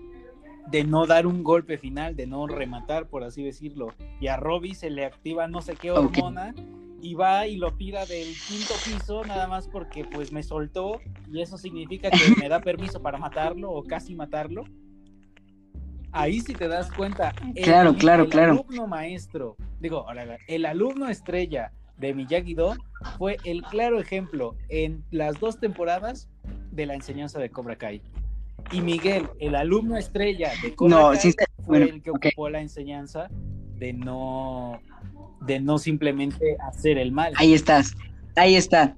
De 0.69 0.85
no 0.85 1.07
dar 1.07 1.27
un 1.27 1.43
golpe 1.45 1.79
final, 1.79 2.17
de 2.17 2.27
no 2.27 2.47
rematar, 2.47 3.09
por 3.09 3.25
así 3.25 3.43
decirlo. 3.43 3.89
Y 4.21 4.29
a 4.29 4.37
Robbie 4.37 4.75
se 4.75 4.91
le 4.91 5.05
activa 5.05 5.47
no 5.47 5.61
sé 5.61 5.75
qué 5.77 5.91
hormona 5.91 6.55
y 7.05 7.15
va 7.15 7.47
y 7.47 7.57
lo 7.57 7.71
tira 7.75 8.07
del 8.07 8.29
quinto 8.49 8.73
piso 8.83 9.25
nada 9.25 9.47
más 9.47 9.69
porque 9.69 10.07
pues 10.07 10.33
me 10.33 10.43
soltó 10.43 11.01
y 11.31 11.43
eso 11.43 11.59
significa 11.59 12.09
que 12.11 12.41
me 12.41 12.49
da 12.49 12.61
permiso 12.61 13.03
para 13.03 13.19
matarlo 13.19 13.71
o 13.71 13.85
casi 13.85 14.15
matarlo. 14.15 14.65
Ahí 16.13 16.41
sí 16.41 16.55
te 16.55 16.67
das 16.67 16.91
cuenta. 16.93 17.35
claro, 17.63 17.95
claro, 17.97 18.29
claro. 18.29 18.53
El 18.53 18.59
alumno 18.61 18.87
maestro, 18.87 19.57
digo, 19.81 20.07
el 20.47 20.65
alumno 20.65 21.11
estrella 21.11 21.73
de 21.99 22.15
Miyagi-Do 22.15 22.77
fue 23.19 23.37
el 23.45 23.63
claro 23.65 24.01
ejemplo 24.01 24.57
en 24.69 25.05
las 25.11 25.39
dos 25.39 25.61
temporadas 25.61 26.31
de 26.75 26.87
la 26.87 26.95
enseñanza 26.95 27.39
de 27.39 27.51
Cobra 27.51 27.77
Kai. 27.77 28.01
Y 28.73 28.81
Miguel, 28.81 29.29
el 29.41 29.55
alumno 29.55 29.97
estrella 29.97 30.53
de 30.63 30.75
Cobra 30.75 31.13
Kai, 31.13 31.35
fue 31.65 31.83
el 31.83 32.03
que 32.03 32.11
ocupó 32.11 32.49
la 32.49 32.61
enseñanza 32.61 33.29
de 33.79 33.93
no, 33.93 34.81
de 35.43 35.61
no 35.61 35.79
simplemente 35.79 36.57
hacer 36.69 36.99
el 36.99 37.13
mal. 37.13 37.33
Ahí 37.37 37.55
estás, 37.55 37.95
ahí 38.37 38.57
está, 38.57 38.97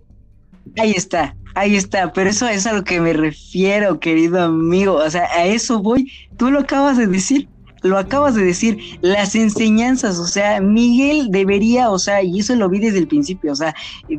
ahí 0.79 0.93
está, 0.93 1.37
ahí 1.55 1.77
está. 1.77 2.13
Pero 2.13 2.31
eso 2.31 2.47
es 2.49 2.67
a 2.67 2.73
lo 2.73 2.85
que 2.85 3.01
me 3.01 3.13
refiero, 3.13 4.01
querido 4.01 4.43
amigo. 4.43 4.95
O 4.95 5.11
sea, 5.11 5.25
a 5.35 5.47
eso 5.47 5.81
voy. 5.81 6.11
Tú 6.37 6.51
lo 6.51 6.61
acabas 6.61 6.97
de 6.97 7.07
decir 7.07 7.49
lo 7.87 7.99
acabas 7.99 8.35
de 8.35 8.45
decir, 8.45 8.79
las 9.01 9.35
enseñanzas, 9.35 10.19
o 10.19 10.27
sea, 10.27 10.61
Miguel 10.61 11.29
debería, 11.31 11.91
o 11.91 11.99
sea, 11.99 12.23
y 12.23 12.41
eso 12.41 12.55
lo 12.55 12.69
vi 12.69 12.81
desde 12.81 12.99
el 12.99 13.09
principio, 13.09 13.53
o 13.53 13.57
sea, 13.57 13.75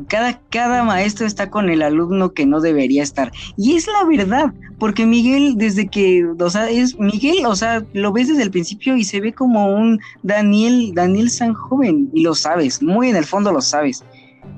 cada, 0.08 0.40
cada 0.50 0.82
maestro 0.82 1.26
está 1.26 1.50
con 1.50 1.70
el 1.70 1.82
alumno 1.82 2.32
que 2.32 2.46
no 2.46 2.60
debería 2.60 3.02
estar. 3.02 3.32
Y 3.56 3.76
es 3.76 3.86
la 3.86 4.04
verdad, 4.04 4.52
porque 4.78 5.06
Miguel, 5.06 5.54
desde 5.56 5.88
que, 5.88 6.26
o 6.26 6.50
sea, 6.50 6.68
es 6.70 6.98
Miguel, 6.98 7.46
o 7.46 7.56
sea, 7.56 7.84
lo 7.92 8.12
ves 8.12 8.28
desde 8.28 8.42
el 8.42 8.50
principio 8.50 8.96
y 8.96 9.04
se 9.04 9.20
ve 9.20 9.32
como 9.32 9.74
un 9.74 10.00
Daniel, 10.22 10.92
Daniel 10.94 11.30
San 11.30 11.54
Joven, 11.54 12.10
y 12.12 12.22
lo 12.22 12.34
sabes, 12.34 12.82
muy 12.82 13.10
en 13.10 13.16
el 13.16 13.24
fondo 13.24 13.52
lo 13.52 13.60
sabes. 13.60 14.04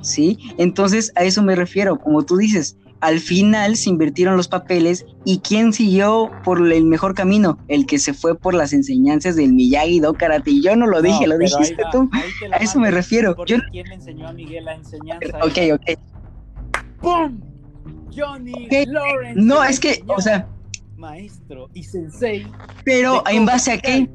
¿Sí? 0.02 0.38
Entonces 0.56 1.12
a 1.16 1.24
eso 1.24 1.42
me 1.42 1.54
refiero, 1.56 1.98
como 1.98 2.22
tú 2.22 2.36
dices, 2.36 2.76
al 3.00 3.18
final 3.18 3.76
se 3.76 3.90
invirtieron 3.90 4.36
los 4.36 4.48
papeles 4.48 5.06
y 5.24 5.38
quién 5.38 5.72
siguió 5.72 6.30
por 6.44 6.60
el 6.72 6.84
mejor 6.84 7.14
camino, 7.14 7.58
el 7.68 7.86
que 7.86 7.98
se 7.98 8.12
fue 8.14 8.36
por 8.36 8.54
las 8.54 8.72
enseñanzas 8.72 9.36
del 9.36 9.52
Miyagi-Do 9.52 10.14
Karate. 10.14 10.50
Y 10.50 10.62
yo 10.62 10.76
no 10.76 10.86
lo 10.86 11.02
dije, 11.02 11.26
lo 11.26 11.38
dijiste 11.38 11.82
tú. 11.92 12.10
A 12.52 12.56
eso 12.56 12.78
me 12.78 12.90
refiero. 12.90 13.34
¿Quién 13.36 13.62
le 13.72 13.94
enseñó 13.94 14.28
a 14.28 14.32
Miguel 14.32 14.64
la 14.64 14.74
enseñanza? 14.74 15.38
Ok, 15.42 15.58
ok. 15.74 15.98
¡Pum! 17.00 17.40
Johnny 18.14 18.68
Lawrence. 18.86 19.40
No, 19.40 19.64
es 19.64 19.80
que, 19.80 20.02
o 20.06 20.20
sea. 20.20 20.46
Maestro 20.96 21.70
y 21.72 21.82
sensei. 21.82 22.46
Pero, 22.84 23.22
¿en 23.28 23.46
base 23.46 23.72
a 23.72 23.78
qué? 23.78 24.08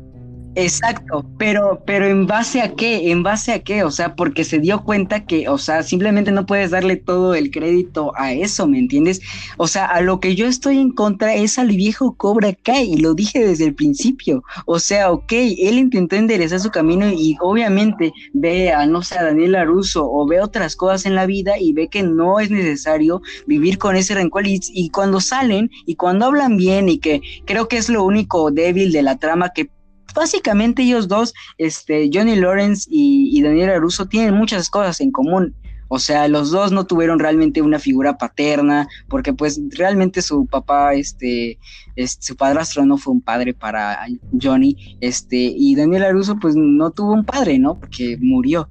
Exacto, 0.58 1.26
pero, 1.38 1.84
pero 1.86 2.06
en 2.08 2.28
base 2.28 2.62
a 2.62 2.76
qué, 2.76 3.12
en 3.12 3.24
base 3.24 3.52
a 3.52 3.60
qué, 3.62 3.84
o 3.84 3.92
sea, 3.92 4.16
porque 4.16 4.46
se 4.46 4.60
dio 4.60 4.86
cuenta 4.86 5.26
que, 5.26 5.50
o 5.50 5.58
sea, 5.58 5.84
simplemente 5.84 6.32
no 6.32 6.46
puedes 6.46 6.72
darle 6.72 6.96
todo 6.96 7.36
el 7.36 7.52
crédito 7.52 8.14
a 8.16 8.32
eso, 8.32 8.66
¿me 8.66 8.80
entiendes? 8.80 9.20
O 9.58 9.68
sea, 9.68 9.86
a 9.86 10.00
lo 10.00 10.22
que 10.22 10.34
yo 10.34 10.48
estoy 10.48 10.80
en 10.80 10.92
contra 10.92 11.36
es 11.36 11.60
al 11.60 11.68
viejo 11.68 12.16
Cobra 12.16 12.54
Kai, 12.54 12.94
y 12.94 12.98
lo 12.98 13.14
dije 13.14 13.46
desde 13.46 13.66
el 13.66 13.76
principio, 13.76 14.44
o 14.66 14.80
sea, 14.80 15.12
ok, 15.12 15.34
él 15.34 15.78
intentó 15.78 16.16
enderezar 16.16 16.62
su 16.62 16.72
camino 16.72 17.06
y 17.12 17.36
obviamente 17.42 18.14
ve 18.32 18.72
a, 18.72 18.86
no 18.86 19.02
sé, 19.04 19.18
a 19.18 19.26
Daniel 19.26 19.56
Aruso 19.56 20.10
o 20.10 20.26
ve 20.26 20.40
otras 20.40 20.78
cosas 20.78 21.06
en 21.06 21.16
la 21.16 21.26
vida 21.26 21.60
y 21.60 21.74
ve 21.74 21.90
que 21.90 22.02
no 22.02 22.40
es 22.40 22.50
necesario 22.50 23.22
vivir 23.46 23.78
con 23.78 23.98
ese 23.98 24.16
rencor 24.16 24.48
y, 24.48 24.62
y 24.70 24.90
cuando 24.90 25.20
salen 25.20 25.70
y 25.86 25.96
cuando 25.96 26.28
hablan 26.28 26.56
bien 26.56 26.88
y 26.88 27.00
que 27.00 27.22
creo 27.44 27.68
que 27.68 27.76
es 27.76 27.90
lo 27.90 28.06
único 28.06 28.52
débil 28.52 28.94
de 28.94 29.04
la 29.04 29.18
trama 29.18 29.50
que 29.54 29.75
básicamente 30.16 30.82
ellos 30.82 31.08
dos, 31.08 31.34
este, 31.58 32.10
Johnny 32.12 32.36
Lawrence 32.36 32.88
y, 32.90 33.42
Daniel 33.42 33.70
Aruso, 33.70 34.08
tienen 34.08 34.34
muchas 34.34 34.70
cosas 34.70 35.00
en 35.02 35.12
común. 35.12 35.54
O 35.88 36.00
sea, 36.00 36.28
los 36.28 36.50
dos 36.50 36.72
no 36.72 36.88
tuvieron 36.88 37.20
realmente 37.20 37.62
una 37.62 37.78
figura 37.78 38.18
paterna, 38.18 38.88
porque 39.08 39.34
pues 39.34 39.62
realmente 39.78 40.24
su 40.24 40.48
papá, 40.48 40.96
este, 40.96 41.60
este, 41.96 42.26
su 42.26 42.36
padrastro 42.36 42.84
no 42.86 42.98
fue 42.98 43.14
un 43.14 43.22
padre 43.22 43.54
para 43.54 44.00
Johnny, 44.42 44.98
este, 45.02 45.38
y 45.38 45.76
Daniel 45.76 46.06
Aruso 46.06 46.38
pues 46.40 46.56
no 46.56 46.90
tuvo 46.90 47.14
un 47.14 47.24
padre, 47.24 47.60
¿no? 47.60 47.80
Porque 47.80 48.18
murió. 48.20 48.68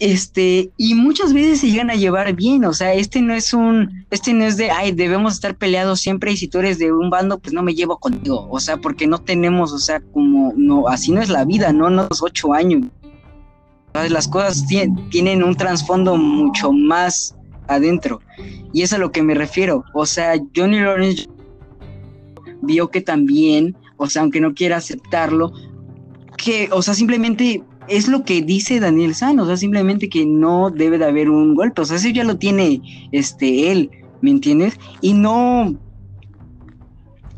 Este, 0.00 0.70
y 0.78 0.94
muchas 0.94 1.34
veces 1.34 1.60
se 1.60 1.70
llegan 1.70 1.90
a 1.90 1.94
llevar 1.94 2.32
bien, 2.34 2.64
o 2.64 2.72
sea, 2.72 2.94
este 2.94 3.20
no 3.20 3.34
es 3.34 3.52
un, 3.52 4.06
este 4.10 4.32
no 4.32 4.44
es 4.44 4.56
de, 4.56 4.70
ay, 4.70 4.92
debemos 4.92 5.34
estar 5.34 5.54
peleados 5.54 6.00
siempre 6.00 6.32
y 6.32 6.38
si 6.38 6.48
tú 6.48 6.58
eres 6.58 6.78
de 6.78 6.90
un 6.90 7.10
bando, 7.10 7.38
pues 7.38 7.52
no 7.52 7.62
me 7.62 7.74
llevo 7.74 7.98
contigo, 7.98 8.48
o 8.50 8.58
sea, 8.60 8.78
porque 8.78 9.06
no 9.06 9.18
tenemos, 9.18 9.72
o 9.72 9.78
sea, 9.78 10.00
como, 10.12 10.54
no, 10.56 10.88
así 10.88 11.12
no 11.12 11.20
es 11.20 11.28
la 11.28 11.44
vida, 11.44 11.74
no, 11.74 11.90
no 11.90 12.08
ocho 12.22 12.54
años. 12.54 12.86
Las 14.08 14.26
cosas 14.26 14.64
tienen 15.10 15.42
un 15.42 15.54
trasfondo 15.54 16.16
mucho 16.16 16.72
más 16.72 17.36
adentro, 17.68 18.20
y 18.72 18.80
es 18.80 18.94
a 18.94 18.98
lo 18.98 19.12
que 19.12 19.22
me 19.22 19.34
refiero, 19.34 19.84
o 19.92 20.06
sea, 20.06 20.34
Johnny 20.56 20.80
Lawrence 20.80 21.28
vio 22.62 22.88
que 22.88 23.02
también, 23.02 23.76
o 23.98 24.08
sea, 24.08 24.22
aunque 24.22 24.40
no 24.40 24.54
quiera 24.54 24.78
aceptarlo, 24.78 25.52
que, 26.38 26.70
o 26.72 26.80
sea, 26.80 26.94
simplemente 26.94 27.62
es 27.88 28.08
lo 28.08 28.24
que 28.24 28.42
dice 28.42 28.80
Daniel 28.80 29.14
San, 29.14 29.38
o 29.40 29.46
sea, 29.46 29.56
simplemente 29.56 30.08
que 30.08 30.26
no 30.26 30.70
debe 30.70 30.98
de 30.98 31.06
haber 31.06 31.30
un 31.30 31.54
golpe, 31.54 31.82
o 31.82 31.84
sea, 31.84 31.96
eso 31.96 32.08
ya 32.08 32.24
lo 32.24 32.36
tiene 32.36 32.82
este 33.12 33.72
él, 33.72 33.90
¿me 34.20 34.30
entiendes? 34.30 34.78
Y 35.00 35.14
no 35.14 35.74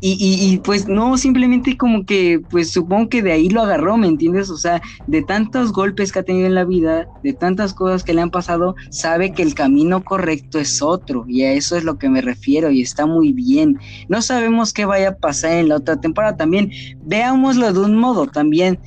y, 0.05 0.17
y, 0.19 0.57
pues 0.57 0.85
no, 0.89 1.15
simplemente 1.17 1.77
como 1.77 2.05
que, 2.05 2.41
pues 2.49 2.73
supongo 2.73 3.07
que 3.07 3.21
de 3.21 3.31
ahí 3.31 3.47
lo 3.47 3.61
agarró, 3.61 3.95
¿me 3.95 4.07
entiendes? 4.07 4.49
O 4.49 4.57
sea, 4.57 4.81
de 5.07 5.21
tantos 5.21 5.71
golpes 5.71 6.11
que 6.11 6.19
ha 6.19 6.23
tenido 6.23 6.45
en 6.45 6.55
la 6.55 6.65
vida, 6.65 7.07
de 7.23 7.31
tantas 7.31 7.73
cosas 7.73 8.03
que 8.03 8.13
le 8.13 8.19
han 8.19 8.29
pasado, 8.29 8.75
sabe 8.89 9.33
que 9.33 9.43
el 9.43 9.55
camino 9.55 10.03
correcto 10.03 10.59
es 10.59 10.81
otro, 10.81 11.23
y 11.25 11.43
a 11.43 11.53
eso 11.53 11.77
es 11.77 11.85
lo 11.85 11.97
que 11.97 12.09
me 12.09 12.19
refiero, 12.19 12.69
y 12.69 12.81
está 12.81 13.05
muy 13.05 13.31
bien. 13.31 13.79
No 14.09 14.21
sabemos 14.21 14.73
qué 14.73 14.83
vaya 14.83 15.07
a 15.07 15.15
pasar 15.15 15.53
en 15.53 15.69
la 15.69 15.77
otra 15.77 15.95
temporada 15.95 16.35
también, 16.35 16.69
veámoslo 17.05 17.71
de 17.71 17.79
un 17.79 17.95
modo 17.95 18.27
también 18.27 18.81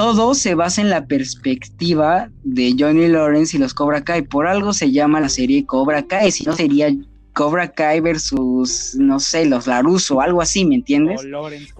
todo 0.00 0.32
se 0.32 0.54
basa 0.54 0.80
en 0.80 0.88
la 0.88 1.04
perspectiva 1.04 2.30
de 2.42 2.74
Johnny 2.78 3.06
Lawrence 3.06 3.54
y 3.54 3.60
los 3.60 3.74
Cobra 3.74 4.02
Kai. 4.02 4.22
Por 4.22 4.46
algo 4.46 4.72
se 4.72 4.90
llama 4.90 5.20
la 5.20 5.28
serie 5.28 5.66
Cobra 5.66 6.02
Kai, 6.02 6.32
si 6.32 6.42
no 6.44 6.54
sería 6.54 6.90
Cobra 7.34 7.70
Kai 7.70 8.00
versus, 8.00 8.94
no 8.98 9.20
sé, 9.20 9.44
los 9.44 9.66
Laruso, 9.66 10.22
algo 10.22 10.40
así, 10.40 10.64
¿me 10.64 10.76
entiendes? 10.76 11.20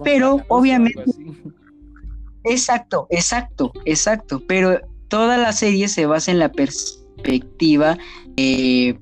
Pero 0.03 0.39
obviamente... 0.49 1.03
Exacto, 2.43 3.07
exacto, 3.09 3.73
exacto. 3.85 4.43
Pero 4.47 4.79
toda 5.07 5.37
la 5.37 5.51
serie 5.51 5.87
se 5.87 6.05
basa 6.05 6.29
en 6.29 6.37
la 6.37 6.51
perspectiva 6.51 7.97
eh, 8.37 8.99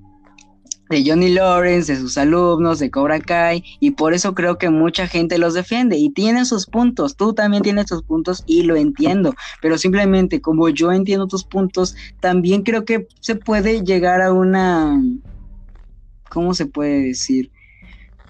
de 0.90 1.04
Johnny 1.06 1.30
Lawrence, 1.30 1.94
de 1.94 2.00
sus 2.00 2.18
alumnos, 2.18 2.80
de 2.80 2.90
Cobra 2.90 3.20
Kai, 3.20 3.64
y 3.80 3.92
por 3.92 4.14
eso 4.14 4.34
creo 4.34 4.58
que 4.58 4.70
mucha 4.70 5.08
gente 5.08 5.38
los 5.38 5.54
defiende 5.54 5.98
y 5.98 6.10
tienen 6.12 6.46
sus 6.46 6.68
puntos, 6.68 7.16
tú 7.16 7.34
también 7.34 7.64
tienes 7.64 7.86
tus 7.86 8.04
puntos 8.04 8.44
y 8.46 8.64
lo 8.64 8.76
entiendo, 8.76 9.36
pero 9.62 9.78
simplemente 9.78 10.42
como 10.42 10.70
yo 10.70 10.92
entiendo 10.92 11.28
tus 11.28 11.46
puntos, 11.46 11.96
también 12.20 12.64
creo 12.64 12.86
que 12.86 13.08
se 13.22 13.36
puede 13.36 13.84
llegar 13.84 14.22
a 14.22 14.34
una, 14.34 15.00
¿cómo 16.28 16.54
se 16.54 16.66
puede 16.66 17.04
decir? 17.04 17.52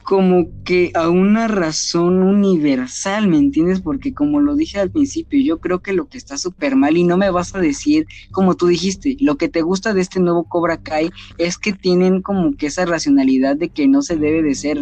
Como 0.10 0.48
que 0.64 0.92
a 0.96 1.08
una 1.08 1.48
razón 1.48 2.24
universal, 2.24 3.28
¿me 3.28 3.38
entiendes? 3.38 3.80
Porque 3.80 4.12
como 4.12 4.42
lo 4.42 4.56
dije 4.56 4.80
al 4.80 4.90
principio, 4.90 5.40
yo 5.40 5.60
creo 5.60 5.84
que 5.84 5.94
lo 5.94 6.08
que 6.08 6.18
está 6.18 6.36
súper 6.40 6.76
mal 6.76 6.98
y 6.98 7.04
no 7.04 7.16
me 7.16 7.30
vas 7.30 7.54
a 7.54 7.60
decir, 7.60 8.08
como 8.32 8.56
tú 8.56 8.66
dijiste, 8.66 9.18
lo 9.20 9.38
que 9.38 9.50
te 9.50 9.62
gusta 9.62 9.94
de 9.94 10.02
este 10.02 10.20
nuevo 10.20 10.46
Cobra 10.46 10.82
Kai 10.82 11.12
es 11.38 11.60
que 11.60 11.74
tienen 11.74 12.24
como 12.24 12.58
que 12.58 12.66
esa 12.66 12.88
racionalidad 12.88 13.56
de 13.56 13.70
que 13.70 13.88
no 13.88 14.02
se 14.02 14.18
debe 14.18 14.42
de 14.42 14.56
ser, 14.56 14.80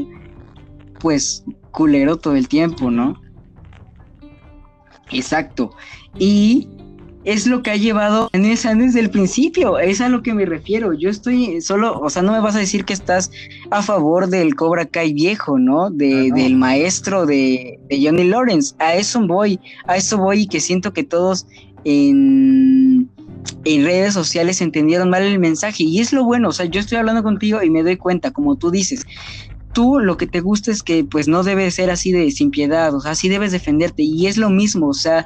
pues, 1.01 1.43
culero 1.71 2.15
todo 2.15 2.37
el 2.37 2.47
tiempo, 2.47 2.89
¿no? 2.89 3.21
Exacto. 5.11 5.71
Y 6.17 6.69
es 7.27 7.45
lo 7.45 7.61
que 7.61 7.71
ha 7.71 7.75
llevado 7.75 8.29
en 8.31 8.45
esa 8.45 8.73
desde 8.73 9.01
el 9.01 9.09
principio, 9.09 9.79
es 9.79 9.99
a 9.99 10.07
lo 10.07 10.23
que 10.23 10.33
me 10.33 10.45
refiero. 10.45 10.93
Yo 10.93 11.09
estoy 11.09 11.59
solo, 11.59 11.99
o 11.99 12.09
sea, 12.09 12.21
no 12.21 12.31
me 12.31 12.39
vas 12.39 12.55
a 12.55 12.59
decir 12.59 12.85
que 12.85 12.93
estás 12.93 13.31
a 13.69 13.83
favor 13.83 14.29
del 14.29 14.55
Cobra 14.55 14.85
Kai 14.85 15.11
viejo, 15.11 15.59
¿no? 15.59 15.89
De, 15.89 16.31
Del 16.33 16.55
maestro 16.55 17.25
de, 17.25 17.81
Johnny 17.91 18.23
Lawrence. 18.23 18.75
A 18.79 18.95
eso 18.95 19.19
voy, 19.27 19.59
a 19.87 19.97
eso 19.97 20.17
voy 20.17 20.43
y 20.43 20.47
que 20.47 20.61
siento 20.61 20.93
que 20.93 21.03
todos 21.03 21.45
en, 21.83 23.09
en 23.65 23.83
redes 23.83 24.13
sociales 24.13 24.61
entendieron 24.61 25.09
mal 25.09 25.23
el 25.23 25.37
mensaje. 25.37 25.83
Y 25.83 25.99
es 25.99 26.13
lo 26.13 26.23
bueno, 26.23 26.47
o 26.47 26.53
sea, 26.53 26.65
yo 26.67 26.79
estoy 26.79 26.97
hablando 26.97 27.23
contigo 27.23 27.61
y 27.61 27.69
me 27.69 27.83
doy 27.83 27.97
cuenta, 27.97 28.31
como 28.31 28.55
tú 28.55 28.71
dices, 28.71 29.05
tú 29.73 29.99
lo 29.99 30.15
que 30.15 30.27
te 30.27 30.39
gusta 30.39 30.71
es 30.71 30.81
que 30.81 31.03
pues 31.03 31.27
no 31.27 31.43
debe 31.43 31.69
ser 31.71 31.89
así 31.89 32.13
de 32.13 32.31
sin 32.31 32.51
piedad, 32.51 32.95
o 32.95 33.01
sea, 33.01 33.11
así 33.11 33.27
debes 33.27 33.51
defenderte 33.51 34.03
y 34.03 34.27
es 34.27 34.37
lo 34.37 34.49
mismo, 34.49 34.87
o 34.87 34.93
sea, 34.93 35.25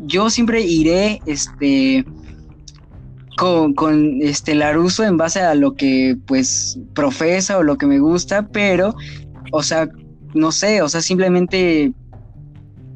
yo 0.00 0.30
siempre 0.30 0.62
iré 0.62 1.20
este 1.26 2.04
con, 3.36 3.74
con 3.74 4.20
este 4.20 4.54
Laruso 4.54 5.04
en 5.04 5.16
base 5.16 5.40
a 5.40 5.54
lo 5.54 5.74
que 5.74 6.16
pues 6.26 6.78
profesa 6.94 7.58
o 7.58 7.62
lo 7.62 7.78
que 7.78 7.86
me 7.86 8.00
gusta, 8.00 8.48
pero 8.48 8.94
o 9.52 9.62
sea, 9.62 9.88
no 10.34 10.52
sé, 10.52 10.82
o 10.82 10.88
sea, 10.88 11.00
simplemente 11.00 11.92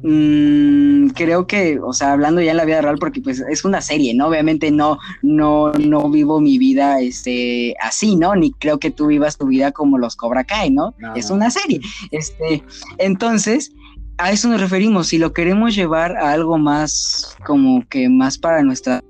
mm, 0.03 1.07
creo 1.09 1.47
que, 1.47 1.79
o 1.79 1.93
sea, 1.93 2.13
hablando 2.13 2.41
ya 2.41 2.51
en 2.51 2.57
la 2.57 2.65
vida 2.65 2.81
real, 2.81 2.97
porque 2.99 3.21
pues 3.21 3.39
es 3.49 3.65
una 3.65 3.81
serie, 3.81 4.13
¿no? 4.13 4.27
Obviamente 4.27 4.71
no, 4.71 4.99
no, 5.21 5.71
no 5.73 6.09
vivo 6.09 6.39
mi 6.39 6.57
vida 6.57 6.99
este, 6.99 7.75
así, 7.81 8.15
¿no? 8.15 8.35
Ni 8.35 8.51
creo 8.51 8.79
que 8.79 8.91
tú 8.91 9.07
vivas 9.07 9.37
tu 9.37 9.47
vida 9.47 9.71
como 9.71 9.97
los 9.97 10.15
Cobra 10.15 10.43
Kai, 10.43 10.71
¿no? 10.71 10.93
es 11.15 11.29
una 11.29 11.49
serie. 11.49 11.79
Este, 12.11 12.63
entonces, 12.97 13.71
a 14.17 14.31
eso 14.31 14.47
nos 14.47 14.61
referimos. 14.61 15.07
Si 15.07 15.17
lo 15.17 15.33
queremos 15.33 15.75
llevar 15.75 16.15
a 16.17 16.31
algo 16.31 16.57
más, 16.57 17.35
como 17.45 17.87
que 17.87 18.09
más 18.09 18.37
para 18.37 18.63
nuestra. 18.63 19.03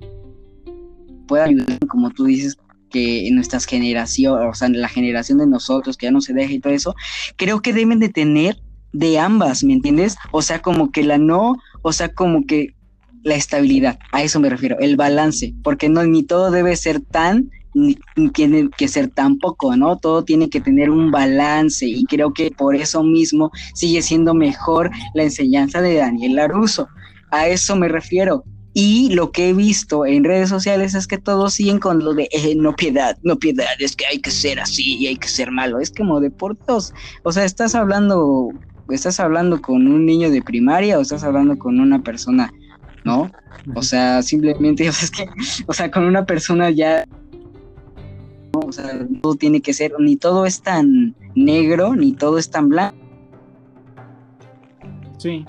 puede 1.28 1.44
ayudar, 1.44 1.80
como 1.88 2.10
tú 2.12 2.26
dices, 2.26 2.58
que 2.90 3.28
en 3.28 3.36
nuestras 3.36 3.66
generaciones, 3.66 4.48
o 4.50 4.54
sea, 4.54 4.68
en 4.68 4.80
la 4.80 4.88
generación 4.88 5.40
de 5.40 5.48
nosotros, 5.48 5.98
que 5.98 6.06
ya 6.06 6.12
no 6.12 6.22
se 6.22 6.34
deja 6.34 6.54
y 6.54 6.60
todo 6.60 6.74
eso, 6.74 6.96
creo 7.38 7.62
que 7.62 7.74
deben 7.74 8.00
de 8.00 8.10
tener 8.10 8.62
de 8.92 9.18
ambas, 9.18 9.64
¿me 9.64 9.74
entiendes? 9.74 10.16
O 10.32 10.42
sea, 10.42 10.62
como 10.62 10.92
que 10.92 11.04
la 11.04 11.18
no, 11.18 11.56
o 11.82 11.92
sea, 11.92 12.14
como 12.14 12.46
que 12.46 12.76
la 13.24 13.36
estabilidad, 13.36 13.98
a 14.12 14.22
eso 14.22 14.40
me 14.40 14.50
refiero, 14.50 14.78
el 14.80 14.96
balance, 14.96 15.54
porque 15.64 15.90
no, 15.90 16.04
ni 16.04 16.24
todo 16.24 16.52
debe 16.52 16.76
ser 16.76 17.00
tan 17.02 17.50
tiene 18.34 18.70
que 18.78 18.88
ser 18.88 19.10
tan 19.10 19.38
poco, 19.38 19.76
¿no? 19.76 19.98
Todo 19.98 20.24
tiene 20.24 20.50
que 20.50 20.62
tener 20.62 20.90
un 20.90 21.12
balance 21.12 21.86
y 21.86 22.04
creo 22.06 22.34
que 22.34 22.52
por 22.52 22.76
eso 22.76 23.04
mismo 23.04 23.52
sigue 23.74 24.02
siendo 24.02 24.34
mejor 24.34 24.92
la 25.14 25.24
enseñanza 25.24 25.82
de 25.82 25.96
Daniel 25.96 26.36
Laruso. 26.36 26.88
A 27.32 27.48
eso 27.48 27.76
me 27.76 27.88
refiero. 27.88 28.44
Y 28.76 29.14
lo 29.14 29.32
que 29.32 29.50
he 29.50 29.54
visto 29.54 30.06
en 30.06 30.24
redes 30.24 30.50
sociales 30.50 30.96
es 30.96 31.06
que 31.06 31.20
todos 31.20 31.54
siguen 31.54 31.80
con 31.80 32.04
lo 32.04 32.16
de 32.16 32.28
eh, 32.32 32.56
no 32.56 32.76
piedad, 32.76 33.18
no 33.22 33.38
piedad, 33.38 33.68
es 33.78 33.96
que 33.96 34.06
hay 34.08 34.20
que 34.20 34.32
ser 34.32 34.60
así 34.60 34.98
y 34.98 35.08
hay 35.08 35.16
que 35.16 35.28
ser 35.28 35.52
malo. 35.52 35.80
Es 35.80 35.92
como 35.92 36.20
de 36.20 36.32
por 36.32 36.58
O 36.68 37.32
sea, 37.32 37.46
estás 37.46 37.76
hablando, 37.76 38.50
estás 38.90 39.20
hablando 39.20 39.62
con 39.62 39.88
un 39.88 40.08
niño 40.08 40.32
de 40.32 40.42
primaria 40.42 40.98
o 40.98 41.02
estás 41.02 41.24
hablando 41.24 41.58
con 41.60 41.80
una 41.80 42.02
persona, 42.02 42.52
¿no? 43.04 43.32
O 43.76 43.84
sea, 43.84 44.24
simplemente, 44.24 44.86
es 44.88 45.12
que, 45.12 45.28
o 45.68 45.74
sea, 45.74 45.92
con 45.92 46.06
una 46.06 46.26
persona 46.26 46.72
ya 46.72 47.06
o 48.54 48.72
sea, 48.72 49.08
todo 49.22 49.36
tiene 49.36 49.62
que 49.62 49.74
ser, 49.74 49.94
ni 50.00 50.16
todo 50.16 50.46
es 50.46 50.62
tan 50.62 51.16
negro, 51.36 51.96
ni 51.96 52.14
todo 52.14 52.38
es 52.38 52.50
tan 52.50 52.70
blanco. 52.70 52.98
Sí. 55.18 55.46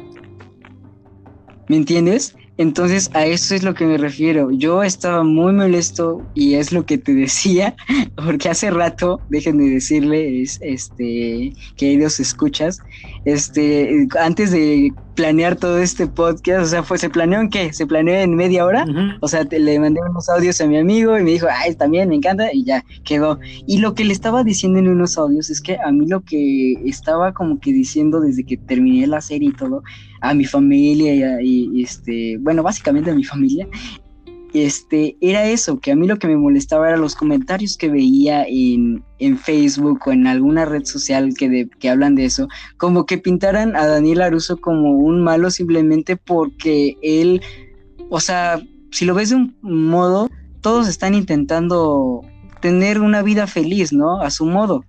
¿Me 1.68 1.76
entiendes? 1.76 2.36
Entonces 2.56 3.10
a 3.14 3.26
eso 3.26 3.54
es 3.54 3.64
lo 3.64 3.74
que 3.74 3.84
me 3.84 3.98
refiero. 3.98 4.50
Yo 4.52 4.82
estaba 4.84 5.24
muy 5.24 5.52
molesto 5.52 6.24
y 6.34 6.54
es 6.54 6.72
lo 6.72 6.86
que 6.86 6.98
te 6.98 7.12
decía, 7.14 7.74
porque 8.14 8.48
hace 8.48 8.70
rato, 8.70 9.20
déjenme 9.28 9.68
decirles, 9.68 10.58
este, 10.62 11.52
queridos 11.76 12.20
escuchas, 12.20 12.78
este, 13.24 14.06
antes 14.20 14.50
de 14.50 14.92
planear 15.14 15.56
todo 15.56 15.78
este 15.78 16.06
podcast, 16.06 16.66
o 16.66 16.68
sea, 16.68 16.82
fue, 16.82 16.98
¿se 16.98 17.08
planeó 17.08 17.40
en 17.40 17.48
qué? 17.48 17.72
¿Se 17.72 17.86
planeó 17.86 18.14
en 18.16 18.34
media 18.34 18.64
hora? 18.64 18.84
O 19.20 19.28
sea, 19.28 19.44
le 19.44 19.78
mandé 19.78 20.00
unos 20.00 20.28
audios 20.28 20.60
a 20.60 20.66
mi 20.66 20.76
amigo 20.76 21.16
y 21.16 21.22
me 21.22 21.30
dijo, 21.30 21.46
ay, 21.50 21.74
también 21.74 22.08
me 22.08 22.16
encanta, 22.16 22.52
y 22.52 22.64
ya 22.64 22.84
quedó. 23.04 23.38
Y 23.66 23.78
lo 23.78 23.94
que 23.94 24.04
le 24.04 24.12
estaba 24.12 24.42
diciendo 24.42 24.78
en 24.78 24.88
unos 24.88 25.16
audios 25.16 25.50
es 25.50 25.60
que 25.60 25.78
a 25.78 25.92
mí 25.92 26.06
lo 26.08 26.20
que 26.22 26.74
estaba 26.84 27.32
como 27.32 27.60
que 27.60 27.72
diciendo 27.72 28.20
desde 28.20 28.44
que 28.44 28.56
terminé 28.56 29.06
la 29.06 29.20
serie 29.20 29.50
y 29.50 29.52
todo, 29.52 29.82
a 30.20 30.34
mi 30.34 30.44
familia 30.44 31.40
y, 31.40 31.70
y 31.72 31.82
este, 31.82 32.38
bueno, 32.40 32.62
básicamente 32.62 33.10
a 33.10 33.14
mi 33.14 33.24
familia, 33.24 33.68
este, 34.54 35.16
era 35.20 35.46
eso, 35.46 35.80
que 35.80 35.90
a 35.90 35.96
mí 35.96 36.06
lo 36.06 36.18
que 36.18 36.28
me 36.28 36.36
molestaba 36.36 36.88
era 36.88 36.96
los 36.96 37.16
comentarios 37.16 37.76
que 37.76 37.88
veía 37.88 38.44
en, 38.48 39.02
Facebook 39.42 40.00
o 40.06 40.12
en 40.12 40.26
alguna 40.26 40.64
red 40.64 40.84
social 40.84 41.34
que, 41.36 41.48
de, 41.48 41.68
que 41.80 41.88
hablan 41.88 42.14
de 42.14 42.26
eso, 42.26 42.46
como 42.76 43.04
que 43.06 43.18
pintaran 43.18 43.74
a 43.74 43.86
Daniel 43.86 44.22
Aruso 44.22 44.58
como 44.58 44.92
un 44.92 45.22
malo 45.22 45.50
simplemente 45.50 46.16
porque 46.16 46.96
él, 47.02 47.40
o 48.10 48.20
sea, 48.20 48.60
si 48.90 49.04
lo 49.04 49.14
ves 49.14 49.30
de 49.30 49.36
un 49.36 49.56
modo, 49.62 50.30
todos 50.60 50.88
están 50.88 51.14
intentando 51.14 52.20
tener 52.60 53.00
una 53.00 53.22
vida 53.22 53.46
feliz, 53.46 53.92
¿no? 53.92 54.20
A 54.20 54.30
su 54.30 54.46
modo. 54.46 54.84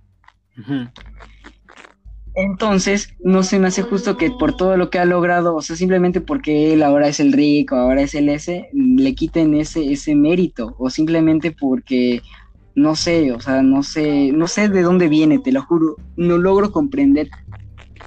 Entonces, 2.36 3.08
no 3.18 3.42
se 3.42 3.58
me 3.58 3.68
hace 3.68 3.80
justo 3.80 4.18
que 4.18 4.30
por 4.30 4.54
todo 4.54 4.76
lo 4.76 4.90
que 4.90 4.98
ha 4.98 5.06
logrado, 5.06 5.56
o 5.56 5.62
sea, 5.62 5.74
simplemente 5.74 6.20
porque 6.20 6.74
él 6.74 6.82
ahora 6.82 7.08
es 7.08 7.18
el 7.18 7.32
rico, 7.32 7.76
ahora 7.76 8.02
es 8.02 8.14
el 8.14 8.28
ese, 8.28 8.68
le 8.74 9.14
quiten 9.14 9.54
ese, 9.54 9.90
ese 9.90 10.14
mérito, 10.14 10.76
o 10.78 10.90
simplemente 10.90 11.56
porque, 11.58 12.20
no 12.74 12.94
sé, 12.94 13.32
o 13.32 13.40
sea, 13.40 13.62
no 13.62 13.82
sé, 13.82 14.32
no 14.32 14.48
sé 14.48 14.68
de 14.68 14.82
dónde 14.82 15.08
viene, 15.08 15.38
te 15.38 15.50
lo 15.50 15.62
juro, 15.62 15.96
no 16.16 16.36
logro 16.36 16.72
comprender 16.72 17.30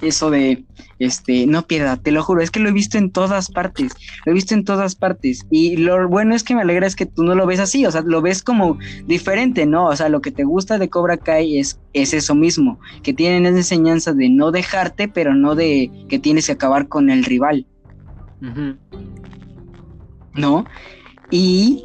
eso 0.02 0.30
de, 0.30 0.64
este, 0.98 1.46
no 1.46 1.62
piedad, 1.62 2.00
te 2.00 2.12
lo 2.12 2.22
juro, 2.22 2.42
es 2.42 2.50
que 2.50 2.60
lo 2.60 2.68
he 2.68 2.72
visto 2.72 2.98
en 2.98 3.10
todas 3.10 3.50
partes, 3.50 3.92
lo 4.24 4.32
he 4.32 4.34
visto 4.34 4.54
en 4.54 4.64
todas 4.64 4.94
partes. 4.94 5.46
Y 5.50 5.76
lo 5.76 6.08
bueno 6.08 6.34
es 6.34 6.44
que 6.44 6.54
me 6.54 6.62
alegra 6.62 6.86
es 6.86 6.96
que 6.96 7.06
tú 7.06 7.22
no 7.24 7.34
lo 7.34 7.46
ves 7.46 7.60
así, 7.60 7.86
o 7.86 7.90
sea, 7.90 8.02
lo 8.02 8.22
ves 8.22 8.42
como 8.42 8.78
diferente, 9.06 9.66
¿no? 9.66 9.86
O 9.86 9.96
sea, 9.96 10.08
lo 10.08 10.20
que 10.20 10.30
te 10.30 10.44
gusta 10.44 10.78
de 10.78 10.88
Cobra 10.88 11.16
Kai 11.16 11.58
es, 11.58 11.78
es 11.92 12.14
eso 12.14 12.34
mismo, 12.34 12.78
que 13.02 13.14
tienen 13.14 13.46
esa 13.46 13.58
enseñanza 13.58 14.12
de 14.12 14.28
no 14.28 14.52
dejarte, 14.52 15.08
pero 15.08 15.34
no 15.34 15.54
de 15.54 15.90
que 16.08 16.18
tienes 16.18 16.46
que 16.46 16.52
acabar 16.52 16.88
con 16.88 17.10
el 17.10 17.24
rival. 17.24 17.66
¿No? 20.34 20.64
Y 21.30 21.84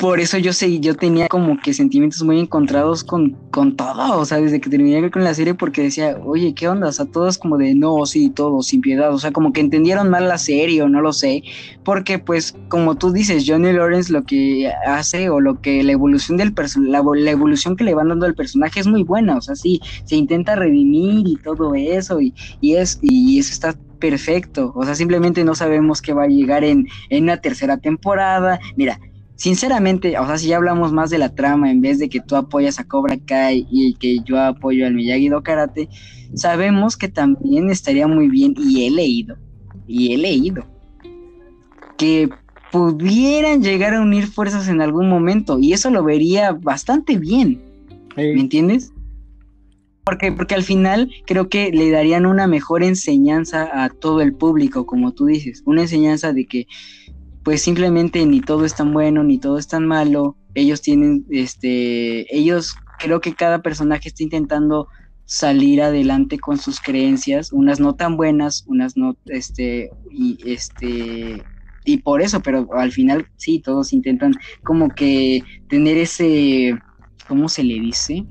por 0.00 0.18
eso 0.18 0.38
yo 0.38 0.54
sé, 0.54 0.80
yo 0.80 0.96
tenía 0.96 1.28
como 1.28 1.60
que 1.60 1.74
sentimientos 1.74 2.22
muy 2.22 2.40
encontrados 2.40 3.04
con, 3.04 3.36
con 3.50 3.76
todo, 3.76 4.18
o 4.18 4.24
sea, 4.24 4.40
desde 4.40 4.58
que 4.58 4.70
terminé 4.70 5.10
con 5.10 5.22
la 5.24 5.34
serie 5.34 5.52
porque 5.52 5.82
decía, 5.82 6.18
oye, 6.24 6.54
¿qué 6.54 6.68
onda? 6.68 6.88
O 6.88 6.92
sea, 6.92 7.04
todos 7.04 7.36
como 7.36 7.58
de, 7.58 7.74
no, 7.74 8.06
sí, 8.06 8.30
todo, 8.30 8.62
sin 8.62 8.80
piedad, 8.80 9.12
o 9.12 9.18
sea, 9.18 9.30
como 9.30 9.52
que 9.52 9.60
entendieron 9.60 10.08
mal 10.08 10.26
la 10.26 10.38
serie 10.38 10.82
o 10.82 10.88
no 10.88 11.02
lo 11.02 11.12
sé, 11.12 11.42
porque 11.84 12.18
pues 12.18 12.56
como 12.68 12.96
tú 12.96 13.12
dices, 13.12 13.44
Johnny 13.46 13.74
Lawrence 13.74 14.10
lo 14.10 14.22
que 14.24 14.72
hace 14.86 15.28
o 15.28 15.38
lo 15.38 15.60
que 15.60 15.82
la 15.82 15.92
evolución 15.92 16.38
del 16.38 16.54
personaje, 16.54 16.90
la, 16.90 17.30
evolución 17.30 17.76
que 17.76 17.84
le 17.84 17.94
van 17.94 18.08
dando 18.08 18.24
al 18.24 18.34
personaje 18.34 18.80
es 18.80 18.86
muy 18.86 19.02
buena, 19.02 19.36
o 19.36 19.42
sea, 19.42 19.54
sí, 19.54 19.82
se 20.04 20.16
intenta 20.16 20.56
redimir 20.56 21.28
y 21.28 21.36
todo 21.36 21.74
eso, 21.74 22.22
y, 22.22 22.32
y, 22.62 22.76
es, 22.76 22.98
y 23.02 23.38
eso 23.38 23.52
está 23.52 23.74
perfecto, 23.98 24.72
o 24.74 24.82
sea, 24.82 24.94
simplemente 24.94 25.44
no 25.44 25.54
sabemos 25.54 26.00
qué 26.00 26.14
va 26.14 26.22
a 26.22 26.28
llegar 26.28 26.64
en, 26.64 26.88
en 27.10 27.24
una 27.24 27.36
tercera 27.36 27.76
temporada, 27.76 28.58
mira, 28.76 28.98
sinceramente, 29.40 30.18
o 30.18 30.26
sea, 30.26 30.36
si 30.36 30.48
ya 30.48 30.58
hablamos 30.58 30.92
más 30.92 31.08
de 31.08 31.16
la 31.16 31.34
trama 31.34 31.70
en 31.70 31.80
vez 31.80 31.98
de 31.98 32.10
que 32.10 32.20
tú 32.20 32.36
apoyas 32.36 32.78
a 32.78 32.84
Cobra 32.84 33.16
Kai 33.24 33.66
y 33.70 33.94
que 33.94 34.18
yo 34.20 34.38
apoyo 34.38 34.86
al 34.86 34.92
Miyagi-Do 34.92 35.42
Karate, 35.42 35.88
sabemos 36.34 36.94
que 36.94 37.08
también 37.08 37.70
estaría 37.70 38.06
muy 38.06 38.28
bien, 38.28 38.54
y 38.58 38.86
he 38.86 38.90
leído, 38.90 39.38
y 39.86 40.12
he 40.12 40.18
leído, 40.18 40.66
que 41.96 42.28
pudieran 42.70 43.62
llegar 43.62 43.94
a 43.94 44.02
unir 44.02 44.26
fuerzas 44.26 44.68
en 44.68 44.82
algún 44.82 45.08
momento, 45.08 45.58
y 45.58 45.72
eso 45.72 45.88
lo 45.88 46.04
vería 46.04 46.52
bastante 46.52 47.16
bien, 47.16 47.62
¿me 48.18 48.40
entiendes? 48.40 48.92
Porque, 50.04 50.32
porque 50.32 50.54
al 50.54 50.64
final 50.64 51.10
creo 51.26 51.48
que 51.48 51.70
le 51.72 51.90
darían 51.90 52.26
una 52.26 52.46
mejor 52.46 52.82
enseñanza 52.82 53.70
a 53.72 53.88
todo 53.88 54.20
el 54.20 54.34
público, 54.34 54.84
como 54.84 55.12
tú 55.12 55.24
dices, 55.24 55.62
una 55.64 55.80
enseñanza 55.80 56.34
de 56.34 56.44
que 56.44 56.66
pues 57.50 57.62
simplemente 57.62 58.24
ni 58.26 58.40
todo 58.42 58.64
es 58.64 58.76
tan 58.76 58.92
bueno, 58.92 59.24
ni 59.24 59.38
todo 59.40 59.58
es 59.58 59.66
tan 59.66 59.84
malo. 59.84 60.36
Ellos 60.54 60.82
tienen, 60.82 61.26
este, 61.30 62.32
ellos 62.32 62.80
creo 62.96 63.20
que 63.20 63.34
cada 63.34 63.60
personaje 63.60 64.06
está 64.08 64.22
intentando 64.22 64.86
salir 65.24 65.82
adelante 65.82 66.38
con 66.38 66.58
sus 66.58 66.80
creencias, 66.80 67.52
unas 67.52 67.80
no 67.80 67.96
tan 67.96 68.16
buenas, 68.16 68.62
unas 68.68 68.96
no, 68.96 69.16
este, 69.26 69.90
y 70.12 70.38
este, 70.48 71.44
y 71.84 71.96
por 72.04 72.22
eso, 72.22 72.40
pero 72.40 72.68
al 72.74 72.92
final 72.92 73.26
sí, 73.36 73.58
todos 73.58 73.92
intentan 73.92 74.32
como 74.62 74.94
que 74.94 75.42
tener 75.68 75.96
ese, 75.96 76.80
¿cómo 77.26 77.48
se 77.48 77.64
le 77.64 77.80
dice? 77.80 78.26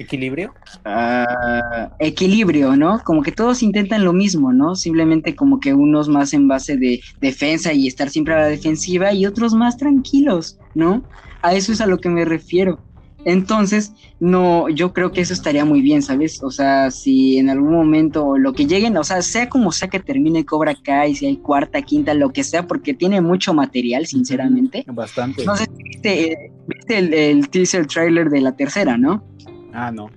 ¿Equilibrio? 0.00 0.54
Ah, 0.86 1.90
equilibrio, 1.98 2.74
¿no? 2.74 3.00
Como 3.04 3.22
que 3.22 3.32
todos 3.32 3.62
intentan 3.62 4.02
lo 4.02 4.14
mismo, 4.14 4.50
¿no? 4.50 4.74
Simplemente 4.74 5.36
como 5.36 5.60
que 5.60 5.74
unos 5.74 6.08
más 6.08 6.32
en 6.32 6.48
base 6.48 6.78
de 6.78 7.02
defensa 7.20 7.74
y 7.74 7.86
estar 7.86 8.08
siempre 8.08 8.32
a 8.32 8.38
la 8.38 8.46
defensiva 8.46 9.12
y 9.12 9.26
otros 9.26 9.52
más 9.52 9.76
tranquilos, 9.76 10.58
¿no? 10.74 11.04
A 11.42 11.52
eso 11.52 11.70
es 11.70 11.82
a 11.82 11.86
lo 11.86 11.98
que 11.98 12.08
me 12.08 12.24
refiero. 12.24 12.80
Entonces, 13.26 13.92
no, 14.18 14.70
yo 14.70 14.94
creo 14.94 15.12
que 15.12 15.20
eso 15.20 15.34
estaría 15.34 15.66
muy 15.66 15.82
bien, 15.82 16.00
¿sabes? 16.00 16.42
O 16.42 16.50
sea, 16.50 16.90
si 16.90 17.36
en 17.36 17.50
algún 17.50 17.72
momento 17.74 18.38
lo 18.38 18.54
que 18.54 18.66
lleguen, 18.66 18.96
o 18.96 19.04
sea, 19.04 19.20
sea 19.20 19.50
como 19.50 19.72
sea 19.72 19.88
que 19.88 20.00
termine 20.00 20.46
Cobra 20.46 20.74
Kai, 20.74 21.14
si 21.14 21.26
hay 21.26 21.36
cuarta, 21.36 21.82
quinta, 21.82 22.14
lo 22.14 22.30
que 22.30 22.42
sea, 22.42 22.66
porque 22.66 22.94
tiene 22.94 23.20
mucho 23.20 23.52
material, 23.52 24.06
sinceramente. 24.06 24.86
Bastante. 24.86 25.44
No 25.44 25.54
sé 25.56 25.66
si 25.66 25.82
viste, 25.84 26.50
el, 26.88 27.12
el 27.12 27.50
teaser 27.50 27.86
trailer 27.86 28.30
de 28.30 28.40
la 28.40 28.52
tercera, 28.52 28.96
¿no? 28.96 29.22
Ah, 29.72 29.90
no. 29.90 30.10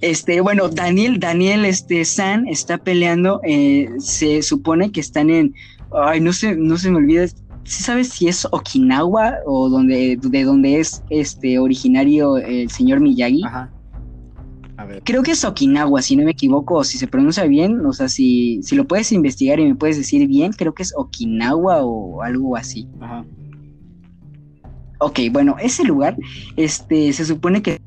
Este, 0.00 0.40
bueno, 0.40 0.68
Daniel, 0.68 1.18
Daniel, 1.18 1.64
este, 1.64 2.04
San 2.04 2.46
está 2.46 2.78
peleando, 2.78 3.40
eh, 3.44 3.90
se 3.98 4.42
supone 4.42 4.92
que 4.92 5.00
están 5.00 5.30
en, 5.30 5.54
ay, 5.92 6.20
no 6.20 6.32
sé, 6.32 6.56
no 6.56 6.78
se 6.78 6.90
me 6.90 6.98
olvida, 6.98 7.26
¿sí 7.64 7.82
sabes 7.82 8.08
si 8.08 8.28
es 8.28 8.46
Okinawa 8.50 9.38
o 9.46 9.68
donde, 9.68 10.16
de 10.16 10.44
donde 10.44 10.80
es 10.80 11.02
este 11.10 11.58
originario 11.58 12.38
el 12.38 12.70
señor 12.70 13.00
Miyagi? 13.00 13.42
Ajá. 13.44 13.70
A 14.76 14.84
ver. 14.86 15.02
Creo 15.04 15.22
que 15.22 15.32
es 15.32 15.44
Okinawa, 15.44 16.00
si 16.00 16.16
no 16.16 16.24
me 16.24 16.30
equivoco, 16.30 16.76
o 16.76 16.84
si 16.84 16.96
se 16.96 17.06
pronuncia 17.06 17.44
bien, 17.44 17.84
o 17.84 17.92
sea, 17.92 18.08
si, 18.08 18.62
si 18.62 18.76
lo 18.76 18.86
puedes 18.86 19.12
investigar 19.12 19.60
y 19.60 19.66
me 19.66 19.74
puedes 19.74 19.98
decir 19.98 20.26
bien, 20.26 20.52
creo 20.52 20.72
que 20.72 20.84
es 20.84 20.94
Okinawa 20.96 21.82
o 21.84 22.22
algo 22.22 22.56
así. 22.56 22.88
Ajá. 23.00 23.26
Ok, 25.00 25.18
bueno, 25.32 25.56
ese 25.60 25.84
lugar, 25.84 26.16
este, 26.56 27.12
se 27.12 27.24
supone 27.24 27.62
que 27.62 27.78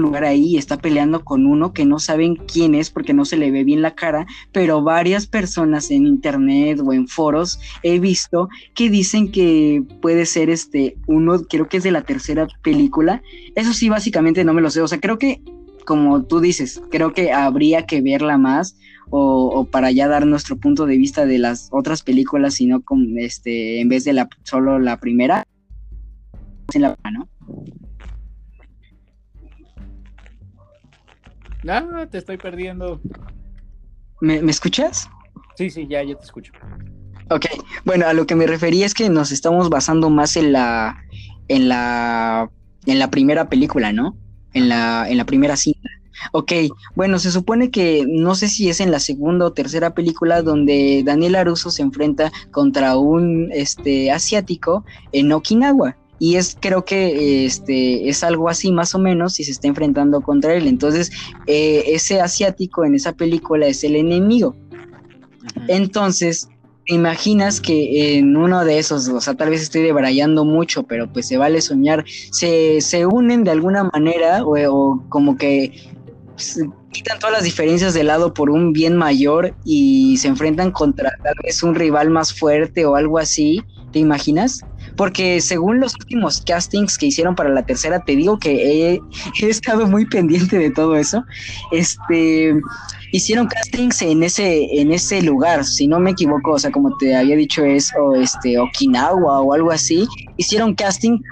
lugar 0.00 0.24
ahí 0.24 0.56
está 0.56 0.76
peleando 0.76 1.24
con 1.24 1.46
uno 1.46 1.72
que 1.72 1.84
no 1.84 1.98
saben 1.98 2.36
quién 2.36 2.74
es 2.74 2.90
porque 2.90 3.14
no 3.14 3.24
se 3.24 3.36
le 3.36 3.50
ve 3.50 3.64
bien 3.64 3.82
la 3.82 3.94
cara, 3.94 4.26
pero 4.52 4.82
varias 4.82 5.26
personas 5.26 5.90
en 5.90 6.06
internet 6.06 6.80
o 6.84 6.92
en 6.92 7.08
foros 7.08 7.60
he 7.82 7.98
visto 7.98 8.48
que 8.74 8.90
dicen 8.90 9.30
que 9.30 9.82
puede 10.00 10.26
ser 10.26 10.50
este 10.50 10.96
uno, 11.06 11.42
creo 11.48 11.68
que 11.68 11.78
es 11.78 11.82
de 11.82 11.90
la 11.90 12.02
tercera 12.02 12.46
película. 12.62 13.22
Eso 13.54 13.72
sí, 13.72 13.88
básicamente 13.88 14.44
no 14.44 14.54
me 14.54 14.62
lo 14.62 14.70
sé. 14.70 14.80
O 14.80 14.88
sea, 14.88 15.00
creo 15.00 15.18
que, 15.18 15.42
como 15.84 16.24
tú 16.24 16.40
dices, 16.40 16.80
creo 16.90 17.12
que 17.12 17.32
habría 17.32 17.86
que 17.86 18.00
verla 18.00 18.38
más. 18.38 18.76
O, 19.10 19.66
para 19.70 19.90
ya 19.90 20.06
dar 20.06 20.26
nuestro 20.26 20.58
punto 20.58 20.84
de 20.84 20.98
vista 20.98 21.24
de 21.24 21.38
las 21.38 21.70
otras 21.72 22.02
películas, 22.02 22.52
sino 22.52 22.82
con 22.82 23.18
este, 23.18 23.80
en 23.80 23.88
vez 23.88 24.04
de 24.04 24.12
la 24.12 24.28
solo 24.42 24.78
la 24.78 25.00
primera, 25.00 25.46
¿no? 27.10 27.26
Ah, 31.66 32.06
te 32.10 32.18
estoy 32.18 32.36
perdiendo. 32.36 33.00
¿Me, 34.20 34.38
escuchas? 34.50 35.08
Sí, 35.56 35.70
sí, 35.70 35.86
ya, 35.88 36.02
ya 36.02 36.14
te 36.14 36.24
escucho. 36.24 36.52
Ok, 37.30 37.46
bueno, 37.84 38.06
a 38.06 38.12
lo 38.12 38.26
que 38.26 38.34
me 38.34 38.46
refería 38.46 38.86
es 38.86 38.94
que 38.94 39.08
nos 39.10 39.32
estamos 39.32 39.68
basando 39.68 40.08
más 40.08 40.36
en 40.36 40.52
la, 40.52 40.96
en 41.48 41.68
la, 41.68 42.50
en 42.86 42.98
la 42.98 43.10
primera 43.10 43.48
película, 43.48 43.92
¿no? 43.92 44.16
En 44.54 44.68
la, 44.68 45.08
en 45.08 45.16
la 45.16 45.24
primera 45.26 45.56
cinta. 45.56 45.88
Ok, 46.32 46.52
bueno, 46.94 47.18
se 47.18 47.30
supone 47.30 47.70
que 47.70 48.04
no 48.08 48.34
sé 48.34 48.48
si 48.48 48.68
es 48.68 48.80
en 48.80 48.90
la 48.90 48.98
segunda 48.98 49.46
o 49.46 49.52
tercera 49.52 49.94
película 49.94 50.42
donde 50.42 51.02
Daniel 51.04 51.36
Aruso 51.36 51.70
se 51.70 51.82
enfrenta 51.82 52.32
contra 52.50 52.96
un 52.96 53.50
este 53.52 54.10
asiático 54.10 54.84
en 55.12 55.32
Okinawa 55.32 55.96
y 56.18 56.36
es 56.36 56.56
creo 56.60 56.84
que 56.84 57.44
este 57.46 58.08
es 58.08 58.24
algo 58.24 58.48
así 58.48 58.72
más 58.72 58.94
o 58.94 58.98
menos 58.98 59.38
y 59.40 59.44
se 59.44 59.52
está 59.52 59.68
enfrentando 59.68 60.20
contra 60.20 60.54
él. 60.54 60.66
Entonces 60.66 61.10
eh, 61.46 61.84
ese 61.86 62.20
asiático 62.20 62.84
en 62.84 62.94
esa 62.94 63.12
película 63.12 63.66
es 63.66 63.84
el 63.84 63.96
enemigo. 63.96 64.56
Entonces 65.68 66.48
imaginas 66.86 67.60
que 67.60 68.16
en 68.16 68.36
uno 68.36 68.64
de 68.64 68.78
esos 68.78 69.08
o 69.08 69.20
sea 69.20 69.34
tal 69.34 69.50
vez 69.50 69.60
estoy 69.60 69.82
debrayando 69.82 70.46
mucho 70.46 70.84
pero 70.84 71.12
pues 71.12 71.28
se 71.28 71.36
vale 71.36 71.60
soñar 71.60 72.02
se, 72.32 72.80
se 72.80 73.04
unen 73.04 73.44
de 73.44 73.50
alguna 73.50 73.84
manera 73.84 74.42
o, 74.42 75.04
como 75.10 75.36
que 75.36 75.70
quitan 76.90 77.18
todas 77.18 77.34
las 77.34 77.42
diferencias 77.44 77.92
de 77.92 78.04
lado 78.04 78.32
por 78.32 78.48
un 78.48 78.72
bien 78.72 78.96
mayor 78.96 79.54
y 79.66 80.16
se 80.16 80.28
enfrentan 80.28 80.70
contra 80.70 81.10
tal 81.22 81.34
vez 81.44 81.62
un 81.62 81.74
rival 81.74 82.08
más 82.08 82.32
fuerte 82.32 82.86
o 82.86 82.94
algo 82.94 83.18
así 83.18 83.62
¿te 83.92 83.98
imaginas? 83.98 84.64
Porque 84.98 85.40
según 85.40 85.78
los 85.78 85.94
últimos 85.94 86.42
castings 86.42 86.98
que 86.98 87.06
hicieron 87.06 87.36
para 87.36 87.50
la 87.50 87.64
tercera, 87.64 88.00
te 88.00 88.16
digo 88.16 88.36
que 88.38 88.92
he, 88.94 89.00
estado 89.48 89.86
muy 89.86 90.04
pendiente 90.04 90.58
de 90.58 90.70
todo 90.70 90.96
eso. 90.96 91.24
Este 91.70 92.60
hicieron 93.12 93.46
castings 93.46 94.02
en 94.02 94.24
ese 94.24 94.80
en 94.80 94.92
ese 94.92 95.22
lugar, 95.22 95.64
si 95.64 95.86
no 95.86 96.00
me 96.00 96.10
equivoco, 96.10 96.50
o 96.50 96.58
sea, 96.58 96.72
como 96.72 96.94
te 96.98 97.16
había 97.16 97.36
dicho 97.36 97.64
es 97.64 97.92
este 98.20 98.58
Okinawa 98.58 99.40
o 99.40 99.52
algo 99.54 99.70
así, 99.70 100.06
hicieron 100.36 100.74
castings 100.74 101.22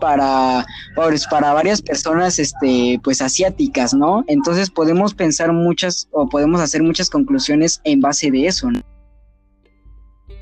para 0.00 0.66
pues, 0.96 1.26
para 1.26 1.52
varias 1.52 1.82
personas 1.82 2.38
este 2.38 2.98
pues 3.04 3.20
asiáticas, 3.20 3.92
¿no? 3.92 4.24
Entonces 4.28 4.70
podemos 4.70 5.12
pensar 5.12 5.52
muchas 5.52 6.08
o 6.12 6.26
podemos 6.26 6.62
hacer 6.62 6.82
muchas 6.82 7.10
conclusiones 7.10 7.82
en 7.84 8.00
base 8.00 8.30
de 8.30 8.46
eso, 8.46 8.70
¿no? 8.70 8.80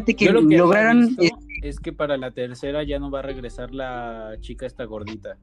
Que, 0.06 0.30
lograron 0.30 1.16
es 1.62 1.80
que 1.80 1.93
para 1.93 2.16
la 2.16 2.30
tercera 2.30 2.82
ya 2.82 2.98
no 2.98 3.10
va 3.10 3.20
a 3.20 3.22
regresar 3.22 3.72
la 3.72 4.36
chica 4.40 4.66
esta 4.66 4.85
gordita. 4.85 5.36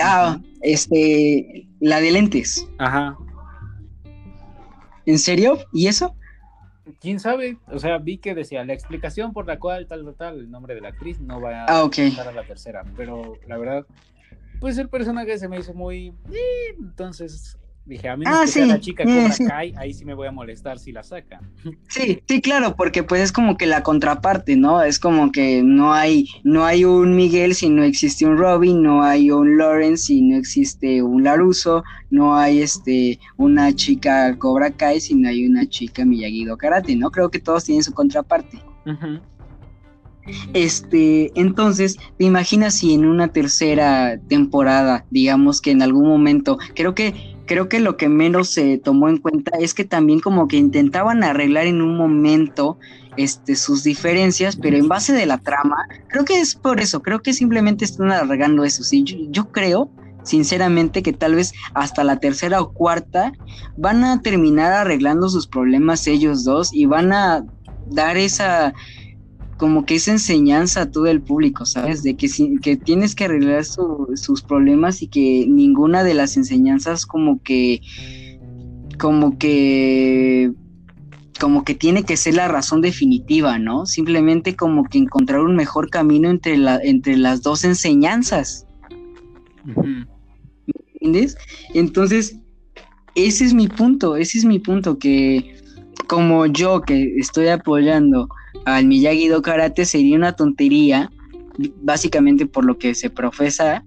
ah, 0.00 0.40
este, 0.60 1.68
la 1.80 2.00
de 2.00 2.10
lentes. 2.10 2.68
Ajá. 2.78 3.16
¿En 5.06 5.18
serio? 5.18 5.58
¿Y 5.72 5.88
eso? 5.88 6.14
quién 7.00 7.20
sabe, 7.20 7.58
o 7.68 7.78
sea, 7.78 7.98
vi 7.98 8.18
que 8.18 8.34
decía 8.34 8.64
la 8.64 8.72
explicación 8.72 9.32
por 9.32 9.46
la 9.46 9.58
cual 9.58 9.86
tal, 9.86 10.14
tal, 10.16 10.38
el 10.38 10.50
nombre 10.50 10.74
de 10.74 10.80
la 10.80 10.88
actriz 10.88 11.20
no 11.20 11.40
va 11.40 11.62
a 11.62 11.66
ah, 11.66 11.84
okay. 11.84 12.16
a 12.16 12.32
la 12.32 12.44
tercera, 12.44 12.84
pero 12.96 13.38
la 13.46 13.56
verdad, 13.56 13.86
pues 14.60 14.78
el 14.78 14.88
personaje 14.88 15.38
se 15.38 15.48
me 15.48 15.58
hizo 15.58 15.74
muy, 15.74 16.08
eh, 16.30 16.74
entonces 16.78 17.58
Dije, 17.84 18.08
a 18.08 18.16
mí 18.16 18.24
ah, 18.28 18.46
sí, 18.46 18.64
la 18.64 18.78
chica 18.78 19.02
Cobra 19.02 19.34
Kai, 19.48 19.74
ahí 19.76 19.92
sí 19.92 20.04
me 20.04 20.14
voy 20.14 20.28
a 20.28 20.32
molestar 20.32 20.78
si 20.78 20.92
la 20.92 21.02
saca. 21.02 21.40
Sí, 21.88 22.22
sí, 22.28 22.40
claro, 22.40 22.76
porque 22.76 23.02
pues 23.02 23.22
es 23.22 23.32
como 23.32 23.56
que 23.56 23.66
la 23.66 23.82
contraparte, 23.82 24.54
¿no? 24.54 24.82
Es 24.82 25.00
como 25.00 25.32
que 25.32 25.64
no 25.64 25.92
hay, 25.92 26.28
no 26.44 26.64
hay 26.64 26.84
un 26.84 27.16
Miguel 27.16 27.56
si 27.56 27.68
no 27.68 27.82
existe 27.82 28.24
un 28.24 28.38
Robin, 28.38 28.82
no 28.82 29.02
hay 29.02 29.32
un 29.32 29.58
Lawrence 29.58 30.06
si 30.06 30.22
no 30.22 30.36
existe 30.36 31.02
un 31.02 31.24
Laruso, 31.24 31.82
no 32.10 32.36
hay 32.36 32.62
este 32.62 33.18
una 33.36 33.74
chica 33.74 34.36
Cobra 34.38 34.70
Kai 34.70 35.00
si 35.00 35.16
no 35.16 35.28
hay 35.28 35.44
una 35.44 35.68
chica 35.68 36.04
Miyagi 36.04 36.46
Karate, 36.56 36.94
¿no? 36.94 37.10
Creo 37.10 37.30
que 37.30 37.40
todos 37.40 37.64
tienen 37.64 37.82
su 37.82 37.92
contraparte. 37.92 38.62
Este, 40.54 41.32
entonces, 41.34 41.98
¿te 42.16 42.24
imaginas 42.24 42.74
si 42.74 42.94
en 42.94 43.06
una 43.06 43.28
tercera 43.28 44.20
temporada, 44.28 45.04
digamos 45.10 45.60
que 45.60 45.72
en 45.72 45.82
algún 45.82 46.06
momento, 46.06 46.58
creo 46.74 46.94
que 46.94 47.31
creo 47.46 47.68
que 47.68 47.80
lo 47.80 47.96
que 47.96 48.08
menos 48.08 48.50
se 48.50 48.78
tomó 48.78 49.08
en 49.08 49.18
cuenta 49.18 49.52
es 49.58 49.74
que 49.74 49.84
también 49.84 50.20
como 50.20 50.48
que 50.48 50.56
intentaban 50.56 51.24
arreglar 51.24 51.66
en 51.66 51.82
un 51.82 51.96
momento 51.96 52.78
este, 53.16 53.56
sus 53.56 53.82
diferencias, 53.82 54.56
pero 54.56 54.76
en 54.76 54.88
base 54.88 55.12
de 55.12 55.26
la 55.26 55.38
trama, 55.38 55.76
creo 56.08 56.24
que 56.24 56.40
es 56.40 56.54
por 56.54 56.80
eso, 56.80 57.02
creo 57.02 57.20
que 57.20 57.32
simplemente 57.32 57.84
están 57.84 58.10
arreglando 58.10 58.64
eso, 58.64 58.82
sí, 58.82 59.04
yo, 59.30 59.50
creo 59.50 59.90
sinceramente 60.24 61.02
que 61.02 61.12
tal 61.12 61.34
vez 61.34 61.52
hasta 61.74 62.04
la 62.04 62.20
tercera 62.20 62.60
o 62.60 62.72
cuarta 62.72 63.32
van 63.76 64.04
a 64.04 64.22
terminar 64.22 64.72
arreglando 64.72 65.28
sus 65.28 65.48
problemas 65.48 66.06
ellos 66.06 66.44
dos 66.44 66.72
y 66.72 66.86
van 66.86 67.12
a 67.12 67.44
dar 67.90 68.16
esa 68.16 68.72
como 69.62 69.86
que 69.86 69.94
esa 69.94 70.10
enseñanza 70.10 70.82
a 70.82 70.90
todo 70.90 71.06
el 71.06 71.22
público, 71.22 71.66
¿sabes? 71.66 72.02
De 72.02 72.16
que, 72.16 72.28
que 72.60 72.76
tienes 72.76 73.14
que 73.14 73.26
arreglar 73.26 73.64
sus 73.64 74.42
problemas 74.42 75.02
y 75.02 75.06
que 75.06 75.46
ninguna 75.48 76.02
de 76.02 76.14
las 76.14 76.36
enseñanzas 76.36 77.06
como 77.06 77.40
que, 77.44 77.80
como 78.98 79.38
que, 79.38 80.50
como 81.38 81.62
que 81.62 81.76
tiene 81.76 82.02
que 82.02 82.16
ser 82.16 82.34
la 82.34 82.48
razón 82.48 82.80
definitiva, 82.80 83.60
¿no? 83.60 83.86
Simplemente 83.86 84.56
como 84.56 84.82
que 84.82 84.98
encontrar 84.98 85.42
un 85.42 85.54
mejor 85.54 85.90
camino 85.90 86.28
entre, 86.28 86.56
la, 86.56 86.80
entre 86.82 87.16
las 87.16 87.42
dos 87.42 87.62
enseñanzas. 87.62 88.66
¿Me 89.64 90.08
entiendes? 90.94 91.36
Entonces, 91.72 92.36
ese 93.14 93.44
es 93.44 93.54
mi 93.54 93.68
punto, 93.68 94.16
ese 94.16 94.38
es 94.38 94.44
mi 94.44 94.58
punto, 94.58 94.98
que 94.98 95.54
como 96.08 96.46
yo 96.46 96.80
que 96.80 97.14
estoy 97.16 97.46
apoyando 97.46 98.28
al 98.64 98.86
Miyagi-Do 98.86 99.42
Karate 99.42 99.84
sería 99.84 100.16
una 100.16 100.32
tontería, 100.32 101.10
básicamente 101.82 102.46
por 102.46 102.64
lo 102.64 102.78
que 102.78 102.94
se 102.94 103.10
profesa, 103.10 103.84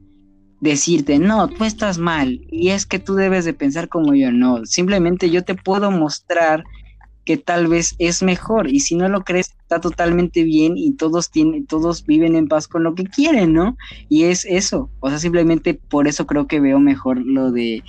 decirte, 0.62 1.20
no, 1.20 1.48
tú 1.48 1.64
estás 1.64 1.98
mal 1.98 2.42
y 2.50 2.70
es 2.70 2.86
que 2.86 3.00
tú 3.00 3.16
debes 3.16 3.46
de 3.46 3.54
pensar 3.54 3.90
como 3.90 4.14
yo, 4.16 4.32
no, 4.32 4.66
simplemente 4.66 5.30
yo 5.30 5.44
te 5.44 5.56
puedo 5.56 5.92
mostrar 5.92 6.64
que 7.26 7.38
tal 7.38 7.68
vez 7.68 7.96
es 7.98 8.22
mejor 8.22 8.70
y 8.70 8.80
si 8.80 8.96
no 8.96 9.10
lo 9.10 9.24
crees 9.24 9.56
está 9.66 9.82
totalmente 9.82 10.44
bien 10.44 10.78
y 10.78 10.92
todos 10.92 11.32
tienen 11.32 11.66
todos 11.66 12.06
viven 12.06 12.36
en 12.36 12.48
paz 12.48 12.68
con 12.68 12.84
lo 12.84 12.94
que 12.94 13.06
quieren, 13.06 13.54
¿no? 13.54 13.76
Y 14.10 14.26
es 14.26 14.46
eso, 14.46 14.92
o 15.00 15.10
sea, 15.10 15.18
simplemente 15.18 15.74
por 15.74 16.08
eso 16.08 16.28
creo 16.28 16.46
que 16.46 16.60
veo 16.60 16.80
mejor 16.80 17.26
lo 17.26 17.52
de 17.52 17.84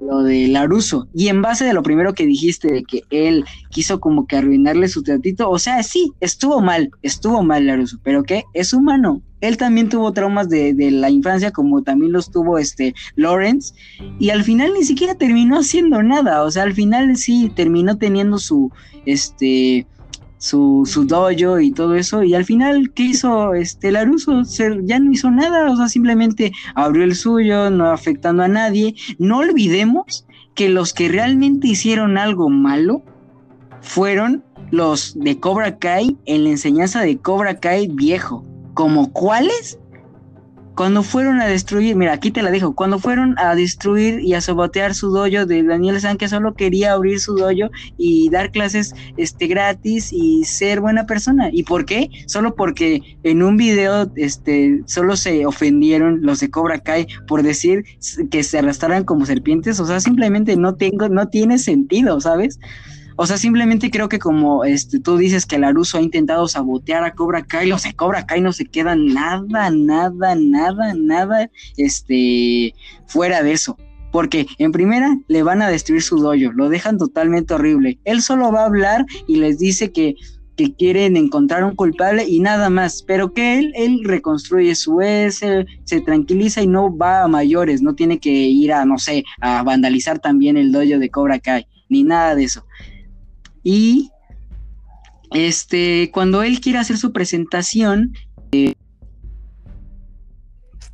lo 0.00 0.22
de 0.22 0.48
Laruso. 0.48 1.08
Y 1.14 1.28
en 1.28 1.42
base 1.42 1.64
de 1.64 1.74
lo 1.74 1.82
primero 1.82 2.14
que 2.14 2.26
dijiste, 2.26 2.72
de 2.72 2.84
que 2.84 3.04
él 3.10 3.44
quiso 3.70 4.00
como 4.00 4.26
que 4.26 4.36
arruinarle 4.36 4.88
su 4.88 5.02
tratito, 5.02 5.50
o 5.50 5.58
sea, 5.58 5.82
sí, 5.82 6.12
estuvo 6.20 6.60
mal, 6.60 6.90
estuvo 7.02 7.42
mal 7.42 7.66
Laruso, 7.66 7.98
pero 8.02 8.22
que 8.22 8.44
es 8.54 8.72
humano. 8.72 9.22
Él 9.40 9.56
también 9.56 9.88
tuvo 9.88 10.12
traumas 10.12 10.50
de, 10.50 10.74
de, 10.74 10.90
la 10.90 11.08
infancia, 11.08 11.50
como 11.50 11.82
también 11.82 12.12
los 12.12 12.30
tuvo 12.30 12.58
este 12.58 12.94
Lawrence, 13.16 13.72
y 14.18 14.30
al 14.30 14.44
final 14.44 14.72
ni 14.74 14.84
siquiera 14.84 15.14
terminó 15.14 15.58
haciendo 15.58 16.02
nada. 16.02 16.42
O 16.42 16.50
sea, 16.50 16.64
al 16.64 16.74
final 16.74 17.16
sí 17.16 17.50
terminó 17.54 17.96
teniendo 17.96 18.38
su 18.38 18.70
este 19.06 19.86
su, 20.40 20.88
su 20.90 21.04
dojo 21.04 21.60
y 21.60 21.70
todo 21.70 21.94
eso, 21.94 22.22
y 22.22 22.34
al 22.34 22.46
final, 22.46 22.92
¿qué 22.94 23.04
hizo 23.04 23.52
este 23.54 23.92
Laruso? 23.92 24.42
ya 24.84 24.98
no 24.98 25.12
hizo 25.12 25.30
nada, 25.30 25.70
o 25.70 25.76
sea, 25.76 25.88
simplemente 25.88 26.50
abrió 26.74 27.04
el 27.04 27.14
suyo, 27.14 27.70
no 27.70 27.90
afectando 27.90 28.42
a 28.42 28.48
nadie. 28.48 28.94
No 29.18 29.38
olvidemos 29.38 30.26
que 30.54 30.70
los 30.70 30.94
que 30.94 31.08
realmente 31.08 31.68
hicieron 31.68 32.16
algo 32.16 32.48
malo 32.48 33.02
fueron 33.82 34.42
los 34.70 35.12
de 35.14 35.38
Cobra 35.38 35.78
Kai 35.78 36.16
en 36.24 36.44
la 36.44 36.50
enseñanza 36.50 37.02
de 37.02 37.18
Cobra 37.18 37.60
Kai 37.60 37.88
viejo. 37.88 38.44
¿Como 38.72 39.12
cuáles? 39.12 39.78
Cuando 40.80 41.02
fueron 41.02 41.42
a 41.42 41.46
destruir, 41.46 41.94
mira, 41.94 42.14
aquí 42.14 42.30
te 42.30 42.40
la 42.40 42.50
dejo, 42.50 42.74
cuando 42.74 42.98
fueron 42.98 43.38
a 43.38 43.54
destruir 43.54 44.20
y 44.20 44.32
a 44.32 44.40
sabotear 44.40 44.94
su 44.94 45.10
dojo 45.10 45.44
de 45.44 45.62
Daniel 45.62 46.00
San, 46.00 46.16
que 46.16 46.26
solo 46.26 46.54
quería 46.54 46.92
abrir 46.92 47.20
su 47.20 47.34
dojo 47.34 47.70
y 47.98 48.30
dar 48.30 48.50
clases 48.50 48.94
este, 49.18 49.46
gratis 49.46 50.10
y 50.10 50.42
ser 50.44 50.80
buena 50.80 51.04
persona. 51.04 51.50
¿Y 51.52 51.64
por 51.64 51.84
qué? 51.84 52.08
Solo 52.24 52.54
porque 52.54 53.02
en 53.24 53.42
un 53.42 53.58
video 53.58 54.10
este, 54.16 54.80
solo 54.86 55.16
se 55.16 55.44
ofendieron 55.44 56.22
los 56.22 56.40
de 56.40 56.50
Cobra 56.50 56.78
Kai 56.78 57.06
por 57.28 57.42
decir 57.42 57.84
que 58.30 58.42
se 58.42 58.60
arrastraran 58.60 59.04
como 59.04 59.26
serpientes. 59.26 59.80
O 59.80 59.86
sea, 59.86 60.00
simplemente 60.00 60.56
no, 60.56 60.76
tengo, 60.76 61.10
no 61.10 61.28
tiene 61.28 61.58
sentido, 61.58 62.22
¿sabes? 62.22 62.58
O 63.22 63.26
sea, 63.26 63.36
simplemente 63.36 63.90
creo 63.90 64.08
que 64.08 64.18
como 64.18 64.64
este, 64.64 64.98
tú 64.98 65.18
dices 65.18 65.44
que 65.44 65.58
Laruso 65.58 65.98
ha 65.98 66.00
intentado 66.00 66.48
sabotear 66.48 67.04
a 67.04 67.12
Cobra 67.12 67.42
Kai, 67.42 67.68
los 67.68 67.82
de 67.82 67.92
Cobra 67.92 68.24
Kai 68.24 68.40
no 68.40 68.50
se 68.50 68.64
quedan 68.64 69.12
nada, 69.12 69.68
nada, 69.68 70.34
nada, 70.34 70.94
nada, 70.94 71.50
este, 71.76 72.74
fuera 73.04 73.42
de 73.42 73.52
eso. 73.52 73.76
Porque 74.10 74.46
en 74.56 74.72
primera 74.72 75.18
le 75.28 75.42
van 75.42 75.60
a 75.60 75.68
destruir 75.68 76.00
su 76.00 76.16
dojo, 76.16 76.50
lo 76.54 76.70
dejan 76.70 76.96
totalmente 76.96 77.52
horrible. 77.52 77.98
Él 78.06 78.22
solo 78.22 78.50
va 78.52 78.62
a 78.62 78.66
hablar 78.68 79.04
y 79.26 79.36
les 79.36 79.58
dice 79.58 79.92
que, 79.92 80.14
que 80.56 80.74
quieren 80.74 81.18
encontrar 81.18 81.62
un 81.64 81.76
culpable 81.76 82.24
y 82.26 82.40
nada 82.40 82.70
más. 82.70 83.02
Pero 83.02 83.34
que 83.34 83.58
él, 83.58 83.74
él 83.76 84.00
reconstruye 84.02 84.74
su 84.74 85.02
S, 85.02 85.66
se 85.84 86.00
tranquiliza 86.00 86.62
y 86.62 86.66
no 86.66 86.96
va 86.96 87.24
a 87.24 87.28
mayores, 87.28 87.82
no 87.82 87.94
tiene 87.94 88.18
que 88.18 88.30
ir 88.30 88.72
a, 88.72 88.86
no 88.86 88.96
sé, 88.96 89.24
a 89.42 89.62
vandalizar 89.62 90.20
también 90.20 90.56
el 90.56 90.72
dojo 90.72 90.98
de 90.98 91.10
Cobra 91.10 91.38
Kai, 91.38 91.66
ni 91.90 92.02
nada 92.02 92.34
de 92.34 92.44
eso. 92.44 92.64
Y 93.62 94.10
este, 95.32 96.10
cuando 96.12 96.42
él 96.42 96.60
quiere 96.60 96.78
hacer 96.78 96.96
su 96.96 97.12
presentación, 97.12 98.14
eh, 98.52 98.74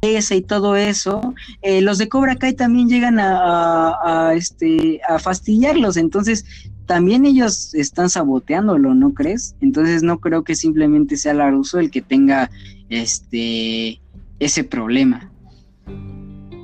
y 0.03 0.41
todo 0.43 0.77
eso, 0.77 1.35
eh, 1.63 1.81
los 1.81 1.99
de 1.99 2.09
Cobra 2.09 2.37
Kai 2.37 2.55
también 2.55 2.89
llegan 2.89 3.19
a, 3.19 4.33
este, 4.35 5.01
a 5.09 5.19
fastidiarlos, 5.19 5.97
entonces 5.97 6.45
también 6.87 7.27
ellos 7.27 7.75
están 7.75 8.09
saboteándolo, 8.09 8.95
¿no 8.95 9.13
crees? 9.15 9.57
Entonces 9.61 10.05
no 10.05 10.21
creo 10.21 10.45
que 10.45 10.55
simplemente 10.55 11.17
sea 11.17 11.35
Laruso 11.35 11.81
el 11.81 11.91
que 11.91 12.03
tenga 12.03 12.51
este 12.89 14.01
ese 14.39 14.65
problema. 14.65 15.33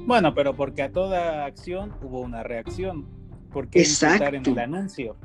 Bueno, 0.07 0.35
pero 0.35 0.55
porque 0.55 0.83
a 0.83 0.93
toda 0.93 1.45
acción 1.45 1.93
hubo 2.03 2.21
una 2.21 2.43
reacción. 2.43 3.07
porque 3.53 3.83
qué 3.83 4.37
en 4.37 4.47
el 4.47 4.59
anuncio? 4.59 5.17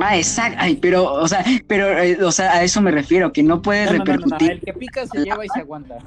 Ah, 0.00 0.16
exacto. 0.16 0.58
Ay, 0.60 0.76
pero, 0.76 1.12
o 1.12 1.28
sea, 1.28 1.44
pero, 1.66 1.98
eh, 1.98 2.22
o 2.22 2.32
sea, 2.32 2.52
a 2.52 2.62
eso 2.62 2.80
me 2.80 2.90
refiero, 2.90 3.32
que 3.32 3.42
no 3.42 3.62
puede 3.62 3.86
repercutir. 3.86 4.52
el 4.52 4.60
que 4.60 4.72
pica 4.72 5.06
se 5.06 5.24
lleva 5.24 5.44
y 5.44 5.48
se 5.48 5.60
aguanta. 5.60 5.98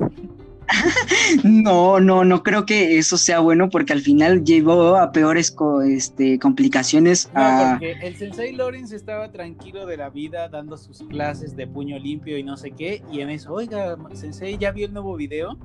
no, 1.44 2.00
no, 2.00 2.24
no 2.24 2.44
creo 2.44 2.66
que 2.66 2.98
eso 2.98 3.18
sea 3.18 3.40
bueno 3.40 3.70
porque 3.70 3.94
al 3.94 4.02
final 4.02 4.44
llevó 4.44 4.98
a 4.98 5.12
peores 5.12 5.56
este, 5.88 6.40
complicaciones. 6.40 7.30
No, 7.34 7.72
porque 7.72 7.94
el 8.02 8.16
sensei 8.16 8.54
Lawrence 8.54 8.96
estaba 8.96 9.32
tranquilo 9.32 9.86
de 9.86 9.98
la 9.98 10.10
vida 10.10 10.48
dando 10.50 10.78
sus 10.78 11.04
clases 11.04 11.56
de 11.56 11.68
puño 11.68 11.98
limpio 11.98 12.38
y 12.38 12.44
no 12.44 12.58
sé 12.58 12.72
qué, 12.72 13.04
y 13.12 13.22
en 13.22 13.30
eso, 13.30 13.54
oiga, 13.54 13.98
sensei, 14.14 14.58
¿ya 14.58 14.72
vio 14.72 14.86
el 14.86 14.94
nuevo 14.94 15.16
video? 15.16 15.58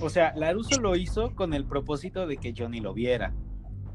O 0.00 0.08
sea, 0.08 0.32
Laruso 0.36 0.80
lo 0.80 0.96
hizo 0.96 1.34
con 1.34 1.54
el 1.54 1.64
propósito 1.64 2.26
de 2.26 2.36
que 2.36 2.54
Johnny 2.56 2.80
lo 2.80 2.94
viera. 2.94 3.32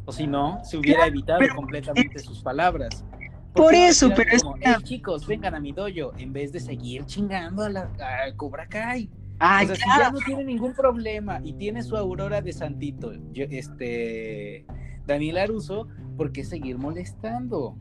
O 0.05 0.11
si 0.11 0.27
no, 0.27 0.59
se 0.63 0.77
hubiera 0.77 1.05
evitado 1.05 1.41
completamente 1.55 2.19
sus 2.19 2.41
palabras. 2.41 3.05
Por 3.53 3.73
eso, 3.73 4.11
pero 4.15 4.31
es. 4.31 4.83
chicos, 4.83 5.25
vengan 5.27 5.55
a 5.55 5.59
mi 5.59 5.71
dojo, 5.71 6.13
en 6.17 6.33
vez 6.33 6.51
de 6.51 6.59
seguir 6.59 7.05
chingando 7.05 7.63
a 7.63 7.69
la 7.69 7.89
Cobra 8.37 8.67
Kai. 8.67 9.09
Ah, 9.39 9.61
o 9.63 9.67
sea, 9.67 9.75
si 9.75 9.83
ya 9.97 10.11
no 10.11 10.19
tiene 10.19 10.43
ningún 10.43 10.73
problema 10.73 11.39
y 11.43 11.53
tiene 11.53 11.81
su 11.81 11.95
aurora 11.95 12.41
de 12.41 12.51
santito, 12.51 13.13
este 13.33 14.65
Daniel 15.07 15.37
Aruso, 15.37 15.87
¿por 16.17 16.31
qué 16.31 16.43
seguir 16.43 16.77
molestando? 16.77 17.77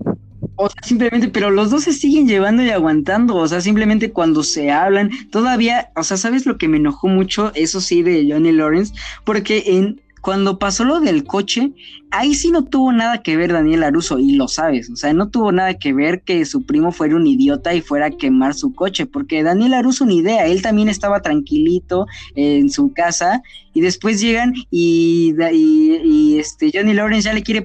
O 0.55 0.69
sea, 0.69 0.83
simplemente, 0.83 1.29
pero 1.29 1.51
los 1.51 1.71
dos 1.71 1.85
se 1.85 1.93
siguen 1.93 2.29
llevando 2.29 2.63
y 2.63 2.71
aguantando. 2.71 3.37
O 3.37 3.47
sea, 3.47 3.61
simplemente 3.61 4.13
cuando 4.13 4.43
se 4.43 4.71
hablan, 4.71 5.11
todavía, 5.31 5.91
o 5.97 6.05
sea, 6.05 6.17
¿sabes 6.17 6.47
lo 6.47 6.59
que 6.59 6.69
me 6.69 6.77
enojó 6.77 7.09
mucho? 7.09 7.53
Eso 7.55 7.81
sí, 7.81 8.03
de 8.03 8.27
Johnny 8.31 8.53
Lawrence, 8.53 8.95
porque 9.25 9.65
en 9.67 10.01
cuando 10.21 10.59
pasó 10.59 10.85
lo 10.85 11.01
del 11.01 11.25
coche, 11.25 11.73
ahí 12.11 12.35
sí 12.35 12.51
no 12.51 12.65
tuvo 12.65 12.93
nada 12.93 13.23
que 13.23 13.37
ver 13.37 13.53
Daniel 13.53 13.85
Aruso, 13.85 14.19
y 14.19 14.33
lo 14.33 14.49
sabes, 14.49 14.91
o 14.91 14.97
sea, 14.97 15.13
no 15.13 15.29
tuvo 15.29 15.53
nada 15.53 15.75
que 15.75 15.93
ver 15.93 16.23
que 16.23 16.45
su 16.45 16.65
primo 16.65 16.93
fuera 16.93 17.17
un 17.17 17.27
idiota 17.27 17.75
y 17.75 17.81
fuera 17.81 18.07
a 18.07 18.11
quemar 18.11 18.55
su 18.55 18.75
coche, 18.75 19.07
porque 19.07 19.43
Daniel 19.43 19.75
Aruso 19.75 20.07
ni 20.07 20.19
idea, 20.19 20.47
él 20.47 20.63
también 20.63 20.89
estaba 20.89 21.21
tranquilito 21.21 22.07
en 22.35 22.71
su 22.71 22.93
casa, 22.93 23.43
y 23.75 23.81
después 23.81 24.21
llegan 24.21 24.55
y, 24.71 25.35
y, 25.53 26.39
este 26.39 26.71
Johnny 26.75 26.95
Lawrence 26.95 27.27
ya 27.27 27.33
le 27.33 27.43
quiere 27.43 27.63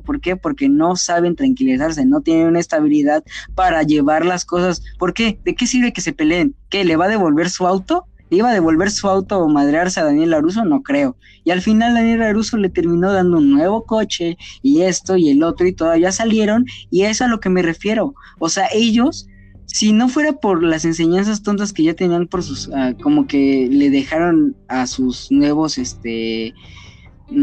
¿Por 0.00 0.20
qué? 0.20 0.36
Porque 0.36 0.68
no 0.68 0.96
saben 0.96 1.36
tranquilizarse, 1.36 2.06
no 2.06 2.20
tienen 2.22 2.46
una 2.46 2.60
estabilidad 2.60 3.22
para 3.54 3.82
llevar 3.82 4.24
las 4.24 4.44
cosas. 4.44 4.82
¿Por 4.98 5.12
qué? 5.12 5.38
¿De 5.44 5.54
qué 5.54 5.66
sirve 5.66 5.92
que 5.92 6.00
se 6.00 6.12
peleen? 6.12 6.54
¿Qué? 6.70 6.84
¿Le 6.84 6.96
va 6.96 7.06
a 7.06 7.08
devolver 7.08 7.50
su 7.50 7.66
auto? 7.66 8.06
Iba 8.36 8.50
a 8.50 8.54
devolver 8.54 8.90
su 8.90 9.08
auto 9.08 9.38
o 9.38 9.48
madrearse 9.48 10.00
a 10.00 10.04
Daniel 10.04 10.34
Aruso? 10.34 10.64
No 10.64 10.82
creo. 10.82 11.16
Y 11.44 11.50
al 11.50 11.60
final 11.60 11.94
Daniel 11.94 12.22
Aruso 12.22 12.56
le 12.56 12.68
terminó 12.68 13.12
dando 13.12 13.38
un 13.38 13.50
nuevo 13.50 13.84
coche 13.84 14.36
y 14.62 14.82
esto 14.82 15.16
y 15.16 15.30
el 15.30 15.42
otro 15.42 15.66
y 15.66 15.72
todavía 15.72 16.12
salieron 16.12 16.66
y 16.90 17.02
es 17.02 17.20
a 17.22 17.28
lo 17.28 17.40
que 17.40 17.48
me 17.48 17.62
refiero. 17.62 18.14
O 18.38 18.48
sea, 18.48 18.68
ellos, 18.72 19.28
si 19.66 19.92
no 19.92 20.08
fuera 20.08 20.32
por 20.32 20.62
las 20.62 20.84
enseñanzas 20.84 21.42
tontas 21.42 21.72
que 21.72 21.84
ya 21.84 21.94
tenían 21.94 22.26
por 22.26 22.42
sus, 22.42 22.70
ah, 22.74 22.94
como 23.02 23.26
que 23.26 23.68
le 23.70 23.90
dejaron 23.90 24.56
a 24.68 24.86
sus 24.86 25.30
nuevos, 25.30 25.78
este, 25.78 26.54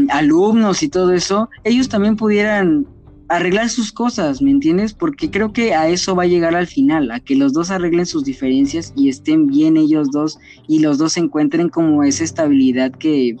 alumnos 0.08 0.82
y 0.82 0.88
todo 0.88 1.12
eso, 1.12 1.48
ellos 1.64 1.88
también 1.88 2.16
pudieran 2.16 2.86
arreglar 3.30 3.68
sus 3.68 3.92
cosas, 3.92 4.42
¿me 4.42 4.50
entiendes? 4.50 4.92
Porque 4.92 5.30
creo 5.30 5.52
que 5.52 5.72
a 5.72 5.88
eso 5.88 6.16
va 6.16 6.24
a 6.24 6.26
llegar 6.26 6.56
al 6.56 6.66
final, 6.66 7.12
a 7.12 7.20
que 7.20 7.36
los 7.36 7.52
dos 7.52 7.70
arreglen 7.70 8.04
sus 8.04 8.24
diferencias 8.24 8.92
y 8.96 9.08
estén 9.08 9.46
bien 9.46 9.76
ellos 9.76 10.10
dos 10.10 10.38
y 10.66 10.80
los 10.80 10.98
dos 10.98 11.16
encuentren 11.16 11.68
como 11.68 12.02
esa 12.02 12.24
estabilidad 12.24 12.90
que 12.90 13.36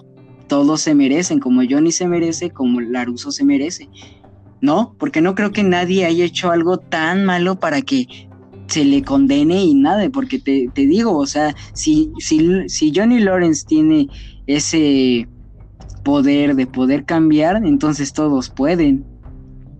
todos 0.46 0.82
se 0.82 0.94
merecen, 0.94 1.40
como 1.40 1.62
Johnny 1.68 1.90
se 1.90 2.06
merece, 2.06 2.50
como 2.50 2.80
Laruso 2.80 3.32
se 3.32 3.44
merece. 3.44 3.88
¿No? 4.60 4.94
Porque 4.98 5.22
no 5.22 5.34
creo 5.34 5.50
que 5.50 5.64
nadie 5.64 6.04
haya 6.04 6.24
hecho 6.24 6.50
algo 6.50 6.78
tan 6.78 7.24
malo 7.24 7.58
para 7.58 7.82
que 7.82 8.06
se 8.68 8.84
le 8.84 9.02
condene 9.02 9.64
y 9.64 9.74
nada, 9.74 10.08
porque 10.10 10.38
te, 10.38 10.68
te 10.72 10.86
digo, 10.86 11.16
o 11.16 11.26
sea, 11.26 11.56
si, 11.72 12.12
si, 12.18 12.68
si 12.68 12.92
Johnny 12.94 13.18
Lawrence 13.18 13.64
tiene 13.66 14.06
ese 14.46 15.26
poder 16.04 16.54
de 16.54 16.66
poder 16.66 17.04
cambiar, 17.06 17.64
entonces 17.64 18.12
todos 18.12 18.50
pueden. 18.50 19.09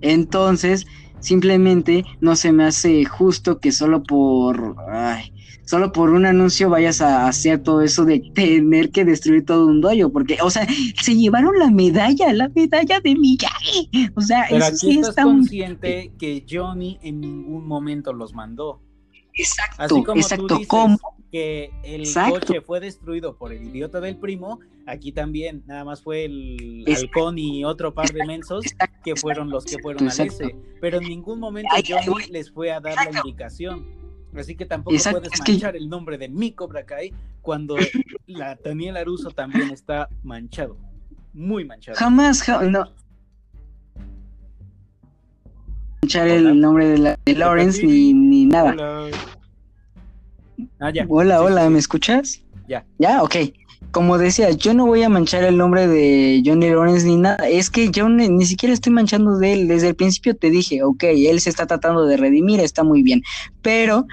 Entonces, 0.00 0.86
simplemente 1.20 2.04
no 2.20 2.36
se 2.36 2.52
me 2.52 2.64
hace 2.64 3.04
justo 3.04 3.58
que 3.60 3.72
solo 3.72 4.02
por, 4.02 4.76
solo 5.64 5.92
por 5.92 6.10
un 6.10 6.26
anuncio 6.26 6.70
vayas 6.70 7.00
a 7.00 7.28
hacer 7.28 7.62
todo 7.62 7.82
eso 7.82 8.04
de 8.04 8.20
tener 8.34 8.90
que 8.90 9.04
destruir 9.04 9.44
todo 9.44 9.66
un 9.66 9.80
dojo, 9.80 10.10
porque, 10.10 10.38
o 10.42 10.50
sea, 10.50 10.66
se 11.00 11.16
llevaron 11.16 11.58
la 11.58 11.70
medalla, 11.70 12.32
la 12.32 12.48
medalla 12.48 13.00
de 13.00 13.14
Miyagi. 13.14 14.10
O 14.14 14.20
sea, 14.20 14.46
Pero 14.48 14.64
aquí 14.64 14.98
estás 14.98 15.24
consciente 15.24 16.12
que 16.18 16.44
Johnny 16.48 16.98
en 17.02 17.20
ningún 17.20 17.66
momento 17.66 18.12
los 18.12 18.34
mandó. 18.34 18.80
Exacto, 19.34 19.82
Así 19.82 20.02
como 20.02 20.20
exacto. 20.20 20.46
Tú 20.46 20.58
dices 20.58 20.68
que 21.30 21.70
el 21.84 22.04
coche 22.12 22.60
fue 22.60 22.80
destruido 22.80 23.36
por 23.36 23.52
el 23.52 23.62
idiota 23.62 24.00
del 24.00 24.16
primo, 24.16 24.60
aquí 24.86 25.12
también 25.12 25.62
nada 25.66 25.84
más 25.84 26.02
fue 26.02 26.24
el 26.24 26.84
halcón 26.86 27.38
y 27.38 27.64
otro 27.64 27.94
par 27.94 28.12
de 28.12 28.24
mensos 28.26 28.64
que 29.04 29.14
fueron 29.16 29.50
los 29.50 29.64
que 29.64 29.78
fueron 29.78 30.08
al 30.08 30.20
ese. 30.20 30.56
Pero 30.80 30.98
en 30.98 31.04
ningún 31.04 31.38
momento 31.38 31.70
Johnny 31.86 32.26
les 32.30 32.50
fue 32.50 32.72
a 32.72 32.80
dar 32.80 32.94
la 33.12 33.20
indicación. 33.20 33.86
Así 34.34 34.54
que 34.54 34.64
tampoco 34.64 34.96
puedes 34.96 35.40
manchar 35.40 35.76
el 35.76 35.88
nombre 35.88 36.16
de 36.16 36.28
mi 36.28 36.52
Cobra 36.52 36.84
Kai 36.84 37.12
cuando 37.42 37.76
la 38.26 38.54
Daniel 38.56 38.96
Aruso 38.96 39.30
también 39.30 39.70
está 39.70 40.08
manchado. 40.22 40.76
Muy 41.32 41.64
manchado. 41.64 41.96
Jamás, 41.96 42.48
no, 42.48 42.92
manchar 46.02 46.28
el 46.28 46.60
nombre 46.60 46.88
de, 46.88 46.98
la, 46.98 47.18
de 47.24 47.34
Lawrence 47.34 47.84
ni, 47.84 48.12
ni 48.12 48.46
nada. 48.46 48.72
Hola, 48.72 49.10
ah, 50.80 50.92
hola, 51.08 51.42
hola, 51.42 51.70
¿me 51.70 51.78
escuchas? 51.78 52.42
Ya. 52.68 52.84
Ya, 52.98 53.22
ok. 53.22 53.36
Como 53.90 54.18
decía, 54.18 54.50
yo 54.50 54.74
no 54.74 54.86
voy 54.86 55.02
a 55.02 55.08
manchar 55.08 55.42
el 55.42 55.56
nombre 55.56 55.88
de 55.88 56.42
Johnny 56.44 56.70
Lawrence 56.70 57.06
ni 57.06 57.16
nada. 57.16 57.48
Es 57.48 57.70
que 57.70 57.90
yo 57.90 58.08
ni, 58.08 58.28
ni 58.28 58.44
siquiera 58.44 58.72
estoy 58.72 58.92
manchando 58.92 59.38
de 59.38 59.52
él. 59.52 59.68
Desde 59.68 59.88
el 59.88 59.94
principio 59.96 60.36
te 60.36 60.50
dije, 60.50 60.82
ok, 60.82 61.02
él 61.04 61.40
se 61.40 61.50
está 61.50 61.66
tratando 61.66 62.06
de 62.06 62.16
redimir, 62.16 62.60
está 62.60 62.84
muy 62.84 63.02
bien. 63.02 63.22
Pero 63.62 64.06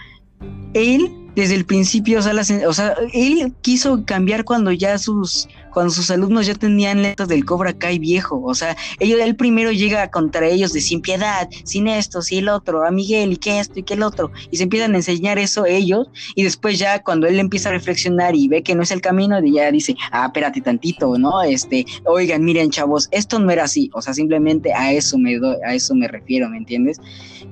él 0.74 1.27
desde 1.38 1.54
el 1.54 1.66
principio, 1.66 2.18
o 2.18 2.74
sea, 2.74 2.96
él 3.14 3.54
quiso 3.62 4.04
cambiar 4.06 4.44
cuando 4.44 4.72
ya 4.72 4.98
sus, 4.98 5.48
cuando 5.72 5.94
sus 5.94 6.10
alumnos 6.10 6.48
ya 6.48 6.56
tenían 6.56 7.04
letras 7.04 7.30
del 7.30 7.46
Cobra 7.46 7.74
Kai 7.74 8.00
viejo, 8.00 8.42
o 8.44 8.56
sea, 8.56 8.76
ellos, 9.00 9.20
él 9.22 9.36
primero 9.36 9.72
llega 9.72 10.10
contra 10.10 10.48
ellos 10.48 10.74
de 10.74 10.82
sin 10.82 11.00
piedad, 11.00 11.48
sin 11.64 11.88
esto, 11.88 12.24
sin 12.24 12.40
el 12.40 12.50
otro, 12.50 12.84
a 12.84 12.90
Miguel 12.90 13.34
y 13.34 13.38
qué 13.38 13.60
esto 13.60 13.78
y 13.80 13.84
qué 13.84 13.94
el 13.94 14.02
otro, 14.02 14.32
y 14.50 14.58
se 14.58 14.64
empiezan 14.64 14.96
a 14.96 14.98
enseñar 14.98 15.38
eso 15.38 15.68
ellos, 15.68 16.08
y 16.34 16.42
después 16.42 16.80
ya 16.80 17.04
cuando 17.04 17.28
él 17.28 17.40
empieza 17.40 17.70
a 17.70 17.74
reflexionar 17.74 18.36
y 18.36 18.48
ve 18.48 18.64
que 18.64 18.74
no 18.74 18.82
es 18.82 18.90
el 18.90 19.02
camino, 19.02 19.40
ya 19.46 19.72
dice, 19.72 19.96
ah, 20.12 20.26
espérate 20.26 20.62
tantito, 20.62 21.20
¿no? 21.20 21.44
Este, 21.44 21.86
oigan, 22.06 22.44
miren 22.44 22.72
chavos, 22.72 23.10
esto 23.12 23.38
no 23.38 23.52
era 23.52 23.66
así, 23.66 23.92
o 23.94 24.02
sea, 24.02 24.16
simplemente 24.16 24.74
a 24.74 24.92
eso 24.92 25.20
me 25.20 25.38
doy, 25.38 25.58
a 25.64 25.76
eso 25.76 25.94
me 25.94 26.08
refiero, 26.08 26.50
¿me 26.50 26.58
entiendes? 26.58 27.00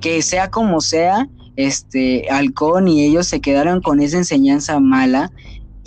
Que 0.01 0.23
sea 0.23 0.49
como 0.49 0.81
sea, 0.81 1.29
este, 1.55 2.27
Halcón 2.29 2.87
y 2.87 3.03
ellos 3.03 3.27
se 3.27 3.41
quedaron 3.41 3.81
con 3.81 3.99
esa 3.99 4.17
enseñanza 4.17 4.79
mala 4.79 5.31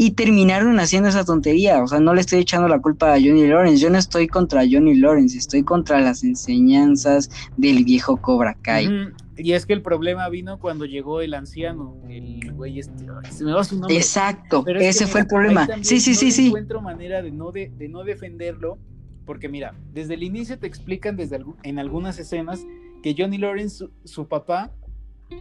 y 0.00 0.12
terminaron 0.12 0.78
haciendo 0.78 1.08
esa 1.08 1.24
tontería. 1.24 1.82
O 1.82 1.88
sea, 1.88 1.98
no 1.98 2.14
le 2.14 2.20
estoy 2.20 2.38
echando 2.38 2.68
la 2.68 2.78
culpa 2.80 3.12
a 3.12 3.16
Johnny 3.16 3.46
Lawrence. 3.48 3.78
Yo 3.82 3.90
no 3.90 3.98
estoy 3.98 4.28
contra 4.28 4.62
Johnny 4.70 4.94
Lawrence, 4.94 5.36
estoy 5.36 5.64
contra 5.64 6.00
las 6.00 6.22
enseñanzas 6.22 7.28
del 7.56 7.84
viejo 7.84 8.16
Cobra 8.16 8.54
Kai. 8.62 8.88
Y 9.36 9.52
es 9.52 9.66
que 9.66 9.72
el 9.72 9.82
problema 9.82 10.28
vino 10.28 10.58
cuando 10.58 10.84
llegó 10.84 11.20
el 11.20 11.34
anciano, 11.34 11.96
el 12.08 12.52
güey 12.52 12.78
este, 12.78 13.06
se 13.30 13.44
me 13.44 13.52
va 13.52 13.62
su 13.64 13.76
nombre. 13.76 13.96
Exacto, 13.96 14.64
ese 14.66 15.06
fue 15.06 15.20
el 15.20 15.26
problema. 15.26 15.68
Sí, 15.82 16.00
sí, 16.00 16.14
sí, 16.14 16.30
sí. 16.30 16.46
Encuentro 16.46 16.80
manera 16.80 17.20
de 17.20 17.30
no, 17.32 17.50
de, 17.50 17.70
no 17.88 18.04
defenderlo, 18.04 18.78
porque 19.26 19.48
mira, 19.48 19.74
desde 19.92 20.14
el 20.14 20.22
inicio 20.22 20.58
te 20.58 20.66
explican 20.66 21.16
desde 21.16 21.40
en 21.62 21.78
algunas 21.78 22.18
escenas 22.18 22.66
que 23.02 23.14
Johnny 23.16 23.38
Lawrence, 23.38 23.86
su 24.04 24.26
papá, 24.26 24.72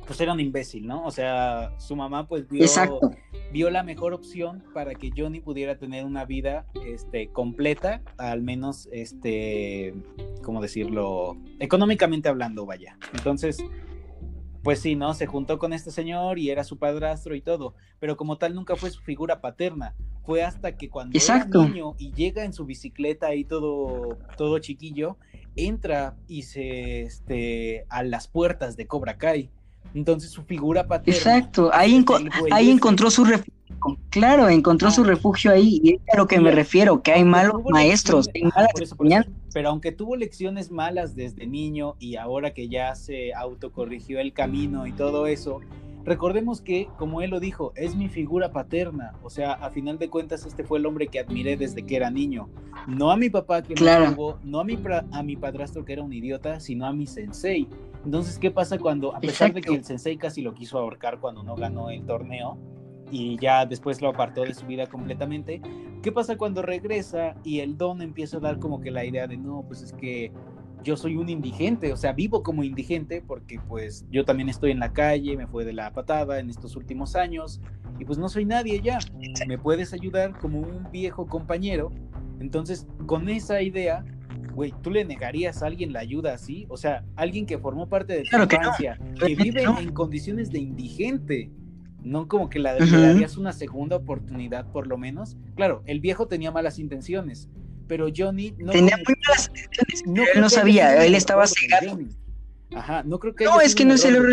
pues 0.06 0.20
era 0.22 0.34
un 0.34 0.40
imbécil, 0.40 0.88
¿no? 0.88 1.06
O 1.06 1.12
sea, 1.12 1.74
su 1.80 1.96
mamá 1.96 2.28
pues 2.28 2.48
vio, 2.50 2.66
vio 3.52 3.70
la 3.70 3.84
mejor 3.84 4.14
opción 4.14 4.64
para 4.74 4.96
que 4.96 5.12
Johnny 5.16 5.40
pudiera 5.40 5.78
tener 5.78 6.06
una 6.06 6.26
vida 6.26 6.66
este, 6.86 7.30
completa, 7.30 8.02
al 8.18 8.42
menos, 8.42 8.90
este, 8.92 9.94
¿cómo 10.44 10.62
decirlo? 10.62 11.38
Económicamente 11.60 12.30
hablando, 12.30 12.66
vaya. 12.66 12.98
Entonces, 13.14 13.64
pues 14.64 14.80
sí, 14.80 14.96
¿no? 14.96 15.14
Se 15.14 15.28
juntó 15.28 15.60
con 15.60 15.72
este 15.72 15.92
señor 15.92 16.40
y 16.40 16.50
era 16.50 16.64
su 16.64 16.78
padrastro 16.78 17.36
y 17.36 17.42
todo, 17.42 17.74
pero 18.00 18.18
como 18.18 18.38
tal 18.38 18.56
nunca 18.56 18.76
fue 18.76 18.90
su 18.90 19.02
figura 19.02 19.40
paterna. 19.40 19.96
Fue 20.26 20.44
hasta 20.44 20.76
que 20.76 20.90
cuando 20.90 21.18
Exacto. 21.18 21.62
era 21.62 21.70
niño 21.70 21.96
y 21.98 22.12
llega 22.12 22.44
en 22.44 22.52
su 22.52 22.66
bicicleta 22.66 23.34
y 23.34 23.46
todo, 23.46 24.18
todo 24.36 24.60
chiquillo, 24.60 25.18
entra 25.56 26.18
y 26.28 26.42
se, 26.42 27.04
este, 27.04 27.86
a 27.88 28.04
las 28.04 28.28
puertas 28.28 28.76
de 28.76 28.88
Cobra 28.88 29.18
Kai 29.18 29.52
entonces 29.94 30.32
su 30.32 30.44
figura 30.44 30.88
paterna. 30.88 31.18
Exacto, 31.18 31.70
ahí, 31.74 32.04
ahí 32.52 32.70
encontró 32.70 33.10
su 33.10 33.26
refugio. 33.26 33.54
Claro, 34.10 34.50
encontró 34.50 34.92
su 34.92 35.04
refugio 35.04 35.52
ahí 35.52 35.80
y 35.84 35.94
es 35.94 36.02
a 36.14 36.18
lo 36.18 36.28
que 36.28 36.40
me 36.40 36.52
refiero, 36.52 37.02
que 37.02 37.12
hay 37.12 37.24
malos 37.24 37.62
maestros, 37.70 38.30
hay 38.34 38.44
malas 38.44 38.72
Pero 39.54 39.70
aunque 39.70 39.92
tuvo 39.92 40.16
lecciones 40.16 40.72
malas 40.72 41.16
desde 41.16 41.46
niño 41.46 41.96
y 42.00 42.16
ahora 42.16 42.54
que 42.54 42.70
ya 42.70 42.96
se 42.96 43.34
autocorrigió 43.34 44.20
el 44.20 44.34
camino 44.34 44.88
y 44.88 44.94
todo 44.94 45.28
eso, 45.28 45.62
recordemos 46.08 46.62
que, 46.62 46.88
como 46.98 47.22
él 47.22 47.30
lo 47.32 47.40
dijo, 47.40 47.74
es 47.76 47.96
mi 47.96 48.08
figura 48.08 48.52
paterna. 48.52 49.14
O 49.24 49.30
sea, 49.30 49.54
a 49.54 49.70
final 49.70 50.00
de 50.00 50.10
cuentas, 50.10 50.46
este 50.46 50.64
fue 50.64 50.80
el 50.80 50.86
hombre 50.86 51.08
que 51.08 51.20
admiré 51.20 51.58
desde 51.58 51.84
que 51.84 51.98
era 51.98 52.10
niño. 52.10 52.50
No 52.88 53.12
a 53.12 53.18
mi 53.18 53.30
papá 53.30 53.62
que 53.62 53.76
me 53.76 54.16
tuvo, 54.16 54.40
no 54.44 54.62
a 54.62 54.64
mi, 54.64 54.80
a 55.12 55.24
mi 55.24 55.36
padrastro 55.36 55.84
que 55.84 55.94
era 55.94 56.04
un 56.04 56.14
idiota, 56.14 56.62
sino 56.62 56.86
a 56.86 56.94
mi 56.94 57.06
sensei. 57.06 57.68
Entonces, 58.06 58.40
¿qué 58.40 58.52
pasa 58.52 58.78
cuando, 58.78 59.16
a 59.16 59.20
pesar 59.20 59.54
de 59.54 59.62
que 59.62 59.74
el 59.74 59.84
sensei 59.84 60.18
casi 60.18 60.42
lo 60.42 60.54
quiso 60.54 60.78
ahorcar 60.78 61.20
cuando 61.20 61.44
no 61.44 61.56
ganó 61.56 61.90
el 61.90 62.06
torneo 62.06 62.58
y 63.12 63.38
ya 63.38 63.66
después 63.66 64.02
lo 64.02 64.10
apartó 64.10 64.44
de 64.44 64.54
su 64.54 64.66
vida 64.66 64.88
completamente, 64.88 65.62
¿qué 66.02 66.12
pasa 66.12 66.38
cuando 66.38 66.62
regresa 66.62 67.36
y 67.44 67.60
el 67.60 67.78
don 67.78 68.02
empieza 68.02 68.38
a 68.38 68.40
dar 68.40 68.60
como 68.60 68.82
que 68.82 68.92
la 68.92 69.06
idea 69.06 69.28
de, 69.28 69.38
no, 69.38 69.64
pues 69.68 69.82
es 69.82 69.94
que 69.94 70.32
yo 70.84 70.96
soy 70.96 71.16
un 71.18 71.28
indigente, 71.30 71.92
o 71.92 71.98
sea, 71.98 72.14
vivo 72.14 72.44
como 72.44 72.64
indigente 72.64 73.22
porque 73.26 73.60
pues 73.68 74.06
yo 74.10 74.24
también 74.26 74.50
estoy 74.50 74.72
en 74.72 74.80
la 74.80 74.94
calle, 74.94 75.36
me 75.36 75.48
fue 75.48 75.66
de 75.66 75.74
la 75.74 75.92
patada 75.92 76.40
en 76.40 76.50
estos 76.50 76.76
últimos 76.76 77.16
años 77.16 77.60
y 78.00 78.06
pues 78.06 78.18
no 78.18 78.30
soy 78.30 78.46
nadie 78.46 78.80
ya, 78.82 79.00
me 79.48 79.58
puedes 79.58 79.94
ayudar 79.94 80.38
como 80.38 80.60
un 80.60 80.90
viejo 80.92 81.26
compañero. 81.28 81.92
Entonces, 82.40 82.88
con 83.08 83.30
esa 83.30 83.62
idea, 83.62 84.06
güey, 84.58 84.74
¿tú 84.82 84.90
le 84.90 85.06
negarías 85.06 85.62
a 85.62 85.68
alguien 85.68 85.94
la 85.94 86.00
ayuda 86.00 86.34
así? 86.34 86.66
O 86.68 86.78
sea, 86.78 87.06
alguien 87.16 87.46
que 87.46 87.60
formó 87.60 87.88
parte 87.88 88.14
de 88.14 88.24
tu 88.24 88.36
infancia, 88.36 89.00
que, 89.20 89.36
vive 89.36 89.62
en 89.62 89.94
condiciones 89.94 90.50
de 90.50 90.58
indigente, 90.58 91.52
no 92.02 92.28
como 92.28 92.50
que 92.50 92.58
le 92.58 92.72
darías 92.72 93.38
una 93.38 93.54
segunda 93.54 93.98
oportunidad 93.98 94.72
por 94.72 94.88
lo 94.88 94.98
menos. 94.98 95.38
Claro, 95.56 95.84
el 95.86 96.00
viejo 96.00 96.28
tenía 96.28 96.50
malas 96.50 96.80
intenciones, 96.80 97.50
pero 97.88 98.08
Johnny 98.14 98.56
no... 98.58 98.72
Tenía 98.72 98.98
muy 98.98 99.14
malas 99.28 99.48
intenciones, 99.48 100.08
no 100.08 100.24
él 100.24 100.42
no 100.42 100.50
sabía, 100.50 101.06
él 101.06 101.14
estaba 101.14 101.46
cegado. 101.46 102.00
Ajá, 102.74 103.04
no 103.04 103.20
creo 103.20 103.36
que... 103.36 103.46
No, 103.46 103.62
es 103.62 103.76
que 103.76 103.86
no 103.86 103.96
se 103.96 104.10
lo 104.10 104.24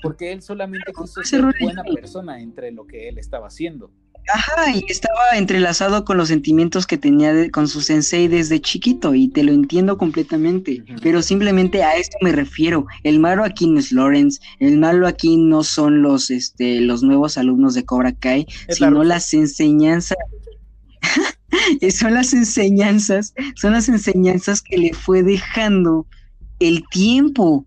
Porque 0.00 0.30
él 0.30 0.42
solamente 0.42 0.92
quiso 0.92 1.24
ser 1.24 1.42
buena 1.60 1.82
persona 1.82 2.40
entre 2.40 2.70
lo 2.70 2.86
que 2.86 3.08
él 3.08 3.18
estaba 3.18 3.48
haciendo. 3.48 3.90
Ajá, 4.28 4.70
y 4.74 4.84
estaba 4.88 5.30
entrelazado 5.34 6.04
con 6.04 6.16
los 6.16 6.28
sentimientos 6.28 6.86
que 6.86 6.96
tenía 6.96 7.50
con 7.50 7.66
su 7.66 7.80
sensei 7.80 8.28
desde 8.28 8.60
chiquito, 8.60 9.14
y 9.14 9.28
te 9.28 9.42
lo 9.42 9.52
entiendo 9.52 9.98
completamente, 9.98 10.82
pero 11.02 11.22
simplemente 11.22 11.82
a 11.82 11.96
esto 11.96 12.16
me 12.20 12.32
refiero. 12.32 12.86
El 13.02 13.18
malo 13.18 13.44
aquí 13.44 13.66
no 13.66 13.80
es 13.80 13.90
Lawrence, 13.90 14.40
el 14.60 14.78
malo 14.78 15.06
aquí 15.06 15.36
no 15.36 15.64
son 15.64 16.02
los, 16.02 16.30
este, 16.30 16.80
los 16.80 17.02
nuevos 17.02 17.36
alumnos 17.36 17.74
de 17.74 17.84
Cobra 17.84 18.12
Kai, 18.12 18.46
sino 18.68 19.02
las 19.02 19.34
enseñanzas. 19.34 20.16
son 21.90 22.14
las 22.14 22.32
enseñanzas, 22.32 23.34
son 23.56 23.72
las 23.72 23.88
enseñanzas 23.88 24.62
que 24.62 24.78
le 24.78 24.94
fue 24.94 25.22
dejando 25.22 26.06
el 26.60 26.84
tiempo. 26.90 27.66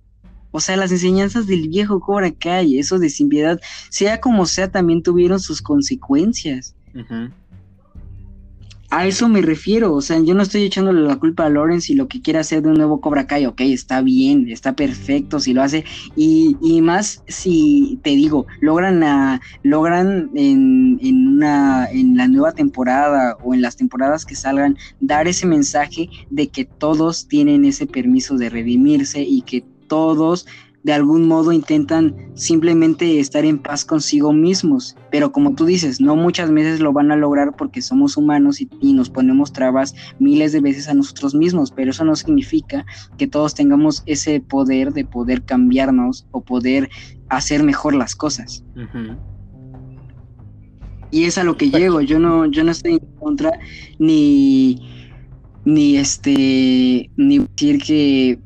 O 0.56 0.62
sea, 0.62 0.78
las 0.78 0.90
enseñanzas 0.90 1.48
del 1.48 1.68
viejo 1.68 2.00
Cobra 2.00 2.32
Kai, 2.32 2.80
eso 2.80 2.98
de 2.98 3.10
sin 3.10 3.28
piedad, 3.28 3.60
sea 3.90 4.22
como 4.22 4.46
sea, 4.46 4.72
también 4.72 5.04
tuvieron 5.04 5.42
sus 5.42 5.62
consecuencias. 5.62 6.76
A 8.90 9.06
eso 9.06 9.28
me 9.28 9.42
refiero, 9.42 9.94
o 9.94 10.02
sea, 10.02 10.18
yo 10.20 10.34
no 10.34 10.44
estoy 10.44 10.64
echándole 10.64 11.02
la 11.02 11.18
culpa 11.18 11.46
a 11.46 11.50
Lawrence 11.50 11.92
y 11.92 11.98
lo 11.98 12.08
que 12.08 12.22
quiera 12.22 12.40
hacer 12.40 12.62
de 12.62 12.70
un 12.70 12.76
nuevo 12.76 13.02
Cobra 13.02 13.28
Kai, 13.28 13.46
ok, 13.46 13.60
está 13.62 14.00
bien, 14.00 14.48
está 14.48 14.78
perfecto 14.78 15.42
si 15.42 15.54
lo 15.54 15.62
hace, 15.62 15.84
y, 16.16 16.56
más 16.82 17.22
si 17.28 18.00
te 18.02 18.12
digo, 18.12 18.48
logran, 18.62 19.42
logran 19.64 20.30
en, 20.36 20.98
en, 21.02 21.28
una, 21.28 21.90
en 21.92 22.16
la 22.16 22.30
nueva 22.30 22.54
temporada 22.54 23.36
o 23.44 23.54
en 23.54 23.62
las 23.62 23.76
temporadas 23.76 24.26
que 24.26 24.36
salgan, 24.36 24.78
dar 25.02 25.28
ese 25.28 25.46
mensaje 25.46 26.10
de 26.30 26.48
que 26.48 26.64
todos 26.64 27.28
tienen 27.28 27.66
ese 27.66 27.88
permiso 27.88 28.38
de 28.38 28.50
redimirse 28.50 29.22
y 29.22 29.42
que 29.42 29.66
todos 29.88 30.46
de 30.86 30.94
algún 30.94 31.28
modo 31.28 31.52
intentan 31.52 32.16
simplemente 32.36 33.20
estar 33.20 33.44
en 33.44 33.58
paz 33.58 33.84
consigo 33.84 34.32
mismos, 34.32 34.96
pero 35.10 35.32
como 35.32 35.56
tú 35.56 35.66
dices, 35.66 36.00
no 36.00 36.16
muchas 36.16 36.52
veces 36.52 36.80
lo 36.80 36.94
van 36.94 37.12
a 37.12 37.16
lograr 37.16 37.56
porque 37.56 37.82
somos 37.82 38.18
humanos 38.18 38.62
y, 38.62 38.94
nos 38.94 39.10
ponemos 39.10 39.52
trabas 39.52 39.96
miles 40.20 40.52
de 40.52 40.60
veces 40.60 40.88
a 40.88 40.94
nosotros 40.94 41.34
mismos, 41.34 41.72
pero 41.72 41.90
eso 41.90 42.06
no 42.06 42.16
significa 42.16 42.86
que 43.18 43.26
todos 43.26 43.56
tengamos 43.56 44.04
ese 44.06 44.40
poder 44.42 44.94
de 44.94 45.06
poder 45.06 45.42
cambiarnos 45.42 46.28
o 46.30 46.42
poder 46.42 46.88
hacer 47.30 47.64
mejor 47.64 47.96
las 47.96 48.16
cosas. 48.16 48.64
Y 51.10 51.24
es 51.24 51.40
a 51.40 51.44
lo 51.44 51.58
que 51.58 51.72
llego, 51.72 52.02
yo 52.02 52.20
no, 52.20 52.46
yo 52.46 52.64
no 52.64 52.70
estoy 52.70 52.94
en 52.94 53.18
contra 53.20 53.54
ni, 53.98 54.88
ni 55.66 55.98
este, 55.98 57.10
ni 57.18 57.40
decir 57.40 57.82
que 57.82 58.45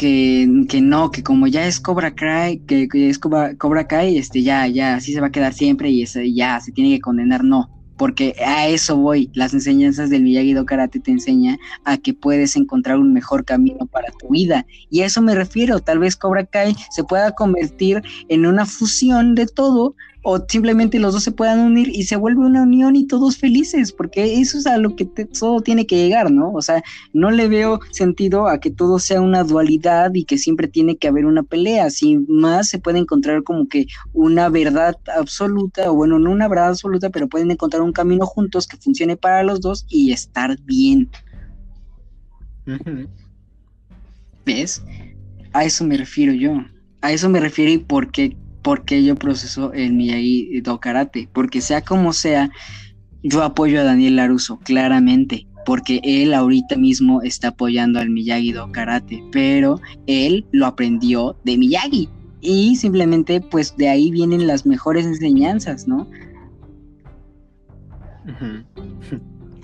que, 0.00 0.80
no, 0.80 1.10
que 1.10 1.22
como 1.22 1.46
ya 1.46 1.66
es 1.66 1.78
Cobra 1.78 2.14
Kai, 2.14 2.60
que, 2.60 2.88
es 2.94 3.18
Cobra, 3.18 3.54
Cobra, 3.56 3.86
Kai, 3.86 4.16
este, 4.16 4.42
ya, 4.42 4.66
ya, 4.66 4.94
así 4.94 5.12
se 5.12 5.20
va 5.20 5.26
a 5.26 5.30
quedar 5.30 5.52
siempre 5.52 5.90
y 5.90 6.06
ya 6.34 6.58
se 6.58 6.72
tiene 6.72 6.90
que 6.90 7.02
condenar, 7.02 7.44
no. 7.44 7.68
Porque 7.98 8.34
a 8.42 8.66
eso 8.66 8.96
voy, 8.96 9.30
las 9.34 9.52
enseñanzas 9.52 10.08
del 10.08 10.22
Miyagi-Do 10.22 10.64
Karate 10.64 11.00
te 11.00 11.10
enseña 11.10 11.58
a 11.84 11.98
que 11.98 12.14
puedes 12.14 12.56
encontrar 12.56 12.98
un 12.98 13.12
mejor 13.12 13.44
camino 13.44 13.84
para 13.84 14.10
tu 14.12 14.30
vida. 14.30 14.64
Y 14.88 15.02
a 15.02 15.06
eso 15.06 15.20
me 15.20 15.34
refiero, 15.34 15.80
tal 15.80 15.98
vez 15.98 16.16
Cobra 16.16 16.46
Kai 16.46 16.74
se 16.90 17.04
pueda 17.04 17.32
convertir 17.32 18.00
en 18.30 18.46
una 18.46 18.64
fusión 18.64 19.34
de 19.34 19.48
todo 19.48 19.96
o 20.22 20.44
simplemente 20.46 20.98
los 20.98 21.14
dos 21.14 21.24
se 21.24 21.32
puedan 21.32 21.60
unir 21.60 21.88
y 21.88 22.02
se 22.04 22.16
vuelve 22.16 22.44
una 22.44 22.62
unión 22.62 22.96
y 22.96 23.06
todos 23.06 23.38
felices, 23.38 23.92
porque 23.92 24.40
eso 24.40 24.58
es 24.58 24.66
a 24.66 24.76
lo 24.76 24.96
que 24.96 25.04
todo 25.04 25.60
tiene 25.60 25.86
que 25.86 25.96
llegar, 25.96 26.30
¿no? 26.30 26.52
O 26.52 26.62
sea, 26.62 26.82
no 27.12 27.30
le 27.30 27.48
veo 27.48 27.80
sentido 27.90 28.46
a 28.46 28.60
que 28.60 28.70
todo 28.70 28.98
sea 28.98 29.20
una 29.20 29.44
dualidad 29.44 30.12
y 30.14 30.24
que 30.24 30.38
siempre 30.38 30.68
tiene 30.68 30.96
que 30.96 31.08
haber 31.08 31.24
una 31.24 31.42
pelea, 31.42 31.90
si 31.90 32.18
más 32.28 32.68
se 32.68 32.78
puede 32.78 32.98
encontrar 32.98 33.42
como 33.42 33.68
que 33.68 33.86
una 34.12 34.48
verdad 34.48 34.96
absoluta, 35.16 35.90
o 35.90 35.94
bueno, 35.94 36.18
no 36.18 36.30
una 36.30 36.48
verdad 36.48 36.68
absoluta, 36.68 37.10
pero 37.10 37.28
pueden 37.28 37.50
encontrar 37.50 37.82
un 37.82 37.92
camino 37.92 38.26
juntos 38.26 38.66
que 38.66 38.76
funcione 38.76 39.16
para 39.16 39.42
los 39.42 39.60
dos 39.60 39.86
y 39.88 40.12
estar 40.12 40.58
bien. 40.64 41.10
¿Ves? 44.44 44.82
A 45.52 45.64
eso 45.64 45.84
me 45.84 45.96
refiero 45.96 46.32
yo. 46.32 46.64
A 47.00 47.12
eso 47.12 47.28
me 47.28 47.40
refiero 47.40 47.72
y 47.72 47.78
por 48.62 48.84
qué 48.84 48.96
porque 48.96 49.04
yo 49.04 49.14
proceso 49.16 49.72
el 49.72 49.92
Miyagi 49.94 50.60
Do 50.60 50.80
Karate, 50.80 51.28
porque 51.32 51.60
sea 51.60 51.82
como 51.82 52.12
sea, 52.12 52.50
yo 53.22 53.42
apoyo 53.42 53.80
a 53.80 53.84
Daniel 53.84 54.16
Laruso, 54.16 54.58
claramente, 54.58 55.46
porque 55.66 56.00
él 56.02 56.34
ahorita 56.34 56.76
mismo 56.76 57.22
está 57.22 57.48
apoyando 57.48 58.00
al 58.00 58.10
Miyagi 58.10 58.52
Do 58.52 58.70
Karate, 58.72 59.22
pero 59.32 59.80
él 60.06 60.44
lo 60.52 60.66
aprendió 60.66 61.36
de 61.44 61.58
Miyagi 61.58 62.08
y 62.40 62.76
simplemente 62.76 63.40
pues 63.40 63.76
de 63.76 63.88
ahí 63.88 64.10
vienen 64.10 64.46
las 64.46 64.64
mejores 64.66 65.06
enseñanzas, 65.06 65.86
¿no? 65.86 66.06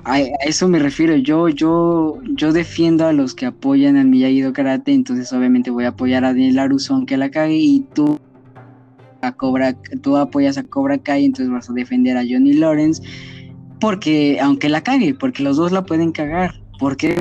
a, 0.05 0.21
eso 0.21 0.69
me 0.69 0.79
refiero, 0.79 1.17
yo, 1.17 1.49
yo, 1.49 2.21
yo 2.37 2.53
defiendo 2.53 3.07
a 3.07 3.13
los 3.13 3.35
que 3.35 3.47
apoyan 3.47 3.97
al 3.97 4.07
Miyagi 4.07 4.43
Do 4.43 4.53
Karate, 4.53 4.93
entonces 4.93 5.33
obviamente 5.33 5.71
voy 5.71 5.85
a 5.85 5.89
apoyar 5.89 6.25
a 6.25 6.29
Daniel 6.29 6.57
Laruso 6.57 6.95
aunque 6.95 7.17
la 7.17 7.31
cague 7.31 7.57
y 7.57 7.81
tú 7.95 8.21
a 9.27 9.33
Cobra, 9.33 9.75
tú 10.03 10.17
apoyas 10.17 10.59
a 10.59 10.65
Cobra 10.65 10.99
Kai, 10.99 11.25
entonces 11.25 11.53
vas 11.53 11.69
a 11.69 11.73
defender 11.73 12.17
a 12.17 12.23
Johnny 12.23 12.55
Lawrence, 12.55 13.03
porque, 13.81 14.39
aunque 14.41 14.69
la 14.69 14.83
cague, 14.83 15.15
porque 15.15 15.43
los 15.43 15.57
dos 15.57 15.73
la 15.73 15.85
pueden 15.85 16.13
cagar, 16.13 16.55
porque 16.79 17.17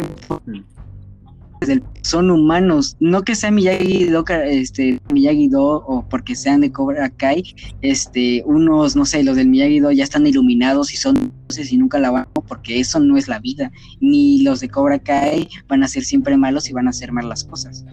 son 2.02 2.30
humanos, 2.30 2.96
no 3.00 3.24
que 3.24 3.36
sea 3.36 3.52
Miyagi 3.52 4.06
Do, 4.06 4.24
este, 4.46 5.00
Miyagi 5.12 5.48
Do 5.48 5.84
o 5.88 6.08
porque 6.08 6.36
sean 6.36 6.62
de 6.62 6.72
Cobra 6.72 7.10
Kai, 7.10 7.44
este, 7.82 8.44
unos, 8.46 8.96
no 8.96 9.06
sé, 9.06 9.24
los 9.24 9.36
del 9.36 9.48
Miyagi 9.48 9.80
Do 9.80 9.92
ya 9.92 10.04
están 10.04 10.28
iluminados 10.28 10.94
y 10.94 10.98
son 10.98 11.16
dioses 11.50 11.72
y 11.72 11.78
nunca 11.78 12.00
la 12.00 12.12
van, 12.12 12.28
porque 12.48 12.80
eso 12.80 13.00
no 13.00 13.18
es 13.18 13.28
la 13.28 13.40
vida, 13.40 13.72
ni 14.00 14.44
los 14.44 14.60
de 14.60 14.70
Cobra 14.70 15.00
Kai 15.00 15.48
van 15.68 15.84
a 15.84 15.88
ser 15.88 16.04
siempre 16.04 16.38
malos 16.38 16.70
y 16.70 16.74
van 16.74 16.88
a 16.88 16.92
hacer 16.92 17.12
mal 17.12 17.28
las 17.30 17.44
cosas. 17.44 17.86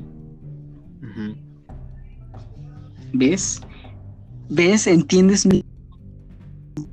¿Ves? 3.15 3.61
¿Ves? 4.55 4.87
¿Entiendes 4.87 5.47
mi 5.47 5.65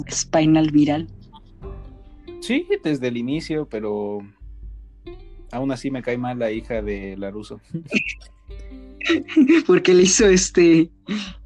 spinal 0.09 0.71
viral? 0.71 1.09
Sí, 2.39 2.65
desde 2.85 3.09
el 3.09 3.17
inicio, 3.17 3.67
pero 3.67 4.19
aún 5.51 5.71
así 5.73 5.91
me 5.91 6.01
cae 6.01 6.17
mal 6.17 6.39
la 6.39 6.51
hija 6.51 6.81
de 6.81 7.17
Laruso. 7.17 7.59
Porque 9.67 9.93
le 9.93 10.03
hizo 10.03 10.27
este, 10.27 10.89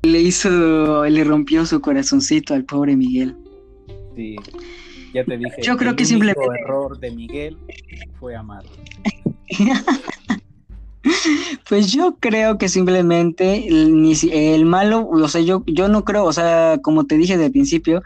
le 0.04 0.22
hizo, 0.22 1.04
le 1.04 1.24
rompió 1.24 1.66
su 1.66 1.82
corazoncito 1.82 2.54
al 2.54 2.64
pobre 2.66 2.96
Miguel. 2.96 3.36
Sí, 4.16 4.36
ya 5.16 5.26
te 5.26 5.36
dije. 5.36 5.64
Yo 5.64 5.78
creo 5.78 5.96
que 5.96 6.06
simplemente. 6.06 6.46
El 6.46 6.64
error 6.64 7.00
de 7.00 7.10
Miguel 7.10 7.58
fue 8.20 8.36
amar. 8.36 8.64
Pues 11.70 11.92
yo 11.92 12.18
creo 12.20 12.58
que 12.58 12.70
simplemente 12.70 13.68
el, 13.68 14.16
el, 14.32 14.66
malo, 14.66 15.08
o 15.10 15.28
sea, 15.28 15.42
yo, 15.42 15.64
yo 15.68 15.88
no 15.88 16.04
creo, 16.04 16.26
o 16.26 16.34
sea, 16.34 16.80
como 16.82 17.06
te 17.06 17.18
dije 17.18 17.38
del 17.38 17.52
principio, 17.52 18.02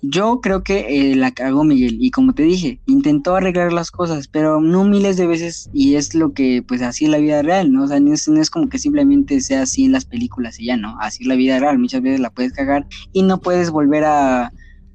yo 0.00 0.40
creo 0.40 0.62
que 0.62 1.10
eh, 1.10 1.16
la 1.16 1.32
cagó 1.32 1.64
Miguel 1.64 1.96
y 2.00 2.10
como 2.10 2.32
te 2.32 2.44
dije, 2.44 2.80
intentó 2.86 3.34
arreglar 3.34 3.72
las 3.72 3.90
cosas, 3.90 4.28
pero 4.28 4.60
no 4.60 4.84
miles 4.84 5.16
de 5.16 5.26
veces 5.26 5.68
y 5.72 5.96
es 5.96 6.14
lo 6.14 6.32
que 6.32 6.62
pues 6.66 6.82
así 6.82 7.06
es 7.06 7.10
la 7.10 7.18
vida 7.18 7.42
real, 7.42 7.72
¿no? 7.72 7.84
O 7.84 7.86
sea, 7.88 7.98
no 7.98 8.12
es, 8.12 8.28
no 8.28 8.40
es 8.40 8.50
como 8.50 8.68
que 8.68 8.78
simplemente 8.78 9.40
sea 9.40 9.62
así 9.62 9.84
en 9.84 9.92
las 9.92 10.04
películas 10.04 10.60
y 10.60 10.66
ya, 10.66 10.76
¿no? 10.76 10.96
Así 11.00 11.24
es 11.24 11.28
la 11.28 11.34
vida 11.34 11.58
real, 11.58 11.78
muchas 11.78 12.02
veces 12.02 12.20
la 12.20 12.30
puedes 12.30 12.52
cagar 12.52 12.86
y 13.12 13.22
no 13.22 13.40
puedes 13.40 13.70
volver 13.70 14.04
a 14.04 14.52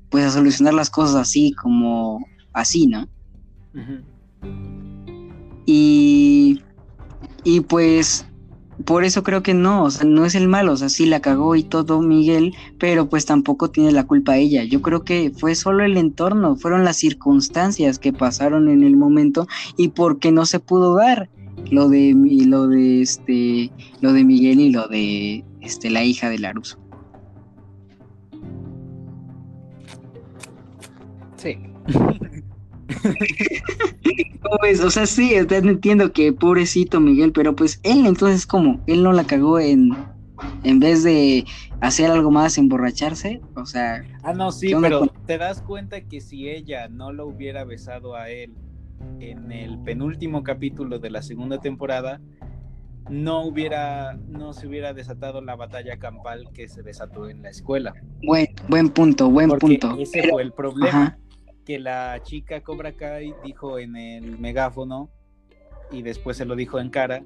pues 0.09 0.25
a 0.25 0.31
solucionar 0.31 0.73
las 0.73 0.89
cosas 0.89 1.15
así 1.15 1.53
como 1.53 2.25
así, 2.53 2.87
¿no? 2.87 3.07
Y 5.65 6.42
y 7.43 7.61
pues 7.61 8.25
por 8.85 9.03
eso 9.03 9.23
creo 9.23 9.43
que 9.43 9.53
no, 9.53 9.83
o 9.83 9.91
sea, 9.91 10.05
no 10.05 10.25
es 10.25 10.35
el 10.35 10.47
malo, 10.47 10.73
o 10.73 10.77
sea, 10.77 10.89
sí 10.89 11.05
la 11.05 11.21
cagó 11.21 11.55
y 11.55 11.63
todo 11.63 12.01
Miguel, 12.01 12.53
pero 12.79 13.07
pues 13.07 13.25
tampoco 13.25 13.69
tiene 13.69 13.91
la 13.91 14.05
culpa 14.05 14.37
ella. 14.37 14.63
Yo 14.63 14.81
creo 14.81 15.03
que 15.03 15.31
fue 15.35 15.55
solo 15.55 15.83
el 15.83 15.97
entorno, 15.97 16.55
fueron 16.55 16.83
las 16.83 16.97
circunstancias 16.97 17.99
que 17.99 18.13
pasaron 18.13 18.69
en 18.69 18.83
el 18.83 18.97
momento 18.97 19.47
y 19.77 19.89
porque 19.89 20.31
no 20.31 20.45
se 20.45 20.59
pudo 20.59 20.95
dar 20.95 21.29
lo 21.69 21.87
de 21.87 22.13
lo 22.45 22.67
de 22.67 23.01
este 23.01 23.71
lo 24.01 24.11
de 24.11 24.23
Miguel 24.23 24.59
y 24.59 24.71
lo 24.71 24.87
de 24.87 25.45
este 25.61 25.89
la 25.89 26.03
hija 26.03 26.29
de 26.29 26.39
Laruso. 26.39 26.77
Sí. 31.37 31.57
Pues, 34.59 34.81
o 34.81 34.89
sea, 34.89 35.05
sí, 35.05 35.33
entiendo 35.33 36.11
que 36.11 36.33
pobrecito 36.33 36.99
Miguel, 36.99 37.31
pero 37.31 37.55
pues 37.55 37.79
él 37.83 38.05
entonces, 38.05 38.45
¿cómo? 38.45 38.81
Él 38.87 39.03
no 39.03 39.13
la 39.13 39.23
cagó 39.23 39.59
en, 39.59 39.91
en 40.63 40.79
vez 40.79 41.03
de 41.03 41.45
hacer 41.81 42.11
algo 42.11 42.31
más, 42.31 42.57
emborracharse, 42.57 43.41
o 43.55 43.65
sea... 43.65 44.03
Ah, 44.23 44.33
no, 44.33 44.51
sí, 44.51 44.73
pero 44.81 45.07
te 45.25 45.37
das 45.37 45.61
cuenta 45.61 46.01
que 46.01 46.21
si 46.21 46.49
ella 46.49 46.87
no 46.87 47.11
lo 47.11 47.27
hubiera 47.27 47.63
besado 47.63 48.15
a 48.15 48.29
él 48.29 48.53
en 49.19 49.51
el 49.51 49.79
penúltimo 49.79 50.43
capítulo 50.43 50.99
de 50.99 51.09
la 51.09 51.21
segunda 51.21 51.59
temporada, 51.59 52.21
no 53.09 53.41
hubiera, 53.45 54.13
no 54.29 54.53
se 54.53 54.67
hubiera 54.67 54.93
desatado 54.93 55.41
la 55.41 55.55
batalla 55.55 55.97
campal 55.97 56.49
que 56.53 56.69
se 56.69 56.83
desató 56.83 57.29
en 57.29 57.41
la 57.41 57.49
escuela. 57.49 57.93
Buen, 58.25 58.47
buen 58.69 58.89
punto, 58.89 59.29
buen 59.29 59.49
punto. 59.49 59.97
Ese 59.99 60.29
fue 60.29 60.41
el 60.41 60.53
problema. 60.53 61.17
Que 61.65 61.79
la 61.79 62.21
chica 62.23 62.61
Cobra 62.61 62.93
Kai 62.93 63.33
dijo 63.43 63.79
en 63.79 63.95
el 63.95 64.37
megáfono 64.37 65.09
y 65.91 66.01
después 66.01 66.37
se 66.37 66.45
lo 66.45 66.55
dijo 66.55 66.79
en 66.79 66.89
cara 66.89 67.23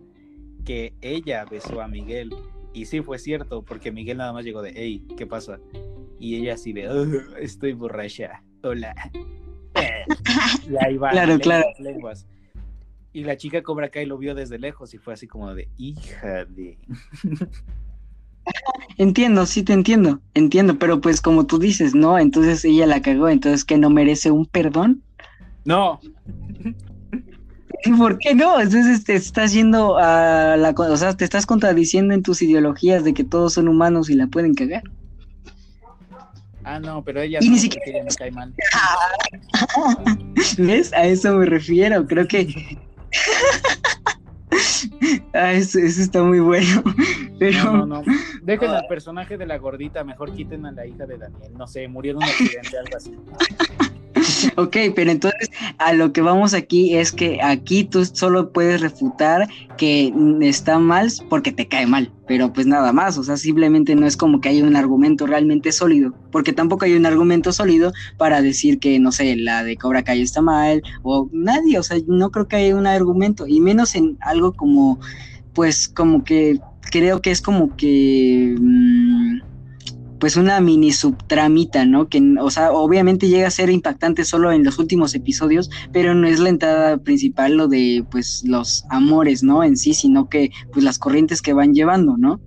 que 0.66 0.94
ella 1.02 1.46
besó 1.46 1.82
a 1.82 1.88
Miguel. 1.88 2.36
Y 2.74 2.86
sí 2.86 3.02
fue 3.02 3.18
cierto, 3.18 3.64
porque 3.64 3.92
Miguel 3.92 4.18
nada 4.18 4.34
más 4.34 4.46
llegó 4.46 4.62
de, 4.62 4.74
hey, 4.76 5.08
¿qué 5.18 5.26
pasa? 5.26 5.60
Y 6.20 6.36
ella 6.36 6.56
así 6.56 6.74
de, 6.74 6.88
estoy 7.40 7.74
borracha, 7.74 8.44
hola. 8.62 8.94
y 10.70 10.76
ahí 10.86 10.98
va, 10.98 11.12
claro, 11.12 11.40
claro. 11.40 11.66
lenguas. 11.80 12.28
Y 13.14 13.24
la 13.24 13.38
chica 13.38 13.64
Cobra 13.64 13.90
Kai 13.90 14.06
lo 14.06 14.18
vio 14.18 14.36
desde 14.36 14.60
lejos 14.60 14.94
y 14.94 14.98
fue 14.98 15.14
así 15.14 15.26
como 15.26 15.56
de, 15.56 15.70
hija 15.78 16.46
de... 16.46 16.78
Entiendo, 18.98 19.46
sí 19.46 19.64
te 19.64 19.74
entiendo, 19.74 20.22
entiendo, 20.34 20.80
pero 20.80 21.02
pues 21.02 21.22
como 21.22 21.46
tú 21.46 21.60
dices, 21.60 21.94
¿no? 21.94 22.18
Entonces 22.18 22.66
ella 22.66 22.88
la 22.88 23.02
cagó, 23.02 23.30
entonces 23.30 23.64
que 23.64 23.78
no 23.78 23.90
merece 23.90 24.32
un 24.32 24.46
perdón. 24.46 25.04
No. 25.66 26.00
¿Y 27.86 27.92
por 27.98 28.18
qué 28.18 28.34
no? 28.34 28.60
Entonces 28.60 29.04
te 29.04 29.16
estás 29.16 29.54
yendo 29.54 29.98
a 29.98 30.58
la... 30.58 30.72
O 30.72 30.98
sea, 30.98 31.16
te 31.16 31.26
estás 31.26 31.46
contradiciendo 31.46 32.14
en 32.14 32.24
tus 32.24 32.42
ideologías 32.42 33.04
de 33.04 33.14
que 33.14 33.24
todos 33.24 33.54
son 33.54 33.68
humanos 33.68 34.10
y 34.10 34.16
la 34.16 34.28
pueden 34.28 34.56
cagar. 34.56 34.84
Ah, 36.64 36.80
no, 36.80 37.02
pero 37.04 37.22
ella 37.22 37.40
y 37.42 37.50
ni 37.50 37.60
siquiera 37.60 38.04
me 38.04 38.10
cae 38.10 38.32
mal. 38.32 38.54
¿Ves? 40.58 40.92
A 40.94 41.06
eso 41.06 41.34
me 41.36 41.46
refiero. 41.46 42.06
Creo 42.08 42.28
que 42.28 42.48
ah, 45.34 45.54
eso, 45.54 45.80
está 45.80 46.24
muy 46.24 46.40
bueno. 46.40 46.84
Pero... 47.40 47.64
No, 47.64 47.86
no, 47.86 48.02
no. 48.02 48.04
Dejen 48.42 48.70
al 48.70 48.88
personaje 48.88 49.38
de 49.38 49.46
la 49.46 49.58
gordita, 49.58 50.04
mejor 50.04 50.34
quiten 50.34 50.66
a 50.66 50.72
la 50.72 50.86
hija 50.86 51.06
de 51.06 51.18
Daniel. 51.18 51.52
No 51.58 51.68
sé, 51.68 51.88
murió 51.88 52.12
en 52.12 52.18
un 52.18 52.24
accidente, 52.24 52.78
algo 52.78 52.98
así. 52.98 53.16
Ok, 54.58 54.78
pero 54.96 55.12
entonces 55.12 55.50
a 55.78 55.94
lo 55.94 56.14
que 56.14 56.22
vamos 56.22 56.54
aquí 56.54 56.96
es 56.96 57.12
que 57.12 57.40
aquí 57.42 57.84
tú 57.84 58.06
solo 58.06 58.52
puedes 58.52 58.82
refutar 58.82 59.48
que 59.78 60.14
está 60.42 60.80
mal 60.80 61.12
porque 61.30 61.52
te 61.52 61.68
cae 61.68 61.86
mal, 61.86 62.12
pero 62.28 62.52
pues 62.52 62.68
nada 62.68 62.92
más, 62.92 63.18
o 63.18 63.24
sea, 63.24 63.38
simplemente 63.38 63.96
no 63.96 64.06
es 64.08 64.18
como 64.18 64.42
que 64.42 64.50
haya 64.50 64.64
un 64.64 64.76
argumento 64.76 65.28
realmente 65.28 65.72
sólido, 65.72 66.14
porque 66.32 66.54
tampoco 66.54 66.86
hay 66.86 66.94
un 66.94 67.06
argumento 67.06 67.52
sólido 67.54 67.94
para 68.18 68.42
decir 68.42 68.80
que, 68.80 69.00
no 69.00 69.12
sé, 69.12 69.36
la 69.36 69.64
de 69.64 69.78
Cobra 69.78 70.04
Kai 70.04 70.22
está 70.22 70.42
mal, 70.42 70.82
o 71.04 71.30
nadie, 71.32 71.78
o 71.80 71.84
sea, 71.84 71.98
no 72.08 72.32
creo 72.32 72.48
que 72.48 72.58
haya 72.58 72.76
un 72.76 72.88
argumento, 72.88 73.48
y 73.48 73.60
menos 73.62 73.96
en 73.96 74.18
algo 74.22 74.54
como, 74.54 75.00
pues 75.54 75.88
como 75.88 76.24
que 76.24 76.60
creo 76.92 77.22
que 77.22 77.32
es 77.32 77.42
como 77.42 77.76
que... 77.76 78.56
Mm, 78.60 78.97
pues 80.20 80.36
una 80.36 80.60
mini 80.60 80.92
subtramita, 80.92 81.86
¿no? 81.86 82.08
Que, 82.08 82.36
o 82.40 82.50
sea, 82.50 82.72
obviamente 82.72 83.28
llega 83.28 83.48
a 83.48 83.52
ser 83.52 83.70
impactante 83.70 84.26
solo 84.26 84.52
en 84.52 84.64
los 84.64 84.80
últimos 84.80 85.14
episodios, 85.16 85.70
pero 85.92 86.16
no 86.16 86.28
es 86.28 86.40
la 86.40 86.50
entrada 86.50 86.98
principal 86.98 87.56
lo 87.56 87.68
de, 87.68 88.06
pues, 88.10 88.44
los 88.46 88.86
amores, 88.90 89.44
¿no? 89.44 89.64
En 89.64 89.78
sí, 89.78 89.94
sino 89.94 90.30
que, 90.30 90.52
pues, 90.72 90.84
las 90.84 91.00
corrientes 91.00 91.42
que 91.42 91.54
van 91.54 91.74
llevando, 91.74 92.18
¿no? 92.18 92.40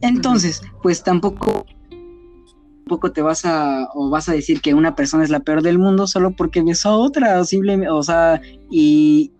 Entonces, 0.00 0.62
pues 0.82 1.02
tampoco 1.02 1.66
tampoco 2.84 3.12
te 3.12 3.22
vas 3.22 3.44
a 3.44 3.88
o 3.94 4.10
vas 4.10 4.28
a 4.28 4.32
decir 4.32 4.60
que 4.60 4.74
una 4.74 4.96
persona 4.96 5.22
es 5.22 5.30
la 5.30 5.40
peor 5.40 5.62
del 5.62 5.78
mundo 5.78 6.08
solo 6.08 6.32
porque 6.32 6.62
besó 6.62 6.88
a 6.88 6.96
otra 6.96 7.40
o 7.40 7.44
o 7.96 8.02
sea, 8.02 8.40
y, 8.68 9.32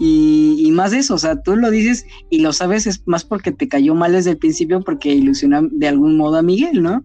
y, 0.00 0.70
más 0.72 0.92
de 0.92 0.98
eso, 0.98 1.14
o 1.14 1.18
sea, 1.18 1.42
tú 1.42 1.56
lo 1.56 1.70
dices 1.70 2.06
y 2.30 2.40
lo 2.40 2.52
sabes 2.52 2.86
es 2.86 3.02
más 3.06 3.24
porque 3.24 3.50
te 3.50 3.68
cayó 3.68 3.94
mal 3.94 4.12
desde 4.12 4.30
el 4.30 4.38
principio 4.38 4.82
porque 4.82 5.12
ilusiona 5.12 5.60
de 5.70 5.88
algún 5.88 6.16
modo 6.16 6.36
a 6.36 6.42
Miguel, 6.42 6.82
¿no? 6.82 7.04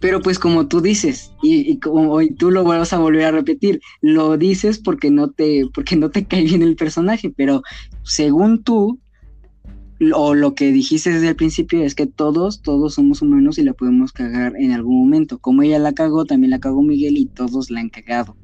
Pero 0.00 0.22
pues 0.22 0.38
como 0.38 0.66
tú 0.66 0.80
dices, 0.80 1.32
y, 1.42 1.78
como 1.78 2.18
tú 2.38 2.50
lo 2.50 2.64
vas 2.64 2.94
a 2.94 2.98
volver 2.98 3.24
a 3.26 3.30
repetir, 3.30 3.80
lo 4.00 4.38
dices 4.38 4.78
porque 4.78 5.10
no 5.10 5.30
te, 5.30 5.66
porque 5.74 5.96
no 5.96 6.10
te 6.10 6.24
cae 6.26 6.44
bien 6.44 6.62
el 6.62 6.76
personaje, 6.76 7.30
pero 7.30 7.62
según 8.02 8.62
tú, 8.62 8.98
o 10.14 10.34
lo 10.34 10.54
que 10.54 10.72
dijiste 10.72 11.10
desde 11.10 11.28
el 11.28 11.36
principio 11.36 11.82
es 11.82 11.94
que 11.94 12.06
todos, 12.06 12.62
todos 12.62 12.94
somos 12.94 13.20
humanos 13.20 13.58
y 13.58 13.64
la 13.64 13.74
podemos 13.74 14.12
cagar 14.12 14.54
en 14.56 14.72
algún 14.72 14.98
momento. 14.98 15.38
Como 15.38 15.62
ella 15.62 15.78
la 15.78 15.92
cagó, 15.92 16.24
también 16.24 16.52
la 16.52 16.58
cagó 16.58 16.82
Miguel 16.82 17.18
y 17.18 17.26
todos 17.26 17.70
la 17.70 17.80
han 17.80 17.90
cagado. 17.90 18.34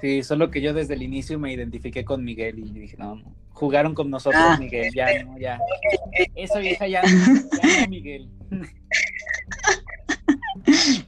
Sí, 0.00 0.22
solo 0.22 0.50
que 0.50 0.60
yo 0.60 0.72
desde 0.72 0.94
el 0.94 1.02
inicio 1.02 1.38
me 1.38 1.52
identifiqué 1.52 2.04
con 2.04 2.24
Miguel 2.24 2.58
y 2.58 2.80
dije, 2.80 2.96
no, 2.98 3.20
jugaron 3.52 3.94
con 3.94 4.10
nosotros, 4.10 4.42
ah. 4.44 4.56
Miguel, 4.58 4.92
ya, 4.94 5.24
no, 5.24 5.38
ya. 5.38 5.58
Esa 6.36 6.60
vieja 6.60 6.86
ya, 6.86 7.02
ya 7.02 7.82
no, 7.82 7.88
Miguel. 7.88 8.28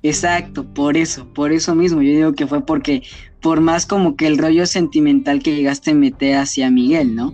Exacto, 0.03 0.65
por 0.75 0.97
eso, 0.97 1.27
por 1.33 1.53
eso 1.53 1.75
mismo, 1.75 2.03
yo 2.03 2.11
digo 2.11 2.33
que 2.33 2.47
fue 2.47 2.65
porque, 2.65 3.03
por 3.41 3.61
más 3.61 3.87
como 3.87 4.17
que 4.17 4.27
el 4.27 4.39
rollo 4.39 4.67
sentimental 4.67 5.43
que 5.43 5.55
llegaste 5.55 5.93
a 5.93 5.95
meter 5.95 6.37
hacia 6.37 6.71
Miguel, 6.71 7.15
¿no? 7.15 7.33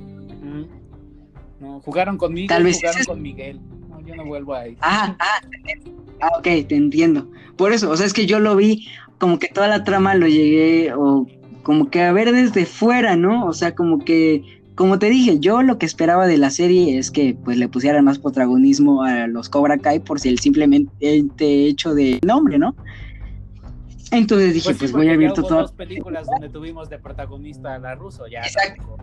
No, 1.61 1.81
jugaron 1.81 2.19
conmigo, 2.19 2.49
Tal 2.49 2.65
vez 2.65 2.81
jugaron 2.81 3.05
con 3.05 3.23
Miguel. 3.23 3.61
No, 3.89 4.01
yo 4.01 4.15
no 4.15 4.27
vuelvo 4.27 4.55
ahí. 4.55 4.77
Ah, 4.81 5.17
ah, 5.19 5.41
ah, 6.21 6.29
ok, 6.39 6.69
te 6.69 6.77
entiendo. 6.77 7.31
Por 7.57 7.73
eso, 7.73 7.91
o 7.91 7.97
sea, 7.97 8.07
es 8.07 8.13
que 8.13 8.27
yo 8.27 8.41
lo 8.41 8.57
vi 8.57 8.89
como 9.19 9.39
que 9.39 9.49
toda 9.49 9.69
la 9.69 9.85
trama 9.85 10.15
lo 10.15 10.27
llegué, 10.27 10.93
o 10.93 11.27
como 11.67 11.91
que 11.91 12.01
a 12.01 12.13
ver 12.13 12.31
desde 12.31 12.65
fuera, 12.65 13.17
¿no? 13.17 13.45
O 13.45 13.53
sea, 13.53 13.75
como 13.75 13.99
que, 13.99 14.63
como 14.77 15.01
te 15.01 15.11
dije, 15.11 15.41
yo 15.41 15.63
lo 15.63 15.79
que 15.79 15.87
esperaba 15.87 16.29
de 16.29 16.39
la 16.39 16.51
serie 16.51 16.97
es 16.97 17.11
que 17.11 17.37
pues 17.45 17.59
le 17.59 17.69
pusieran 17.69 18.05
más 18.05 18.21
protagonismo 18.21 19.03
a 19.03 19.27
los 19.27 19.49
Cobra 19.49 19.77
Kai 19.77 19.99
por 19.99 20.21
si 20.21 20.29
el 20.29 20.39
simplemente 20.39 21.27
hecho 21.67 21.93
de 21.93 22.21
nombre, 22.25 22.57
¿no? 22.57 22.77
Entonces 24.13 24.55
dije, 24.55 24.67
pues, 24.67 24.79
pues 24.79 24.93
voy 24.93 25.09
a 25.09 25.15
abrir 25.15 25.33
todo. 25.33 25.49
dos 25.49 25.73
películas 25.73 26.29
donde 26.29 26.51
tuvimos 26.51 26.89
de 26.89 27.01
protagonista 27.01 27.75
a 27.75 27.81
la 27.81 27.97
ruso, 27.97 28.29
ya. 28.29 28.43
Exacto. 28.43 28.99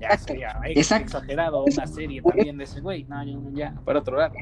Ya 0.00 0.16
sería 0.16 0.60
Exacto. 0.66 1.18
exagerado 1.18 1.64
una 1.64 1.86
serie 1.88 2.22
también 2.22 2.58
de 2.58 2.62
ese 2.62 2.80
güey. 2.80 3.02
No, 3.08 3.24
ya, 3.54 3.74
para 3.84 3.98
otro 3.98 4.18
lado. 4.18 4.34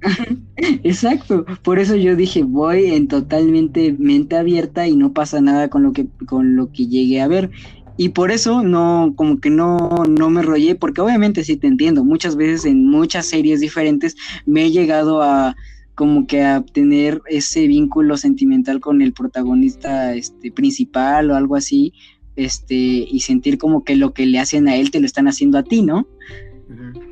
Exacto, 0.56 1.44
por 1.62 1.78
eso 1.78 1.96
yo 1.96 2.16
dije, 2.16 2.42
voy 2.42 2.86
en 2.86 3.08
totalmente 3.08 3.94
mente 3.98 4.36
abierta 4.36 4.86
y 4.86 4.96
no 4.96 5.12
pasa 5.12 5.40
nada 5.40 5.68
con 5.68 5.82
lo 5.82 5.92
que 5.92 6.06
con 6.26 6.56
lo 6.56 6.72
que 6.72 6.86
llegué 6.86 7.20
a 7.20 7.28
ver. 7.28 7.50
Y 7.96 8.10
por 8.10 8.30
eso 8.30 8.62
no, 8.62 9.12
como 9.14 9.40
que 9.40 9.50
no, 9.50 10.04
no 10.08 10.30
me 10.30 10.40
rollé, 10.40 10.74
porque 10.74 11.02
obviamente 11.02 11.44
sí 11.44 11.56
te 11.56 11.66
entiendo, 11.66 12.02
muchas 12.02 12.34
veces 12.34 12.64
en 12.64 12.86
muchas 12.86 13.26
series 13.26 13.60
diferentes 13.60 14.16
me 14.46 14.64
he 14.64 14.70
llegado 14.70 15.22
a 15.22 15.54
como 15.94 16.26
que 16.26 16.42
a 16.42 16.62
tener 16.62 17.20
ese 17.26 17.66
vínculo 17.66 18.16
sentimental 18.16 18.80
con 18.80 19.02
el 19.02 19.12
protagonista 19.12 20.14
este, 20.14 20.50
principal 20.50 21.30
o 21.30 21.36
algo 21.36 21.56
así, 21.56 21.92
este, 22.36 22.74
y 22.74 23.20
sentir 23.20 23.58
como 23.58 23.84
que 23.84 23.96
lo 23.96 24.14
que 24.14 24.24
le 24.24 24.38
hacen 24.38 24.66
a 24.66 24.76
él 24.76 24.90
te 24.90 25.00
lo 25.00 25.04
están 25.04 25.28
haciendo 25.28 25.58
a 25.58 25.62
ti, 25.62 25.82
¿no? 25.82 26.06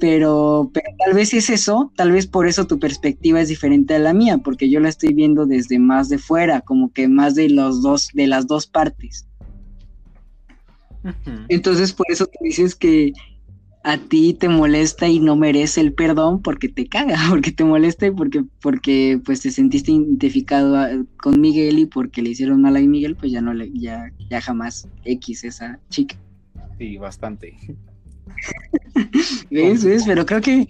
Pero, 0.00 0.70
pero 0.72 0.86
tal 1.04 1.14
vez 1.14 1.34
es 1.34 1.50
eso, 1.50 1.92
tal 1.96 2.12
vez 2.12 2.26
por 2.26 2.46
eso 2.46 2.66
tu 2.66 2.78
perspectiva 2.78 3.40
es 3.40 3.48
diferente 3.48 3.94
a 3.94 3.98
la 3.98 4.14
mía, 4.14 4.38
porque 4.38 4.70
yo 4.70 4.80
la 4.80 4.88
estoy 4.88 5.14
viendo 5.14 5.46
desde 5.46 5.78
más 5.78 6.08
de 6.08 6.18
fuera, 6.18 6.60
como 6.60 6.92
que 6.92 7.08
más 7.08 7.34
de 7.34 7.50
los 7.50 7.82
dos, 7.82 8.08
de 8.14 8.26
las 8.26 8.46
dos 8.46 8.66
partes. 8.66 9.26
Entonces 11.48 11.92
por 11.92 12.06
eso 12.10 12.26
tú 12.26 12.44
dices 12.44 12.74
que 12.74 13.12
a 13.84 13.96
ti 13.96 14.34
te 14.34 14.48
molesta 14.48 15.08
y 15.08 15.20
no 15.20 15.36
merece 15.36 15.80
el 15.80 15.94
perdón 15.94 16.42
porque 16.42 16.68
te 16.68 16.86
caga, 16.86 17.16
porque 17.30 17.52
te 17.52 17.64
molesta 17.64 18.06
y 18.06 18.10
porque, 18.10 18.44
porque 18.60 19.20
pues 19.24 19.40
te 19.40 19.50
sentiste 19.50 19.92
identificado 19.92 21.04
con 21.16 21.40
Miguel 21.40 21.78
y 21.78 21.86
porque 21.86 22.22
le 22.22 22.30
hicieron 22.30 22.62
mal 22.62 22.76
a 22.76 22.80
Miguel, 22.80 23.16
pues 23.16 23.32
ya 23.32 23.40
no 23.40 23.54
le, 23.54 23.70
ya, 23.72 24.12
ya 24.30 24.40
jamás 24.40 24.88
X 25.04 25.44
esa 25.44 25.78
chica. 25.88 26.16
Sí, 26.78 26.96
bastante. 26.96 27.56
¿Ves? 29.50 30.04
Pero 30.06 30.26
creo 30.26 30.40
que 30.40 30.68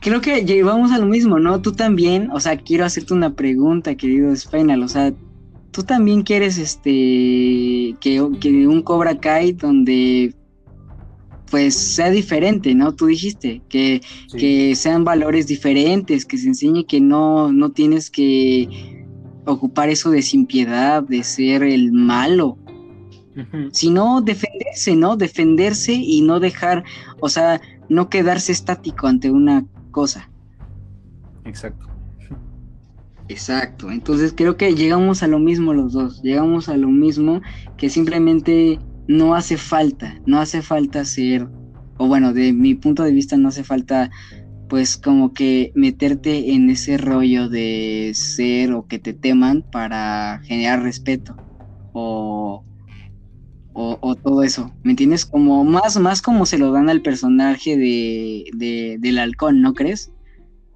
creo 0.00 0.20
que 0.20 0.44
llevamos 0.44 0.90
a 0.92 0.98
lo 0.98 1.06
mismo, 1.06 1.38
¿no? 1.38 1.60
Tú 1.62 1.72
también, 1.72 2.30
o 2.32 2.40
sea, 2.40 2.56
quiero 2.56 2.84
hacerte 2.84 3.14
una 3.14 3.34
pregunta, 3.34 3.94
querido 3.94 4.34
Spinal, 4.34 4.82
o 4.82 4.88
sea, 4.88 5.12
tú 5.70 5.82
también 5.82 6.22
quieres 6.22 6.58
este 6.58 6.90
que, 8.00 8.28
que 8.40 8.66
un 8.66 8.82
Cobra 8.82 9.18
Kai 9.18 9.52
donde 9.52 10.34
pues 11.50 11.74
sea 11.74 12.10
diferente, 12.10 12.74
¿no? 12.74 12.94
Tú 12.94 13.06
dijiste 13.06 13.60
que, 13.68 14.00
que 14.38 14.74
sean 14.74 15.04
valores 15.04 15.46
diferentes, 15.46 16.24
que 16.24 16.38
se 16.38 16.48
enseñe 16.48 16.86
que 16.86 16.98
no, 16.98 17.52
no 17.52 17.72
tienes 17.72 18.10
que 18.10 19.04
ocupar 19.44 19.90
eso 19.90 20.10
de 20.10 20.22
sin 20.22 20.46
piedad, 20.46 21.02
de 21.02 21.22
ser 21.22 21.62
el 21.62 21.92
malo, 21.92 22.56
sino 23.72 24.20
defenderse, 24.20 24.96
¿no? 24.96 25.16
Defenderse 25.16 25.92
y 25.92 26.20
no 26.22 26.40
dejar, 26.40 26.84
o 27.20 27.28
sea, 27.28 27.60
no 27.88 28.08
quedarse 28.08 28.52
estático 28.52 29.06
ante 29.06 29.30
una 29.30 29.64
cosa. 29.90 30.30
Exacto. 31.44 31.86
Exacto, 33.28 33.90
entonces 33.90 34.34
creo 34.36 34.56
que 34.56 34.74
llegamos 34.74 35.22
a 35.22 35.26
lo 35.26 35.38
mismo 35.38 35.72
los 35.72 35.92
dos, 35.92 36.20
llegamos 36.22 36.68
a 36.68 36.76
lo 36.76 36.88
mismo 36.88 37.40
que 37.78 37.88
simplemente 37.88 38.78
no 39.06 39.34
hace 39.34 39.56
falta, 39.56 40.20
no 40.26 40.38
hace 40.38 40.60
falta 40.60 41.04
ser, 41.04 41.48
o 41.98 42.08
bueno, 42.08 42.34
de 42.34 42.52
mi 42.52 42.74
punto 42.74 43.02
de 43.04 43.12
vista 43.12 43.36
no 43.36 43.48
hace 43.48 43.64
falta 43.64 44.10
pues 44.68 44.96
como 44.96 45.34
que 45.34 45.70
meterte 45.74 46.52
en 46.52 46.70
ese 46.70 46.96
rollo 46.98 47.48
de 47.48 48.12
ser 48.14 48.72
o 48.72 48.86
que 48.86 48.98
te 48.98 49.12
teman 49.12 49.62
para 49.70 50.40
generar 50.44 50.82
respeto 50.82 51.36
o, 51.92 52.64
o, 53.74 54.14
todo 54.16 54.42
eso, 54.42 54.70
¿me 54.82 54.92
entiendes? 54.92 55.24
Como 55.24 55.64
más, 55.64 55.98
más 55.98 56.20
como 56.20 56.46
se 56.46 56.58
lo 56.58 56.72
dan 56.72 56.90
al 56.90 57.00
personaje 57.00 57.76
de, 57.76 58.44
de, 58.52 58.98
del 59.00 59.18
halcón, 59.18 59.62
¿no 59.62 59.74
crees? 59.74 60.12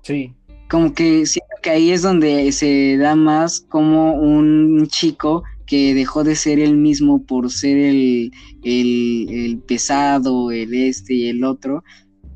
Sí. 0.03 0.33
Como 0.69 0.95
que 0.95 1.27
siento 1.27 1.55
que 1.63 1.71
ahí 1.71 1.91
es 1.91 2.03
donde 2.03 2.51
se 2.53 2.97
da 2.97 3.15
más 3.15 3.61
como 3.61 4.15
un 4.15 4.87
chico 4.89 5.45
que 5.67 5.95
dejó 5.95 6.25
de 6.25 6.37
ser 6.37 6.61
el 6.61 6.77
mismo 6.77 7.23
por 7.23 7.51
ser 7.51 7.77
el, 7.77 8.33
el, 8.63 9.29
el 9.31 9.59
pesado, 9.59 10.51
el 10.51 10.73
este 10.73 11.15
y 11.15 11.29
el 11.29 11.45
otro, 11.45 11.83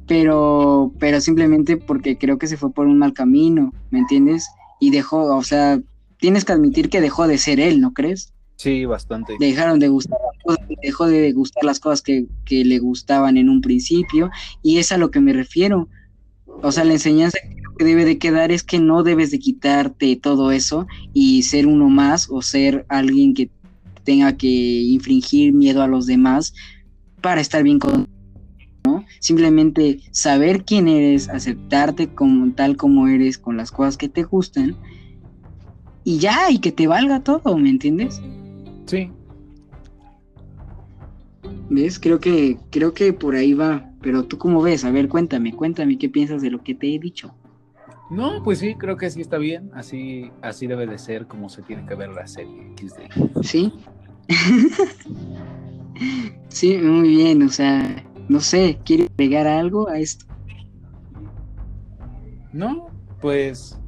pero, 0.07 0.93
pero 0.99 1.20
simplemente 1.20 1.77
porque 1.77 2.19
creo 2.19 2.39
que 2.39 2.49
se 2.49 2.57
fue 2.57 2.73
por 2.73 2.87
un 2.87 2.99
mal 2.99 3.12
camino, 3.12 3.73
¿me 3.91 4.01
entiendes? 4.01 4.49
Y 4.81 4.91
dejó, 4.91 5.37
o 5.37 5.43
sea, 5.45 5.81
tienes 6.19 6.45
que 6.45 6.53
admitir 6.53 6.91
que 6.91 7.01
dejó 7.01 7.28
de 7.28 7.39
ser 7.39 7.61
él, 7.61 7.81
¿no 7.81 7.93
crees? 7.93 8.35
Sí, 8.57 8.85
bastante. 8.85 9.37
Dejaron 9.39 9.78
de 9.78 9.89
gustar 9.89 10.19
dejó 10.82 11.06
de 11.06 11.32
gustar 11.32 11.64
las 11.64 11.81
cosas 11.81 12.02
que, 12.02 12.27
que, 12.44 12.64
le 12.64 12.78
gustaban 12.78 13.36
en 13.36 13.48
un 13.48 13.60
principio, 13.60 14.31
y 14.62 14.78
es 14.78 14.93
a 14.93 14.98
lo 14.98 15.10
que 15.10 15.20
me 15.20 15.32
refiero. 15.32 15.89
O 16.62 16.72
sea, 16.72 16.85
la 16.85 16.93
enseñanza 16.93 17.39
que 17.78 17.85
debe 17.85 18.05
de 18.05 18.18
quedar 18.18 18.52
es 18.52 18.62
que 18.62 18.78
no 18.78 19.02
debes 19.02 19.31
de 19.31 19.39
quitarte 19.39 20.16
todo 20.16 20.52
eso 20.52 20.86
y 21.12 21.43
ser 21.43 21.66
uno 21.66 21.89
más 21.89 22.28
o 22.31 22.43
ser 22.43 22.85
alguien 22.89 23.35
que 23.35 23.51
tenga 24.05 24.36
que 24.36 24.48
infringir 24.48 25.52
miedo 25.52 25.82
a 25.82 25.86
los 25.86 26.06
demás 26.06 26.55
para 27.20 27.40
estar 27.40 27.62
bien 27.62 27.78
con 27.78 28.06
Simplemente 29.20 30.01
saber 30.12 30.64
quién 30.64 30.89
eres, 30.89 31.28
aceptarte 31.28 32.09
como 32.09 32.52
tal 32.52 32.77
como 32.77 33.06
eres, 33.06 33.36
con 33.36 33.59
las 33.59 33.70
cosas 33.70 33.98
que 33.98 34.09
te 34.09 34.22
gustan, 34.22 34.77
y 36.05 36.18
ya, 36.18 36.51
y 36.51 36.59
que 36.59 36.72
te 36.72 36.86
valga 36.86 37.20
todo, 37.20 37.56
¿me 37.59 37.68
entiendes? 37.68 38.20
Sí. 38.86 39.10
¿Ves? 41.70 42.01
Creo 42.01 42.18
que, 42.18 42.59
creo 42.70 42.92
que 42.92 43.12
por 43.12 43.36
ahí 43.36 43.55
va. 43.55 43.88
Pero 44.02 44.24
tú 44.24 44.38
cómo 44.38 44.60
ves, 44.60 44.84
a 44.84 44.90
ver, 44.90 45.09
cuéntame, 45.09 45.55
cuéntame 45.55 45.98
qué 45.98 46.09
piensas 46.09 46.42
de 46.42 46.51
lo 46.51 46.62
que 46.62 46.74
te 46.74 46.94
he 46.94 46.98
dicho. 46.98 47.32
No, 48.10 48.42
pues 48.42 48.59
sí, 48.59 48.74
creo 48.74 48.97
que 48.97 49.09
sí 49.09 49.20
está 49.20 49.38
bien. 49.38 49.70
Así, 49.72 50.32
así 50.42 50.66
debe 50.66 50.86
de 50.86 50.98
ser 50.98 51.26
como 51.26 51.48
se 51.48 51.62
tiene 51.62 51.86
que 51.86 51.94
ver 51.94 52.10
la 52.10 52.26
serie 52.26 52.74
Sí. 53.42 53.72
sí, 56.48 56.76
muy 56.78 57.09
bien. 57.09 57.42
O 57.42 57.48
sea, 57.48 58.05
no 58.28 58.40
sé, 58.40 58.80
¿quiere 58.84 59.05
agregar 59.05 59.47
algo 59.47 59.88
a 59.88 59.98
esto? 59.98 60.26
No, 62.52 62.88
pues, 63.20 63.78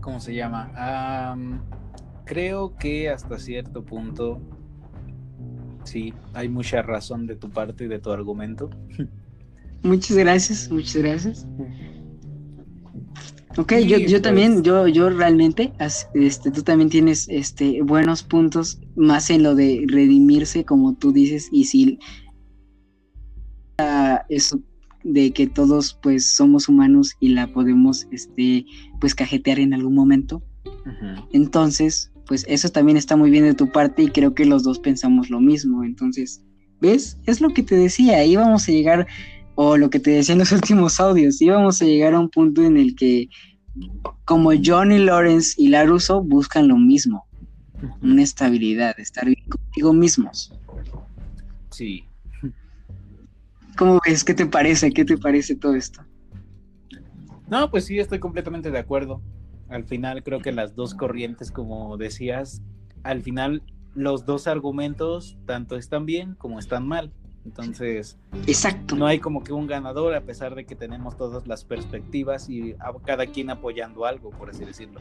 ¿cómo 0.00 0.20
se 0.20 0.34
llama? 0.34 1.34
creo 2.24 2.76
que 2.76 3.08
hasta 3.08 3.38
cierto 3.38 3.84
punto, 3.84 4.40
sí, 5.86 6.12
hay 6.34 6.48
mucha 6.48 6.82
razón 6.82 7.26
de 7.26 7.36
tu 7.36 7.50
parte 7.50 7.84
y 7.84 7.88
de 7.88 7.98
tu 7.98 8.10
argumento. 8.10 8.70
Muchas 9.82 10.16
gracias, 10.16 10.70
muchas 10.70 10.96
gracias. 10.96 11.46
Ok, 13.58 13.72
yo, 13.86 13.96
yo 13.96 14.20
también, 14.20 14.54
pues. 14.54 14.64
yo, 14.64 14.86
yo 14.86 15.08
realmente, 15.08 15.72
este, 16.14 16.50
tú 16.50 16.62
también 16.62 16.90
tienes 16.90 17.26
este, 17.30 17.80
buenos 17.82 18.22
puntos, 18.22 18.80
más 18.96 19.30
en 19.30 19.42
lo 19.42 19.54
de 19.54 19.86
redimirse, 19.88 20.64
como 20.64 20.94
tú 20.94 21.12
dices, 21.12 21.48
y 21.50 21.64
si 21.64 21.98
eso 24.28 24.60
de 25.04 25.32
que 25.32 25.46
todos 25.46 25.98
pues 26.02 26.26
somos 26.26 26.68
humanos 26.68 27.14
y 27.20 27.28
la 27.28 27.46
podemos 27.46 28.08
este 28.10 28.66
pues 29.00 29.14
cajetear 29.14 29.60
en 29.60 29.72
algún 29.72 29.94
momento. 29.94 30.42
Entonces, 31.32 32.12
pues 32.26 32.44
eso 32.48 32.68
también 32.68 32.96
está 32.96 33.16
muy 33.16 33.30
bien 33.30 33.44
de 33.44 33.54
tu 33.54 33.70
parte 33.70 34.02
y 34.02 34.08
creo 34.08 34.34
que 34.34 34.44
los 34.44 34.62
dos 34.62 34.78
pensamos 34.78 35.30
lo 35.30 35.40
mismo. 35.40 35.84
Entonces, 35.84 36.42
¿ves? 36.80 37.18
Es 37.26 37.40
lo 37.40 37.50
que 37.50 37.62
te 37.62 37.76
decía, 37.76 38.24
íbamos 38.24 38.68
a 38.68 38.72
llegar, 38.72 39.06
o 39.54 39.76
lo 39.76 39.90
que 39.90 40.00
te 40.00 40.10
decía 40.10 40.34
en 40.34 40.40
los 40.40 40.52
últimos 40.52 41.00
audios, 41.00 41.40
íbamos 41.40 41.80
a 41.82 41.84
llegar 41.84 42.14
a 42.14 42.20
un 42.20 42.28
punto 42.28 42.62
en 42.62 42.76
el 42.76 42.94
que 42.94 43.28
como 44.24 44.52
Johnny 44.62 44.98
Lawrence 44.98 45.54
y 45.58 45.68
Laruso 45.68 46.22
buscan 46.22 46.68
lo 46.68 46.76
mismo, 46.76 47.26
una 48.02 48.22
estabilidad, 48.22 48.98
estar 48.98 49.26
bien 49.26 49.44
contigo 49.48 49.92
mismos. 49.92 50.52
Sí, 51.70 52.06
¿Cómo 53.76 54.00
ves? 54.06 54.24
¿Qué 54.24 54.32
te 54.32 54.46
parece? 54.46 54.90
¿Qué 54.90 55.04
te 55.04 55.18
parece 55.18 55.54
todo 55.54 55.74
esto? 55.74 56.02
No, 57.48 57.70
pues 57.70 57.84
sí, 57.84 57.98
estoy 57.98 58.18
completamente 58.18 58.70
de 58.70 58.78
acuerdo. 58.78 59.20
Al 59.68 59.84
final 59.84 60.22
creo 60.22 60.40
que 60.40 60.52
las 60.52 60.74
dos 60.74 60.94
corrientes, 60.94 61.50
como 61.50 61.96
decías, 61.96 62.62
al 63.02 63.22
final 63.22 63.62
los 63.94 64.26
dos 64.26 64.46
argumentos 64.46 65.38
tanto 65.46 65.76
están 65.76 66.06
bien 66.06 66.34
como 66.34 66.58
están 66.58 66.86
mal. 66.86 67.12
Entonces, 67.44 68.18
exacto. 68.46 68.96
No 68.96 69.06
hay 69.06 69.20
como 69.20 69.44
que 69.44 69.52
un 69.52 69.68
ganador 69.68 70.14
a 70.14 70.20
pesar 70.20 70.54
de 70.56 70.64
que 70.66 70.74
tenemos 70.74 71.16
todas 71.16 71.46
las 71.46 71.64
perspectivas 71.64 72.50
y 72.50 72.74
cada 73.04 73.26
quien 73.26 73.50
apoyando 73.50 74.04
algo, 74.04 74.30
por 74.30 74.50
así 74.50 74.64
decirlo. 74.64 75.00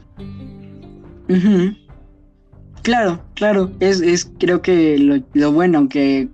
Claro, 2.84 3.20
claro. 3.34 3.72
Es, 3.80 4.00
es 4.02 4.32
creo 4.38 4.62
que 4.62 5.00
lo, 5.00 5.24
lo 5.34 5.52
bueno, 5.52 5.80
aunque 5.80 6.30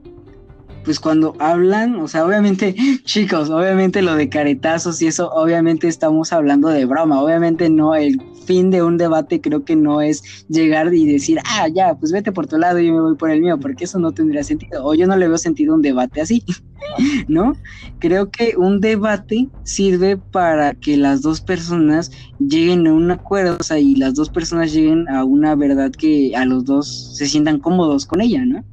pues 0.84 1.00
cuando 1.00 1.36
hablan, 1.40 1.96
o 1.96 2.08
sea, 2.08 2.26
obviamente, 2.26 2.76
chicos, 3.04 3.50
obviamente 3.50 4.02
lo 4.02 4.16
de 4.16 4.30
caretazos 4.30 5.02
y 5.02 5.08
eso, 5.08 5.30
obviamente 5.32 5.88
estamos 5.88 6.34
hablando 6.34 6.70
de 6.70 6.86
broma, 6.86 7.22
obviamente 7.22 7.70
no, 7.70 7.96
el 7.96 8.22
fin 8.46 8.72
de 8.72 8.82
un 8.82 8.98
debate 8.98 9.40
creo 9.40 9.64
que 9.64 9.76
no 9.76 10.02
es 10.02 10.46
llegar 10.50 10.94
y 10.94 11.06
decir, 11.06 11.40
ah, 11.46 11.68
ya, 11.68 11.96
pues 11.96 12.12
vete 12.12 12.32
por 12.32 12.48
tu 12.48 12.58
lado 12.58 12.80
y 12.80 12.88
yo 12.88 12.94
me 12.94 13.02
voy 13.02 13.16
por 13.16 13.30
el 13.30 13.42
mío, 13.42 13.60
porque 13.60 13.86
eso 13.86 14.00
no 14.00 14.12
tendría 14.12 14.44
sentido, 14.44 14.86
o 14.86 14.94
yo 14.94 15.08
no 15.08 15.16
le 15.16 15.28
veo 15.28 15.38
sentido 15.38 15.76
un 15.76 15.82
debate 15.82 16.22
así, 16.22 16.44
¿no? 17.28 17.54
Creo 18.00 18.32
que 18.32 18.56
un 18.58 18.82
debate 18.82 19.50
sirve 19.64 20.18
para 20.18 20.74
que 20.74 20.98
las 20.98 21.22
dos 21.22 21.42
personas 21.42 22.12
lleguen 22.40 22.88
a 22.88 22.94
un 22.94 23.12
acuerdo, 23.12 23.58
o 23.60 23.64
sea, 23.64 23.80
y 23.80 23.96
las 23.96 24.16
dos 24.16 24.30
personas 24.30 24.74
lleguen 24.74 25.08
a 25.10 25.24
una 25.24 25.56
verdad 25.56 25.92
que 25.92 26.36
a 26.36 26.46
los 26.46 26.66
dos 26.66 27.16
se 27.16 27.28
sientan 27.28 27.60
cómodos 27.60 28.06
con 28.06 28.22
ella, 28.22 28.44
¿no? 28.46 28.64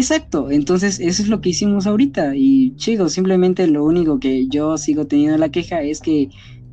Exacto, 0.00 0.50
entonces 0.50 0.98
eso 0.98 1.22
es 1.22 1.28
lo 1.28 1.42
que 1.42 1.50
hicimos 1.50 1.86
ahorita 1.86 2.34
y 2.34 2.74
chicos, 2.76 3.12
simplemente 3.12 3.66
lo 3.66 3.84
único 3.84 4.18
que 4.18 4.48
yo 4.48 4.78
sigo 4.78 5.06
teniendo 5.06 5.36
la 5.36 5.50
queja 5.50 5.82
es 5.82 6.00
que 6.00 6.30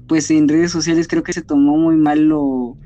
pues 0.07 0.31
en 0.31 0.47
redes 0.47 0.71
sociales 0.71 1.09
creo 1.09 1.23
que 1.23 1.33
se 1.33 1.41
tomó 1.41 1.75
muy 1.75 1.97
mal 1.97 2.21
lo, 2.21 2.77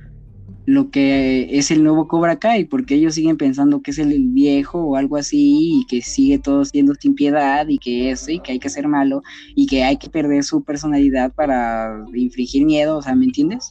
lo 0.65 0.89
que 0.89 1.47
es 1.55 1.69
el 1.69 1.83
nuevo 1.83 2.07
Cobra 2.07 2.39
Kai, 2.39 2.65
porque 2.65 2.95
ellos 2.95 3.13
siguen 3.13 3.37
pensando 3.37 3.83
que 3.83 3.91
es 3.91 3.99
el, 3.99 4.29
viejo 4.29 4.81
o 4.83 4.95
algo 4.95 5.15
así 5.15 5.81
y 5.81 5.85
que 5.85 6.01
sigue 6.01 6.39
todo 6.39 6.65
siendo 6.65 6.95
sin 6.95 7.13
piedad 7.13 7.67
y 7.67 7.77
que 7.77 8.09
eso 8.09 8.31
y 8.31 8.39
que 8.39 8.53
hay 8.53 8.59
que 8.59 8.69
ser 8.69 8.87
malo 8.87 9.21
y 9.55 9.67
que 9.67 9.83
hay 9.83 9.97
que 9.97 10.09
perder 10.09 10.43
su 10.43 10.63
personalidad 10.63 11.31
para 11.35 12.03
infligir 12.15 12.65
miedo, 12.65 12.97
o 12.97 13.01
sea, 13.03 13.13
¿me 13.13 13.25
entiendes? 13.25 13.69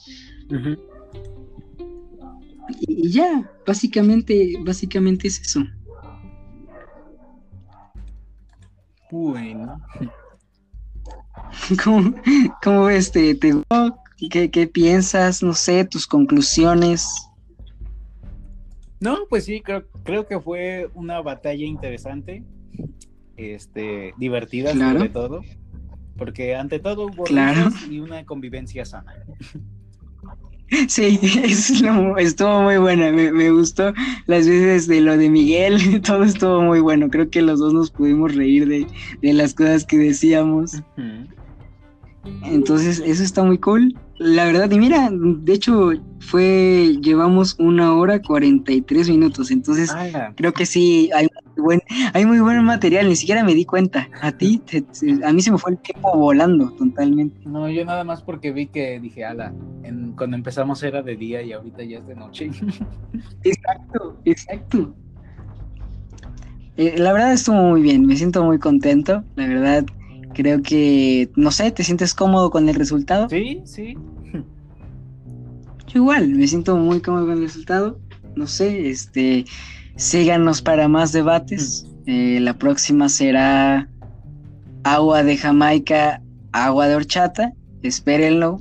y, 2.87 3.07
y 3.07 3.11
ya, 3.11 3.51
básicamente, 3.67 4.55
básicamente 4.65 5.27
es 5.27 5.41
eso. 5.41 5.65
Bueno. 9.11 9.81
¿Cómo, 11.85 12.15
cómo 12.63 12.85
ves? 12.85 13.11
¿Te, 13.11 13.39
¿Qué, 14.31 14.67
piensas? 14.67 15.43
No 15.43 15.55
sé, 15.55 15.85
tus 15.85 16.07
conclusiones. 16.07 17.09
No, 19.01 19.19
pues 19.29 19.47
sí, 19.47 19.63
creo, 19.63 19.87
creo 20.05 20.27
que 20.27 20.39
fue 20.39 20.91
una 20.95 21.23
batalla 21.23 21.65
interesante, 21.65 22.45
este, 23.37 24.13
divertida 24.19 24.75
sobre 24.75 25.09
todo, 25.09 25.41
porque 26.19 26.55
ante 26.55 26.79
todo 26.79 27.07
hubo 27.07 27.25
claro. 27.25 27.71
y 27.89 27.99
una 28.01 28.25
convivencia 28.27 28.85
sana. 28.85 29.15
Sí, 30.89 31.19
estuvo 32.19 32.63
muy 32.63 32.79
buena, 32.79 33.11
me, 33.11 33.51
gustó 33.51 33.93
las 34.27 34.47
veces 34.47 34.87
de 34.87 35.01
lo 35.01 35.17
de 35.17 35.29
Miguel, 35.29 36.01
todo 36.07 36.23
estuvo 36.25 36.63
muy 36.63 36.81
bueno, 36.81 37.09
creo 37.11 37.29
que 37.29 37.43
los 37.43 37.59
dos 37.59 37.75
nos 37.75 37.91
pudimos 37.91 38.35
reír 38.35 38.69
de, 38.69 39.33
las 39.33 39.55
cosas 39.55 39.85
que 39.85 39.99
decíamos. 39.99 40.83
Entonces, 42.45 43.03
eso 43.05 43.23
está 43.23 43.43
muy 43.43 43.59
cool. 43.59 43.97
La 44.19 44.45
verdad, 44.45 44.71
y 44.71 44.79
mira, 44.79 45.09
de 45.11 45.53
hecho, 45.55 45.93
fue, 46.19 46.99
llevamos 47.01 47.57
una 47.59 47.95
hora 47.95 48.21
43 48.21 49.09
minutos, 49.09 49.51
entonces 49.51 49.91
creo 50.37 50.53
que 50.53 50.67
sí, 50.67 51.11
hay 51.15 51.27
buen, 51.61 51.81
hay 52.13 52.27
muy 52.27 52.41
buen 52.41 52.63
material, 52.65 53.09
ni 53.09 53.17
siquiera 53.17 53.45
me 53.45 53.55
di 53.55 53.65
cuenta. 53.65 54.09
A 54.21 54.33
ti, 54.33 54.63
a 55.25 55.33
mí 55.33 55.43
se 55.43 55.53
me 55.53 55.59
fue 55.59 55.73
el 55.73 55.79
tiempo 55.79 56.17
volando 56.17 56.71
totalmente. 56.73 57.41
No, 57.47 57.69
yo 57.69 57.85
nada 57.85 58.05
más 58.05 58.23
porque 58.23 58.53
vi 58.53 58.67
que 58.67 58.99
dije, 59.01 59.25
ala, 59.25 59.53
cuando 60.17 60.37
empezamos 60.37 60.83
era 60.83 61.03
de 61.03 61.17
día 61.17 61.43
y 61.43 61.53
ahorita 61.53 61.85
ya 61.85 61.99
es 61.99 62.07
de 62.07 62.15
noche. 62.17 62.51
exacto, 63.45 64.19
exacto. 64.25 64.95
Eh, 66.77 66.95
la 66.99 67.13
verdad 67.13 67.33
estuvo 67.33 67.57
muy 67.57 67.83
bien, 67.83 68.07
me 68.07 68.17
siento 68.17 68.43
muy 68.45 68.59
contento, 68.59 69.23
la 69.37 69.47
verdad 69.47 69.85
creo 70.33 70.63
que, 70.63 71.31
no 71.37 71.51
sé, 71.51 71.71
¿te 71.71 71.85
sientes 71.85 72.15
cómodo 72.15 72.51
con 72.51 72.69
el 72.69 72.75
resultado? 72.75 73.29
Sí, 73.29 73.61
sí. 73.65 73.97
Yo 75.87 75.99
igual, 75.99 76.29
me 76.29 76.47
siento 76.47 76.77
muy 76.77 77.01
cómodo 77.01 77.27
con 77.27 77.39
el 77.39 77.43
resultado, 77.43 77.99
no 78.37 78.47
sé, 78.47 78.89
este, 78.89 79.45
síganos 80.01 80.63
para 80.63 80.89
más 80.89 81.13
debates, 81.13 81.87
eh, 82.07 82.39
la 82.41 82.55
próxima 82.55 83.09
será 83.09 83.89
agua 84.85 85.23
de 85.23 85.37
Jamaica, 85.37 86.23
agua 86.53 86.89
de 86.89 86.97
horchata, 86.97 87.53
espérenlo 87.83 88.61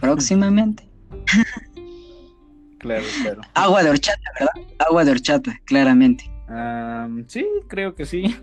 próximamente. 0.00 0.88
Claro, 2.80 3.02
claro. 3.22 3.40
Agua 3.54 3.82
de 3.82 3.90
horchata, 3.90 4.20
¿verdad? 4.38 4.68
Agua 4.78 5.04
de 5.04 5.10
horchata, 5.10 5.60
claramente 5.64 6.30
sí, 7.26 7.46
creo 7.68 7.94
que 7.94 8.06
sí. 8.06 8.34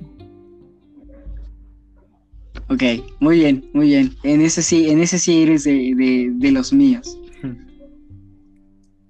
Ok, 2.69 2.83
muy 3.19 3.39
bien, 3.39 3.69
muy 3.73 3.87
bien. 3.87 4.15
En 4.23 4.41
ese 4.41 4.61
sí, 4.61 4.89
en 4.89 4.99
ese 4.99 5.19
sí 5.19 5.43
eres 5.43 5.63
de, 5.63 6.31
de, 6.33 6.51
los 6.51 6.73
míos. 6.73 7.17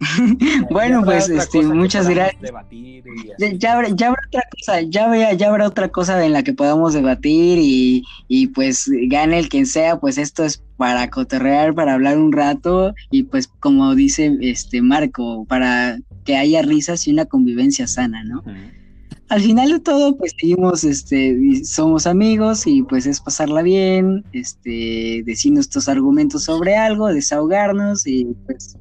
bueno, 0.69 1.03
pues 1.03 1.29
este, 1.29 1.61
muchas 1.61 2.07
gracias. 2.07 2.41
Ya, 3.57 3.73
habrá, 3.73 3.89
ya, 3.89 4.07
habrá, 4.07 4.21
otra 4.27 4.43
cosa, 4.51 4.81
ya, 4.81 5.05
habrá, 5.05 5.33
ya 5.33 5.49
habrá 5.49 5.67
otra 5.67 5.89
cosa 5.89 6.25
en 6.25 6.33
la 6.33 6.43
que 6.43 6.53
podamos 6.53 6.93
debatir 6.93 7.57
y, 7.59 8.03
y, 8.27 8.47
pues 8.47 8.89
gane 9.09 9.39
el 9.39 9.49
quien 9.49 9.65
sea, 9.65 9.99
pues 9.99 10.17
esto 10.17 10.43
es 10.43 10.63
para 10.77 11.09
cotorrear, 11.09 11.73
para 11.73 11.93
hablar 11.93 12.17
un 12.17 12.31
rato 12.31 12.93
y 13.11 13.23
pues 13.23 13.47
como 13.47 13.95
dice 13.95 14.37
este 14.41 14.81
Marco, 14.81 15.45
para 15.45 15.97
que 16.25 16.35
haya 16.35 16.61
risas 16.61 17.07
y 17.07 17.11
una 17.11 17.25
convivencia 17.25 17.87
sana, 17.87 18.23
¿no? 18.23 18.43
al 19.29 19.41
final 19.41 19.71
de 19.71 19.79
todo, 19.79 20.15
pues 20.17 20.33
seguimos, 20.39 20.83
este, 20.83 21.63
somos 21.63 22.05
amigos 22.05 22.67
y 22.67 22.83
pues 22.83 23.05
es 23.05 23.19
pasarla 23.19 23.63
bien, 23.63 24.23
este, 24.33 25.23
decir 25.25 25.51
nuestros 25.51 25.89
argumentos 25.89 26.43
sobre 26.43 26.75
algo, 26.75 27.07
desahogarnos 27.07 28.05
y 28.05 28.25
pues 28.45 28.77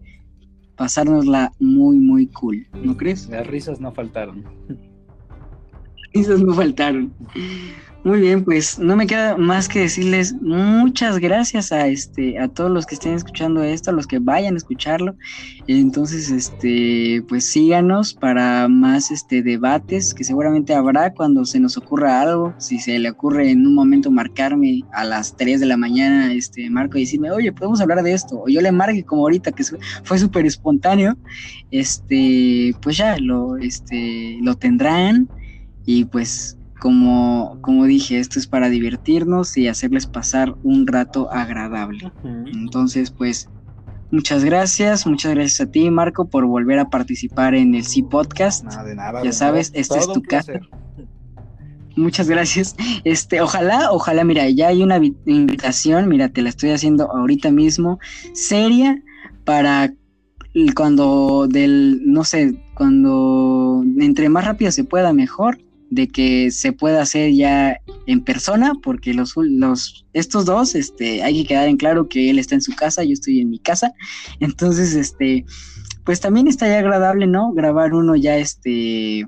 pasárnosla 0.77 1.53
muy, 1.59 1.99
muy 1.99 2.27
cool, 2.29 2.67
¿no 2.83 2.97
crees? 2.97 3.29
Las 3.29 3.47
risas 3.47 3.81
no 3.81 3.93
faltaron. 3.93 4.45
Las 4.69 6.13
risas 6.13 6.41
no 6.41 6.55
faltaron. 6.55 7.13
Muy 8.05 8.21
bien, 8.21 8.45
pues 8.45 8.79
no 8.79 8.97
me 8.97 9.07
queda 9.07 9.39
más 9.39 9.67
que 9.67 9.79
decirles 9.81 10.35
muchas 10.43 11.19
gracias 11.19 11.73
a 11.73 11.89
este 11.89 12.39
a 12.39 12.49
todos 12.49 12.71
los 12.71 12.85
que 12.85 12.97
estén 12.97 13.15
escuchando 13.15 13.63
esto, 13.63 13.91
a 13.91 13.95
los 13.95 14.07
que 14.07 14.19
vayan 14.19 14.53
a 14.53 14.57
escucharlo. 14.59 15.17
Entonces, 15.67 16.31
este, 16.31 17.25
pues 17.27 17.47
síganos 17.51 18.13
para 18.13 18.69
más 18.69 19.11
este 19.11 19.43
debates 19.43 20.13
que 20.13 20.23
seguramente 20.23 20.75
habrá 20.75 21.15
cuando 21.15 21.47
se 21.47 21.61
nos 21.61 21.79
ocurra 21.79 22.21
algo, 22.21 22.55
si 22.59 22.79
se 22.79 22.99
le 22.99 23.09
ocurre 23.09 23.51
en 23.51 23.67
un 23.67 23.75
momento 23.75 24.11
marcarme 24.11 24.83
a 24.93 25.05
las 25.05 25.35
3 25.39 25.59
de 25.61 25.67
la 25.67 25.79
mañana, 25.79 26.35
este 26.35 26.69
Marco 26.69 26.99
y 26.99 27.03
decirme, 27.03 27.31
"Oye, 27.31 27.53
podemos 27.55 27.81
hablar 27.81 28.03
de 28.03 28.13
esto." 28.13 28.43
O 28.43 28.49
yo 28.51 28.61
le 28.61 28.71
marque 28.71 29.03
como 29.05 29.23
ahorita 29.23 29.53
que 29.53 29.65
fue 30.03 30.19
súper 30.19 30.45
espontáneo. 30.45 31.17
Este, 31.71 32.75
pues 32.83 32.99
ya 32.99 33.17
lo 33.19 33.57
este 33.57 34.37
lo 34.43 34.57
tendrán 34.57 35.31
y 35.87 36.05
pues 36.05 36.59
como, 36.85 37.57
como 37.63 37.87
dije, 37.87 38.19
esto 38.19 38.39
es 38.39 38.47
para 38.47 38.69
divertirnos 38.69 39.57
y 39.57 39.69
hacerles 39.69 40.07
pasar 40.07 40.55
un 40.65 40.87
rato 40.87 41.33
agradable. 41.33 42.13
Entonces, 42.23 43.11
pues, 43.11 43.49
muchas 44.11 44.45
gracias, 44.45 45.07
muchas 45.07 45.33
gracias 45.33 45.67
a 45.67 45.71
ti, 45.71 45.91
Marco, 45.91 46.27
por 46.27 46.45
volver 46.45 46.79
a 46.79 46.91
participar 46.91 47.55
en 47.55 47.75
el 47.75 47.87
C 47.87 48.03
Podcast. 48.03 48.65
Nada, 48.65 48.85
de 48.85 48.95
nada. 48.97 49.25
Ya 49.25 49.33
sabes, 49.33 49.71
esta 49.73 49.99
es 49.99 50.13
tu 50.13 50.21
casa. 50.21 50.61
Muchas 51.97 52.29
gracias. 52.29 52.77
Este, 53.05 53.41
ojalá, 53.41 53.91
ojalá, 53.91 54.23
mira, 54.23 54.47
ya 54.51 54.69
hay 54.69 54.83
una 54.83 55.01
invitación, 55.25 56.07
mira, 56.07 56.29
te 56.29 56.43
la 56.43 56.51
estoy 56.51 56.69
haciendo 56.69 57.11
ahorita 57.11 57.51
mismo, 57.51 57.99
seria, 58.35 59.03
para 59.47 59.91
cuando 60.77 61.47
del, 61.49 62.03
no 62.05 62.25
sé, 62.25 62.63
cuando 62.75 63.83
entre 64.01 64.29
más 64.29 64.45
rápido 64.45 64.71
se 64.71 64.85
pueda, 64.85 65.15
mejor 65.15 65.64
de 65.95 66.09
que 66.09 66.51
se 66.51 66.73
pueda 66.73 67.03
hacer 67.03 67.33
ya 67.33 67.79
en 68.07 68.23
persona, 68.23 68.73
porque 68.83 69.15
los, 69.15 69.35
los, 69.37 70.05
estos 70.13 70.45
dos, 70.45 70.75
este, 70.75 71.23
hay 71.23 71.43
que 71.43 71.49
quedar 71.49 71.69
en 71.69 71.77
claro 71.77 72.09
que 72.09 72.31
él 72.31 72.39
está 72.39 72.57
en 72.57 72.63
su 72.63 72.75
casa, 72.75 73.05
yo 73.05 73.13
estoy 73.13 73.41
en 73.41 73.51
mi 73.51 73.59
casa, 73.61 73.93
entonces, 74.41 74.95
este, 74.95 75.45
pues 76.05 76.21
también 76.21 76.49
estaría 76.49 76.81
agradable, 76.81 77.27
¿no? 77.27 77.53
Grabar 77.53 77.95
uno 77.95 78.17
ya, 78.17 78.37
este, 78.37 79.27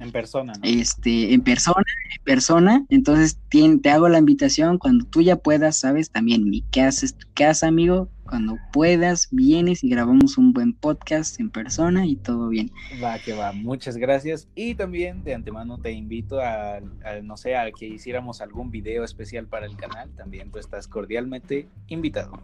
en 0.00 0.12
persona, 0.12 0.52
¿no? 0.54 0.60
Este, 0.62 1.34
en 1.34 1.42
persona, 1.42 1.84
en 2.16 2.24
persona. 2.24 2.86
Entonces 2.88 3.38
te 3.50 3.90
hago 3.90 4.08
la 4.08 4.18
invitación 4.18 4.78
cuando 4.78 5.04
tú 5.04 5.20
ya 5.20 5.36
puedas, 5.36 5.78
sabes, 5.78 6.10
también 6.10 6.48
mi 6.48 6.62
casa 6.62 7.04
es 7.04 7.14
tu 7.14 7.26
casa, 7.34 7.68
amigo. 7.68 8.08
Cuando 8.30 8.58
puedas, 8.72 9.26
vienes 9.32 9.82
y 9.82 9.88
grabamos 9.88 10.38
un 10.38 10.52
buen 10.52 10.72
podcast 10.72 11.40
en 11.40 11.50
persona 11.50 12.06
y 12.06 12.14
todo 12.14 12.48
bien. 12.48 12.70
Va, 13.02 13.18
que 13.18 13.32
va. 13.32 13.50
Muchas 13.50 13.96
gracias. 13.96 14.46
Y 14.54 14.76
también 14.76 15.24
de 15.24 15.34
antemano 15.34 15.78
te 15.78 15.90
invito 15.90 16.40
a, 16.40 16.78
no 17.24 17.36
sé, 17.36 17.56
a 17.56 17.68
que 17.72 17.86
hiciéramos 17.86 18.40
algún 18.40 18.70
video 18.70 19.02
especial 19.02 19.48
para 19.48 19.66
el 19.66 19.76
canal. 19.76 20.10
También 20.16 20.52
tú 20.52 20.60
estás 20.60 20.86
cordialmente 20.86 21.66
invitado. 21.88 22.40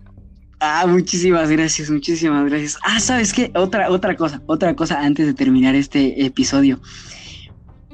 Ah, 0.58 0.86
muchísimas 0.88 1.50
gracias, 1.50 1.88
muchísimas 1.88 2.50
gracias. 2.50 2.78
Ah, 2.82 2.98
¿sabes 2.98 3.32
qué? 3.32 3.52
Otra, 3.54 3.88
otra 3.88 4.16
cosa, 4.16 4.42
otra 4.46 4.74
cosa 4.74 5.00
antes 5.00 5.26
de 5.26 5.34
terminar 5.34 5.76
este 5.76 6.26
episodio. 6.26 6.80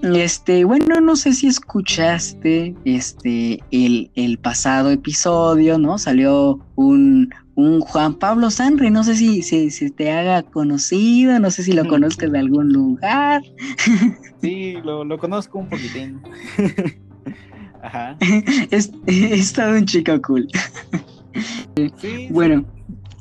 Este, 0.03 0.65
bueno, 0.65 1.01
no 1.03 1.15
sé 1.15 1.35
si 1.35 1.47
escuchaste 1.47 2.75
este 2.87 3.61
el, 3.71 4.11
el 4.15 4.39
pasado 4.39 4.91
episodio, 4.91 5.79
¿no? 5.79 5.99
Salió 5.99 6.59
un, 6.75 7.31
un 7.55 7.81
Juan 7.81 8.15
Pablo 8.15 8.51
Sanri, 8.51 8.91
no 8.91 9.05
sé 9.05 9.17
si, 9.17 9.43
si, 9.43 9.91
te 9.91 10.11
haga 10.11 10.43
conocido, 10.43 11.39
no 11.39 11.51
sé 11.51 11.63
si 11.63 11.73
lo 11.73 11.87
conozcas 11.87 12.33
de 12.33 12.39
algún 12.39 12.73
lugar. 12.73 13.43
Sí, 14.41 14.75
lo, 14.83 15.05
lo 15.05 15.19
conozco 15.19 15.61
un 15.61 15.69
poquitín. 15.69 16.21
Ajá. 17.83 18.17
Es, 18.73 18.91
es 19.07 19.53
todo 19.53 19.77
un 19.77 19.85
chico 19.85 20.21
cool. 20.21 20.49
Sí, 22.01 22.27
bueno, 22.29 22.65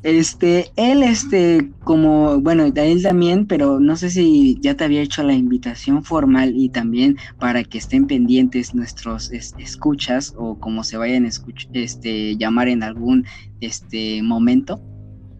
este, 0.04 0.72
él, 0.78 1.04
este, 1.04 1.70
como, 1.84 2.42
bueno, 2.42 2.66
él 2.66 3.04
también, 3.04 3.46
pero 3.46 3.80
no 3.80 3.96
sé 3.96 4.10
si 4.10 4.58
ya 4.60 4.76
te 4.76 4.84
había 4.84 5.02
hecho 5.02 5.22
la 5.22 5.34
invitación 5.34 6.04
formal 6.04 6.54
y 6.56 6.70
también 6.70 7.18
para 7.40 7.64
que 7.64 7.78
estén 7.78 8.08
pendientes 8.08 8.74
nuestros 8.74 9.32
escuchas 9.32 10.34
o 10.38 10.58
como 10.60 10.84
se 10.84 10.98
vayan 10.98 11.26
a 11.26 11.30
este, 11.74 12.36
llamar 12.38 12.68
en 12.68 12.82
algún 12.82 13.26
este, 13.60 14.24
momento. 14.24 14.82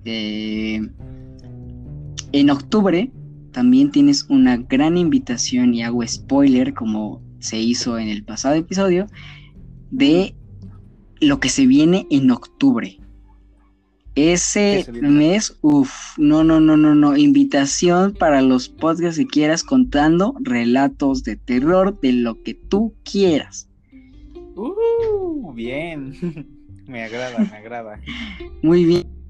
Eh, 0.06 0.82
en 2.32 2.50
octubre 2.50 3.12
también 3.52 3.92
tienes 3.92 4.26
una 4.30 4.58
gran 4.58 4.98
invitación 4.98 5.74
y 5.74 5.84
hago 5.84 6.06
spoiler 6.08 6.74
como 6.74 7.22
se 7.40 7.60
hizo 7.60 7.98
en 7.98 8.08
el 8.08 8.24
pasado 8.24 8.56
episodio 8.56 9.08
de 9.90 10.36
lo 11.20 11.40
que 11.40 11.50
se 11.50 11.66
viene 11.66 12.08
en 12.10 12.32
octubre. 12.32 13.01
Ese 14.16 14.86
mes, 15.02 15.58
uff, 15.62 16.18
no, 16.18 16.44
no, 16.44 16.60
no, 16.60 16.76
no, 16.76 16.96
no. 16.96 17.16
Invitación 17.16 18.14
para 18.14 18.42
los 18.42 18.68
podcasts 18.68 19.18
que 19.18 19.28
quieras 19.28 19.64
contando 19.64 20.36
relatos 20.42 21.24
de 21.24 21.38
terror, 21.38 22.00
de 22.02 22.14
lo 22.14 22.42
que 22.44 22.54
tú 22.54 22.94
quieras. 23.04 23.70
Uh, 24.56 25.54
bien. 25.54 26.14
me 26.88 27.04
agrada, 27.04 27.40
me 27.40 27.58
agrada. 27.58 28.02
Muy 28.62 28.86
bien 28.86 29.21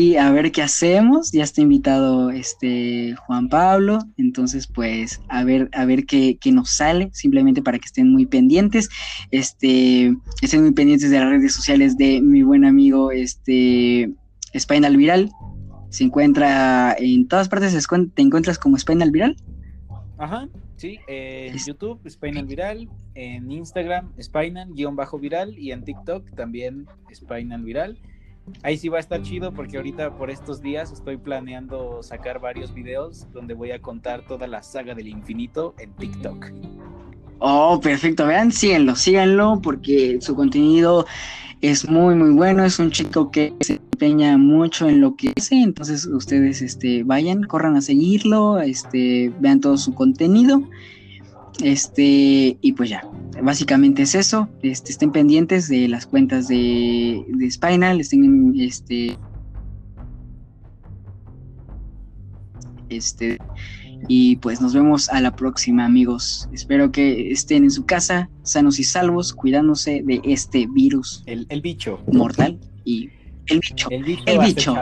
y 0.00 0.16
a 0.16 0.32
ver 0.32 0.50
qué 0.50 0.62
hacemos. 0.62 1.30
Ya 1.30 1.44
está 1.44 1.60
invitado 1.60 2.30
este 2.30 3.14
Juan 3.26 3.50
Pablo, 3.50 3.98
entonces 4.16 4.66
pues 4.66 5.20
a 5.28 5.44
ver 5.44 5.68
a 5.74 5.84
ver 5.84 6.06
qué, 6.06 6.38
nos 6.46 6.70
sale, 6.70 7.10
simplemente 7.12 7.60
para 7.60 7.78
que 7.78 7.84
estén 7.84 8.10
muy 8.10 8.24
pendientes. 8.24 8.88
Este, 9.30 10.16
estén 10.40 10.62
muy 10.62 10.72
pendientes 10.72 11.10
de 11.10 11.18
las 11.20 11.28
redes 11.28 11.52
sociales 11.52 11.98
de 11.98 12.22
mi 12.22 12.42
buen 12.42 12.64
amigo 12.64 13.10
este 13.10 14.10
Spinal 14.58 14.96
Viral. 14.96 15.30
Se 15.90 16.04
encuentra 16.04 16.96
en 16.98 17.28
todas 17.28 17.50
partes, 17.50 17.86
te 18.14 18.22
encuentras 18.22 18.58
como 18.58 18.78
Spinal 18.78 19.10
Viral. 19.10 19.36
Ajá, 20.16 20.48
sí, 20.76 20.98
en 21.08 21.58
YouTube 21.58 22.00
Spinal 22.08 22.46
Viral, 22.46 22.88
en 23.14 23.50
Instagram 23.50 24.12
Spinal-viral 24.18 25.58
y 25.58 25.72
en 25.72 25.84
TikTok 25.84 26.34
también 26.34 26.86
Spinal 27.12 27.62
Viral. 27.62 27.98
Ahí 28.62 28.76
sí 28.76 28.88
va 28.88 28.98
a 28.98 29.00
estar 29.00 29.22
chido 29.22 29.52
porque 29.52 29.76
ahorita 29.76 30.16
por 30.16 30.30
estos 30.30 30.60
días 30.60 30.92
estoy 30.92 31.16
planeando 31.16 32.02
sacar 32.02 32.40
varios 32.40 32.72
videos 32.74 33.26
donde 33.32 33.54
voy 33.54 33.70
a 33.72 33.80
contar 33.80 34.26
toda 34.26 34.46
la 34.46 34.62
saga 34.62 34.94
del 34.94 35.08
infinito 35.08 35.74
en 35.78 35.92
TikTok. 35.94 36.46
Oh, 37.40 37.80
perfecto. 37.82 38.26
Vean, 38.26 38.52
síganlo, 38.52 38.94
síganlo 38.94 39.60
porque 39.62 40.18
su 40.20 40.34
contenido 40.34 41.06
es 41.62 41.88
muy, 41.88 42.14
muy 42.14 42.30
bueno. 42.30 42.64
Es 42.64 42.78
un 42.78 42.90
chico 42.90 43.30
que 43.30 43.54
se 43.60 43.74
empeña 43.74 44.36
mucho 44.36 44.88
en 44.88 45.00
lo 45.00 45.16
que 45.16 45.32
hace. 45.36 45.62
Entonces, 45.62 46.06
ustedes 46.06 46.60
este, 46.60 47.02
vayan, 47.02 47.44
corran 47.44 47.76
a 47.76 47.80
seguirlo, 47.80 48.60
este, 48.60 49.32
vean 49.40 49.60
todo 49.60 49.78
su 49.78 49.94
contenido. 49.94 50.62
Este, 51.62 52.56
y 52.60 52.72
pues 52.72 52.90
ya, 52.90 53.06
básicamente 53.42 54.02
es 54.02 54.14
eso. 54.14 54.48
Este, 54.62 54.92
estén 54.92 55.12
pendientes 55.12 55.68
de 55.68 55.88
las 55.88 56.06
cuentas 56.06 56.48
de, 56.48 57.24
de 57.28 57.50
Spinal, 57.50 58.00
estén 58.00 58.54
este. 58.58 59.18
Este. 62.88 63.38
Y 64.08 64.36
pues 64.36 64.60
nos 64.62 64.72
vemos 64.72 65.10
a 65.10 65.20
la 65.20 65.36
próxima, 65.36 65.84
amigos. 65.84 66.48
Espero 66.52 66.90
que 66.90 67.30
estén 67.30 67.64
en 67.64 67.70
su 67.70 67.84
casa, 67.84 68.30
sanos 68.42 68.78
y 68.78 68.84
salvos, 68.84 69.34
cuidándose 69.34 70.02
de 70.04 70.20
este 70.24 70.66
virus. 70.66 71.22
El, 71.26 71.46
el 71.50 71.60
bicho. 71.60 72.02
Mortal. 72.10 72.58
Y 72.84 73.10
el 73.46 73.60
bicho. 73.60 73.88
El 73.90 74.04
bicho. 74.04 74.22
El 74.26 74.38
bicho 74.38 74.74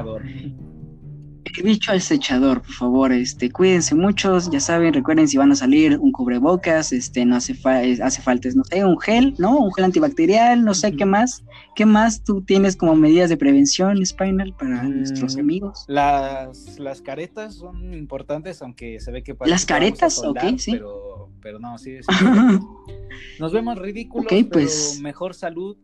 el 1.56 1.62
bicho 1.62 1.92
acechador, 1.92 2.62
por 2.62 2.72
favor, 2.72 3.12
este, 3.12 3.50
cuídense 3.50 3.94
muchos, 3.94 4.50
ya 4.50 4.60
saben, 4.60 4.92
recuerden 4.94 5.28
si 5.28 5.36
van 5.36 5.52
a 5.52 5.56
salir 5.56 5.98
un 5.98 6.12
cubrebocas, 6.12 6.92
este, 6.92 7.24
no 7.24 7.36
hace, 7.36 7.56
hace 8.02 8.22
falta, 8.22 8.48
no 8.54 8.64
sé, 8.64 8.84
un 8.84 8.98
gel, 9.00 9.34
¿no? 9.38 9.58
Un 9.58 9.72
gel 9.72 9.84
antibacterial, 9.86 10.64
no 10.64 10.74
sé 10.74 10.92
qué 10.96 11.04
más, 11.04 11.44
qué 11.74 11.86
más 11.86 12.22
tú 12.22 12.42
tienes 12.42 12.76
como 12.76 12.94
medidas 12.94 13.30
de 13.30 13.36
prevención, 13.36 14.04
Spinal, 14.04 14.54
para 14.54 14.82
mm, 14.82 14.98
nuestros 14.98 15.36
amigos. 15.36 15.84
Las, 15.88 16.78
las 16.78 17.02
caretas 17.02 17.54
son 17.54 17.94
importantes, 17.94 18.62
aunque 18.62 19.00
se 19.00 19.10
ve 19.10 19.22
que 19.22 19.36
Las 19.46 19.64
caretas, 19.64 20.18
ok, 20.18 20.40
sí. 20.58 20.72
Pero, 20.72 21.30
pero 21.40 21.58
no, 21.58 21.78
sí, 21.78 21.96
Nos 23.40 23.52
vemos 23.52 23.78
ridículos, 23.78 24.26
pues... 24.50 24.92
pero 24.92 25.02
mejor 25.02 25.34
salud, 25.34 25.76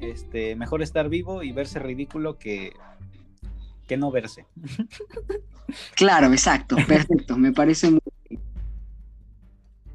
este, 0.00 0.56
mejor 0.56 0.82
estar 0.82 1.08
vivo 1.08 1.42
y 1.42 1.52
verse 1.52 1.78
ridículo 1.78 2.38
que 2.38 2.72
que 3.86 3.96
no 3.96 4.10
verse. 4.10 4.46
Claro, 5.94 6.30
exacto, 6.32 6.76
perfecto, 6.86 7.38
me 7.38 7.52
parece 7.52 7.90
muy 7.90 8.00
bien. 8.28 8.42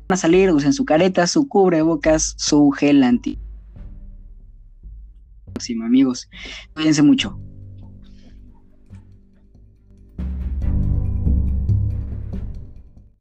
Van 0.08 0.16
a 0.16 0.18
salir, 0.18 0.52
usen 0.52 0.74
su 0.74 0.86
careta, 0.86 1.28
su 1.28 1.48
cubrebocas, 1.48 2.34
su 2.38 2.72
gel 2.72 3.04
anti. 3.04 3.38
Próximo, 5.46 5.86
amigos. 5.86 6.30
Cuídense 6.74 7.04
mucho. 7.04 7.40